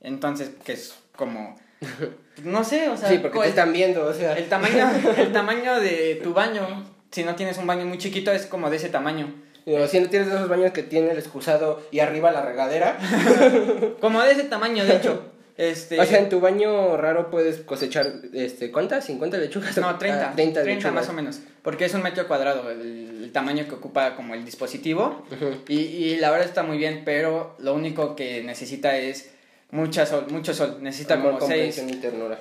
Entonces, 0.00 0.50
que 0.64 0.72
es 0.72 0.94
como, 1.16 1.58
no 2.44 2.64
sé, 2.64 2.88
o 2.88 2.96
sea, 2.96 3.08
Sí, 3.08 3.18
porque 3.18 3.40
te 3.40 3.48
están 3.48 3.72
viendo, 3.72 4.06
o 4.06 4.12
sea. 4.12 4.36
el 4.36 4.48
tamaño, 4.48 4.90
el 5.16 5.32
tamaño 5.32 5.80
de 5.80 6.20
tu 6.22 6.32
baño, 6.32 6.84
si 7.10 7.24
no 7.24 7.34
tienes 7.34 7.58
un 7.58 7.66
baño 7.66 7.84
muy 7.86 7.98
chiquito, 7.98 8.32
es 8.32 8.46
como 8.46 8.70
de 8.70 8.76
ese 8.76 8.88
tamaño. 8.88 9.32
Digo, 9.66 9.86
si 9.86 10.00
no 10.00 10.08
tienes 10.08 10.28
esos 10.28 10.48
baños 10.48 10.72
que 10.72 10.82
tiene 10.82 11.10
el 11.10 11.18
excusado 11.18 11.82
y 11.90 12.00
arriba 12.00 12.30
la 12.30 12.42
regadera. 12.42 12.98
Como 14.00 14.22
de 14.22 14.32
ese 14.32 14.44
tamaño, 14.44 14.84
de 14.84 14.96
hecho. 14.96 15.22
Este, 15.58 16.00
O 16.00 16.06
sea, 16.06 16.20
en 16.20 16.28
tu 16.28 16.40
baño 16.40 16.96
raro 16.96 17.30
puedes 17.30 17.58
cosechar, 17.58 18.06
este, 18.32 18.70
¿cuántas? 18.70 19.08
¿50 19.10 19.32
lechugas? 19.38 19.76
No, 19.76 19.98
30. 19.98 20.30
Ah, 20.30 20.32
30 20.34 20.62
30, 20.62 20.62
lechugas. 20.64 20.94
más 20.94 21.08
o 21.08 21.12
menos. 21.12 21.40
Porque 21.62 21.84
es 21.84 21.92
un 21.94 22.02
metro 22.02 22.26
cuadrado 22.28 22.70
el, 22.70 23.24
el 23.24 23.32
tamaño 23.32 23.66
que 23.68 23.74
ocupa 23.74 24.14
como 24.14 24.34
el 24.34 24.44
dispositivo. 24.44 25.26
Ujú. 25.32 25.56
y, 25.68 25.74
y 25.80 26.16
la 26.16 26.30
verdad 26.30 26.46
está 26.46 26.62
muy 26.62 26.78
bien, 26.78 27.02
pero 27.04 27.56
lo 27.58 27.74
único 27.74 28.14
que 28.16 28.42
necesita 28.44 28.96
es 28.96 29.30
mucha 29.70 30.06
sol, 30.06 30.26
mucho 30.30 30.54
sol. 30.54 30.78
Necesita 30.80 31.14
Amor, 31.14 31.38
como 31.38 31.48
6 31.48 31.76
comprensión 31.76 31.90
y 31.90 32.00
ternura. 32.00 32.38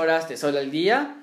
horas 0.00 0.28
de 0.28 0.36
sol 0.36 0.56
al 0.56 0.70
día. 0.70 1.16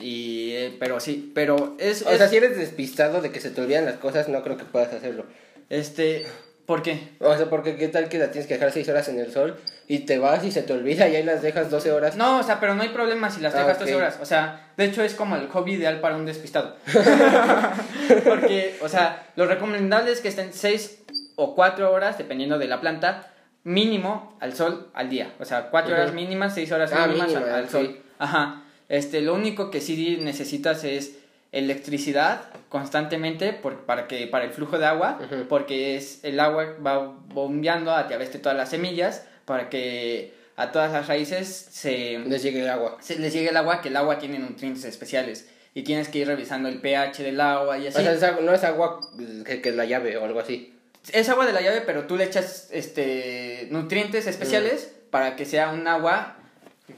Y, 0.00 0.52
eh, 0.52 0.76
pero 0.78 0.98
sí, 1.00 1.30
pero 1.34 1.76
es... 1.78 2.02
O 2.02 2.10
es- 2.10 2.18
sea, 2.18 2.28
si 2.28 2.36
eres 2.36 2.56
despistado 2.56 3.20
de 3.20 3.30
que 3.30 3.40
se 3.40 3.50
te 3.50 3.60
olvidan 3.60 3.84
las 3.84 3.96
cosas, 3.96 4.28
no 4.28 4.42
creo 4.42 4.56
que 4.56 4.64
puedas 4.64 4.92
hacerlo. 4.92 5.24
Este, 5.68 6.26
¿por 6.66 6.82
qué? 6.82 7.10
O 7.20 7.36
sea, 7.36 7.48
porque 7.50 7.76
qué 7.76 7.88
tal 7.88 8.08
que 8.08 8.18
la 8.18 8.30
tienes 8.30 8.46
que 8.48 8.54
dejar 8.54 8.72
6 8.72 8.88
horas 8.88 9.08
en 9.08 9.18
el 9.20 9.30
sol 9.32 9.56
y 9.86 10.00
te 10.00 10.18
vas 10.18 10.44
y 10.44 10.50
se 10.52 10.62
te 10.62 10.72
olvida 10.72 11.08
y 11.08 11.16
ahí 11.16 11.22
las 11.22 11.42
dejas 11.42 11.70
12 11.70 11.92
horas. 11.92 12.16
No, 12.16 12.38
o 12.38 12.42
sea, 12.42 12.60
pero 12.60 12.74
no 12.74 12.82
hay 12.82 12.88
problema 12.90 13.30
si 13.30 13.40
las 13.40 13.54
Ah, 13.54 13.58
dejas 13.58 13.74
ok. 13.76 13.80
12 13.82 13.94
horas. 13.96 14.18
O 14.20 14.24
sea, 14.26 14.72
de 14.76 14.84
hecho 14.84 15.02
es 15.02 15.14
como 15.14 15.36
el 15.36 15.48
hobby 15.48 15.74
ideal 15.74 16.00
para 16.00 16.16
un 16.16 16.26
despistado. 16.26 16.76
Porque, 18.24 18.78
o 18.82 18.88
sea, 18.88 19.26
lo 19.36 19.46
recomendable 19.46 20.12
es 20.12 20.20
que 20.20 20.28
estén 20.28 20.52
6 20.52 21.02
o 21.36 21.54
4 21.54 21.90
horas, 21.92 22.18
dependiendo 22.18 22.58
de 22.58 22.66
la 22.66 22.80
planta, 22.80 23.32
mínimo 23.64 24.36
al 24.40 24.54
sol 24.54 24.90
al 24.94 25.08
día. 25.08 25.32
O 25.38 25.44
sea, 25.44 25.70
4 25.70 25.92
Ujú. 25.92 26.00
horas 26.02 26.14
mínimas, 26.14 26.54
6 26.54 26.70
horas 26.72 26.90
Ah, 26.92 27.06
mínimas 27.06 27.28
mínima, 27.28 27.46
al, 27.46 27.54
al 27.54 27.64
sí. 27.66 27.72
sol. 27.72 27.98
Ajá. 28.18 28.62
Este, 28.90 29.22
lo 29.22 29.32
único 29.34 29.70
que 29.70 29.80
sí 29.80 30.18
necesitas 30.20 30.84
es 30.84 31.12
electricidad 31.52 32.42
constantemente 32.68 33.52
por, 33.52 33.80
para 33.86 34.06
que 34.06 34.26
para 34.26 34.44
el 34.44 34.50
flujo 34.52 34.78
de 34.78 34.86
agua 34.86 35.18
porque 35.48 35.96
es 35.96 36.20
el 36.24 36.38
agua 36.40 36.76
va 36.84 36.98
bombeando 37.34 37.92
a 37.92 38.06
través 38.06 38.32
de 38.32 38.38
todas 38.38 38.56
las 38.56 38.70
semillas 38.70 39.24
para 39.46 39.68
que 39.68 40.32
a 40.56 40.70
todas 40.72 40.92
las 40.92 41.08
raíces 41.08 41.48
se, 41.70 42.18
Les 42.26 42.42
llegue 42.42 42.60
el 42.62 42.68
agua. 42.68 42.98
se 43.00 43.18
les 43.18 43.32
llegue 43.32 43.48
el 43.48 43.56
agua, 43.56 43.80
que 43.80 43.88
el 43.88 43.96
agua 43.96 44.18
tiene 44.18 44.38
nutrientes 44.38 44.84
especiales 44.84 45.48
y 45.74 45.82
tienes 45.82 46.08
que 46.08 46.18
ir 46.18 46.26
revisando 46.26 46.68
el 46.68 46.80
pH 46.80 47.22
del 47.22 47.40
agua 47.40 47.78
y 47.78 47.86
así. 47.86 47.98
O 47.98 48.02
sea, 48.02 48.12
es 48.12 48.22
agua- 48.22 48.42
no 48.42 48.52
es 48.52 48.62
agua 48.64 49.00
que, 49.46 49.60
que 49.62 49.68
es 49.70 49.74
la 49.76 49.84
llave 49.86 50.16
o 50.18 50.24
algo 50.24 50.38
así. 50.40 50.74
es 51.12 51.28
agua 51.30 51.46
de 51.46 51.52
la 51.52 51.62
llave, 51.62 51.80
pero 51.86 52.04
tú 52.06 52.16
le 52.16 52.24
echas 52.24 52.68
este 52.72 53.68
nutrientes 53.70 54.26
especiales 54.26 54.90
Mm. 54.92 55.10
para 55.10 55.34
que 55.36 55.44
sea 55.46 55.70
un 55.70 55.86
agua 55.88 56.36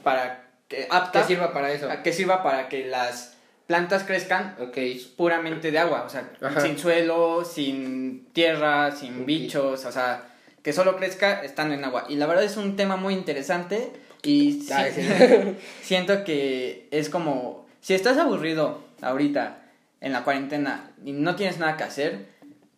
para 0.03 0.42
que 0.67 0.87
apta 0.89 1.21
Que 1.21 1.27
sirva 1.27 1.53
para 1.53 1.71
eso. 1.71 1.87
que 2.03 2.13
sirva 2.13 2.43
para 2.43 2.69
que 2.69 2.85
las 2.85 3.35
plantas 3.67 4.03
crezcan 4.03 4.55
Ok. 4.59 4.77
puramente 5.15 5.71
de 5.71 5.79
agua, 5.79 6.03
o 6.05 6.09
sea, 6.09 6.29
Ajá. 6.41 6.61
sin 6.61 6.77
suelo, 6.77 7.45
sin 7.45 8.25
tierra, 8.33 8.91
sin 8.91 9.25
bichos, 9.25 9.85
o 9.85 9.91
sea, 9.91 10.23
que 10.61 10.73
solo 10.73 10.95
crezca 10.97 11.43
estando 11.43 11.73
en 11.73 11.83
agua. 11.83 12.05
Y 12.09 12.15
la 12.15 12.25
verdad 12.25 12.43
es 12.43 12.57
un 12.57 12.75
tema 12.75 12.95
muy 12.97 13.13
interesante 13.13 13.91
y 14.23 14.61
siento 15.81 16.23
que 16.23 16.87
es 16.91 17.09
como, 17.09 17.65
si 17.81 17.93
estás 17.93 18.17
aburrido 18.17 18.83
ahorita 19.01 19.59
en 20.01 20.13
la 20.13 20.23
cuarentena 20.23 20.91
y 21.05 21.11
no 21.13 21.35
tienes 21.35 21.59
nada 21.59 21.77
que 21.77 21.83
hacer, 21.83 22.25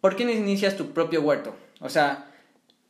¿por 0.02 0.16
qué 0.16 0.26
no 0.26 0.32
inicias 0.32 0.76
tu 0.76 0.92
propio 0.94 1.22
huerto? 1.22 1.56
O 1.80 1.90
sea, 1.90 2.26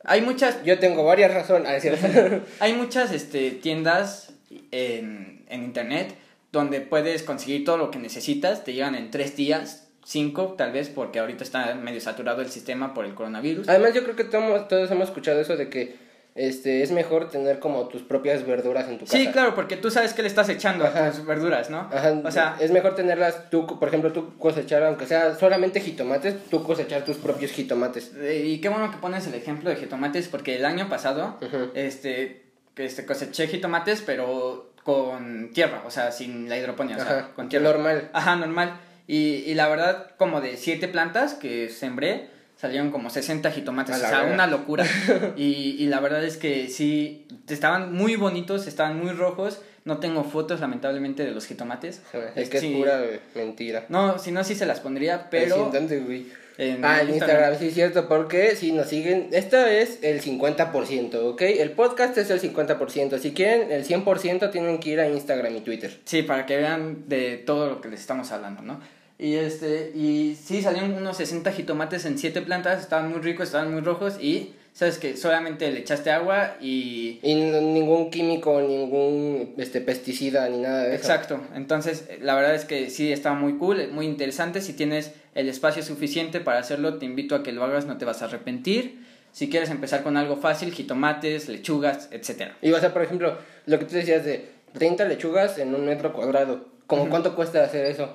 hay 0.04 0.20
muchas 0.22 0.62
Yo 0.64 0.78
tengo 0.78 1.04
varias 1.04 1.32
razones. 1.34 1.84
Ah, 1.84 2.40
hay 2.60 2.72
muchas 2.74 3.12
este, 3.12 3.50
tiendas 3.50 4.30
en, 4.70 5.44
en 5.48 5.64
internet 5.64 6.14
donde 6.52 6.80
puedes 6.80 7.22
conseguir 7.22 7.64
todo 7.64 7.76
lo 7.76 7.90
que 7.90 7.98
necesitas, 7.98 8.64
te 8.64 8.72
llegan 8.72 8.94
en 8.94 9.10
tres 9.10 9.36
días, 9.36 9.88
cinco 10.04 10.54
tal 10.56 10.72
vez, 10.72 10.88
porque 10.88 11.18
ahorita 11.18 11.44
está 11.44 11.74
medio 11.74 12.00
saturado 12.00 12.40
el 12.40 12.48
sistema 12.48 12.94
por 12.94 13.04
el 13.04 13.14
coronavirus. 13.14 13.68
Además, 13.68 13.92
yo 13.94 14.02
creo 14.04 14.16
que 14.16 14.24
todos, 14.24 14.68
todos 14.68 14.90
hemos 14.90 15.08
escuchado 15.08 15.40
eso 15.40 15.56
de 15.56 15.68
que 15.68 16.06
este 16.34 16.82
es 16.82 16.92
mejor 16.92 17.30
tener 17.30 17.58
como 17.58 17.88
tus 17.88 18.02
propias 18.02 18.46
verduras 18.46 18.88
en 18.88 18.98
tu 18.98 19.06
casa. 19.06 19.16
Sí, 19.16 19.26
claro, 19.28 19.54
porque 19.54 19.76
tú 19.76 19.90
sabes 19.90 20.12
que 20.12 20.20
le 20.22 20.28
estás 20.28 20.48
echando 20.50 20.84
Ajá. 20.84 21.06
a 21.08 21.10
tus 21.10 21.24
verduras, 21.26 21.70
¿no? 21.70 21.88
Ajá, 21.92 22.12
O 22.24 22.30
sea, 22.30 22.56
es 22.60 22.70
mejor 22.70 22.94
tenerlas 22.94 23.48
tú, 23.50 23.66
por 23.66 23.88
ejemplo, 23.88 24.12
tú 24.12 24.36
cosechar, 24.38 24.82
aunque 24.84 25.06
sea 25.06 25.34
solamente 25.34 25.80
jitomates, 25.80 26.44
tú 26.50 26.62
cosechar 26.62 27.04
tus 27.04 27.16
propios 27.16 27.52
jitomates. 27.52 28.12
eh, 28.20 28.44
y 28.46 28.60
qué 28.60 28.68
bueno 28.68 28.90
que 28.90 28.98
pones 28.98 29.26
el 29.26 29.34
ejemplo 29.34 29.70
de 29.70 29.76
jitomates, 29.76 30.28
porque 30.28 30.56
el 30.56 30.64
año 30.66 30.88
pasado, 30.90 31.38
este, 31.74 32.45
que 32.76 32.84
este, 32.84 33.06
coseché 33.06 33.48
jitomates, 33.48 34.02
pero 34.02 34.70
con 34.84 35.50
tierra, 35.52 35.82
o 35.84 35.90
sea, 35.90 36.12
sin 36.12 36.48
la 36.48 36.58
hidroponía, 36.58 36.98
o 36.98 37.00
sea, 37.00 37.32
con 37.34 37.48
tierra. 37.48 37.72
normal. 37.72 38.10
Ajá, 38.12 38.36
normal. 38.36 38.78
Y, 39.08 39.44
y 39.46 39.54
la 39.54 39.66
verdad, 39.68 40.10
como 40.18 40.40
de 40.40 40.56
siete 40.58 40.86
plantas 40.86 41.34
que 41.34 41.70
sembré, 41.70 42.28
salieron 42.56 42.90
como 42.90 43.08
60 43.08 43.50
jitomates. 43.50 43.96
O 43.96 43.98
sea, 43.98 44.24
una 44.24 44.46
locura. 44.46 44.84
y, 45.36 45.76
y 45.78 45.86
la 45.86 46.00
verdad 46.00 46.22
es 46.22 46.36
que 46.36 46.68
sí, 46.68 47.26
estaban 47.48 47.94
muy 47.94 48.16
bonitos, 48.16 48.66
estaban 48.66 49.00
muy 49.00 49.12
rojos. 49.12 49.62
No 49.86 49.98
tengo 49.98 50.22
fotos, 50.24 50.60
lamentablemente, 50.60 51.24
de 51.24 51.30
los 51.30 51.46
jitomates. 51.46 52.02
Es 52.36 52.50
que 52.50 52.60
Sí. 52.60 52.72
es 52.72 52.76
pura 52.78 53.00
mentira. 53.34 53.86
No, 53.88 54.18
si 54.18 54.30
no, 54.32 54.44
sí 54.44 54.54
se 54.54 54.66
las 54.66 54.80
pondría, 54.80 55.30
pero... 55.30 55.54
sí, 55.56 55.62
¿dónde, 55.72 56.00
güey? 56.00 56.26
en 56.58 56.82
Ah, 56.84 57.02
en 57.02 57.10
Instagram. 57.10 57.12
Instagram, 57.52 57.58
sí, 57.58 57.70
cierto, 57.70 58.08
porque 58.08 58.56
si 58.56 58.72
nos 58.72 58.88
siguen, 58.88 59.28
esta 59.32 59.70
es 59.72 59.98
el 60.02 60.22
50%, 60.22 61.14
¿ok? 61.16 61.42
El 61.42 61.72
podcast 61.72 62.16
es 62.16 62.30
el 62.30 62.40
50%, 62.40 63.18
si 63.18 63.32
quieren 63.32 63.70
el 63.70 63.84
100% 63.84 64.50
tienen 64.50 64.78
que 64.80 64.90
ir 64.90 65.00
a 65.00 65.08
Instagram 65.08 65.54
y 65.56 65.60
Twitter. 65.60 65.98
Sí, 66.06 66.22
para 66.22 66.46
que 66.46 66.56
vean 66.56 67.04
de 67.08 67.36
todo 67.36 67.68
lo 67.68 67.80
que 67.82 67.88
les 67.90 68.00
estamos 68.00 68.32
hablando, 68.32 68.62
¿no? 68.62 68.80
Y 69.18 69.34
este, 69.34 69.92
y 69.94 70.34
sí, 70.42 70.62
salieron 70.62 70.94
unos 70.94 71.18
60 71.18 71.52
jitomates 71.52 72.04
en 72.06 72.18
7 72.18 72.40
plantas, 72.42 72.80
estaban 72.82 73.10
muy 73.10 73.20
ricos, 73.20 73.48
estaban 73.48 73.70
muy 73.72 73.82
rojos 73.82 74.14
y, 74.20 74.54
¿sabes 74.76 74.98
que 74.98 75.16
Solamente 75.16 75.70
le 75.70 75.80
echaste 75.80 76.10
agua 76.10 76.56
y... 76.60 77.18
Y 77.22 77.34
ningún 77.34 78.10
químico, 78.10 78.60
ningún 78.60 79.54
este 79.56 79.80
pesticida 79.80 80.46
ni 80.50 80.58
nada 80.58 80.82
de 80.82 80.94
eso. 80.94 81.04
Exacto, 81.04 81.40
entonces 81.54 82.06
la 82.20 82.34
verdad 82.34 82.54
es 82.54 82.66
que 82.66 82.90
sí 82.90 83.10
está 83.10 83.32
muy 83.32 83.56
cool, 83.56 83.88
muy 83.90 84.04
interesante, 84.04 84.60
si 84.60 84.74
tienes 84.74 85.12
el 85.34 85.48
espacio 85.48 85.82
suficiente 85.82 86.40
para 86.40 86.58
hacerlo, 86.58 86.98
te 86.98 87.06
invito 87.06 87.34
a 87.34 87.42
que 87.42 87.52
lo 87.52 87.64
hagas, 87.64 87.86
no 87.86 87.96
te 87.96 88.04
vas 88.04 88.20
a 88.20 88.26
arrepentir. 88.26 89.02
Si 89.32 89.48
quieres 89.48 89.70
empezar 89.70 90.02
con 90.02 90.18
algo 90.18 90.36
fácil, 90.36 90.72
jitomates, 90.72 91.48
lechugas, 91.48 92.08
etcétera. 92.10 92.56
Y 92.60 92.70
o 92.72 92.78
sea, 92.78 92.92
por 92.92 93.02
ejemplo, 93.02 93.38
lo 93.64 93.78
que 93.78 93.86
tú 93.86 93.94
decías 93.94 94.24
de 94.24 94.48
30 94.74 95.06
lechugas 95.06 95.56
en 95.58 95.74
un 95.74 95.86
metro 95.86 96.12
cuadrado, 96.12 96.66
¿cómo 96.86 97.08
cuánto 97.08 97.34
cuesta 97.34 97.64
hacer 97.64 97.86
eso? 97.86 98.14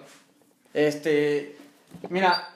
Este, 0.75 1.55
mira, 2.09 2.49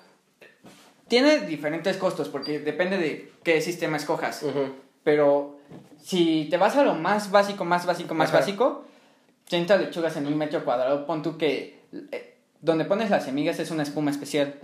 tiene 1.07 1.41
diferentes 1.41 1.98
costos 1.98 2.30
porque 2.30 2.60
depende 2.60 2.98
de 2.98 3.32
qué 3.44 3.61
sistema 3.61 3.98
escojas. 3.98 4.44
Ujú. 4.44 4.73
Pero 5.03 5.60
si 6.02 6.48
te 6.49 6.57
vas 6.57 6.76
a 6.76 6.84
lo 6.84 6.95
más 6.95 7.32
básico, 7.32 7.65
más 7.65 7.86
básico, 7.86 8.14
más 8.14 8.30
Ajá. 8.30 8.40
básico, 8.40 8.86
30 9.49 9.77
lechugas 9.77 10.18
en 10.18 10.27
un 10.27 10.38
metro 10.38 10.64
cuadrado, 10.65 11.06
pon 11.06 11.22
tú 11.22 11.38
que 11.38 11.80
eh, 12.11 12.38
donde 12.61 12.86
pones 12.86 13.10
las 13.10 13.26
semillas 13.26 13.60
es 13.60 13.69
una 13.72 13.84
espuma 13.84 14.11
especial 14.11 14.56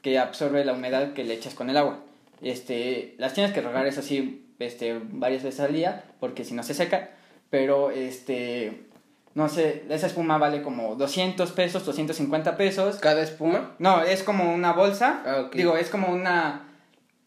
que 0.00 0.18
absorbe 0.18 0.64
la 0.64 0.72
humedad 0.72 1.12
que 1.12 1.24
le 1.24 1.34
echas 1.34 1.54
con 1.54 1.68
el 1.68 1.76
agua. 1.76 2.00
Este, 2.40 3.14
las 3.18 3.34
tienes 3.34 3.52
que 3.52 3.60
regar 3.60 3.86
eso 3.86 4.02
sí, 4.02 4.46
este, 4.58 4.98
varias 5.02 5.42
veces 5.42 5.60
al 5.60 5.72
día 5.74 6.04
porque 6.20 6.44
si 6.44 6.54
no 6.54 6.62
se 6.62 6.74
seca, 6.74 7.10
pero 7.50 7.90
este, 7.90 8.86
no 9.34 9.48
sé, 9.48 9.84
esa 9.90 10.06
espuma 10.06 10.38
vale 10.38 10.62
como 10.62 10.94
200 10.94 11.50
pesos, 11.52 11.84
250 11.84 12.56
pesos. 12.56 12.96
¿Cada 12.96 13.22
espuma? 13.22 13.74
No, 13.78 14.02
es 14.02 14.22
como 14.22 14.54
una 14.54 14.72
bolsa. 14.72 15.22
Ah. 15.26 15.50
Digo, 15.52 15.76
es 15.76 15.90
como 15.90 16.08
una 16.12 16.68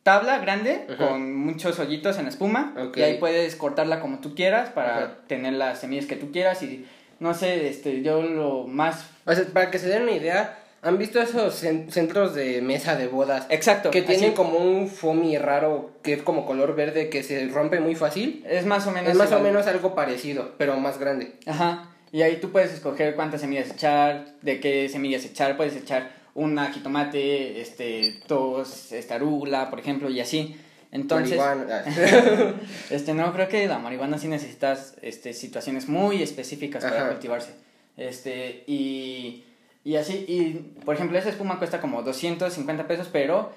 tabla 0.03 0.37
grande 0.39 0.85
Ajá. 0.89 1.09
con 1.09 1.35
muchos 1.35 1.77
hoyitos 1.79 2.17
en 2.17 2.23
la 2.23 2.29
espuma. 2.29 2.73
Ok. 2.81 2.97
Y 2.97 3.01
ahí 3.01 3.17
puedes 3.17 3.55
cortarla 3.57 3.99
como 3.99 4.19
tú 4.19 4.35
quieras 4.35 4.69
para 4.69 4.97
Ajá. 4.97 5.11
tener 5.27 5.53
las 5.53 5.79
semillas 5.79 6.05
que 6.05 6.15
tú 6.15 6.31
quieras. 6.31 6.63
Y 6.63 6.85
no 7.19 7.33
sé, 7.33 7.67
este, 7.67 8.01
yo 8.01 8.21
lo 8.21 8.67
más. 8.67 9.05
O 9.25 9.33
sea, 9.33 9.43
para 9.51 9.69
que 9.69 9.79
se 9.79 9.89
den 9.89 10.03
una 10.03 10.13
idea, 10.13 10.59
¿han 10.81 10.97
visto 10.97 11.19
esos 11.21 11.61
cen- 11.61 11.89
centros 11.89 12.33
de 12.35 12.61
mesa 12.61 12.95
de 12.95 13.07
bodas? 13.07 13.47
Exacto. 13.49 13.91
Que 13.91 14.01
tienen 14.01 14.27
así. 14.27 14.33
como 14.33 14.59
un 14.59 14.87
foamy 14.87 15.37
raro 15.37 15.91
que 16.03 16.13
es 16.13 16.21
como 16.23 16.45
color 16.45 16.73
verde 16.73 17.09
que 17.09 17.21
se 17.23 17.45
rompe 17.49 17.81
muy 17.81 17.95
fácil. 17.95 18.45
Es 18.47 18.65
más 18.65 18.87
o 18.87 18.91
menos. 18.91 19.09
Es 19.11 19.17
más 19.17 19.33
o 19.33 19.41
menos 19.41 19.67
algo 19.67 19.93
parecido, 19.93 20.53
pero 20.57 20.77
más 20.77 20.99
grande. 20.99 21.33
Ajá. 21.45 21.89
Y 22.11 22.21
ahí 22.21 22.37
tú 22.37 22.51
puedes 22.51 22.73
escoger 22.73 23.15
cuántas 23.15 23.41
semillas 23.41 23.69
echar, 23.69 24.33
de 24.41 24.59
qué 24.59 24.87
semillas 24.89 25.25
echar. 25.25 25.57
Puedes 25.57 25.75
echar 25.75 26.11
una 26.35 26.71
jitomate, 26.71 27.61
este, 27.61 28.21
dos, 28.27 28.91
esta 28.91 29.15
arugula, 29.15 29.69
por 29.69 29.79
ejemplo, 29.79 30.09
y 30.09 30.19
así. 30.19 30.55
Entonces. 30.91 31.37
Marihuana. 31.37 31.83
Este, 32.89 33.13
no, 33.13 33.33
creo 33.33 33.47
que 33.49 33.67
la 33.67 33.79
marihuana 33.79 34.17
sí 34.17 34.27
necesitas 34.27 34.95
este, 35.01 35.33
situaciones 35.33 35.89
muy 35.89 36.21
específicas 36.21 36.83
para 36.83 37.01
Ajá. 37.01 37.09
cultivarse. 37.09 37.51
Este, 37.97 38.63
y, 38.67 39.43
y 39.83 39.95
así, 39.95 40.25
y 40.27 40.81
por 40.85 40.95
ejemplo, 40.95 41.17
esa 41.17 41.29
espuma 41.29 41.57
cuesta 41.57 41.81
como 41.81 42.03
250 42.03 42.87
pesos, 42.87 43.09
pero 43.11 43.51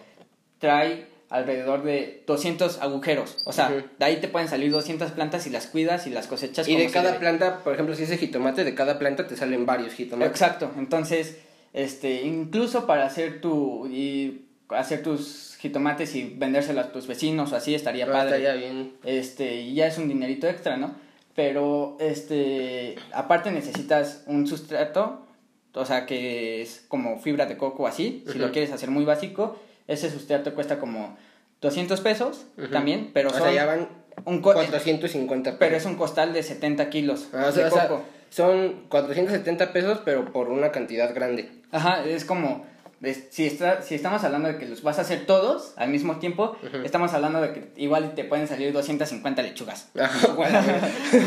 trae 0.59 1.07
alrededor 1.31 1.83
de 1.85 2.23
200 2.27 2.83
agujeros. 2.83 3.39
O 3.45 3.53
sea, 3.53 3.71
de 3.71 4.05
ahí 4.05 4.17
te 4.17 4.29
pueden 4.29 4.49
salir 4.49 4.71
200 4.73 5.13
plantas 5.13 5.47
y 5.47 5.51
las 5.51 5.67
cuidas 5.69 6.07
y 6.07 6.11
las 6.11 6.27
cosechas 6.27 6.69
y 6.69 6.73
como 6.73 6.85
de 6.85 6.91
cada 6.91 7.19
planta, 7.19 7.61
por 7.65 7.73
ejemplo, 7.73 7.95
si 7.95 8.03
es 8.03 8.09
de 8.11 8.19
jitomate, 8.19 8.65
de 8.65 8.75
cada 8.75 8.99
planta 8.99 9.27
te 9.27 9.37
salen 9.37 9.65
varios 9.65 9.95
jitomates. 9.95 10.31
Exacto, 10.33 10.71
entonces, 10.77 11.39
este, 11.73 12.23
incluso 12.23 12.87
para 12.87 13.07
hacer 13.07 13.41
tu, 13.41 13.87
y 13.87 14.43
hacer 14.71 15.03
tus 15.05 15.57
jitomates 15.61 16.15
y 16.17 16.35
vendérselos 16.37 16.87
a 16.87 16.93
tus 16.93 17.07
vecinos 17.07 17.53
o 17.53 17.57
así 17.57 17.75
estaría 17.75 18.07
Ah, 18.07 18.13
padre. 18.13 18.37
estaría 18.45 18.55
bien. 18.55 18.93
este, 19.05 19.55
y 19.63 19.75
ya 19.75 19.87
es 19.87 19.99
un 19.99 20.09
dinerito 20.09 20.49
extra, 20.49 20.77
¿no? 20.77 20.95
Pero, 21.37 21.97
este, 22.01 22.97
aparte 23.13 23.53
necesitas 23.53 24.25
un 24.27 24.47
sustrato, 24.49 25.27
o 25.75 25.85
sea, 25.87 26.07
que 26.07 26.61
es 26.63 26.85
como 26.89 27.21
fibra 27.21 27.47
de 27.47 27.57
coco 27.57 27.87
así, 27.87 28.25
si 28.33 28.39
lo 28.39 28.51
quieres 28.51 28.73
hacer 28.73 28.91
muy 28.91 29.05
básico, 29.05 29.57
ese 29.91 30.11
sustrato 30.11 30.55
cuesta 30.55 30.79
como 30.79 31.17
200 31.61 32.01
pesos 32.01 32.47
también, 32.73 33.11
pero 33.13 33.29
o 33.29 33.33
son 33.33 33.43
sea, 33.43 33.53
ya 33.53 33.67
van 33.67 33.89
un 34.25 34.41
co- 34.41 34.55
450 34.55 35.51
pesos. 35.51 35.59
pero 35.59 35.77
es 35.77 35.85
un 35.85 35.97
costal 35.97 36.33
de 36.33 36.43
70 36.43 36.89
kilos 36.91 37.29
Ah, 37.33 37.47
o 37.49 37.53
sea, 37.53 37.65
de 37.65 37.71
o 37.71 37.75
sea, 37.75 37.89
coco. 37.89 38.03
son 38.31 38.85
470 38.89 39.73
pesos, 39.73 40.01
pero 40.05 40.33
por 40.33 40.49
una 40.49 40.73
cantidad 40.73 41.15
grande. 41.15 41.51
Ajá, 41.71 42.03
es 42.05 42.25
como, 42.25 42.65
es- 43.03 43.25
si, 43.31 43.47
está, 43.47 43.83
si 43.83 43.95
estamos 43.95 44.25
hablando 44.25 44.49
de 44.49 44.59
que 44.59 44.67
los 44.67 44.83
vas 44.83 44.99
a 44.99 45.03
hacer 45.03 45.27
todos 45.27 45.75
al 45.77 45.91
mismo 45.91 46.17
tiempo, 46.17 46.57
estamos 46.85 47.13
hablando 47.15 47.41
de 47.41 47.53
que 47.53 47.73
igual 47.77 48.15
te 48.15 48.25
pueden 48.25 48.49
salir 48.49 48.73
250 48.73 49.43
lechugas. 49.43 49.91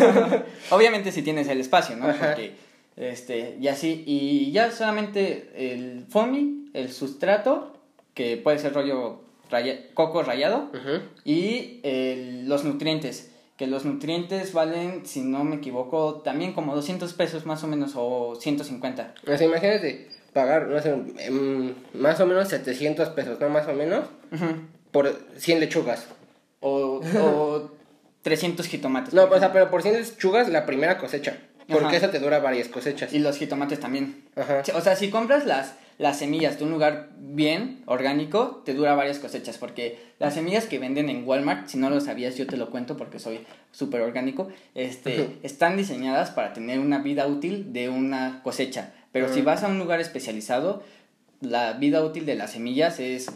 Obviamente 0.72 1.12
si 1.12 1.22
tienes 1.22 1.48
el 1.48 1.60
espacio, 1.60 1.96
¿no? 1.96 2.08
Ajá. 2.08 2.28
Porque, 2.30 2.54
este, 2.96 3.58
y 3.60 3.68
así, 3.68 4.04
y 4.06 4.52
ya 4.52 4.72
solamente 4.72 5.50
el 5.56 6.06
foamy, 6.10 6.70
el 6.74 6.92
sustrato, 6.92 7.73
que 8.14 8.38
puede 8.38 8.60
ser 8.60 8.74
rollo 8.74 9.22
raya- 9.50 9.80
coco 9.94 10.24
rallado, 10.24 10.70
Ujú. 10.74 11.02
y 11.26 11.80
el- 11.84 12.48
los 12.48 12.64
nutrientes, 12.64 13.32
que 13.58 13.68
los 13.68 13.86
nutrientes 13.86 14.54
valen, 14.54 15.06
si 15.06 15.22
no 15.22 15.44
me 15.44 15.58
equivoco, 15.58 16.22
también 16.24 16.54
como 16.54 16.76
200 16.76 17.14
pesos 17.14 17.46
más 17.46 17.64
o 17.64 17.68
menos, 17.68 17.94
o 17.96 18.36
150. 18.40 19.14
O 19.32 19.38
sea, 19.38 19.46
imagínate 19.48 20.10
pagar, 20.34 20.68
no 20.68 20.82
sé, 20.82 20.90
em, 21.20 21.74
más 21.94 22.20
o 22.20 22.26
menos 22.26 22.48
700 22.50 23.10
pesos, 23.10 23.40
¿no? 23.40 23.50
Más 23.50 23.68
o 23.68 23.74
menos, 23.74 24.06
por 24.92 25.16
100 25.38 25.60
lechugas. 25.60 26.08
o, 26.66 27.02
o 27.20 27.72
300 28.24 28.68
jitomates. 28.68 29.14
No, 29.14 29.26
o 29.26 29.40
sea, 29.40 29.52
pero 29.52 29.70
por 29.70 29.82
100 29.84 29.96
lechugas 29.96 30.48
la 30.50 30.66
primera 30.66 30.98
cosecha. 30.98 31.38
Porque 31.68 31.86
Ajá. 31.88 31.96
eso 31.98 32.10
te 32.10 32.20
dura 32.20 32.40
varias 32.40 32.70
cosechas. 32.70 33.14
Y 33.14 33.20
los 33.20 33.38
jitomates 33.38 33.80
también. 33.82 34.24
Ajá. 34.36 34.64
O 34.76 34.82
sea, 34.82 34.96
si 34.96 35.10
compras 35.10 35.46
las, 35.46 35.76
las 35.98 36.20
semillas 36.20 36.58
de 36.58 36.66
un 36.66 36.72
lugar 36.72 37.10
bien, 37.18 37.84
orgánico, 37.86 38.62
te 38.66 38.74
dura 38.74 38.96
varias 38.96 39.20
cosechas. 39.20 39.58
Porque 39.58 40.00
las 40.20 40.34
semillas 40.34 40.66
que 40.66 40.80
venden 40.80 41.10
en 41.10 41.28
Walmart, 41.28 41.68
si 41.68 41.78
no 41.78 41.90
lo 41.90 42.00
sabías, 42.02 42.36
yo 42.38 42.48
te 42.48 42.58
lo 42.58 42.70
cuento 42.70 42.98
porque 42.98 43.20
soy 43.20 43.42
súper 43.72 44.02
orgánico, 44.02 44.50
este, 44.76 45.38
están 45.44 45.78
diseñadas 45.78 46.32
para 46.32 46.54
tener 46.54 46.80
una 46.80 47.00
vida 47.00 47.28
útil 47.28 47.74
de 47.74 47.90
una 47.90 48.42
cosecha. 48.44 48.94
Pero 49.12 49.32
si 49.34 49.42
Mm. 49.42 49.46
vas 49.46 49.64
a 49.64 49.68
un 49.68 49.80
lugar 49.80 50.00
especializado, 50.00 50.84
la 51.42 51.74
vida 51.74 52.04
útil 52.04 52.26
de 52.26 52.36
las 52.36 52.52
semillas 52.52 53.00
es, 53.00 53.28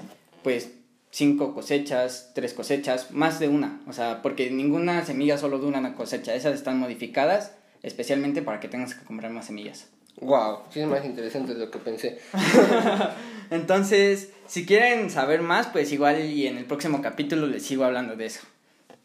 pues, 0.44 0.72
cinco 1.12 1.54
cosechas, 1.54 2.32
tres 2.36 2.54
cosechas, 2.54 3.12
más 3.12 3.40
de 3.40 3.48
una. 3.48 3.82
O 3.88 3.94
sea, 3.94 4.22
porque 4.22 4.50
ninguna 4.52 5.06
semilla 5.06 5.38
solo 5.38 5.58
dura 5.60 5.80
una 5.80 5.96
cosecha. 5.96 6.36
Esas 6.36 6.54
están 6.56 6.78
modificadas 6.80 7.54
especialmente 7.84 8.42
para 8.42 8.60
que 8.60 8.68
tengas 8.68 8.94
que 8.96 9.06
comprar 9.06 9.32
más 9.32 9.46
semillas. 9.46 9.88
Wow, 10.22 10.60
sí 10.72 10.80
es 10.80 10.88
más 10.88 11.06
interesante 11.06 11.54
de 11.54 11.60
lo 11.60 11.72
que 11.72 11.78
pensé. 11.78 12.20
Entonces, 13.52 14.30
si 14.48 14.66
quieren 14.66 15.10
saber 15.10 15.42
más, 15.42 15.68
pues 15.68 15.92
igual 15.92 16.26
y 16.26 16.48
en 16.48 16.58
el 16.58 16.66
próximo 16.66 17.02
capítulo 17.02 17.46
les 17.48 17.64
sigo 17.64 17.86
hablando 17.86 18.16
de 18.16 18.26
eso. 18.26 18.42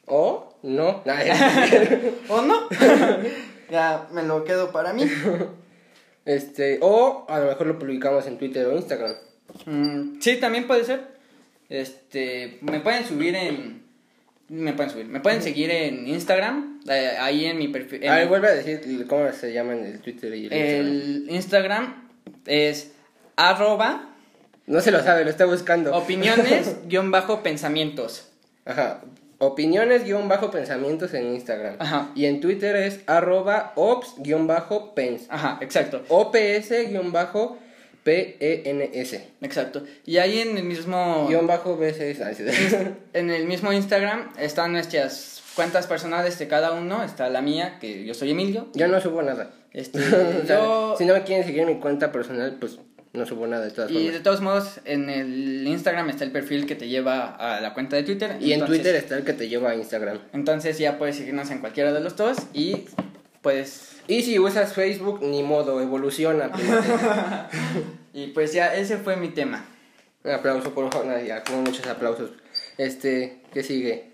¿O 0.07 0.55
no? 0.63 1.03
¿O 2.29 2.43
no? 2.43 2.69
ya 3.71 4.09
me 4.13 4.23
lo 4.23 4.45
quedo 4.45 4.73
para 4.73 4.93
mí. 4.93 5.05
este, 6.25 6.79
o 6.81 7.27
a 7.29 7.41
lo 7.41 7.47
mejor 7.47 7.67
lo 7.67 7.79
publicamos 7.79 8.27
en 8.27 8.39
Twitter 8.39 8.67
o 8.67 8.77
Instagram. 8.77 9.15
Mm, 9.67 10.21
sí, 10.21 10.39
también 10.39 10.67
puede 10.67 10.85
ser. 10.85 11.13
Este, 11.69 12.59
me 12.63 12.81
pueden 12.81 13.07
subir 13.07 13.35
en 13.35 13.82
me 14.49 14.73
pueden 14.75 14.91
subir, 14.91 15.07
me 15.07 15.21
pueden 15.21 15.43
seguir 15.43 15.71
en 15.71 16.07
Instagram, 16.07 16.81
eh, 16.89 17.17
ahí 17.19 17.47
en 17.47 17.59
mi 17.59 17.69
perfil. 17.69 18.07
A 18.09 18.17
ver, 18.17 18.29
vuelve 18.29 18.49
a 18.49 18.55
decir 18.55 19.07
cómo 19.07 19.31
se 19.33 19.53
llaman 19.53 19.85
el 19.85 20.01
Twitter 20.01 20.35
y 20.35 20.47
el, 20.47 20.53
Instagram. 20.53 20.87
el 20.87 21.27
Instagram 21.31 22.09
es 22.47 22.93
arroba 23.37 24.15
No 24.67 24.81
se 24.81 24.91
lo 24.91 25.03
sabe, 25.03 25.25
lo 25.25 25.31
está 25.31 25.47
buscando. 25.47 25.97
opiniones 25.97 26.77
guion 26.89 27.11
bajo 27.11 27.43
pensamientos. 27.43 28.29
Ajá. 28.65 29.03
Opiniones 29.39 30.05
guion 30.05 30.29
bajo 30.29 30.51
pensamientos 30.51 31.15
en 31.15 31.35
Instagram. 31.35 31.77
Ajá. 31.81 32.11
Y 32.15 32.27
en 32.27 32.41
Twitter 32.41 32.77
es 32.77 33.01
arroba 33.07 33.73
ops 33.75 34.15
guion 34.19 34.47
bajo 34.47 34.95
pens. 34.95 35.27
Ajá, 35.31 35.59
exacto. 35.61 36.05
OPS 36.09 36.89
guion 36.91 37.11
bajo 37.11 37.59
PENS. 38.05 39.15
Exacto. 39.41 39.85
Y 40.05 40.19
ahí 40.19 40.41
en 40.41 40.57
el 40.57 40.65
mismo 40.65 41.27
Guión 41.29 41.47
bajo 41.47 41.77
BCS. 41.77 42.37
Sí. 42.37 42.45
en 43.13 43.31
el 43.31 43.47
mismo 43.47 43.73
Instagram 43.73 44.31
están 44.39 44.73
nuestras 44.73 45.43
cuentas 45.55 45.87
personales 45.87 46.39
de 46.39 46.49
cada 46.49 46.73
uno, 46.73 47.03
está 47.05 47.29
la 47.29 47.43
mía, 47.43 47.79
que 47.81 48.05
yo 48.05 48.15
soy 48.15 48.31
Emilio. 48.31 48.69
Yo 48.75 48.89
no 48.89 49.01
subo 49.01 49.23
nada. 49.23 49.51
Este, 49.73 49.99
O 50.43 50.47
sea, 50.47 50.59
yo 50.59 50.95
Si 50.99 51.05
no 51.05 51.15
me 51.15 51.23
quieren 51.23 51.45
seguir 51.45 51.63
en 51.63 51.69
mi 51.69 51.81
cuenta 51.81 52.13
personal, 52.13 52.57
pues 52.59 52.79
no 53.13 53.27
subo 53.27 53.47
nada 53.47 53.65
de 53.65 53.71
todas 53.71 53.91
Y 53.91 54.09
de 54.09 54.21
todos 54.21 54.41
modos, 54.41 54.81
en 54.85 55.11
el 55.11 55.67
Instagram 55.67 56.09
está 56.09 56.25
el 56.25 56.33
perfil 56.33 56.67
que 56.67 56.75
te 56.75 56.89
lleva 56.89 57.37
a 57.37 57.61
la 57.61 57.75
cuenta 57.75 57.97
de 57.97 58.05
Twitter. 58.05 58.37
Y 58.41 58.53
en 58.53 58.65
Twitter 58.65 58.95
está 58.97 59.17
el 59.17 59.25
que 59.25 59.35
te 59.35 59.49
lleva 59.49 59.71
a 59.71 59.75
Instagram. 59.75 60.19
Entonces 60.33 60.79
ya 60.79 60.99
puedes 60.99 61.17
seguirnos 61.17 61.51
en 61.51 61.59
cualquiera 61.59 61.93
de 61.93 62.01
los 62.01 62.17
dos 62.17 62.39
y 62.55 62.87
pues... 63.43 63.92
Y 64.09 64.23
si 64.23 64.39
usas 64.39 64.75
Facebook, 64.75 65.21
ni 65.23 65.43
modo, 65.43 65.81
evoluciona. 65.81 66.51
Y 68.15 68.27
pues 68.29 68.53
ya, 68.53 68.75
ese 68.75 68.99
fue 68.99 69.17
mi 69.17 69.29
tema. 69.29 69.65
Un 70.25 70.33
aplauso, 70.33 70.75
por 70.75 70.93
favor. 70.93 71.07
Nada, 71.07 71.23
ya, 71.23 71.43
como 71.43 71.63
muchos 71.63 71.87
aplausos. 71.87 72.31
Este, 72.77 73.41
¿qué 73.53 73.63
sigue? 73.63 74.11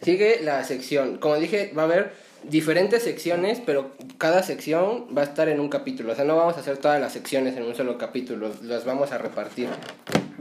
Sigue 0.00 0.40
la 0.42 0.64
sección. 0.64 1.18
Como 1.18 1.36
dije, 1.36 1.72
va 1.76 1.82
a 1.82 1.84
haber 1.84 2.12
diferentes 2.42 3.02
secciones, 3.02 3.60
pero 3.64 3.92
cada 4.18 4.42
sección 4.42 5.08
va 5.16 5.22
a 5.22 5.24
estar 5.24 5.48
en 5.48 5.60
un 5.60 5.68
capítulo. 5.68 6.12
O 6.12 6.16
sea, 6.16 6.24
no 6.24 6.36
vamos 6.36 6.56
a 6.56 6.60
hacer 6.60 6.78
todas 6.78 7.00
las 7.00 7.12
secciones 7.12 7.56
en 7.56 7.64
un 7.64 7.74
solo 7.74 7.98
capítulo, 7.98 8.50
las 8.62 8.84
vamos 8.84 9.12
a 9.12 9.18
repartir. 9.18 9.68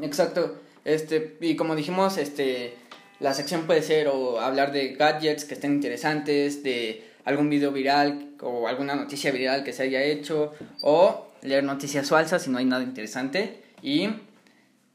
Exacto. 0.01 0.55
Este, 0.83 1.37
y 1.41 1.55
como 1.55 1.75
dijimos, 1.75 2.17
este, 2.17 2.73
la 3.19 3.33
sección 3.33 3.67
puede 3.67 3.83
ser 3.83 4.07
o 4.07 4.39
hablar 4.39 4.71
de 4.71 4.95
gadgets 4.95 5.45
que 5.45 5.53
estén 5.53 5.73
interesantes, 5.73 6.63
de 6.63 7.03
algún 7.25 7.49
video 7.49 7.71
viral 7.71 8.31
o 8.41 8.67
alguna 8.67 8.95
noticia 8.95 9.31
viral 9.31 9.63
que 9.63 9.73
se 9.73 9.83
haya 9.83 10.03
hecho, 10.03 10.53
o 10.81 11.27
leer 11.41 11.63
noticias 11.63 12.09
falsas 12.09 12.43
si 12.43 12.49
no 12.49 12.57
hay 12.57 12.65
nada 12.65 12.83
interesante. 12.83 13.61
Y 13.81 14.09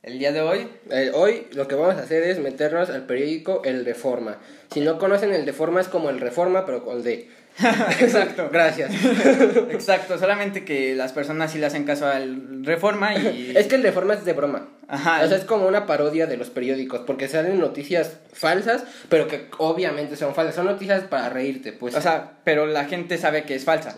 el 0.02 0.18
día 0.18 0.32
de 0.32 0.40
hoy 0.40 0.68
hoy 1.14 1.46
lo 1.52 1.66
que 1.66 1.74
vamos 1.74 1.96
a 1.96 2.02
hacer 2.02 2.22
es 2.22 2.38
meternos 2.38 2.90
al 2.90 3.06
periódico 3.06 3.62
El 3.64 3.84
Reforma. 3.84 4.38
Si 4.72 4.80
no 4.80 4.98
conocen 4.98 5.32
el 5.32 5.46
Reforma 5.46 5.80
es 5.80 5.88
como 5.88 6.10
el 6.10 6.20
Reforma, 6.20 6.64
pero 6.66 6.84
con 6.84 7.02
D. 7.02 7.28
Exacto. 8.00 8.50
Gracias. 8.52 8.92
Exacto, 9.70 10.18
solamente 10.18 10.64
que 10.64 10.94
las 10.94 11.12
personas 11.12 11.52
sí 11.52 11.58
le 11.58 11.66
hacen 11.66 11.84
caso 11.84 12.06
al 12.06 12.64
Reforma 12.64 13.14
y... 13.14 13.52
Es 13.56 13.66
que 13.66 13.76
el 13.76 13.82
Reforma 13.82 14.14
es 14.14 14.24
de 14.24 14.32
broma. 14.32 14.68
Ajá. 14.88 15.22
O 15.24 15.28
sea, 15.28 15.36
es 15.36 15.44
como 15.44 15.66
una 15.66 15.86
parodia 15.86 16.26
de 16.26 16.36
los 16.36 16.50
periódicos, 16.50 17.00
porque 17.06 17.28
salen 17.28 17.58
noticias 17.58 18.18
falsas, 18.32 18.84
pero 19.08 19.26
que 19.26 19.48
obviamente 19.58 20.16
son 20.16 20.34
falsas. 20.34 20.54
Son 20.54 20.66
noticias 20.66 21.04
para 21.04 21.28
reírte, 21.28 21.72
pues. 21.72 21.94
O 21.94 22.00
sea, 22.00 22.32
pero 22.44 22.66
la 22.66 22.84
gente 22.84 23.18
sabe 23.18 23.44
que 23.44 23.54
es 23.54 23.64
falsa. 23.64 23.94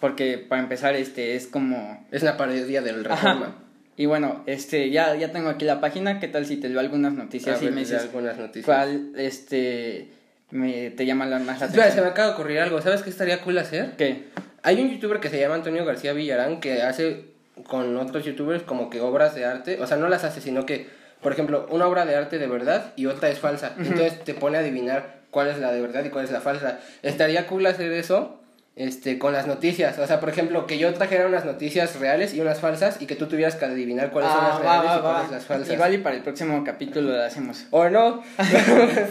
Porque 0.00 0.38
para 0.38 0.62
empezar, 0.62 0.94
este 0.94 1.34
es 1.34 1.46
como. 1.46 2.06
es 2.10 2.22
una 2.22 2.36
parodia 2.36 2.80
del 2.80 3.04
Ajá. 3.04 3.14
Reforma. 3.16 3.56
Y 3.98 4.06
bueno, 4.06 4.44
este, 4.46 4.90
ya, 4.90 5.16
ya 5.16 5.32
tengo 5.32 5.48
aquí 5.48 5.64
la 5.64 5.80
página. 5.80 6.20
¿Qué 6.20 6.28
tal 6.28 6.46
si 6.46 6.56
te 6.56 6.68
leo 6.68 6.78
algunas 6.78 7.12
A 7.12 7.16
noticias 7.16 7.60
y 7.62 7.66
me 7.70 7.80
dices 7.80 8.02
algunas 8.02 8.38
noticias. 8.38 8.64
cuál 8.64 9.12
este 9.16 10.08
me 10.50 10.90
te 10.90 11.06
llama 11.06 11.26
la 11.26 11.38
más 11.38 11.60
la 11.60 11.66
Espera, 11.66 11.70
se 11.70 11.78
atención? 11.80 12.04
me 12.06 12.10
acaba 12.10 12.28
de 12.28 12.34
ocurrir 12.34 12.60
algo. 12.60 12.80
¿Sabes 12.80 13.02
qué 13.02 13.10
estaría 13.10 13.40
cool 13.42 13.58
hacer? 13.58 13.96
¿Qué? 13.96 14.24
Hay 14.62 14.80
un 14.80 14.90
youtuber 14.90 15.20
que 15.20 15.28
se 15.28 15.38
llama 15.38 15.54
Antonio 15.54 15.84
García 15.84 16.12
Villarán 16.12 16.60
que 16.60 16.82
hace 16.82 17.26
con 17.66 17.96
otros 17.96 18.24
youtubers 18.24 18.62
como 18.62 18.90
que 18.90 19.00
obras 19.00 19.34
de 19.34 19.44
arte. 19.44 19.78
O 19.80 19.86
sea, 19.86 19.96
no 19.96 20.08
las 20.08 20.24
hace, 20.24 20.40
sino 20.40 20.66
que, 20.66 20.88
por 21.20 21.32
ejemplo, 21.32 21.66
una 21.70 21.86
obra 21.86 22.06
de 22.06 22.16
arte 22.16 22.38
de 22.38 22.46
verdad 22.46 22.92
y 22.96 23.06
otra 23.06 23.28
es 23.28 23.38
falsa. 23.38 23.74
Entonces 23.78 24.24
te 24.24 24.34
pone 24.34 24.56
a 24.56 24.60
adivinar 24.60 25.18
cuál 25.30 25.48
es 25.48 25.58
la 25.58 25.72
de 25.72 25.80
verdad 25.80 26.04
y 26.04 26.10
cuál 26.10 26.24
es 26.24 26.30
la 26.30 26.40
falsa. 26.40 26.80
Estaría 27.02 27.46
cool 27.46 27.66
hacer 27.66 27.92
eso. 27.92 28.40
Este, 28.78 29.18
con 29.18 29.32
las 29.32 29.48
noticias, 29.48 29.98
o 29.98 30.06
sea, 30.06 30.20
por 30.20 30.28
ejemplo, 30.28 30.68
que 30.68 30.78
yo 30.78 30.94
trajera 30.94 31.26
unas 31.26 31.44
noticias 31.44 31.98
reales 31.98 32.32
y 32.32 32.40
unas 32.40 32.60
falsas 32.60 33.02
y 33.02 33.06
que 33.06 33.16
tú 33.16 33.26
tuvieras 33.26 33.56
que 33.56 33.64
adivinar 33.64 34.12
cuáles 34.12 34.30
son 34.30 34.40
Ah, 34.40 34.48
las 34.50 34.60
reales 34.60 34.90
va, 34.90 34.96
y 34.96 35.00
cuáles 35.00 35.28
va. 35.28 35.30
las 35.32 35.44
falsas. 35.46 35.74
Igual 35.74 35.94
y 35.94 35.98
para 35.98 36.14
el 36.14 36.22
próximo 36.22 36.62
capítulo 36.62 37.10
lo 37.10 37.24
hacemos. 37.24 37.66
O 37.72 37.88
no, 37.88 38.22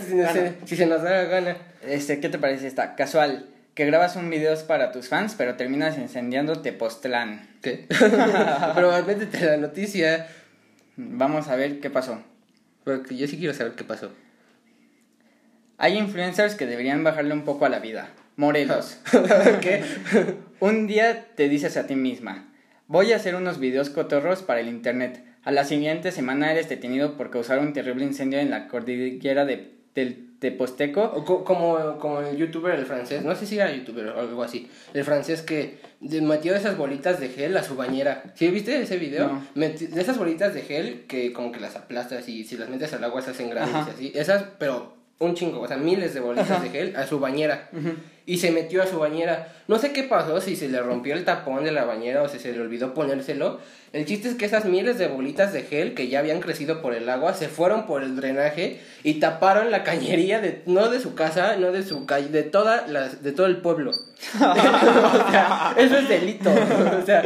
si, 0.08 0.16
no 0.16 0.32
se, 0.32 0.54
si 0.64 0.78
se 0.78 0.86
nos 0.86 1.04
da 1.04 1.10
la 1.12 1.24
gana. 1.26 1.58
Este, 1.86 2.22
¿qué 2.22 2.30
te 2.30 2.40
parece 2.40 2.66
esta? 2.66 2.96
Casual, 2.96 3.48
que 3.74 3.86
grabas 3.86 4.16
un 4.16 4.30
video 4.30 4.58
para 4.68 4.94
tus 4.94 5.10
fans, 5.10 5.36
pero 5.38 5.56
terminas 5.56 5.98
incendiando 5.98 6.62
Tepoztlán. 6.62 7.50
¿Qué? 7.62 7.88
A 8.02 8.74
la 8.74 9.58
noticia, 9.58 10.28
Vamos 10.96 11.50
a 11.50 11.58
ver 11.58 11.82
qué 11.82 11.90
pasó. 11.90 12.22
porque 12.86 13.18
yo 13.18 13.28
sí 13.28 13.38
quiero 13.38 13.54
saber 13.54 13.74
qué 13.74 13.84
pasó. 13.84 14.12
Hay 15.78 15.98
influencers 15.98 16.56
que 16.56 16.66
deberían 16.66 17.04
bajarle 17.04 17.34
un 17.34 17.44
poco 17.44 17.66
a 17.66 17.70
la 17.70 17.80
vida. 17.80 18.10
Morelos. 18.38 18.98
¿Qué? 19.62 19.84
Un 20.62 20.88
día 20.88 21.26
te 21.36 21.50
dices 21.50 21.76
a 21.76 21.86
ti 21.88 21.96
misma, 21.96 22.54
voy 22.88 23.12
a 23.12 23.18
hacer 23.18 23.36
unos 23.36 23.60
videos 23.60 23.90
cotorros 23.90 24.42
para 24.44 24.62
el 24.62 24.70
internet. 24.70 25.24
A 25.44 25.52
la 25.52 25.64
siguiente 25.66 26.12
semana 26.12 26.52
eres 26.52 26.70
detenido 26.70 27.18
por 27.18 27.30
causar 27.32 27.60
un 27.60 27.74
terrible 27.74 28.06
incendio 28.06 28.40
en 28.40 28.50
la 28.50 28.68
cordillera 28.68 29.46
de, 29.46 29.72
del 29.96 30.38
Teposteco. 30.40 31.02
O 31.04 31.24
co- 31.26 31.44
como, 31.44 31.98
como 32.00 32.20
el 32.22 32.36
youtuber, 32.38 32.76
el 32.78 32.86
francés, 32.86 33.24
no 33.24 33.34
sé 33.36 33.46
si 33.48 33.56
era 33.56 33.72
youtuber 33.72 34.08
o 34.10 34.20
algo 34.20 34.44
así, 34.44 34.70
el 34.94 35.04
francés 35.04 35.42
que 35.42 35.80
metió 36.02 36.54
esas 36.56 36.78
bolitas 36.78 37.20
de 37.20 37.30
gel 37.30 37.56
a 37.58 37.64
su 37.64 37.76
bañera. 37.76 38.24
¿Sí 38.36 38.50
viste 38.50 38.80
ese 38.82 38.98
video? 38.98 39.28
No. 39.28 39.48
Meti- 39.56 39.90
esas 39.98 40.18
bolitas 40.18 40.54
de 40.54 40.62
gel 40.62 41.06
que 41.08 41.32
como 41.34 41.52
que 41.52 41.60
las 41.62 41.76
aplastas 41.76 42.28
y 42.30 42.44
si 42.44 42.58
las 42.58 42.70
metes 42.70 42.94
al 42.94 43.04
agua 43.04 43.22
se 43.22 43.32
hacen 43.32 43.50
grandes 43.50 43.88
y 43.88 43.90
así. 43.92 44.12
Esas, 44.16 44.44
pero 44.60 44.97
un 45.20 45.34
chingo, 45.34 45.62
o 45.62 45.68
sea, 45.68 45.78
miles 45.78 46.14
de 46.14 46.20
bolitas 46.20 46.52
Ajá. 46.52 46.64
de 46.64 46.70
gel 46.70 46.96
a 46.96 47.08
su 47.08 47.20
bañera. 47.20 47.70
Y 48.26 48.38
se 48.38 48.52
metió 48.52 48.84
a 48.84 48.88
su 48.88 49.00
bañera. 49.00 49.54
No 49.68 49.80
sé 49.80 49.94
qué 49.94 50.04
pasó, 50.04 50.40
si 50.42 50.56
se 50.56 50.68
le 50.68 50.80
rompió 50.82 51.14
el 51.14 51.26
tapón 51.26 51.64
de 51.64 51.72
la 51.72 51.86
bañera 51.86 52.22
o 52.22 52.28
si 52.28 52.40
se 52.40 52.52
le 52.52 52.62
olvidó 52.62 52.94
ponérselo. 52.94 53.60
El 53.94 54.06
chiste 54.06 54.28
es 54.28 54.36
que 54.36 54.46
esas 54.46 54.66
miles 54.66 54.98
de 54.98 55.08
bolitas 55.08 55.54
de 55.54 55.64
gel 55.64 55.96
que 55.96 56.10
ya 56.10 56.20
habían 56.20 56.42
crecido 56.42 56.82
por 56.82 56.94
el 56.94 57.08
agua 57.10 57.34
se 57.34 57.48
fueron 57.48 57.88
por 57.88 58.04
el 58.04 58.16
drenaje 58.18 58.82
y 59.04 59.16
taparon 59.16 59.72
la 59.72 59.84
cañería 59.84 60.42
de 60.42 60.62
no 60.66 60.90
de 60.90 61.00
su 61.00 61.16
casa, 61.16 61.56
no 61.56 61.72
de 61.72 61.84
su 61.84 62.06
calle, 62.06 62.28
de 62.28 62.44
toda 62.44 62.86
la, 62.88 63.08
de 63.08 63.32
todo 63.32 63.48
el 63.48 63.58
pueblo. 63.58 63.92
o 64.36 65.32
sea, 65.32 65.74
eso 65.78 65.98
es 65.98 66.10
delito. 66.10 66.52
o 66.52 67.06
sea, 67.06 67.24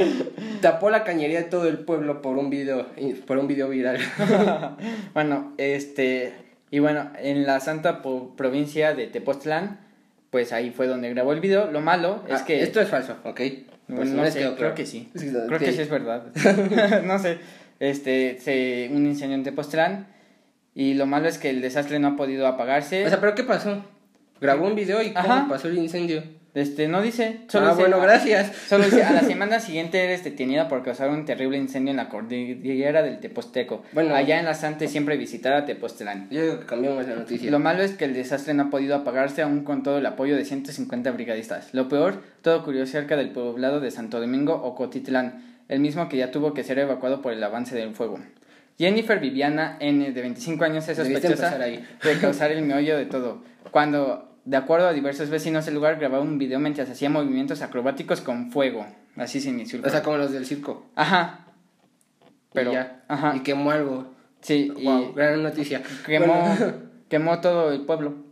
tapó 0.61 0.91
la 0.91 1.03
cañería 1.03 1.39
de 1.39 1.49
todo 1.49 1.67
el 1.67 1.79
pueblo 1.79 2.21
por 2.21 2.37
un 2.37 2.49
video 2.49 2.85
por 3.25 3.37
un 3.37 3.47
video 3.47 3.67
viral. 3.69 3.97
bueno, 5.13 5.53
este... 5.57 6.50
Y 6.71 6.79
bueno, 6.79 7.11
en 7.19 7.45
la 7.45 7.59
santa 7.59 8.01
po- 8.01 8.33
provincia 8.35 8.93
de 8.95 9.05
Tepoztlán, 9.07 9.79
pues 10.29 10.53
ahí 10.53 10.71
fue 10.71 10.87
donde 10.87 11.09
grabó 11.09 11.33
el 11.33 11.41
video. 11.41 11.69
Lo 11.69 11.81
malo 11.81 12.23
es 12.29 12.41
Ah, 12.41 12.45
que... 12.45 12.63
esto 12.63 12.79
es 12.81 12.87
falso, 12.89 13.17
¿ok? 13.25 13.39
Bueno, 13.89 14.01
Pues 14.03 14.09
no 14.09 14.23
les 14.23 14.33
sé, 14.33 14.39
quedó 14.39 14.49
creo 14.51 14.57
claro. 14.59 14.75
que 14.75 14.85
sí. 14.85 15.09
Creo 15.13 15.59
que 15.59 15.71
sí 15.73 15.81
es 15.81 15.89
verdad. 15.89 16.23
no 17.03 17.19
sé. 17.19 17.39
Este, 17.79 18.37
se, 18.39 18.89
un 18.93 19.05
incendio 19.05 19.35
en 19.35 19.43
Tepoztlán 19.43 20.07
y 20.73 20.93
lo 20.93 21.05
malo 21.05 21.27
es 21.27 21.37
que 21.37 21.49
el 21.49 21.61
desastre 21.61 21.99
no 21.99 22.07
ha 22.09 22.15
podido 22.15 22.47
apagarse. 22.47 23.05
O 23.05 23.09
sea, 23.09 23.19
pero 23.19 23.35
¿qué 23.35 23.43
pasó? 23.43 23.83
Grabó 24.41 24.67
un 24.67 24.75
video 24.75 25.01
y 25.01 25.11
Ajá. 25.15 25.45
pasó 25.47 25.67
el 25.67 25.77
incendio. 25.77 26.23
Este, 26.53 26.89
no 26.89 27.01
dice. 27.01 27.41
Solo 27.47 27.67
ah, 27.67 27.69
dice- 27.69 27.81
bueno, 27.83 28.01
gracias. 28.01 28.51
Solo 28.67 28.83
dice, 28.83 29.03
a 29.03 29.13
la 29.13 29.21
semana 29.27 29.61
siguiente 29.61 30.03
eres 30.03 30.25
detenida 30.25 30.67
por 30.67 30.83
causar 30.83 31.09
un 31.09 31.23
terrible 31.23 31.57
incendio 31.57 31.91
en 31.91 31.97
la 31.97 32.09
cordillera 32.09 33.03
del 33.03 33.19
Teposteco. 33.21 33.83
Bueno. 33.93 34.13
allá 34.15 34.37
en 34.39 34.43
la 34.45 34.53
Sante 34.53 34.89
siempre 34.89 35.15
visitar 35.15 35.53
a 35.53 35.63
Tepoztlán. 35.65 36.27
Yo 36.29 36.41
digo 36.41 36.59
que 36.59 36.65
cambiamos 36.65 37.07
la 37.07 37.15
noticia. 37.15 37.49
Lo 37.49 37.59
malo 37.59 37.83
es 37.83 37.91
que 37.93 38.03
el 38.03 38.13
desastre 38.13 38.53
no 38.53 38.63
ha 38.63 38.69
podido 38.69 38.95
apagarse 38.95 39.41
aún 39.43 39.63
con 39.63 39.81
todo 39.83 39.99
el 39.99 40.05
apoyo 40.05 40.35
de 40.35 40.43
150 40.43 41.11
brigadistas. 41.11 41.73
Lo 41.73 41.87
peor, 41.87 42.21
todo 42.41 42.59
ocurrió 42.59 42.85
cerca 42.85 43.15
del 43.15 43.29
poblado 43.29 43.79
de 43.79 43.89
Santo 43.91 44.19
Domingo 44.19 44.53
o 44.55 44.75
Cotitlán, 44.75 45.61
el 45.69 45.79
mismo 45.79 46.09
que 46.09 46.17
ya 46.17 46.31
tuvo 46.31 46.53
que 46.53 46.65
ser 46.65 46.79
evacuado 46.79 47.21
por 47.21 47.31
el 47.31 47.41
avance 47.41 47.75
del 47.75 47.93
fuego. 47.95 48.19
Jennifer 48.77 49.19
Viviana 49.19 49.77
N, 49.79 50.11
de 50.11 50.21
25 50.21 50.65
años, 50.65 50.85
es 50.89 50.97
sospechosa 50.97 51.61
ahí. 51.61 51.85
de 52.03 52.17
causar 52.19 52.51
el 52.51 52.63
meollo 52.63 52.97
de 52.97 53.05
todo. 53.05 53.41
Cuando, 53.71 54.30
de 54.45 54.57
acuerdo 54.57 54.87
a 54.87 54.93
diversos 54.93 55.29
vecinos 55.29 55.65
del 55.65 55.75
lugar, 55.75 55.97
grababa 55.99 56.23
un 56.23 56.37
video 56.37 56.59
mientras 56.59 56.89
hacía 56.89 57.09
movimientos 57.09 57.61
acrobáticos 57.61 58.21
con 58.21 58.51
fuego. 58.51 58.85
Así 59.15 59.39
se 59.41 59.49
inició 59.49 59.79
el 59.79 59.85
O 59.85 59.89
sea, 59.89 60.01
como 60.03 60.17
los 60.17 60.31
del 60.31 60.45
circo. 60.45 60.85
Ajá. 60.95 61.45
Pero, 62.53 62.71
y 62.71 62.73
ya. 62.75 63.03
ajá. 63.07 63.33
Y 63.35 63.41
quemó 63.41 63.71
algo. 63.71 64.13
Sí, 64.41 64.71
y 64.77 64.85
Wow, 64.85 65.13
gran 65.13 65.43
noticia. 65.43 65.81
quemó, 66.05 66.33
Bueno, 66.57 66.73
quemó 67.09 67.39
todo 67.41 67.71
el 67.71 67.81
pueblo. 67.81 68.15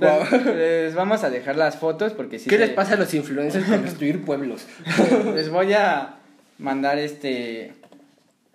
Guau. 0.00 0.22
Les 0.56 0.94
vamos 0.94 1.22
a 1.24 1.30
dejar 1.30 1.56
las 1.56 1.76
fotos 1.76 2.12
porque 2.12 2.38
sí 2.38 2.48
¿Qué 2.48 2.56
se- 2.56 2.66
les 2.66 2.70
pasa 2.70 2.94
a 2.94 2.96
los 2.96 3.12
influencers 3.14 3.66
con 3.66 3.82
destruir 3.82 4.24
pueblos? 4.24 4.66
Les 5.34 5.48
voy 5.50 5.72
a 5.72 6.16
mandar 6.58 6.98
este. 6.98 7.74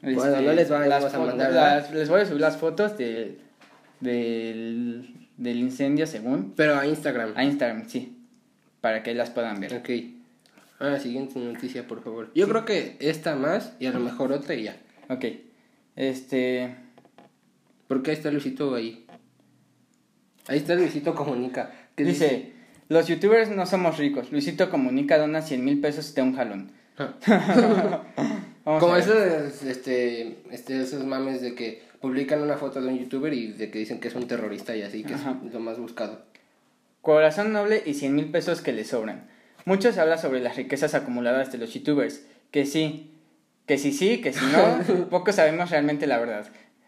Bueno, 0.02 0.24
este, 0.26 0.42
no 0.46 0.54
les 0.54 0.70
vamos 0.70 0.88
las 0.88 1.14
a 1.14 1.20
mandar, 1.20 1.52
las- 1.52 1.92
les 1.92 2.08
voy 2.10 2.22
a 2.22 2.26
subir 2.26 2.40
las 2.40 2.56
fotos 2.58 2.98
de, 2.98 3.38
del, 4.00 5.14
del 5.40 5.58
incendio 5.60 6.06
según 6.06 6.54
Pero 6.56 6.78
a 6.78 6.86
Instagram. 6.86 7.34
a 7.36 7.44
Instagram, 7.44 7.88
sí. 7.88 8.18
Para 8.82 9.02
que 9.04 9.14
las 9.16 9.30
puedan 9.32 9.60
ver. 9.60 9.74
Ok. 9.74 9.90
Ah, 10.80 11.00
siguiente 11.00 11.40
noticia, 11.40 11.88
por 11.88 12.04
favor. 12.04 12.32
Yo 12.36 12.48
creo 12.48 12.66
que 12.66 12.96
esta 13.00 13.36
más 13.36 13.74
y 13.80 13.88
a 13.88 13.92
lo 13.92 14.00
mejor 14.00 14.32
otra 14.32 14.56
y 14.56 14.64
ya. 14.64 14.78
Ok. 15.10 15.26
Este. 15.96 16.76
Porque 17.88 18.12
ahí 18.12 18.18
está 18.18 18.32
Luisito 18.32 18.76
ahí. 18.76 19.06
Ahí 20.48 20.58
está 20.58 20.76
Luisito 20.76 21.16
Comunica. 21.16 21.72
que 21.96 22.04
Dice: 22.04 22.54
Los 22.88 23.08
youtubers 23.08 23.50
no 23.50 23.66
somos 23.66 23.98
ricos. 23.98 24.32
Luisito 24.32 24.70
comunica 24.70 25.18
dona 25.18 25.42
100 25.42 25.66
mil 25.66 25.82
pesos 25.82 26.14
de 26.16 26.22
un 26.22 26.36
jalón. 26.36 26.72
Ah. 26.98 28.04
Como 28.80 28.96
esos, 28.96 29.64
este, 29.64 30.42
este, 30.52 30.82
esos 30.82 31.04
mames 31.04 31.42
de 31.42 31.56
que 31.56 31.82
publican 32.02 32.42
una 32.42 32.58
foto 32.58 32.82
de 32.82 32.88
un 32.88 33.00
youtuber 33.00 33.34
y 33.34 33.54
de 33.54 33.70
que 33.70 33.80
dicen 33.80 34.00
que 34.00 34.08
es 34.08 34.16
un 34.16 34.28
terrorista 34.28 34.76
y 34.76 34.82
así, 34.82 35.04
que 35.04 35.16
Ajá. 35.16 35.38
es 35.46 35.54
lo 35.54 35.60
más 35.60 35.78
buscado. 35.78 36.22
Corazón 37.02 37.54
noble 37.54 37.82
y 37.86 37.94
100 37.94 38.16
mil 38.16 38.32
pesos 38.32 38.62
que 38.62 38.74
le 38.74 38.84
sobran. 38.84 39.28
Muchos 39.66 39.98
hablan 39.98 40.20
sobre 40.20 40.40
las 40.40 40.56
riquezas 40.56 40.96
acumuladas 40.96 41.52
de 41.52 41.58
los 41.58 41.74
youtubers. 41.74 42.26
Que 42.52 42.66
sí, 42.66 43.12
que 43.66 43.78
sí 43.78 43.92
sí, 43.92 44.22
que 44.22 44.34
si 44.34 44.46
no, 44.48 45.08
poco 45.10 45.32
sabemos 45.32 45.70
realmente 45.70 46.08
la 46.08 46.18
verdad. 46.18 46.48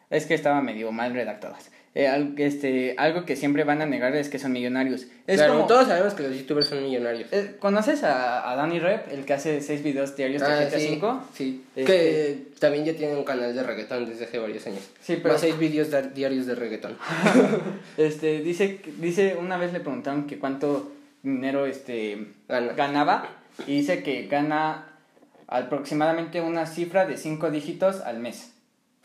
Es 0.10 0.26
que 0.26 0.34
estaba 0.34 0.62
medio 0.62 0.92
mal 0.92 1.14
redactadas. 1.14 1.72
Eh, 1.94 2.34
este, 2.38 2.96
algo 2.98 3.26
que 3.26 3.36
siempre 3.36 3.66
van 3.66 3.82
a 3.82 3.86
negar 3.86 4.16
es 4.16 4.30
que 4.30 4.40
son 4.40 4.54
millonarios. 4.54 5.08
Es 5.28 5.36
claro, 5.40 5.56
como- 5.56 5.68
todos 5.68 5.88
sabemos 5.88 6.14
que 6.14 6.24
los 6.24 6.38
youtubers 6.38 6.68
son 6.68 6.82
millonarios. 6.84 7.28
eh, 7.34 7.58
¿Conoces 7.60 8.04
a, 8.06 8.50
a 8.50 8.56
Danny 8.56 8.80
Rep, 8.80 9.12
el 9.12 9.26
que 9.26 9.34
hace 9.34 9.60
seis 9.60 9.84
videos 9.84 10.16
diarios 10.16 10.42
de 10.42 10.48
Ah, 10.48 10.62
GTA 10.64 10.80
sí, 10.80 11.00
V? 11.02 11.14
sí. 11.34 11.64
Este- 11.76 11.86
Que 11.92 12.38
también 12.60 12.86
ya 12.86 12.94
tiene 12.96 13.16
un 13.18 13.26
canal 13.26 13.54
de 13.54 13.62
reggaetón 13.62 14.06
desde 14.06 14.24
hace 14.24 14.40
varios 14.40 14.66
años. 14.68 14.90
Sí, 15.02 15.18
pero- 15.22 15.34
Más 15.34 15.42
seis 15.42 15.58
vídeos 15.60 15.92
da- 15.92 16.02
diarios 16.02 16.46
de 16.46 16.56
reggaetón. 16.56 16.98
Este, 17.98 18.40
dice, 18.40 18.80
dice, 19.00 19.36
una 19.38 19.58
vez 19.58 19.74
le 19.74 19.82
preguntaron 19.82 20.28
que 20.28 20.40
cuánto 20.40 20.94
dinero 21.24 21.66
este, 21.66 22.28
Gana. 22.48 22.72
ganaba 22.74 23.30
y 23.68 23.76
dice 23.80 24.02
que 24.02 24.28
gana 24.28 24.88
aproximadamente 25.48 26.40
una 26.42 26.66
cifra 26.66 27.06
de 27.06 27.18
cinco 27.18 27.52
dígitos 27.52 28.00
al 28.02 28.20
mes. 28.20 28.54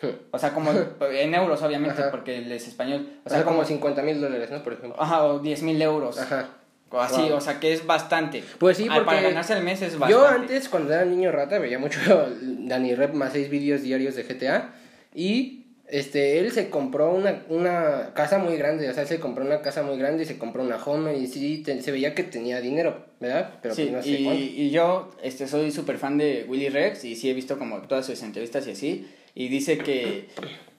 O 0.31 0.39
sea, 0.39 0.53
como 0.53 0.71
en 1.11 1.35
euros, 1.35 1.63
obviamente, 1.63 2.01
Ajá. 2.03 2.11
porque 2.11 2.39
él 2.39 2.53
es 2.53 2.69
español. 2.69 3.09
O 3.25 3.31
sea, 3.31 3.45
como 3.45 3.65
50 3.65 4.03
mil 4.03 4.21
dólares, 4.21 4.51
¿no? 4.51 4.63
Por 4.63 4.75
ejemplo. 4.75 5.01
Ajá, 5.01 5.25
o 5.25 5.39
10 5.39 5.63
mil 5.63 5.81
euros. 5.81 6.19
Ajá. 6.19 6.49
O 6.91 7.01
así, 7.01 7.23
Wow. 7.23 7.35
o 7.35 7.41
sea, 7.41 7.59
que 7.59 7.73
es 7.73 7.85
bastante. 7.87 8.45
Pues 8.59 8.77
sí, 8.77 8.87
Ah, 8.91 9.03
Para 9.05 9.21
ganarse 9.21 9.55
al 9.55 9.63
mes 9.65 9.83
es 9.83 9.99
bastante. 9.99 10.13
Yo 10.13 10.27
antes, 10.29 10.69
cuando 10.69 10.93
era 10.93 11.05
niño 11.05 11.33
rata, 11.33 11.59
veía 11.59 11.79
mucho 11.79 11.99
Danny 12.41 12.95
Rep 12.95 13.13
más 13.15 13.33
seis 13.33 13.51
vídeos 13.51 13.83
diarios 13.83 14.15
de 14.15 14.23
GTA. 14.23 14.73
Y 15.15 15.65
este, 15.89 16.39
él 16.39 16.53
se 16.53 16.69
compró 16.71 17.11
una, 17.13 17.43
una 17.49 18.13
casa 18.15 18.39
muy 18.39 18.57
grande. 18.57 18.89
O 18.89 18.93
sea, 18.93 19.03
él 19.03 19.09
se 19.09 19.19
compró 19.19 19.45
una 19.45 19.63
casa 19.63 19.83
muy 19.83 19.97
grande 19.99 20.23
y 20.23 20.27
se 20.27 20.39
compró 20.39 20.63
una 20.63 20.77
home. 20.77 21.17
Y 21.17 21.27
sí, 21.27 21.63
te- 21.65 21.83
se 21.83 21.91
veía 21.91 22.15
que 22.15 22.23
tenía 22.23 22.61
dinero, 22.61 23.05
¿verdad? 23.19 23.55
Pero 23.63 23.75
Sí, 23.75 23.83
pues 23.85 23.93
no 23.97 24.03
sé 24.03 24.11
y, 24.11 24.55
y 24.63 24.71
yo 24.71 25.11
este, 25.23 25.49
soy 25.49 25.73
súper 25.73 25.99
fan 25.99 26.19
de 26.19 26.45
Willy 26.49 26.69
Rex 26.69 27.05
y 27.05 27.17
sí 27.17 27.29
he 27.31 27.35
visto 27.35 27.59
como 27.59 27.81
todas 27.83 28.07
sus 28.07 28.23
entrevistas 28.23 28.67
y 28.69 28.71
así. 28.73 29.09
Y 29.37 29.49
dice 29.49 29.77
que 29.77 30.29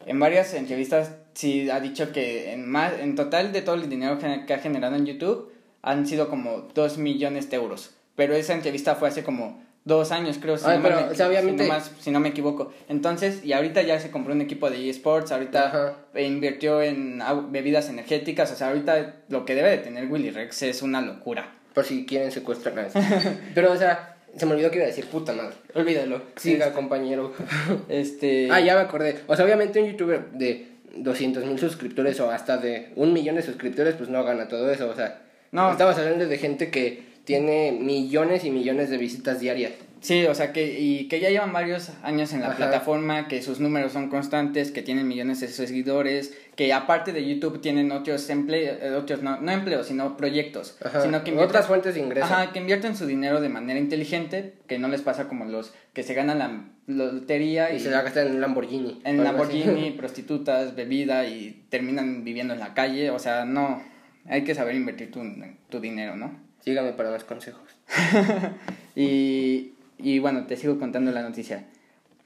en 0.07 0.19
varias 0.19 0.53
entrevistas 0.55 1.11
sí 1.33 1.69
ha 1.69 1.79
dicho 1.79 2.11
que 2.11 2.51
en, 2.53 2.67
más, 2.67 2.91
en 2.99 3.15
total 3.15 3.53
de 3.53 3.61
todo 3.61 3.75
el 3.75 3.87
dinero 3.87 4.17
que, 4.17 4.53
ha 4.53 4.57
generado 4.57 4.95
en 4.95 5.05
YouTube 5.05 5.53
han 5.83 6.07
sido 6.07 6.27
como 6.27 6.67
2 6.73 6.97
millones 6.97 7.51
de 7.51 7.57
euros. 7.57 7.91
Pero 8.15 8.33
esa 8.33 8.55
entrevista 8.55 8.95
fue 8.95 9.09
hace 9.09 9.23
como 9.23 9.63
dos 9.85 10.11
años, 10.11 10.39
creo, 10.41 10.57
si, 10.57 10.65
Ay, 10.65 10.77
no, 10.77 10.83
pero, 10.83 10.95
me, 10.97 11.03
o 11.03 11.15
sea, 11.15 11.29
obviamente- 11.29 11.63
si, 11.63 11.69
no 11.69 11.75
más- 11.75 11.91
si 12.01 12.11
no 12.11 12.19
me 12.19 12.29
equivoco. 12.29 12.73
Entonces, 12.89 13.45
y 13.45 13.53
ahorita 13.53 13.83
ya 13.83 13.99
se 13.99 14.09
compró 14.09 14.33
un 14.33 14.41
equipo 14.41 14.71
de 14.71 14.89
eSports, 14.89 15.31
ahorita 15.31 15.67
Ajá. 15.67 16.19
invirtió 16.19 16.81
en 16.81 17.21
bebidas 17.51 17.89
energéticas, 17.89 18.51
o 18.51 18.55
sea, 18.55 18.69
ahorita 18.69 19.17
lo 19.29 19.45
que 19.45 19.53
debe 19.53 19.69
de 19.69 19.77
tener 19.77 20.07
Willy 20.07 20.31
Rex 20.31 20.63
es 20.63 20.81
una 20.81 21.01
locura. 21.01 21.53
Por 21.75 21.85
si 21.85 22.07
quieren 22.07 22.31
secuestrar 22.31 22.77
a 22.79 22.89
Pero, 23.53 23.71
o 23.71 23.77
sea, 23.77 24.16
se 24.37 24.45
me 24.45 24.53
olvidó 24.53 24.69
que 24.69 24.77
iba 24.77 24.85
a 24.85 24.89
decir 24.89 25.05
puta 25.07 25.33
madre. 25.33 25.55
Olvídalo. 25.73 26.21
Siga, 26.35 26.71
compañero. 26.73 27.33
Este... 27.89 28.47
Ah, 28.51 28.59
ya 28.59 28.75
me 28.75 28.81
acordé. 28.81 29.19
O 29.27 29.35
sea, 29.35 29.45
obviamente 29.45 29.81
un 29.81 29.87
youtuber 29.89 30.31
de 30.31 30.67
200 30.95 31.45
mil 31.45 31.59
suscriptores 31.59 32.19
o 32.19 32.29
hasta 32.31 32.57
de 32.57 32.89
un 32.95 33.13
millón 33.13 33.35
de 33.35 33.41
suscriptores, 33.43 33.95
pues 33.95 34.09
no 34.09 34.23
gana 34.23 34.47
todo 34.47 34.71
eso. 34.71 34.89
O 34.89 34.95
sea, 34.95 35.21
No. 35.51 35.71
estamos 35.71 35.97
hablando 35.97 36.25
de 36.27 36.37
gente 36.37 36.69
que 36.71 37.03
tiene 37.23 37.71
millones 37.71 38.45
y 38.45 38.51
millones 38.51 38.89
de 38.89 38.97
visitas 38.97 39.39
diarias. 39.39 39.73
Sí, 39.99 40.25
o 40.25 40.35
sea 40.35 40.53
que 40.53 40.79
y 40.79 41.07
que 41.07 41.19
ya 41.19 41.29
llevan 41.29 41.51
varios 41.51 41.89
años 42.03 42.31
en 42.31 42.41
la 42.41 42.47
Ajá. 42.49 42.57
plataforma, 42.57 43.27
que 43.27 43.41
sus 43.41 43.59
números 43.59 43.91
son 43.93 44.09
constantes, 44.09 44.71
que 44.71 44.83
tienen 44.83 45.07
millones 45.07 45.39
de 45.41 45.47
seguidores, 45.47 46.33
que 46.57 46.73
aparte 46.73 47.13
de 47.13 47.23
YouTube 47.23 47.61
tienen 47.61 47.91
otros 47.91 48.27
empleos, 48.31 48.77
otros 48.97 49.21
no, 49.21 49.39
no 49.39 49.51
empleos, 49.51 49.85
sino 49.85 50.17
proyectos, 50.17 50.75
Ajá. 50.83 51.03
sino 51.03 51.23
que 51.23 51.31
Otras 51.37 51.67
fuentes 51.67 51.93
de 51.93 52.01
ingreso. 52.01 52.25
Ajá, 52.25 52.51
que 52.51 52.59
invierten 52.59 52.97
su 52.97 53.05
dinero 53.05 53.39
de 53.41 53.47
manera 53.47 53.79
inteligente, 53.79 54.55
que 54.67 54.79
no 54.79 54.87
les 54.87 55.03
pasa 55.03 55.27
como 55.27 55.45
los 55.45 55.71
que 55.93 56.01
se 56.01 56.15
ganan 56.15 56.39
la 56.39 56.65
lotería 56.87 57.71
Y 57.71 57.75
y, 57.75 57.79
se 57.79 57.91
la 57.91 58.01
gastan 58.01 58.27
en 58.27 58.41
Lamborghini. 58.41 59.01
en. 59.05 59.23
Lamborghini, 59.23 59.91
prostitutas, 59.97 60.75
bebida 60.75 61.27
y 61.27 61.63
terminan 61.69 62.23
viviendo 62.23 62.55
en 62.55 62.59
la 62.59 62.73
calle, 62.73 63.11
o 63.11 63.19
sea, 63.19 63.45
no, 63.45 63.83
hay 64.25 64.43
que 64.43 64.55
saber 64.55 64.73
invertir 64.73 65.11
tu, 65.11 65.21
tu 65.69 65.79
dinero, 65.79 66.15
¿no? 66.15 66.39
Sígame 66.61 66.91
para 66.93 67.11
más 67.11 67.23
consejos. 67.23 67.69
Y, 68.95 69.73
y 69.99 70.17
bueno, 70.17 70.47
te 70.47 70.57
sigo 70.57 70.79
contando 70.79 71.11
la 71.11 71.21
noticia. 71.21 71.65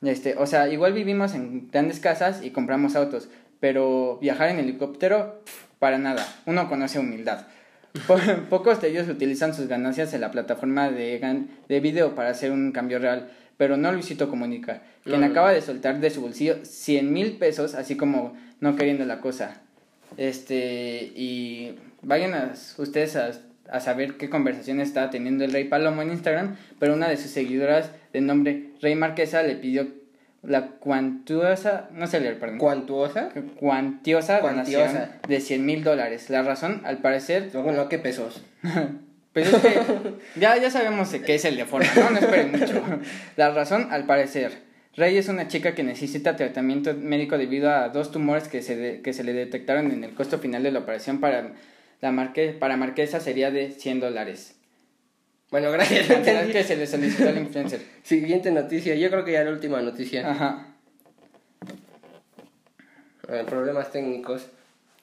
Este, 0.02 0.36
o 0.38 0.48
sea, 0.48 0.70
igual 0.70 0.94
vivimos 0.94 1.36
en 1.36 1.70
grandes 1.70 2.00
casas 2.00 2.44
y 2.44 2.50
compramos 2.52 2.96
autos, 2.96 3.30
pero 3.62 4.18
viajar 4.22 4.50
en 4.50 4.60
helicóptero, 4.60 5.42
para 5.80 5.98
nada. 5.98 6.28
Uno 6.46 6.68
conoce 6.68 7.00
humildad. 7.00 7.48
Po- 8.08 8.18
Pocos 8.50 8.82
de 8.82 8.90
ellos 8.90 9.08
utilizan 9.08 9.54
sus 9.54 9.68
ganancias 9.70 10.14
en 10.14 10.20
la 10.22 10.32
plataforma 10.32 10.92
de, 10.92 11.46
de 11.70 11.80
video 11.80 12.14
para 12.16 12.30
hacer 12.32 12.52
un 12.52 12.74
cambio 12.74 13.00
real, 13.00 13.30
pero 13.58 13.78
no 13.78 13.92
Luisito 13.94 14.30
Comunica, 14.30 14.82
quien 15.04 15.22
No, 15.22 15.28
no, 15.28 15.32
acaba 15.32 15.50
no. 15.50 15.54
de 15.56 15.62
soltar 15.62 16.00
de 16.02 16.10
su 16.10 16.22
bolsillo 16.22 16.58
100 16.64 17.14
mil 17.14 17.38
pesos, 17.38 17.74
así 17.76 17.96
como 17.96 18.36
no 18.60 18.76
queriendo 18.76 19.06
la 19.06 19.22
cosa. 19.22 19.62
Este, 20.18 21.12
y 21.16 21.76
vayan 22.02 22.34
a, 22.34 22.54
ustedes 22.78 23.16
a, 23.16 23.32
a 23.70 23.80
saber 23.80 24.18
qué 24.18 24.30
conversación 24.30 24.80
está 24.80 25.10
teniendo 25.10 25.44
el 25.46 25.54
Rey 25.54 25.66
Palomo 25.66 26.02
en 26.02 26.12
Instagram, 26.12 26.56
pero 26.80 26.94
una 26.94 27.08
de 27.10 27.18
sus 27.18 27.32
seguidoras 27.32 27.92
de 28.14 28.22
nombre 28.22 28.72
Rey 28.82 28.96
Marquesa 28.96 29.44
le 29.44 29.56
pidió 29.56 29.88
la 30.44 30.68
cuantiosa, 30.68 31.90
no 31.94 32.08
sé 32.08 32.20
leer, 32.20 32.40
perdón, 32.40 32.58
¿Cuantuosa? 32.58 33.30
cuantiosa, 33.58 34.40
Cuantiosa. 34.40 34.84
donación 34.88 35.10
de 35.28 35.40
100 35.40 35.66
mil 35.66 35.84
dólares. 35.84 36.30
La 36.30 36.42
razón, 36.42 36.82
al 36.86 36.98
parecer, 37.00 37.50
Luego 37.54 37.72
no, 37.72 37.88
¿qué 37.90 38.00
pesos? 38.00 38.42
es 39.36 39.50
que 39.50 39.80
ya, 40.36 40.58
ya 40.58 40.70
sabemos 40.72 41.10
qué 41.26 41.36
es 41.36 41.46
el 41.46 41.58
de 41.58 41.66
forma, 41.66 41.88
¿no? 41.96 42.10
No 42.10 42.18
esperen 42.20 42.52
mucho. 42.52 42.84
La 43.38 43.52
razón, 43.52 43.88
al 43.92 44.06
parecer, 44.06 44.52
Rey 44.98 45.16
es 45.18 45.30
una 45.30 45.48
chica 45.48 45.74
que 45.74 45.84
necesita 45.84 46.36
tratamiento 46.36 46.94
médico 46.96 47.38
debido 47.38 47.70
a 47.72 47.90
dos 47.90 48.12
tumores 48.12 48.48
que 48.50 48.62
se, 48.62 48.76
de- 48.76 49.02
que 49.02 49.14
se 49.14 49.24
le 49.24 49.34
detectaron 49.34 49.92
en 49.92 50.04
el 50.04 50.14
costo 50.14 50.40
final 50.40 50.64
de 50.64 50.72
la 50.72 50.80
operación 50.80 51.20
para 51.22 51.52
la 52.02 52.12
marque, 52.12 52.50
para 52.60 52.76
Marquesa 52.78 53.20
sería 53.20 53.52
de 53.52 53.72
100 53.72 54.00
dólares. 54.02 54.56
Bueno, 55.52 55.70
gracias. 55.72 56.08
La 56.10 56.46
que 56.48 56.64
se 56.64 56.78
le 56.78 56.88
solicitó 56.88 57.28
al 57.30 57.38
influencer. 57.38 57.82
Siguiente 58.04 58.52
noticia. 58.52 58.96
Yo 58.96 59.10
creo 59.10 59.26
que 59.26 59.34
ya 59.34 59.44
la 59.44 59.52
última 59.52 59.82
noticia. 59.82 60.30
Ajá. 60.32 60.68
A 63.28 63.32
ver, 63.32 63.46
problemas 63.46 63.92
técnicos. 63.92 64.44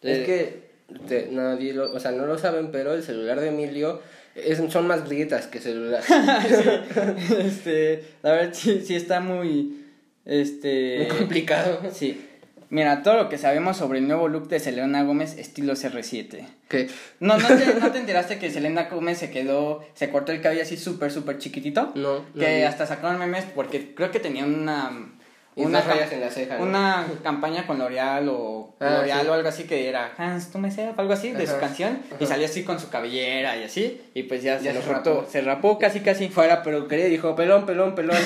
Eh. 0.03 0.13
Es 0.13 0.27
que 0.27 0.69
te- 1.07 1.29
nadie 1.31 1.75
lo, 1.75 1.93
o 1.93 2.01
sea, 2.01 2.13
no 2.13 2.27
lo 2.27 2.39
saben, 2.39 2.71
pero 2.73 2.95
el 2.95 3.03
celular 3.03 3.41
de 3.41 3.49
Emilio 3.49 4.01
es, 4.35 4.59
son 4.71 4.87
más 4.87 5.07
grietas 5.09 5.47
que 5.47 5.61
celular. 5.61 6.03
este, 7.41 8.05
la 8.23 8.33
verdad 8.33 8.51
sí, 8.55 8.83
sí 8.85 8.95
está 8.97 9.21
muy, 9.21 9.85
este... 10.25 11.07
Muy 11.09 11.19
complicado. 11.19 11.81
Sí. 11.93 12.28
Mira, 12.71 13.03
todo 13.03 13.17
lo 13.17 13.29
que 13.29 13.39
sabemos 13.39 13.77
sobre 13.79 13.99
el 13.99 14.07
nuevo 14.07 14.29
look 14.29 14.49
de 14.49 14.61
Selena 14.61 15.03
Gómez 15.03 15.39
estilo 15.39 15.73
CR7. 15.73 16.47
Que 16.69 16.89
No, 17.21 17.39
¿no 17.39 17.49
te, 17.49 17.75
¿no 17.81 17.91
te 17.93 17.99
enteraste 17.99 18.39
que 18.39 18.51
Selena 18.51 18.89
Gómez 18.91 19.19
se 19.19 19.31
quedó, 19.31 19.85
se 19.95 20.11
cortó 20.11 20.33
el 20.33 20.43
cabello 20.43 20.63
así 20.63 20.77
súper, 20.77 21.11
súper 21.11 21.39
chiquitito? 21.39 21.93
no, 21.95 22.25
Que 22.39 22.67
hasta 22.67 22.87
sacaron 22.87 23.19
memes 23.19 23.47
porque 23.55 23.95
creo 23.95 24.11
que 24.11 24.21
tenía 24.21 24.45
una... 24.45 25.13
Y 25.59 25.63
Una, 25.63 25.81
unas 25.81 25.87
rayas 25.87 26.13
en 26.13 26.21
la 26.21 26.31
ceja. 26.31 26.57
¿no? 26.57 26.63
una 26.65 27.07
campaña 27.23 27.67
con 27.67 27.79
L'Oreal 27.79 28.29
o 28.31 28.75
Ah, 28.81 28.99
L'Oreal 28.99 29.23
sí. 29.23 29.27
o 29.29 29.33
algo 29.35 29.49
así 29.49 29.65
que 29.65 29.89
era 29.89 30.13
Hans, 30.17 30.51
tú 30.53 30.59
me 30.59 30.71
sé, 30.71 30.89
algo 30.97 31.13
así 31.13 31.33
de 31.33 31.47
su 31.47 31.53
Ajá, 31.53 31.61
canción 31.63 31.99
y 32.13 32.15
ajá. 32.25 32.27
salía 32.27 32.47
así 32.47 32.63
con 32.63 32.79
su 32.79 32.89
cabellera 32.91 33.57
y 33.57 33.65
así 33.65 34.01
y 34.15 34.23
pues 34.23 34.43
ya, 34.45 34.59
Ya 34.61 34.73
se, 34.73 34.81
se 34.83 34.89
rapó, 34.93 35.27
se 35.29 35.41
rapó 35.41 35.79
casi 35.79 36.01
casi. 36.01 36.29
Fuera 36.29 36.63
peluquería 36.63 37.09
y 37.09 37.11
dijo, 37.11 37.35
pelón, 37.35 37.67
pelón, 37.67 37.95
pelón. 37.97 38.17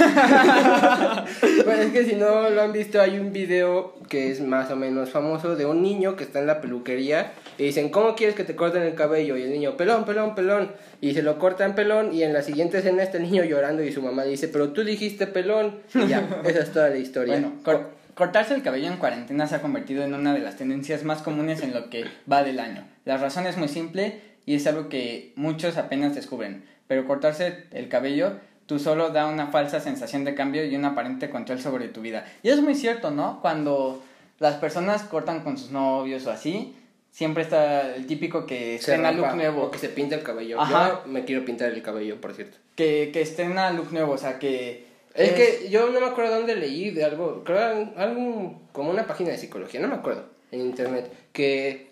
bueno, 1.64 1.82
es 1.82 1.92
que 1.92 2.04
si 2.04 2.14
no 2.16 2.50
lo 2.50 2.62
han 2.62 2.72
visto, 2.72 3.00
hay 3.00 3.18
un 3.18 3.32
video 3.32 3.94
que 4.08 4.30
es 4.30 4.40
más 4.40 4.70
o 4.70 4.76
menos 4.76 5.10
famoso 5.10 5.56
de 5.56 5.64
un 5.64 5.82
niño 5.82 6.16
que 6.16 6.24
está 6.24 6.38
en 6.40 6.46
la 6.46 6.60
peluquería 6.60 7.32
y 7.58 7.64
dicen, 7.64 7.88
¿cómo 7.90 8.14
quieres 8.14 8.34
que 8.36 8.44
te 8.44 8.54
corten 8.56 8.82
el 8.82 8.94
cabello? 8.94 9.36
Y 9.36 9.42
el 9.42 9.50
niño, 9.52 9.76
pelón, 9.76 10.04
pelón, 10.04 10.34
pelón. 10.34 10.72
Y 11.00 11.14
se 11.14 11.22
lo 11.22 11.38
cortan 11.38 11.74
pelón 11.74 12.14
y 12.14 12.22
en 12.22 12.32
la 12.32 12.42
siguiente 12.42 12.78
escena 12.78 13.02
está 13.02 13.16
el 13.16 13.24
niño 13.24 13.42
llorando 13.44 13.82
y 13.82 13.90
su 13.92 14.02
mamá 14.02 14.22
dice, 14.24 14.48
pero 14.48 14.68
tú 14.70 14.84
dijiste 14.84 15.26
pelón. 15.26 15.80
Y 15.94 16.06
ya, 16.06 16.28
esa 16.44 16.60
es 16.60 16.72
toda 16.72 16.90
la 16.90 16.96
historia. 16.96 17.21
Bueno, 17.30 17.52
cor- 17.64 17.90
cortarse 18.14 18.54
el 18.54 18.62
cabello 18.62 18.88
en 18.88 18.96
cuarentena 18.96 19.46
se 19.46 19.54
ha 19.56 19.62
convertido 19.62 20.04
en 20.04 20.14
una 20.14 20.34
de 20.34 20.40
las 20.40 20.56
tendencias 20.56 21.04
más 21.04 21.22
comunes 21.22 21.62
en 21.62 21.72
lo 21.72 21.88
que 21.90 22.04
va 22.30 22.42
del 22.42 22.60
año. 22.60 22.84
La 23.04 23.16
razón 23.16 23.46
es 23.46 23.56
muy 23.56 23.68
simple 23.68 24.20
y 24.46 24.54
es 24.54 24.66
algo 24.66 24.88
que 24.88 25.32
muchos 25.36 25.76
apenas 25.76 26.14
descubren, 26.14 26.64
pero 26.88 27.06
cortarse 27.06 27.64
el 27.72 27.88
cabello 27.88 28.32
tú 28.66 28.78
solo 28.78 29.10
da 29.10 29.26
una 29.26 29.48
falsa 29.48 29.80
sensación 29.80 30.24
de 30.24 30.34
cambio 30.34 30.64
y 30.64 30.74
un 30.76 30.84
aparente 30.84 31.28
control 31.30 31.60
sobre 31.60 31.88
tu 31.88 32.00
vida. 32.00 32.24
Y 32.42 32.48
es 32.50 32.60
muy 32.60 32.74
cierto, 32.74 33.10
¿no? 33.10 33.40
Cuando 33.42 34.02
las 34.38 34.54
personas 34.54 35.02
cortan 35.02 35.40
con 35.40 35.58
sus 35.58 35.70
novios 35.72 36.26
o 36.26 36.30
así, 36.30 36.74
siempre 37.10 37.42
está 37.42 37.94
el 37.94 38.06
típico 38.06 38.46
que 38.46 38.58
se 38.70 38.74
estrena 38.76 39.10
rapa 39.10 39.26
look 39.28 39.36
nuevo. 39.36 39.62
o 39.64 39.70
que 39.70 39.78
se 39.78 39.88
pinta 39.88 40.14
el 40.14 40.22
cabello. 40.22 40.60
Ajá. 40.60 41.02
Yo 41.04 41.10
me 41.12 41.24
quiero 41.24 41.44
pintar 41.44 41.70
el 41.70 41.82
cabello, 41.82 42.20
por 42.20 42.32
cierto. 42.34 42.56
Que, 42.74 43.10
que 43.12 43.20
estrena 43.20 43.70
look 43.72 43.92
nuevo, 43.92 44.12
o 44.12 44.18
sea, 44.18 44.38
que... 44.38 44.86
Es 45.14 45.32
que 45.32 45.68
yo 45.70 45.90
no 45.90 46.00
me 46.00 46.06
acuerdo 46.06 46.36
dónde 46.36 46.56
leí 46.56 46.90
de 46.90 47.04
algo, 47.04 47.44
creo 47.44 47.92
algo- 47.96 48.60
como 48.72 48.90
una 48.90 49.06
página 49.06 49.30
de 49.30 49.38
psicología, 49.38 49.80
no 49.80 49.88
me 49.88 49.96
acuerdo, 49.96 50.24
en 50.50 50.60
internet, 50.60 51.10
que 51.32 51.88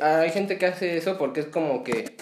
hay 0.00 0.30
gente 0.30 0.58
que 0.58 0.66
hace 0.66 0.96
eso 0.96 1.18
porque 1.18 1.40
es 1.40 1.46
como 1.46 1.84
que, 1.84 2.16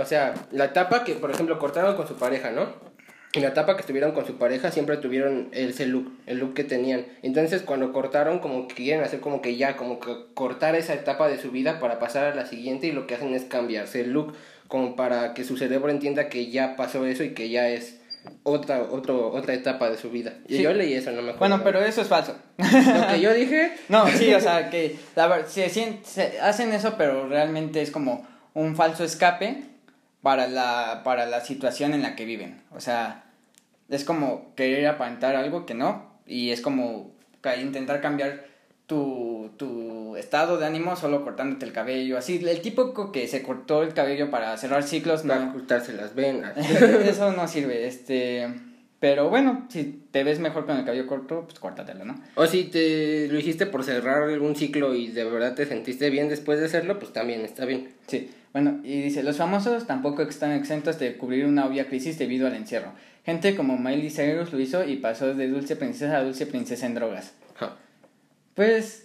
o 0.00 0.04
sea, 0.04 0.34
la 0.52 0.66
etapa 0.66 1.04
que, 1.04 1.14
por 1.14 1.30
ejemplo, 1.30 1.58
cortaron 1.58 1.96
con 1.96 2.06
su 2.08 2.16
pareja, 2.16 2.50
¿no? 2.50 2.86
Y 3.34 3.40
la 3.40 3.48
etapa 3.48 3.74
que 3.74 3.80
estuvieron 3.82 4.12
con 4.12 4.26
su 4.26 4.38
pareja 4.38 4.70
siempre 4.70 4.96
tuvieron 4.96 5.48
ese 5.52 5.84
look, 5.84 6.10
el 6.26 6.38
look 6.38 6.54
que 6.54 6.64
tenían. 6.64 7.04
Entonces 7.22 7.60
cuando 7.60 7.92
cortaron 7.92 8.38
como 8.38 8.66
que 8.66 8.76
quieren 8.76 9.04
hacer 9.04 9.20
como 9.20 9.42
que 9.42 9.56
ya, 9.56 9.76
como 9.76 10.00
que 10.00 10.14
cortar 10.32 10.74
esa 10.74 10.94
etapa 10.94 11.28
de 11.28 11.36
su 11.36 11.50
vida 11.50 11.78
para 11.78 11.98
pasar 11.98 12.24
a 12.32 12.34
la 12.34 12.46
siguiente 12.46 12.86
y 12.86 12.92
lo 12.92 13.06
que 13.06 13.14
hacen 13.14 13.34
es 13.34 13.44
cambiarse 13.44 14.00
el 14.00 14.12
look 14.12 14.32
como 14.68 14.96
para 14.96 15.34
que 15.34 15.44
su 15.44 15.58
cerebro 15.58 15.90
entienda 15.90 16.30
que 16.30 16.50
ya 16.50 16.76
pasó 16.76 17.04
eso 17.04 17.24
y 17.24 17.34
que 17.34 17.50
ya 17.50 17.68
es 17.68 18.00
otra, 18.42 18.82
otro, 18.82 19.30
otra 19.32 19.54
etapa 19.54 19.90
de 19.90 19.96
su 19.96 20.10
vida. 20.10 20.34
Y 20.48 20.56
Sí. 20.56 20.62
yo 20.62 20.72
leí 20.72 20.94
eso, 20.94 21.10
no 21.10 21.22
me 21.22 21.30
acuerdo. 21.32 21.38
Bueno, 21.38 21.60
pero 21.64 21.80
eso 21.84 22.00
es 22.02 22.08
falso. 22.08 22.36
Lo 22.58 23.08
que 23.08 23.20
yo 23.20 23.32
dije, 23.34 23.72
No, 23.88 24.06
sí, 24.08 24.32
o 24.34 24.40
sea, 24.40 24.70
que 24.70 24.96
la 25.14 25.26
ver- 25.26 25.46
se, 25.48 25.68
se 25.68 26.40
hacen 26.40 26.72
eso, 26.72 26.94
pero 26.98 27.28
realmente 27.28 27.82
es 27.82 27.90
como 27.90 28.26
un 28.54 28.76
falso 28.76 29.04
escape 29.04 29.64
para 30.22 30.46
la, 30.48 31.02
para 31.04 31.26
la 31.26 31.40
situación 31.40 31.94
en 31.94 32.02
la 32.02 32.16
que 32.16 32.24
viven. 32.24 32.60
O 32.74 32.80
sea, 32.80 33.24
es 33.88 34.04
como 34.04 34.54
querer 34.56 34.86
aparentar 34.88 35.36
algo 35.36 35.66
que 35.66 35.74
no, 35.74 36.10
y 36.26 36.50
es 36.50 36.60
como 36.60 37.12
intentar 37.60 38.00
cambiar 38.00 38.44
tu, 38.86 39.50
tu 39.56 40.16
estado 40.16 40.58
de 40.58 40.66
ánimo 40.66 40.96
solo 40.96 41.24
cortándote 41.24 41.66
el 41.66 41.72
cabello, 41.72 42.16
así, 42.18 42.44
el 42.44 42.60
típico 42.60 43.12
que 43.12 43.26
se 43.28 43.42
cortó 43.42 43.82
el 43.82 43.94
cabello 43.94 44.30
para 44.30 44.56
cerrar 44.56 44.82
ciclos, 44.84 45.22
para 45.22 45.40
no, 45.40 45.50
ocultarse 45.50 45.92
las 45.92 46.14
venas. 46.14 46.56
eso 46.56 47.32
no 47.32 47.46
sirve, 47.48 47.86
este... 47.86 48.48
Pero 48.98 49.28
bueno, 49.28 49.66
si 49.68 50.04
te 50.10 50.24
ves 50.24 50.40
mejor 50.40 50.64
con 50.64 50.78
el 50.78 50.86
cabello 50.86 51.06
corto, 51.06 51.42
pues 51.44 51.58
córtatelo, 51.58 52.06
¿no? 52.06 52.18
O 52.34 52.46
si 52.46 52.64
te 52.64 53.28
lo 53.28 53.38
hiciste 53.38 53.66
por 53.66 53.84
cerrar 53.84 54.22
algún 54.22 54.56
ciclo 54.56 54.94
y 54.94 55.08
de 55.08 55.24
verdad 55.24 55.54
te 55.54 55.66
sentiste 55.66 56.08
bien 56.08 56.30
después 56.30 56.58
de 56.58 56.64
hacerlo, 56.64 56.98
pues 56.98 57.12
también 57.12 57.42
está 57.42 57.66
bien. 57.66 57.90
Sí, 58.06 58.30
bueno, 58.54 58.80
y 58.82 59.02
dice, 59.02 59.22
los 59.22 59.36
famosos 59.36 59.86
tampoco 59.86 60.22
están 60.22 60.52
exentos 60.52 60.98
de 60.98 61.18
cubrir 61.18 61.44
una 61.44 61.66
obvia 61.66 61.88
crisis 61.88 62.18
debido 62.18 62.46
al 62.46 62.54
encierro. 62.54 62.92
Gente 63.26 63.54
como 63.54 63.76
Miley 63.76 64.08
Cyrus 64.08 64.50
lo 64.50 64.58
hizo 64.58 64.82
y 64.88 64.96
pasó 64.96 65.34
de 65.34 65.48
dulce 65.48 65.76
princesa 65.76 66.16
a 66.16 66.24
dulce 66.24 66.46
princesa 66.46 66.86
en 66.86 66.94
drogas. 66.94 67.34
Pues, 68.56 69.04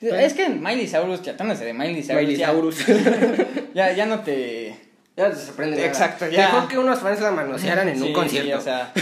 es 0.00 0.34
que 0.34 0.48
Miley 0.50 0.86
Cyrus, 0.86 1.22
tratándose 1.22 1.64
de 1.64 1.72
Miley 1.72 2.02
Cyrus, 2.02 2.20
Miley 2.20 2.36
ya, 2.36 2.52
Cyrus. 2.52 2.86
ya, 3.74 3.92
ya 3.92 4.06
no 4.06 4.20
te... 4.20 4.76
ya 5.16 5.30
te 5.30 5.36
sorprende. 5.36 5.84
Exacto, 5.84 6.28
ya. 6.28 6.52
Mejor 6.52 6.68
que 6.68 6.78
unos 6.78 7.00
fans 7.00 7.20
la 7.20 7.30
manosearan 7.32 7.88
en 7.88 7.96
Sí, 7.98 8.02
un 8.04 8.12
concierto. 8.12 8.48
sí, 8.48 8.52
o 8.52 8.60
sea, 8.60 8.92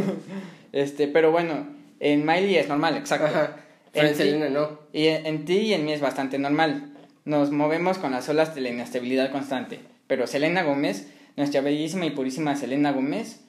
este, 0.72 1.06
pero 1.08 1.30
bueno, 1.30 1.68
en 2.00 2.24
Miley 2.24 2.56
es 2.56 2.68
normal, 2.68 2.96
exacto. 2.96 3.26
Ajá. 3.26 3.56
En 3.92 4.14
Selena 4.14 4.48
no. 4.48 4.78
Y 4.92 5.08
en, 5.08 5.26
en 5.26 5.44
ti 5.44 5.58
y 5.58 5.74
en 5.74 5.84
mí 5.84 5.92
es 5.92 6.00
bastante 6.00 6.38
normal. 6.38 6.92
Nos 7.24 7.50
movemos 7.50 7.98
con 7.98 8.12
las 8.12 8.28
olas 8.28 8.54
de 8.54 8.60
la 8.62 8.70
inestabilidad 8.70 9.30
constante. 9.30 9.80
Pero 10.06 10.26
Selena 10.26 10.62
Gómez, 10.62 11.08
nuestra 11.36 11.60
bellísima 11.60 12.06
y 12.06 12.10
purísima 12.10 12.56
Selena 12.56 12.92
Gómez, 12.92 13.40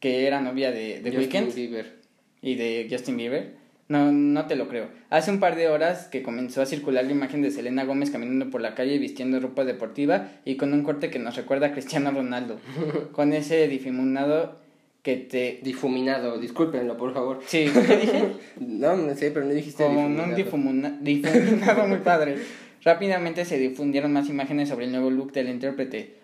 que 0.00 0.26
era 0.26 0.40
novia 0.40 0.72
de, 0.72 1.00
de 1.00 1.10
Bieber. 1.10 1.98
y 2.40 2.54
de 2.56 2.88
Justin 2.90 3.16
Bieber, 3.16 3.54
no, 3.88 4.10
no 4.12 4.46
te 4.46 4.56
lo 4.56 4.68
creo. 4.68 4.88
Hace 5.10 5.30
un 5.30 5.40
par 5.40 5.56
de 5.56 5.68
horas 5.68 6.06
que 6.06 6.22
comenzó 6.22 6.62
a 6.62 6.66
circular 6.66 7.04
la 7.04 7.12
imagen 7.12 7.42
de 7.42 7.50
Selena 7.50 7.84
Gómez 7.84 8.10
caminando 8.10 8.48
por 8.50 8.60
la 8.60 8.74
calle 8.74 8.98
vistiendo 8.98 9.38
ropa 9.40 9.64
deportiva 9.64 10.28
y 10.44 10.56
con 10.56 10.72
un 10.72 10.82
corte 10.82 11.10
que 11.10 11.18
nos 11.18 11.36
recuerda 11.36 11.68
a 11.68 11.72
Cristiano 11.72 12.10
Ronaldo. 12.10 12.58
con 13.12 13.32
ese 13.32 13.68
difuminado 13.68 14.56
que 15.02 15.16
te... 15.16 15.60
Difuminado, 15.62 16.38
discúlpenlo, 16.38 16.96
por 16.96 17.12
favor. 17.12 17.40
Sí, 17.46 17.66
¿qué 17.72 17.96
dije? 17.96 18.24
No, 18.60 18.96
no 18.96 19.14
sé, 19.14 19.30
pero 19.32 19.44
no 19.44 19.52
dijiste 19.52 19.84
Con 19.84 19.96
difuminado. 19.96 20.28
un 20.30 20.34
difumina- 20.36 20.98
difuminado 21.00 21.86
muy 21.88 21.98
padre. 21.98 22.36
Rápidamente 22.84 23.44
se 23.44 23.58
difundieron 23.58 24.12
más 24.12 24.28
imágenes 24.28 24.68
sobre 24.68 24.86
el 24.86 24.92
nuevo 24.92 25.10
look 25.10 25.32
del 25.32 25.48
intérprete. 25.48 26.14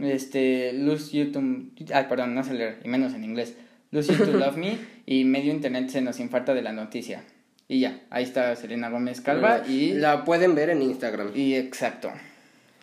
Este, 0.00 0.72
Lose 0.72 1.16
You 1.16 1.32
to... 1.32 1.40
Ay, 1.92 2.06
perdón, 2.08 2.34
no 2.34 2.44
sé 2.44 2.54
leer, 2.54 2.78
y 2.84 2.88
menos 2.88 3.14
en 3.14 3.24
inglés. 3.24 3.56
You 3.92 4.02
to 4.02 4.38
Love 4.38 4.56
Me 4.56 4.78
y 5.06 5.24
medio 5.24 5.52
internet 5.52 5.88
se 5.88 6.00
nos 6.00 6.20
infarta 6.20 6.54
de 6.54 6.62
la 6.62 6.72
noticia. 6.72 7.24
Y 7.66 7.80
ya, 7.80 8.00
ahí 8.10 8.24
está 8.24 8.54
Selena 8.54 8.88
Gómez 8.88 9.20
Calva 9.20 9.66
y... 9.66 9.94
La 9.94 10.24
pueden 10.24 10.54
ver 10.54 10.70
en 10.70 10.82
Instagram. 10.82 11.32
Y 11.34 11.54
exacto. 11.54 12.12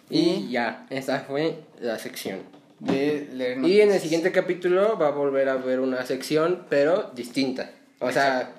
Y 0.09 0.49
ya, 0.49 0.85
esa 0.89 1.21
fue 1.21 1.59
la 1.79 1.97
sección. 1.99 2.39
De 2.79 3.27
leer 3.33 3.59
Y 3.65 3.81
en 3.81 3.91
el 3.91 3.99
siguiente 3.99 4.31
capítulo 4.31 4.97
va 4.97 5.07
a 5.07 5.11
volver 5.11 5.49
a 5.49 5.53
haber 5.53 5.79
una 5.79 6.05
sección, 6.05 6.65
pero 6.69 7.11
distinta. 7.15 7.71
O 7.99 8.11
sea, 8.11 8.51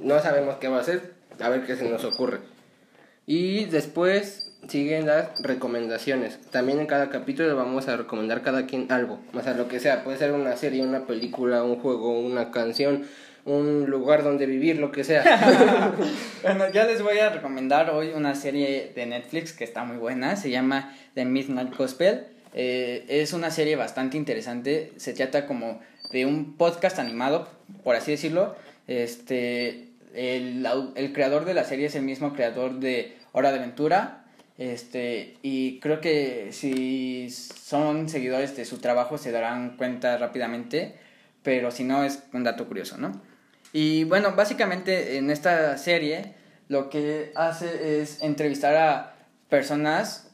no 0.00 0.20
sabemos 0.20 0.56
qué 0.56 0.68
va 0.68 0.80
a 0.80 0.84
ser, 0.84 1.14
a 1.40 1.48
ver 1.48 1.66
qué 1.66 1.76
se 1.76 1.88
nos 1.88 2.04
ocurre. 2.04 2.38
Y 3.26 3.64
después 3.66 4.43
siguen 4.68 5.06
las 5.06 5.40
recomendaciones. 5.42 6.38
También 6.50 6.80
en 6.80 6.86
cada 6.86 7.10
capítulo 7.10 7.54
vamos 7.56 7.88
a 7.88 7.96
recomendar 7.96 8.42
cada 8.42 8.66
quien 8.66 8.90
algo. 8.90 9.20
O 9.32 9.40
sea, 9.40 9.54
lo 9.54 9.68
que 9.68 9.80
sea. 9.80 10.04
Puede 10.04 10.18
ser 10.18 10.32
una 10.32 10.56
serie, 10.56 10.82
una 10.82 11.06
película, 11.06 11.62
un 11.62 11.76
juego, 11.76 12.18
una 12.18 12.50
canción, 12.50 13.04
un 13.44 13.86
lugar 13.86 14.22
donde 14.22 14.46
vivir, 14.46 14.78
lo 14.78 14.90
que 14.92 15.04
sea. 15.04 15.92
Bueno, 16.42 16.70
ya 16.70 16.84
les 16.84 17.02
voy 17.02 17.18
a 17.18 17.30
recomendar 17.30 17.88
hoy 17.90 18.10
una 18.14 18.34
serie 18.34 18.92
de 18.94 19.06
Netflix 19.06 19.52
que 19.52 19.64
está 19.64 19.84
muy 19.84 19.96
buena. 19.96 20.36
Se 20.36 20.50
llama 20.50 20.94
The 21.14 21.24
Midnight 21.24 21.74
Gospel. 21.74 22.26
Eh, 22.52 23.04
es 23.08 23.32
una 23.32 23.50
serie 23.50 23.76
bastante 23.76 24.16
interesante. 24.16 24.92
Se 24.96 25.14
trata 25.14 25.46
como 25.46 25.80
de 26.12 26.26
un 26.26 26.56
podcast 26.56 26.98
animado, 26.98 27.48
por 27.82 27.96
así 27.96 28.10
decirlo. 28.10 28.54
Este, 28.86 29.88
el, 30.14 30.66
el 30.94 31.12
creador 31.12 31.44
de 31.44 31.54
la 31.54 31.64
serie 31.64 31.86
es 31.86 31.94
el 31.94 32.02
mismo 32.02 32.34
creador 32.34 32.78
de 32.78 33.16
Hora 33.32 33.50
de 33.50 33.58
Aventura. 33.58 34.23
Este, 34.56 35.36
y 35.42 35.80
creo 35.80 36.00
que 36.00 36.50
si 36.52 37.28
son 37.30 38.08
seguidores 38.08 38.56
de 38.56 38.64
su 38.64 38.78
trabajo 38.78 39.18
se 39.18 39.32
darán 39.32 39.76
cuenta 39.76 40.16
rápidamente. 40.16 40.94
Pero 41.42 41.70
si 41.70 41.84
no, 41.84 42.04
es 42.04 42.22
un 42.32 42.44
dato 42.44 42.66
curioso, 42.66 42.96
¿no? 42.96 43.20
Y 43.72 44.04
bueno, 44.04 44.34
básicamente 44.36 45.16
en 45.18 45.30
esta 45.30 45.76
serie 45.78 46.34
lo 46.68 46.88
que 46.88 47.32
hace 47.34 48.00
es 48.00 48.22
entrevistar 48.22 48.76
a 48.76 49.16
personas 49.48 50.30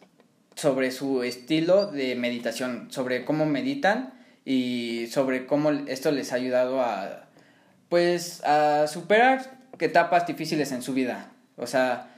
sobre 0.54 0.90
su 0.90 1.22
estilo 1.22 1.86
de 1.86 2.14
meditación, 2.14 2.88
sobre 2.90 3.24
cómo 3.24 3.46
meditan 3.46 4.12
y 4.44 5.06
sobre 5.10 5.46
cómo 5.46 5.70
esto 5.70 6.10
les 6.10 6.32
ha 6.32 6.36
ayudado 6.36 6.82
a 6.82 7.26
pues 7.88 8.44
a 8.44 8.86
superar 8.86 9.58
etapas 9.78 10.26
difíciles 10.26 10.70
en 10.72 10.82
su 10.82 10.94
vida. 10.94 11.32
O 11.56 11.66
sea, 11.66 12.09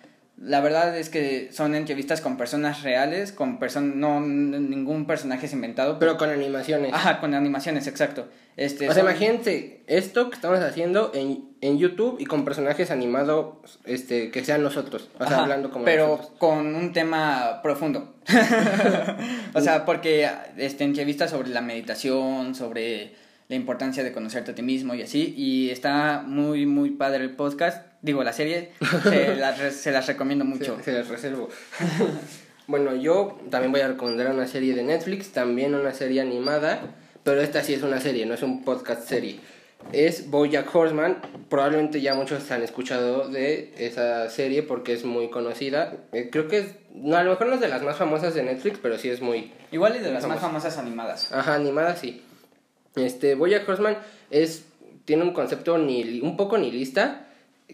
La 0.45 0.61
verdad 0.61 0.99
es 0.99 1.09
que 1.09 1.51
son 1.53 1.77
entrevistas 1.77 2.21
con 2.21 2.37
personas 2.37 2.83
reales, 2.83 3.31
con 3.31 3.61
person 3.61 4.01
no 4.01 4.21
ningún 4.21 5.07
personaje 5.07 5.47
es 5.47 5.53
inventado. 5.53 6.01
Pero 6.01 6.17
con 6.17 6.31
animaciones. 6.31 6.93
Ajá, 6.93 7.21
con 7.21 7.33
animaciones, 7.35 7.87
exacto. 7.87 8.27
Este, 8.57 8.89
o 8.89 8.93
sea, 8.93 9.05
imagínate 9.05 9.83
esto 9.87 10.29
que 10.29 10.35
estamos 10.35 10.59
haciendo 10.59 11.13
en, 11.15 11.49
en 11.61 11.79
YouTube 11.79 12.17
y 12.19 12.27
con 12.27 12.45
personajes 12.45 12.91
animados 12.91 13.79
este, 13.85 14.33
que 14.33 14.45
sean 14.45 14.63
nosotros. 14.63 15.09
O 15.19 15.27
sea, 15.27 15.43
hablando 15.43 15.71
como 15.71 15.85
Pero 15.85 16.19
con 16.39 16.75
un 16.75 16.93
tema 16.93 17.61
profundo. 17.63 18.15
o 19.55 19.61
sea, 19.61 19.85
porque 19.85 20.29
este, 20.57 20.83
entrevistas 20.83 21.31
sobre 21.31 21.51
la 21.51 21.61
meditación, 21.61 22.57
sobre 22.57 23.15
la 23.53 23.57
importancia 23.57 24.03
de 24.03 24.13
conocerte 24.13 24.53
a 24.53 24.55
ti 24.55 24.63
mismo 24.63 24.95
y 24.95 25.03
así. 25.03 25.35
Y 25.37 25.69
está 25.69 26.25
muy, 26.27 26.65
muy 26.65 26.91
padre 26.93 27.23
el 27.23 27.37
podcast. 27.37 27.87
Digo, 28.01 28.25
la 28.25 28.33
serie. 28.33 28.73
se, 29.03 29.37
las, 29.93 30.07
recomiendo 30.07 30.47
mucho. 30.47 30.79
Se, 30.83 30.91
las 30.93 31.09
reservo. 31.09 31.51
bueno, 32.67 32.97
yo 32.97 33.39
también 33.51 33.71
voy 33.71 33.83
a 33.83 33.89
recomendar 33.89 34.31
una 34.31 34.47
serie 34.47 34.75
de 34.75 34.83
Netflix, 34.83 35.33
también 35.33 35.75
una 35.75 35.93
serie 35.93 36.23
animada. 36.23 36.81
Pero 37.25 37.43
esta 37.43 37.63
sí 37.63 37.75
es 37.75 37.83
una 37.83 38.01
serie, 38.01 38.25
no 38.25 38.33
es 38.33 38.43
un 38.43 38.65
podcast 38.65 39.07
serie. 39.07 39.39
Es 39.93 40.31
Bojack 40.31 40.75
Horseman. 40.75 41.19
Probablemente 41.51 42.01
ya 42.01 42.15
muchos 42.15 42.51
han 42.51 42.63
escuchado 42.63 43.29
de 43.29 43.75
esa 43.77 44.31
serie 44.31 44.63
porque 44.63 44.95
es 44.95 45.05
muy 45.05 45.29
conocida. 45.29 45.93
Eh, 46.13 46.31
creo 46.33 46.49
que 46.49 46.59
es, 46.61 46.75
no, 46.95 47.19
a 47.19 47.23
lo 47.23 47.33
mejor 47.33 47.49
no 47.49 47.55
es 47.57 47.61
de 47.61 47.69
las 47.69 47.83
más 47.83 47.99
famosas 47.99 48.33
de 48.33 48.45
Netflix, 48.45 48.79
pero 48.81 48.97
sí 48.97 49.11
es 49.11 49.21
muy... 49.21 49.53
Igual 49.73 49.97
y 49.97 49.99
de 49.99 50.11
las 50.11 50.27
más 50.27 50.41
famosas 50.41 50.79
animadas. 50.79 51.31
Ajá, 51.33 51.57
animadas 51.57 51.99
sí. 51.99 52.23
Este, 52.97 53.35
Bojack 53.35 53.69
Horseman 53.69 53.99
es, 54.31 54.65
tiene 55.05 55.23
un 55.23 55.33
concepto 55.33 55.79
ni, 55.79 56.21
un 56.21 56.37
poco 56.37 56.59
nihilista 56.59 57.27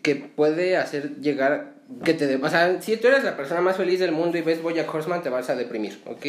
que 0.03 0.17
puede 0.17 0.77
hacer 0.77 1.21
llegar, 1.21 1.75
que 2.05 2.15
te, 2.15 2.37
o 2.37 2.49
sea, 2.49 2.81
si 2.81 2.97
tú 2.97 3.09
eres 3.09 3.25
la 3.25 3.37
persona 3.37 3.61
más 3.61 3.77
feliz 3.77 3.99
del 3.99 4.13
mundo 4.13 4.39
y 4.39 4.43
ves 4.43 4.63
Bojack 4.63 4.93
Horseman 4.93 5.23
te 5.23 5.29
vas 5.29 5.51
a 5.51 5.57
deprimir, 5.57 6.01
¿ok? 6.07 6.27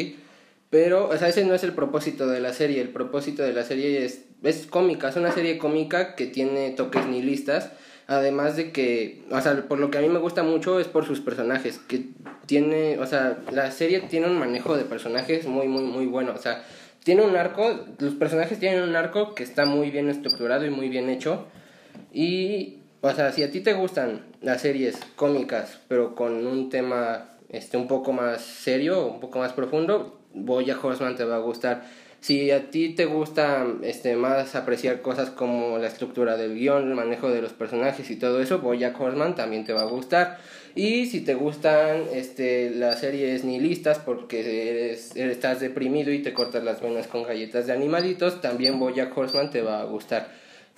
Pero, 0.69 1.09
o 1.09 1.17
sea, 1.17 1.27
ese 1.27 1.45
no 1.45 1.55
es 1.55 1.63
el 1.63 1.73
propósito 1.73 2.27
de 2.27 2.39
la 2.39 2.53
serie, 2.53 2.81
el 2.81 2.89
propósito 2.89 3.41
de 3.41 3.53
la 3.53 3.63
serie 3.63 4.05
es, 4.05 4.25
es 4.43 4.67
cómica, 4.67 5.09
es 5.09 5.15
una 5.15 5.31
serie 5.31 5.57
cómica 5.57 6.15
que 6.15 6.27
tiene 6.27 6.71
toques 6.71 7.07
nihilistas, 7.07 7.71
además 8.05 8.55
de 8.55 8.71
que, 8.71 9.23
o 9.31 9.41
sea, 9.41 9.67
por 9.67 9.79
lo 9.79 9.89
que 9.89 9.97
a 9.97 10.01
mí 10.01 10.09
me 10.09 10.19
gusta 10.19 10.43
mucho 10.43 10.79
es 10.79 10.87
por 10.87 11.05
sus 11.05 11.21
personajes, 11.21 11.79
que 11.79 12.05
tiene, 12.45 12.99
o 12.99 13.07
sea, 13.07 13.39
la 13.51 13.71
serie 13.71 14.01
tiene 14.01 14.27
un 14.27 14.37
manejo 14.37 14.77
de 14.77 14.83
personajes 14.83 15.47
muy, 15.47 15.67
muy, 15.67 15.83
muy 15.83 16.05
bueno, 16.05 16.33
o 16.35 16.39
sea, 16.39 16.63
tiene 17.03 17.23
un 17.23 17.35
arco, 17.35 17.85
los 17.99 18.13
personajes 18.15 18.59
tienen 18.59 18.83
un 18.83 18.95
arco 18.95 19.35
que 19.35 19.43
está 19.43 19.65
muy 19.65 19.89
bien 19.89 20.09
estructurado 20.09 20.65
y 20.65 20.69
muy 20.69 20.89
bien 20.89 21.09
hecho. 21.09 21.47
Y, 22.13 22.79
o 23.01 23.11
sea, 23.11 23.31
si 23.31 23.43
a 23.43 23.51
ti 23.51 23.61
te 23.61 23.73
gustan 23.73 24.25
las 24.41 24.61
series 24.61 24.99
cómicas, 25.15 25.79
pero 25.87 26.15
con 26.15 26.45
un 26.45 26.69
tema 26.69 27.29
este, 27.49 27.77
un 27.77 27.87
poco 27.87 28.13
más 28.13 28.41
serio, 28.41 29.07
un 29.07 29.19
poco 29.19 29.39
más 29.39 29.53
profundo, 29.53 30.19
Boya 30.33 30.77
Horseman 30.81 31.15
te 31.15 31.23
va 31.23 31.35
a 31.35 31.39
gustar. 31.39 31.83
Si 32.21 32.51
a 32.51 32.69
ti 32.69 32.89
te 32.89 33.05
gusta 33.05 33.65
este, 33.81 34.15
más 34.15 34.55
apreciar 34.55 35.01
cosas 35.01 35.29
como 35.29 35.77
la 35.77 35.87
estructura 35.87 36.35
del 36.35 36.55
guion, 36.55 36.89
el 36.89 36.95
manejo 36.95 37.29
de 37.29 37.41
los 37.41 37.53
personajes 37.53 38.11
y 38.11 38.17
todo 38.17 38.41
eso, 38.41 38.59
Boya 38.59 38.93
Horseman 38.97 39.35
también 39.35 39.63
te 39.63 39.73
va 39.73 39.81
a 39.81 39.85
gustar. 39.85 40.37
Y 40.75 41.07
si 41.07 41.21
te 41.21 41.33
gustan 41.33 42.03
este, 42.13 42.69
las 42.71 42.99
series 42.99 43.43
nihilistas 43.43 43.99
porque 43.99 44.69
eres, 44.69 45.15
estás 45.15 45.59
deprimido 45.59 46.11
y 46.11 46.19
te 46.19 46.33
cortas 46.33 46.63
las 46.63 46.81
venas 46.81 47.07
con 47.07 47.23
galletas 47.23 47.67
de 47.67 47.73
animalitos, 47.73 48.41
también 48.41 48.79
Boya 48.79 49.09
Horseman 49.13 49.49
te 49.49 49.61
va 49.61 49.81
a 49.81 49.85
gustar. 49.85 50.29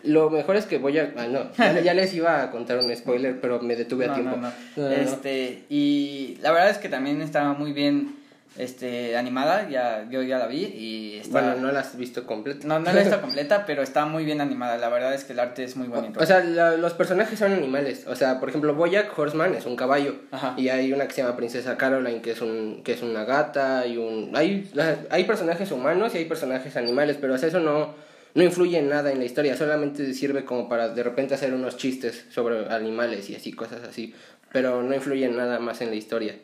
Lo 0.04 0.30
mejor 0.30 0.56
es 0.56 0.66
que 0.66 0.78
voy 0.78 0.98
a... 0.98 1.14
Ah, 1.16 1.28
no, 1.28 1.52
ya, 1.82 1.94
les 1.94 2.14
iba 2.14 2.42
a 2.42 2.52
contar 2.52 2.80
un 2.80 2.96
spoiler, 2.96 3.40
pero 3.40 3.62
me 3.62 3.76
detuve 3.76 4.08
a 4.08 4.14
tiempo. 4.14 4.38
este, 4.78 5.64
y 5.70 6.38
la 6.42 6.52
verdad 6.52 6.72
es 6.72 6.78
que 6.78 6.90
también 6.90 7.22
estaba 7.22 7.54
muy 7.54 7.72
bien 7.72 8.21
este 8.58 9.16
animada, 9.16 9.70
ya 9.70 10.08
yo 10.10 10.22
ya 10.24 10.38
la 10.38 10.48
vi 10.48 10.66
y 10.66 11.20
está... 11.20 11.42
Bueno, 11.42 11.56
no 11.56 11.72
la 11.72 11.80
has 11.80 11.98
visto 11.98 12.26
completa. 12.26 12.68
No, 12.68 12.80
no 12.80 12.92
la 12.92 13.00
he 13.00 13.04
visto 13.04 13.22
completa, 13.22 13.66
pero 13.66 13.82
está 13.82 14.06
muy 14.06 14.26
bien 14.26 14.42
animada. 14.42 14.78
La 14.78 14.90
verdad 14.90 15.14
es 15.14 15.24
que 15.24 15.34
el 15.34 15.40
arte 15.40 15.64
es 15.64 15.78
muy 15.78 15.88
bonito. 15.88 16.20
O, 16.20 16.26
sea, 16.26 16.44
los 16.44 16.94
personajes 16.94 17.40
son 17.40 17.54
animales. 17.54 18.06
O 18.08 18.16
sea, 18.16 18.40
por 18.40 18.50
ejemplo, 18.50 18.76
Boyack 18.76 19.18
Horseman 19.18 19.56
es 19.56 19.66
un 19.66 19.76
caballo 19.76 20.16
y 20.58 20.70
hay 20.70 20.92
una 20.92 21.08
que 21.08 21.14
se 21.14 21.22
llama 21.22 21.38
Princesa 21.38 21.78
Caroline 21.78 22.22
que 22.22 22.32
es 22.32 22.42
un 22.42 22.82
que 22.84 22.94
es 22.94 23.02
una 23.02 23.24
gata 23.24 23.86
y 23.88 23.98
un 23.98 24.32
hay 24.36 24.70
hay 25.10 25.24
personajes 25.24 25.72
humanos 25.72 26.14
y 26.14 26.20
hay 26.20 26.26
personajes 26.26 26.76
animales, 26.76 27.18
pero 27.20 27.36
eso 27.36 27.60
no 27.60 27.94
no 28.34 28.44
influye 28.44 28.78
en 28.78 28.90
nada 28.90 29.12
en 29.12 29.20
la 29.20 29.26
historia, 29.26 29.58
solamente 29.58 30.14
sirve 30.14 30.46
como 30.46 30.70
para 30.70 30.90
de 30.90 31.04
repente 31.04 31.34
hacer 31.34 31.54
unos 31.54 31.78
chistes 31.78 32.26
sobre 32.30 32.70
animales 32.74 33.30
y 33.30 33.36
así 33.36 33.52
cosas 33.52 33.84
así, 33.84 34.14
pero 34.52 34.84
no 34.84 34.94
influye 34.96 35.26
en 35.26 35.36
nada 35.36 35.60
más 35.60 35.82
en 35.82 35.90
la 35.90 35.96
historia. 35.96 36.36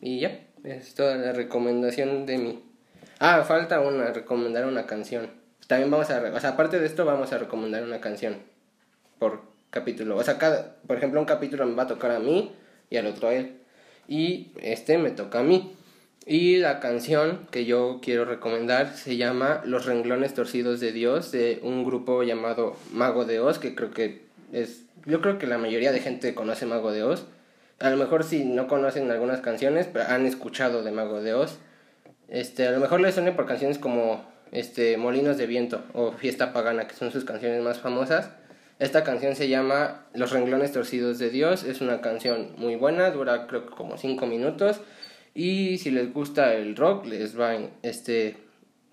Y 0.00 0.20
ya. 0.20 0.40
Es 0.64 0.94
toda 0.94 1.16
la 1.16 1.32
recomendación 1.32 2.26
de 2.26 2.38
mí. 2.38 2.64
Ah, 3.18 3.44
falta 3.44 3.80
una, 3.80 4.12
recomendar 4.12 4.66
una 4.66 4.86
canción. 4.86 5.30
También 5.66 5.90
vamos 5.90 6.10
a, 6.10 6.20
o 6.20 6.40
sea, 6.40 6.50
aparte 6.50 6.78
de 6.78 6.86
esto 6.86 7.04
vamos 7.04 7.32
a 7.32 7.38
recomendar 7.38 7.82
una 7.82 8.00
canción 8.00 8.36
por 9.18 9.42
capítulo. 9.70 10.16
O 10.16 10.22
sea, 10.22 10.38
cada, 10.38 10.76
por 10.86 10.96
ejemplo, 10.96 11.20
un 11.20 11.26
capítulo 11.26 11.66
me 11.66 11.74
va 11.74 11.84
a 11.84 11.88
tocar 11.88 12.10
a 12.12 12.20
mí 12.20 12.52
y 12.90 12.96
al 12.96 13.06
otro 13.06 13.28
a 13.28 13.34
él. 13.34 13.58
Y 14.06 14.52
este 14.60 14.98
me 14.98 15.10
toca 15.10 15.40
a 15.40 15.42
mí. 15.42 15.74
Y 16.26 16.58
la 16.58 16.78
canción 16.78 17.48
que 17.50 17.64
yo 17.64 18.00
quiero 18.02 18.24
recomendar 18.24 18.94
se 18.94 19.16
llama 19.16 19.62
Los 19.64 19.86
renglones 19.86 20.34
torcidos 20.34 20.78
de 20.78 20.92
Dios 20.92 21.32
de 21.32 21.58
un 21.62 21.84
grupo 21.84 22.22
llamado 22.22 22.76
Mago 22.92 23.24
de 23.24 23.40
Oz, 23.40 23.58
que 23.58 23.74
creo 23.74 23.90
que 23.90 24.22
es 24.52 24.84
yo 25.04 25.20
creo 25.20 25.38
que 25.38 25.46
la 25.46 25.58
mayoría 25.58 25.90
de 25.90 26.00
gente 26.00 26.34
conoce 26.34 26.66
Mago 26.66 26.92
de 26.92 27.02
Oz. 27.02 27.26
A 27.82 27.90
lo 27.90 27.96
mejor 27.96 28.22
si 28.22 28.44
no 28.44 28.68
conocen 28.68 29.10
algunas 29.10 29.40
canciones, 29.40 29.88
pero 29.92 30.06
han 30.06 30.24
escuchado 30.24 30.84
de 30.84 30.92
Mago 30.92 31.20
de 31.20 31.34
Oz. 31.34 31.58
Este, 32.28 32.68
a 32.68 32.70
lo 32.70 32.78
mejor 32.78 33.00
les 33.00 33.14
suene 33.14 33.32
por 33.32 33.44
canciones 33.44 33.78
como 33.78 34.24
este, 34.52 34.96
Molinos 34.96 35.36
de 35.36 35.46
Viento 35.46 35.82
o 35.92 36.12
Fiesta 36.12 36.52
Pagana, 36.52 36.86
que 36.86 36.94
son 36.94 37.10
sus 37.10 37.24
canciones 37.24 37.60
más 37.60 37.80
famosas. 37.80 38.30
Esta 38.78 39.02
canción 39.02 39.34
se 39.34 39.48
llama 39.48 40.06
Los 40.14 40.30
renglones 40.30 40.70
torcidos 40.70 41.18
de 41.18 41.30
Dios. 41.30 41.64
Es 41.64 41.80
una 41.80 42.00
canción 42.00 42.52
muy 42.56 42.76
buena, 42.76 43.10
dura 43.10 43.48
creo 43.48 43.66
que 43.66 43.74
como 43.74 43.98
5 43.98 44.26
minutos. 44.26 44.80
Y 45.34 45.78
si 45.78 45.90
les 45.90 46.12
gusta 46.12 46.54
el 46.54 46.76
rock, 46.76 47.06
les 47.06 47.38
va 47.38 47.56
este... 47.82 48.36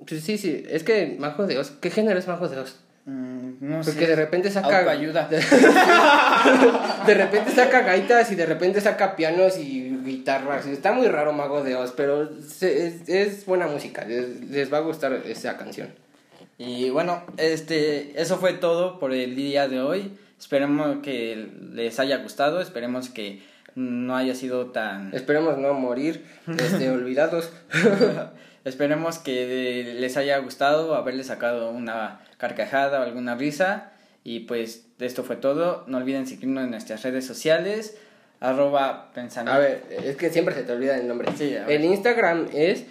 Pues 0.08 0.24
sí, 0.24 0.40
sí, 0.40 0.64
es 0.68 0.84
que 0.84 1.16
Mago 1.20 1.46
de 1.46 1.60
Oz, 1.60 1.72
¿qué 1.80 1.92
género 1.92 2.18
es 2.18 2.28
Mago 2.28 2.48
de 2.48 2.60
Oz? 2.60 2.80
Mm, 3.10 3.54
no 3.60 3.82
Porque 3.82 4.06
de 4.06 4.16
repente 4.16 4.52
saca. 4.52 4.90
ayuda. 4.90 5.28
De, 7.06 7.14
repente 7.16 7.52
saca 7.52 7.82
gaitas 7.82 8.32
y 8.32 8.36
de 8.36 8.46
repente 8.46 8.80
saca 8.82 9.16
pianos 9.16 9.58
y 9.58 9.98
guitarras. 10.06 10.68
Está 10.68 10.92
muy 10.92 11.08
raro 11.08 11.34
Mago 11.34 11.64
de 11.64 11.76
Oz, 11.76 11.94
pero 11.98 12.30
es, 12.62 13.46
buena 13.48 13.66
música. 13.68 14.06
Les, 14.06 14.72
va 14.72 14.78
a 14.78 14.82
gustar 14.82 15.14
esa 15.26 15.58
canción. 15.58 15.90
Y 16.60 16.92
bueno, 16.92 17.24
este, 17.38 18.22
eso 18.22 18.38
fue 18.38 18.54
todo 18.54 19.00
por 19.00 19.12
el 19.14 19.36
día 19.36 19.68
de 19.68 19.82
hoy. 19.82 20.12
Esperemos 20.40 20.98
que 21.02 21.50
les 21.74 22.00
haya 22.00 22.18
gustado. 22.18 22.62
Esperemos 22.62 23.10
que 23.10 23.42
no 23.74 24.16
haya 24.16 24.36
sido 24.36 24.68
tan. 24.68 25.14
Esperemos 25.16 25.58
no 25.58 25.74
morir 25.74 26.24
este, 26.60 26.90
olvidados. 26.92 27.52
Esperemos 28.66 29.18
que 29.18 29.96
les 30.00 30.16
haya 30.16 30.38
gustado 30.38 30.94
haberles 30.94 31.28
sacado 31.28 31.72
una 31.72 32.20
carcajada 32.40 33.00
o 33.00 33.04
alguna 33.04 33.36
risa. 33.36 33.92
Y 34.24 34.40
pues 34.42 34.88
esto 35.00 35.24
fue 35.24 35.36
todo. 35.36 35.84
No 35.86 36.00
olviden 36.00 36.26
seguirnos 36.26 36.64
en 36.64 36.72
nuestras 36.72 37.04
redes 37.04 37.28
sociales. 37.28 37.96
Arroba 38.40 39.12
pensamiento. 39.14 39.54
A 39.54 39.60
ver, 39.60 39.84
es 40.04 40.16
que 40.16 40.32
siempre 40.32 40.56
se 40.56 40.64
te 40.64 40.72
olvida 40.72 40.98
el 40.98 41.08
nombre. 41.08 41.30
Sí, 41.38 41.56
el 41.68 41.86
Instagram 41.86 42.48
es 42.54 42.86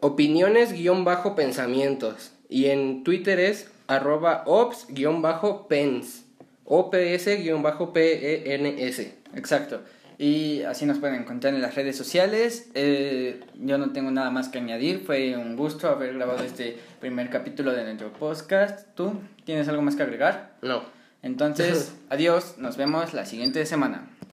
opiniones-pensamientos. 0.00 2.32
Y 2.48 2.64
en 2.66 3.04
Twitter 3.04 3.40
es 3.40 3.68
arroba 3.86 4.44
ops-pens. 4.46 6.22
OPS-PENS. 6.66 9.00
Exacto. 9.34 9.82
Y 10.18 10.62
así 10.62 10.86
nos 10.86 10.98
pueden 10.98 11.22
encontrar 11.22 11.54
en 11.54 11.62
las 11.62 11.74
redes 11.74 11.96
sociales. 11.96 12.68
Eh, 12.74 13.40
yo 13.60 13.78
no 13.78 13.92
tengo 13.92 14.10
nada 14.10 14.30
más 14.30 14.48
que 14.48 14.58
añadir. 14.58 15.02
Fue 15.04 15.36
un 15.36 15.56
gusto 15.56 15.88
haber 15.88 16.14
grabado 16.14 16.44
este 16.44 16.78
primer 17.00 17.30
capítulo 17.30 17.72
de 17.72 17.84
nuestro 17.84 18.12
podcast. 18.12 18.88
¿Tú 18.94 19.14
tienes 19.44 19.68
algo 19.68 19.82
más 19.82 19.96
que 19.96 20.04
agregar? 20.04 20.52
No. 20.62 20.82
Entonces, 21.22 21.94
adiós. 22.10 22.56
Nos 22.58 22.76
vemos 22.76 23.14
la 23.14 23.26
siguiente 23.26 23.66
semana. 23.66 24.08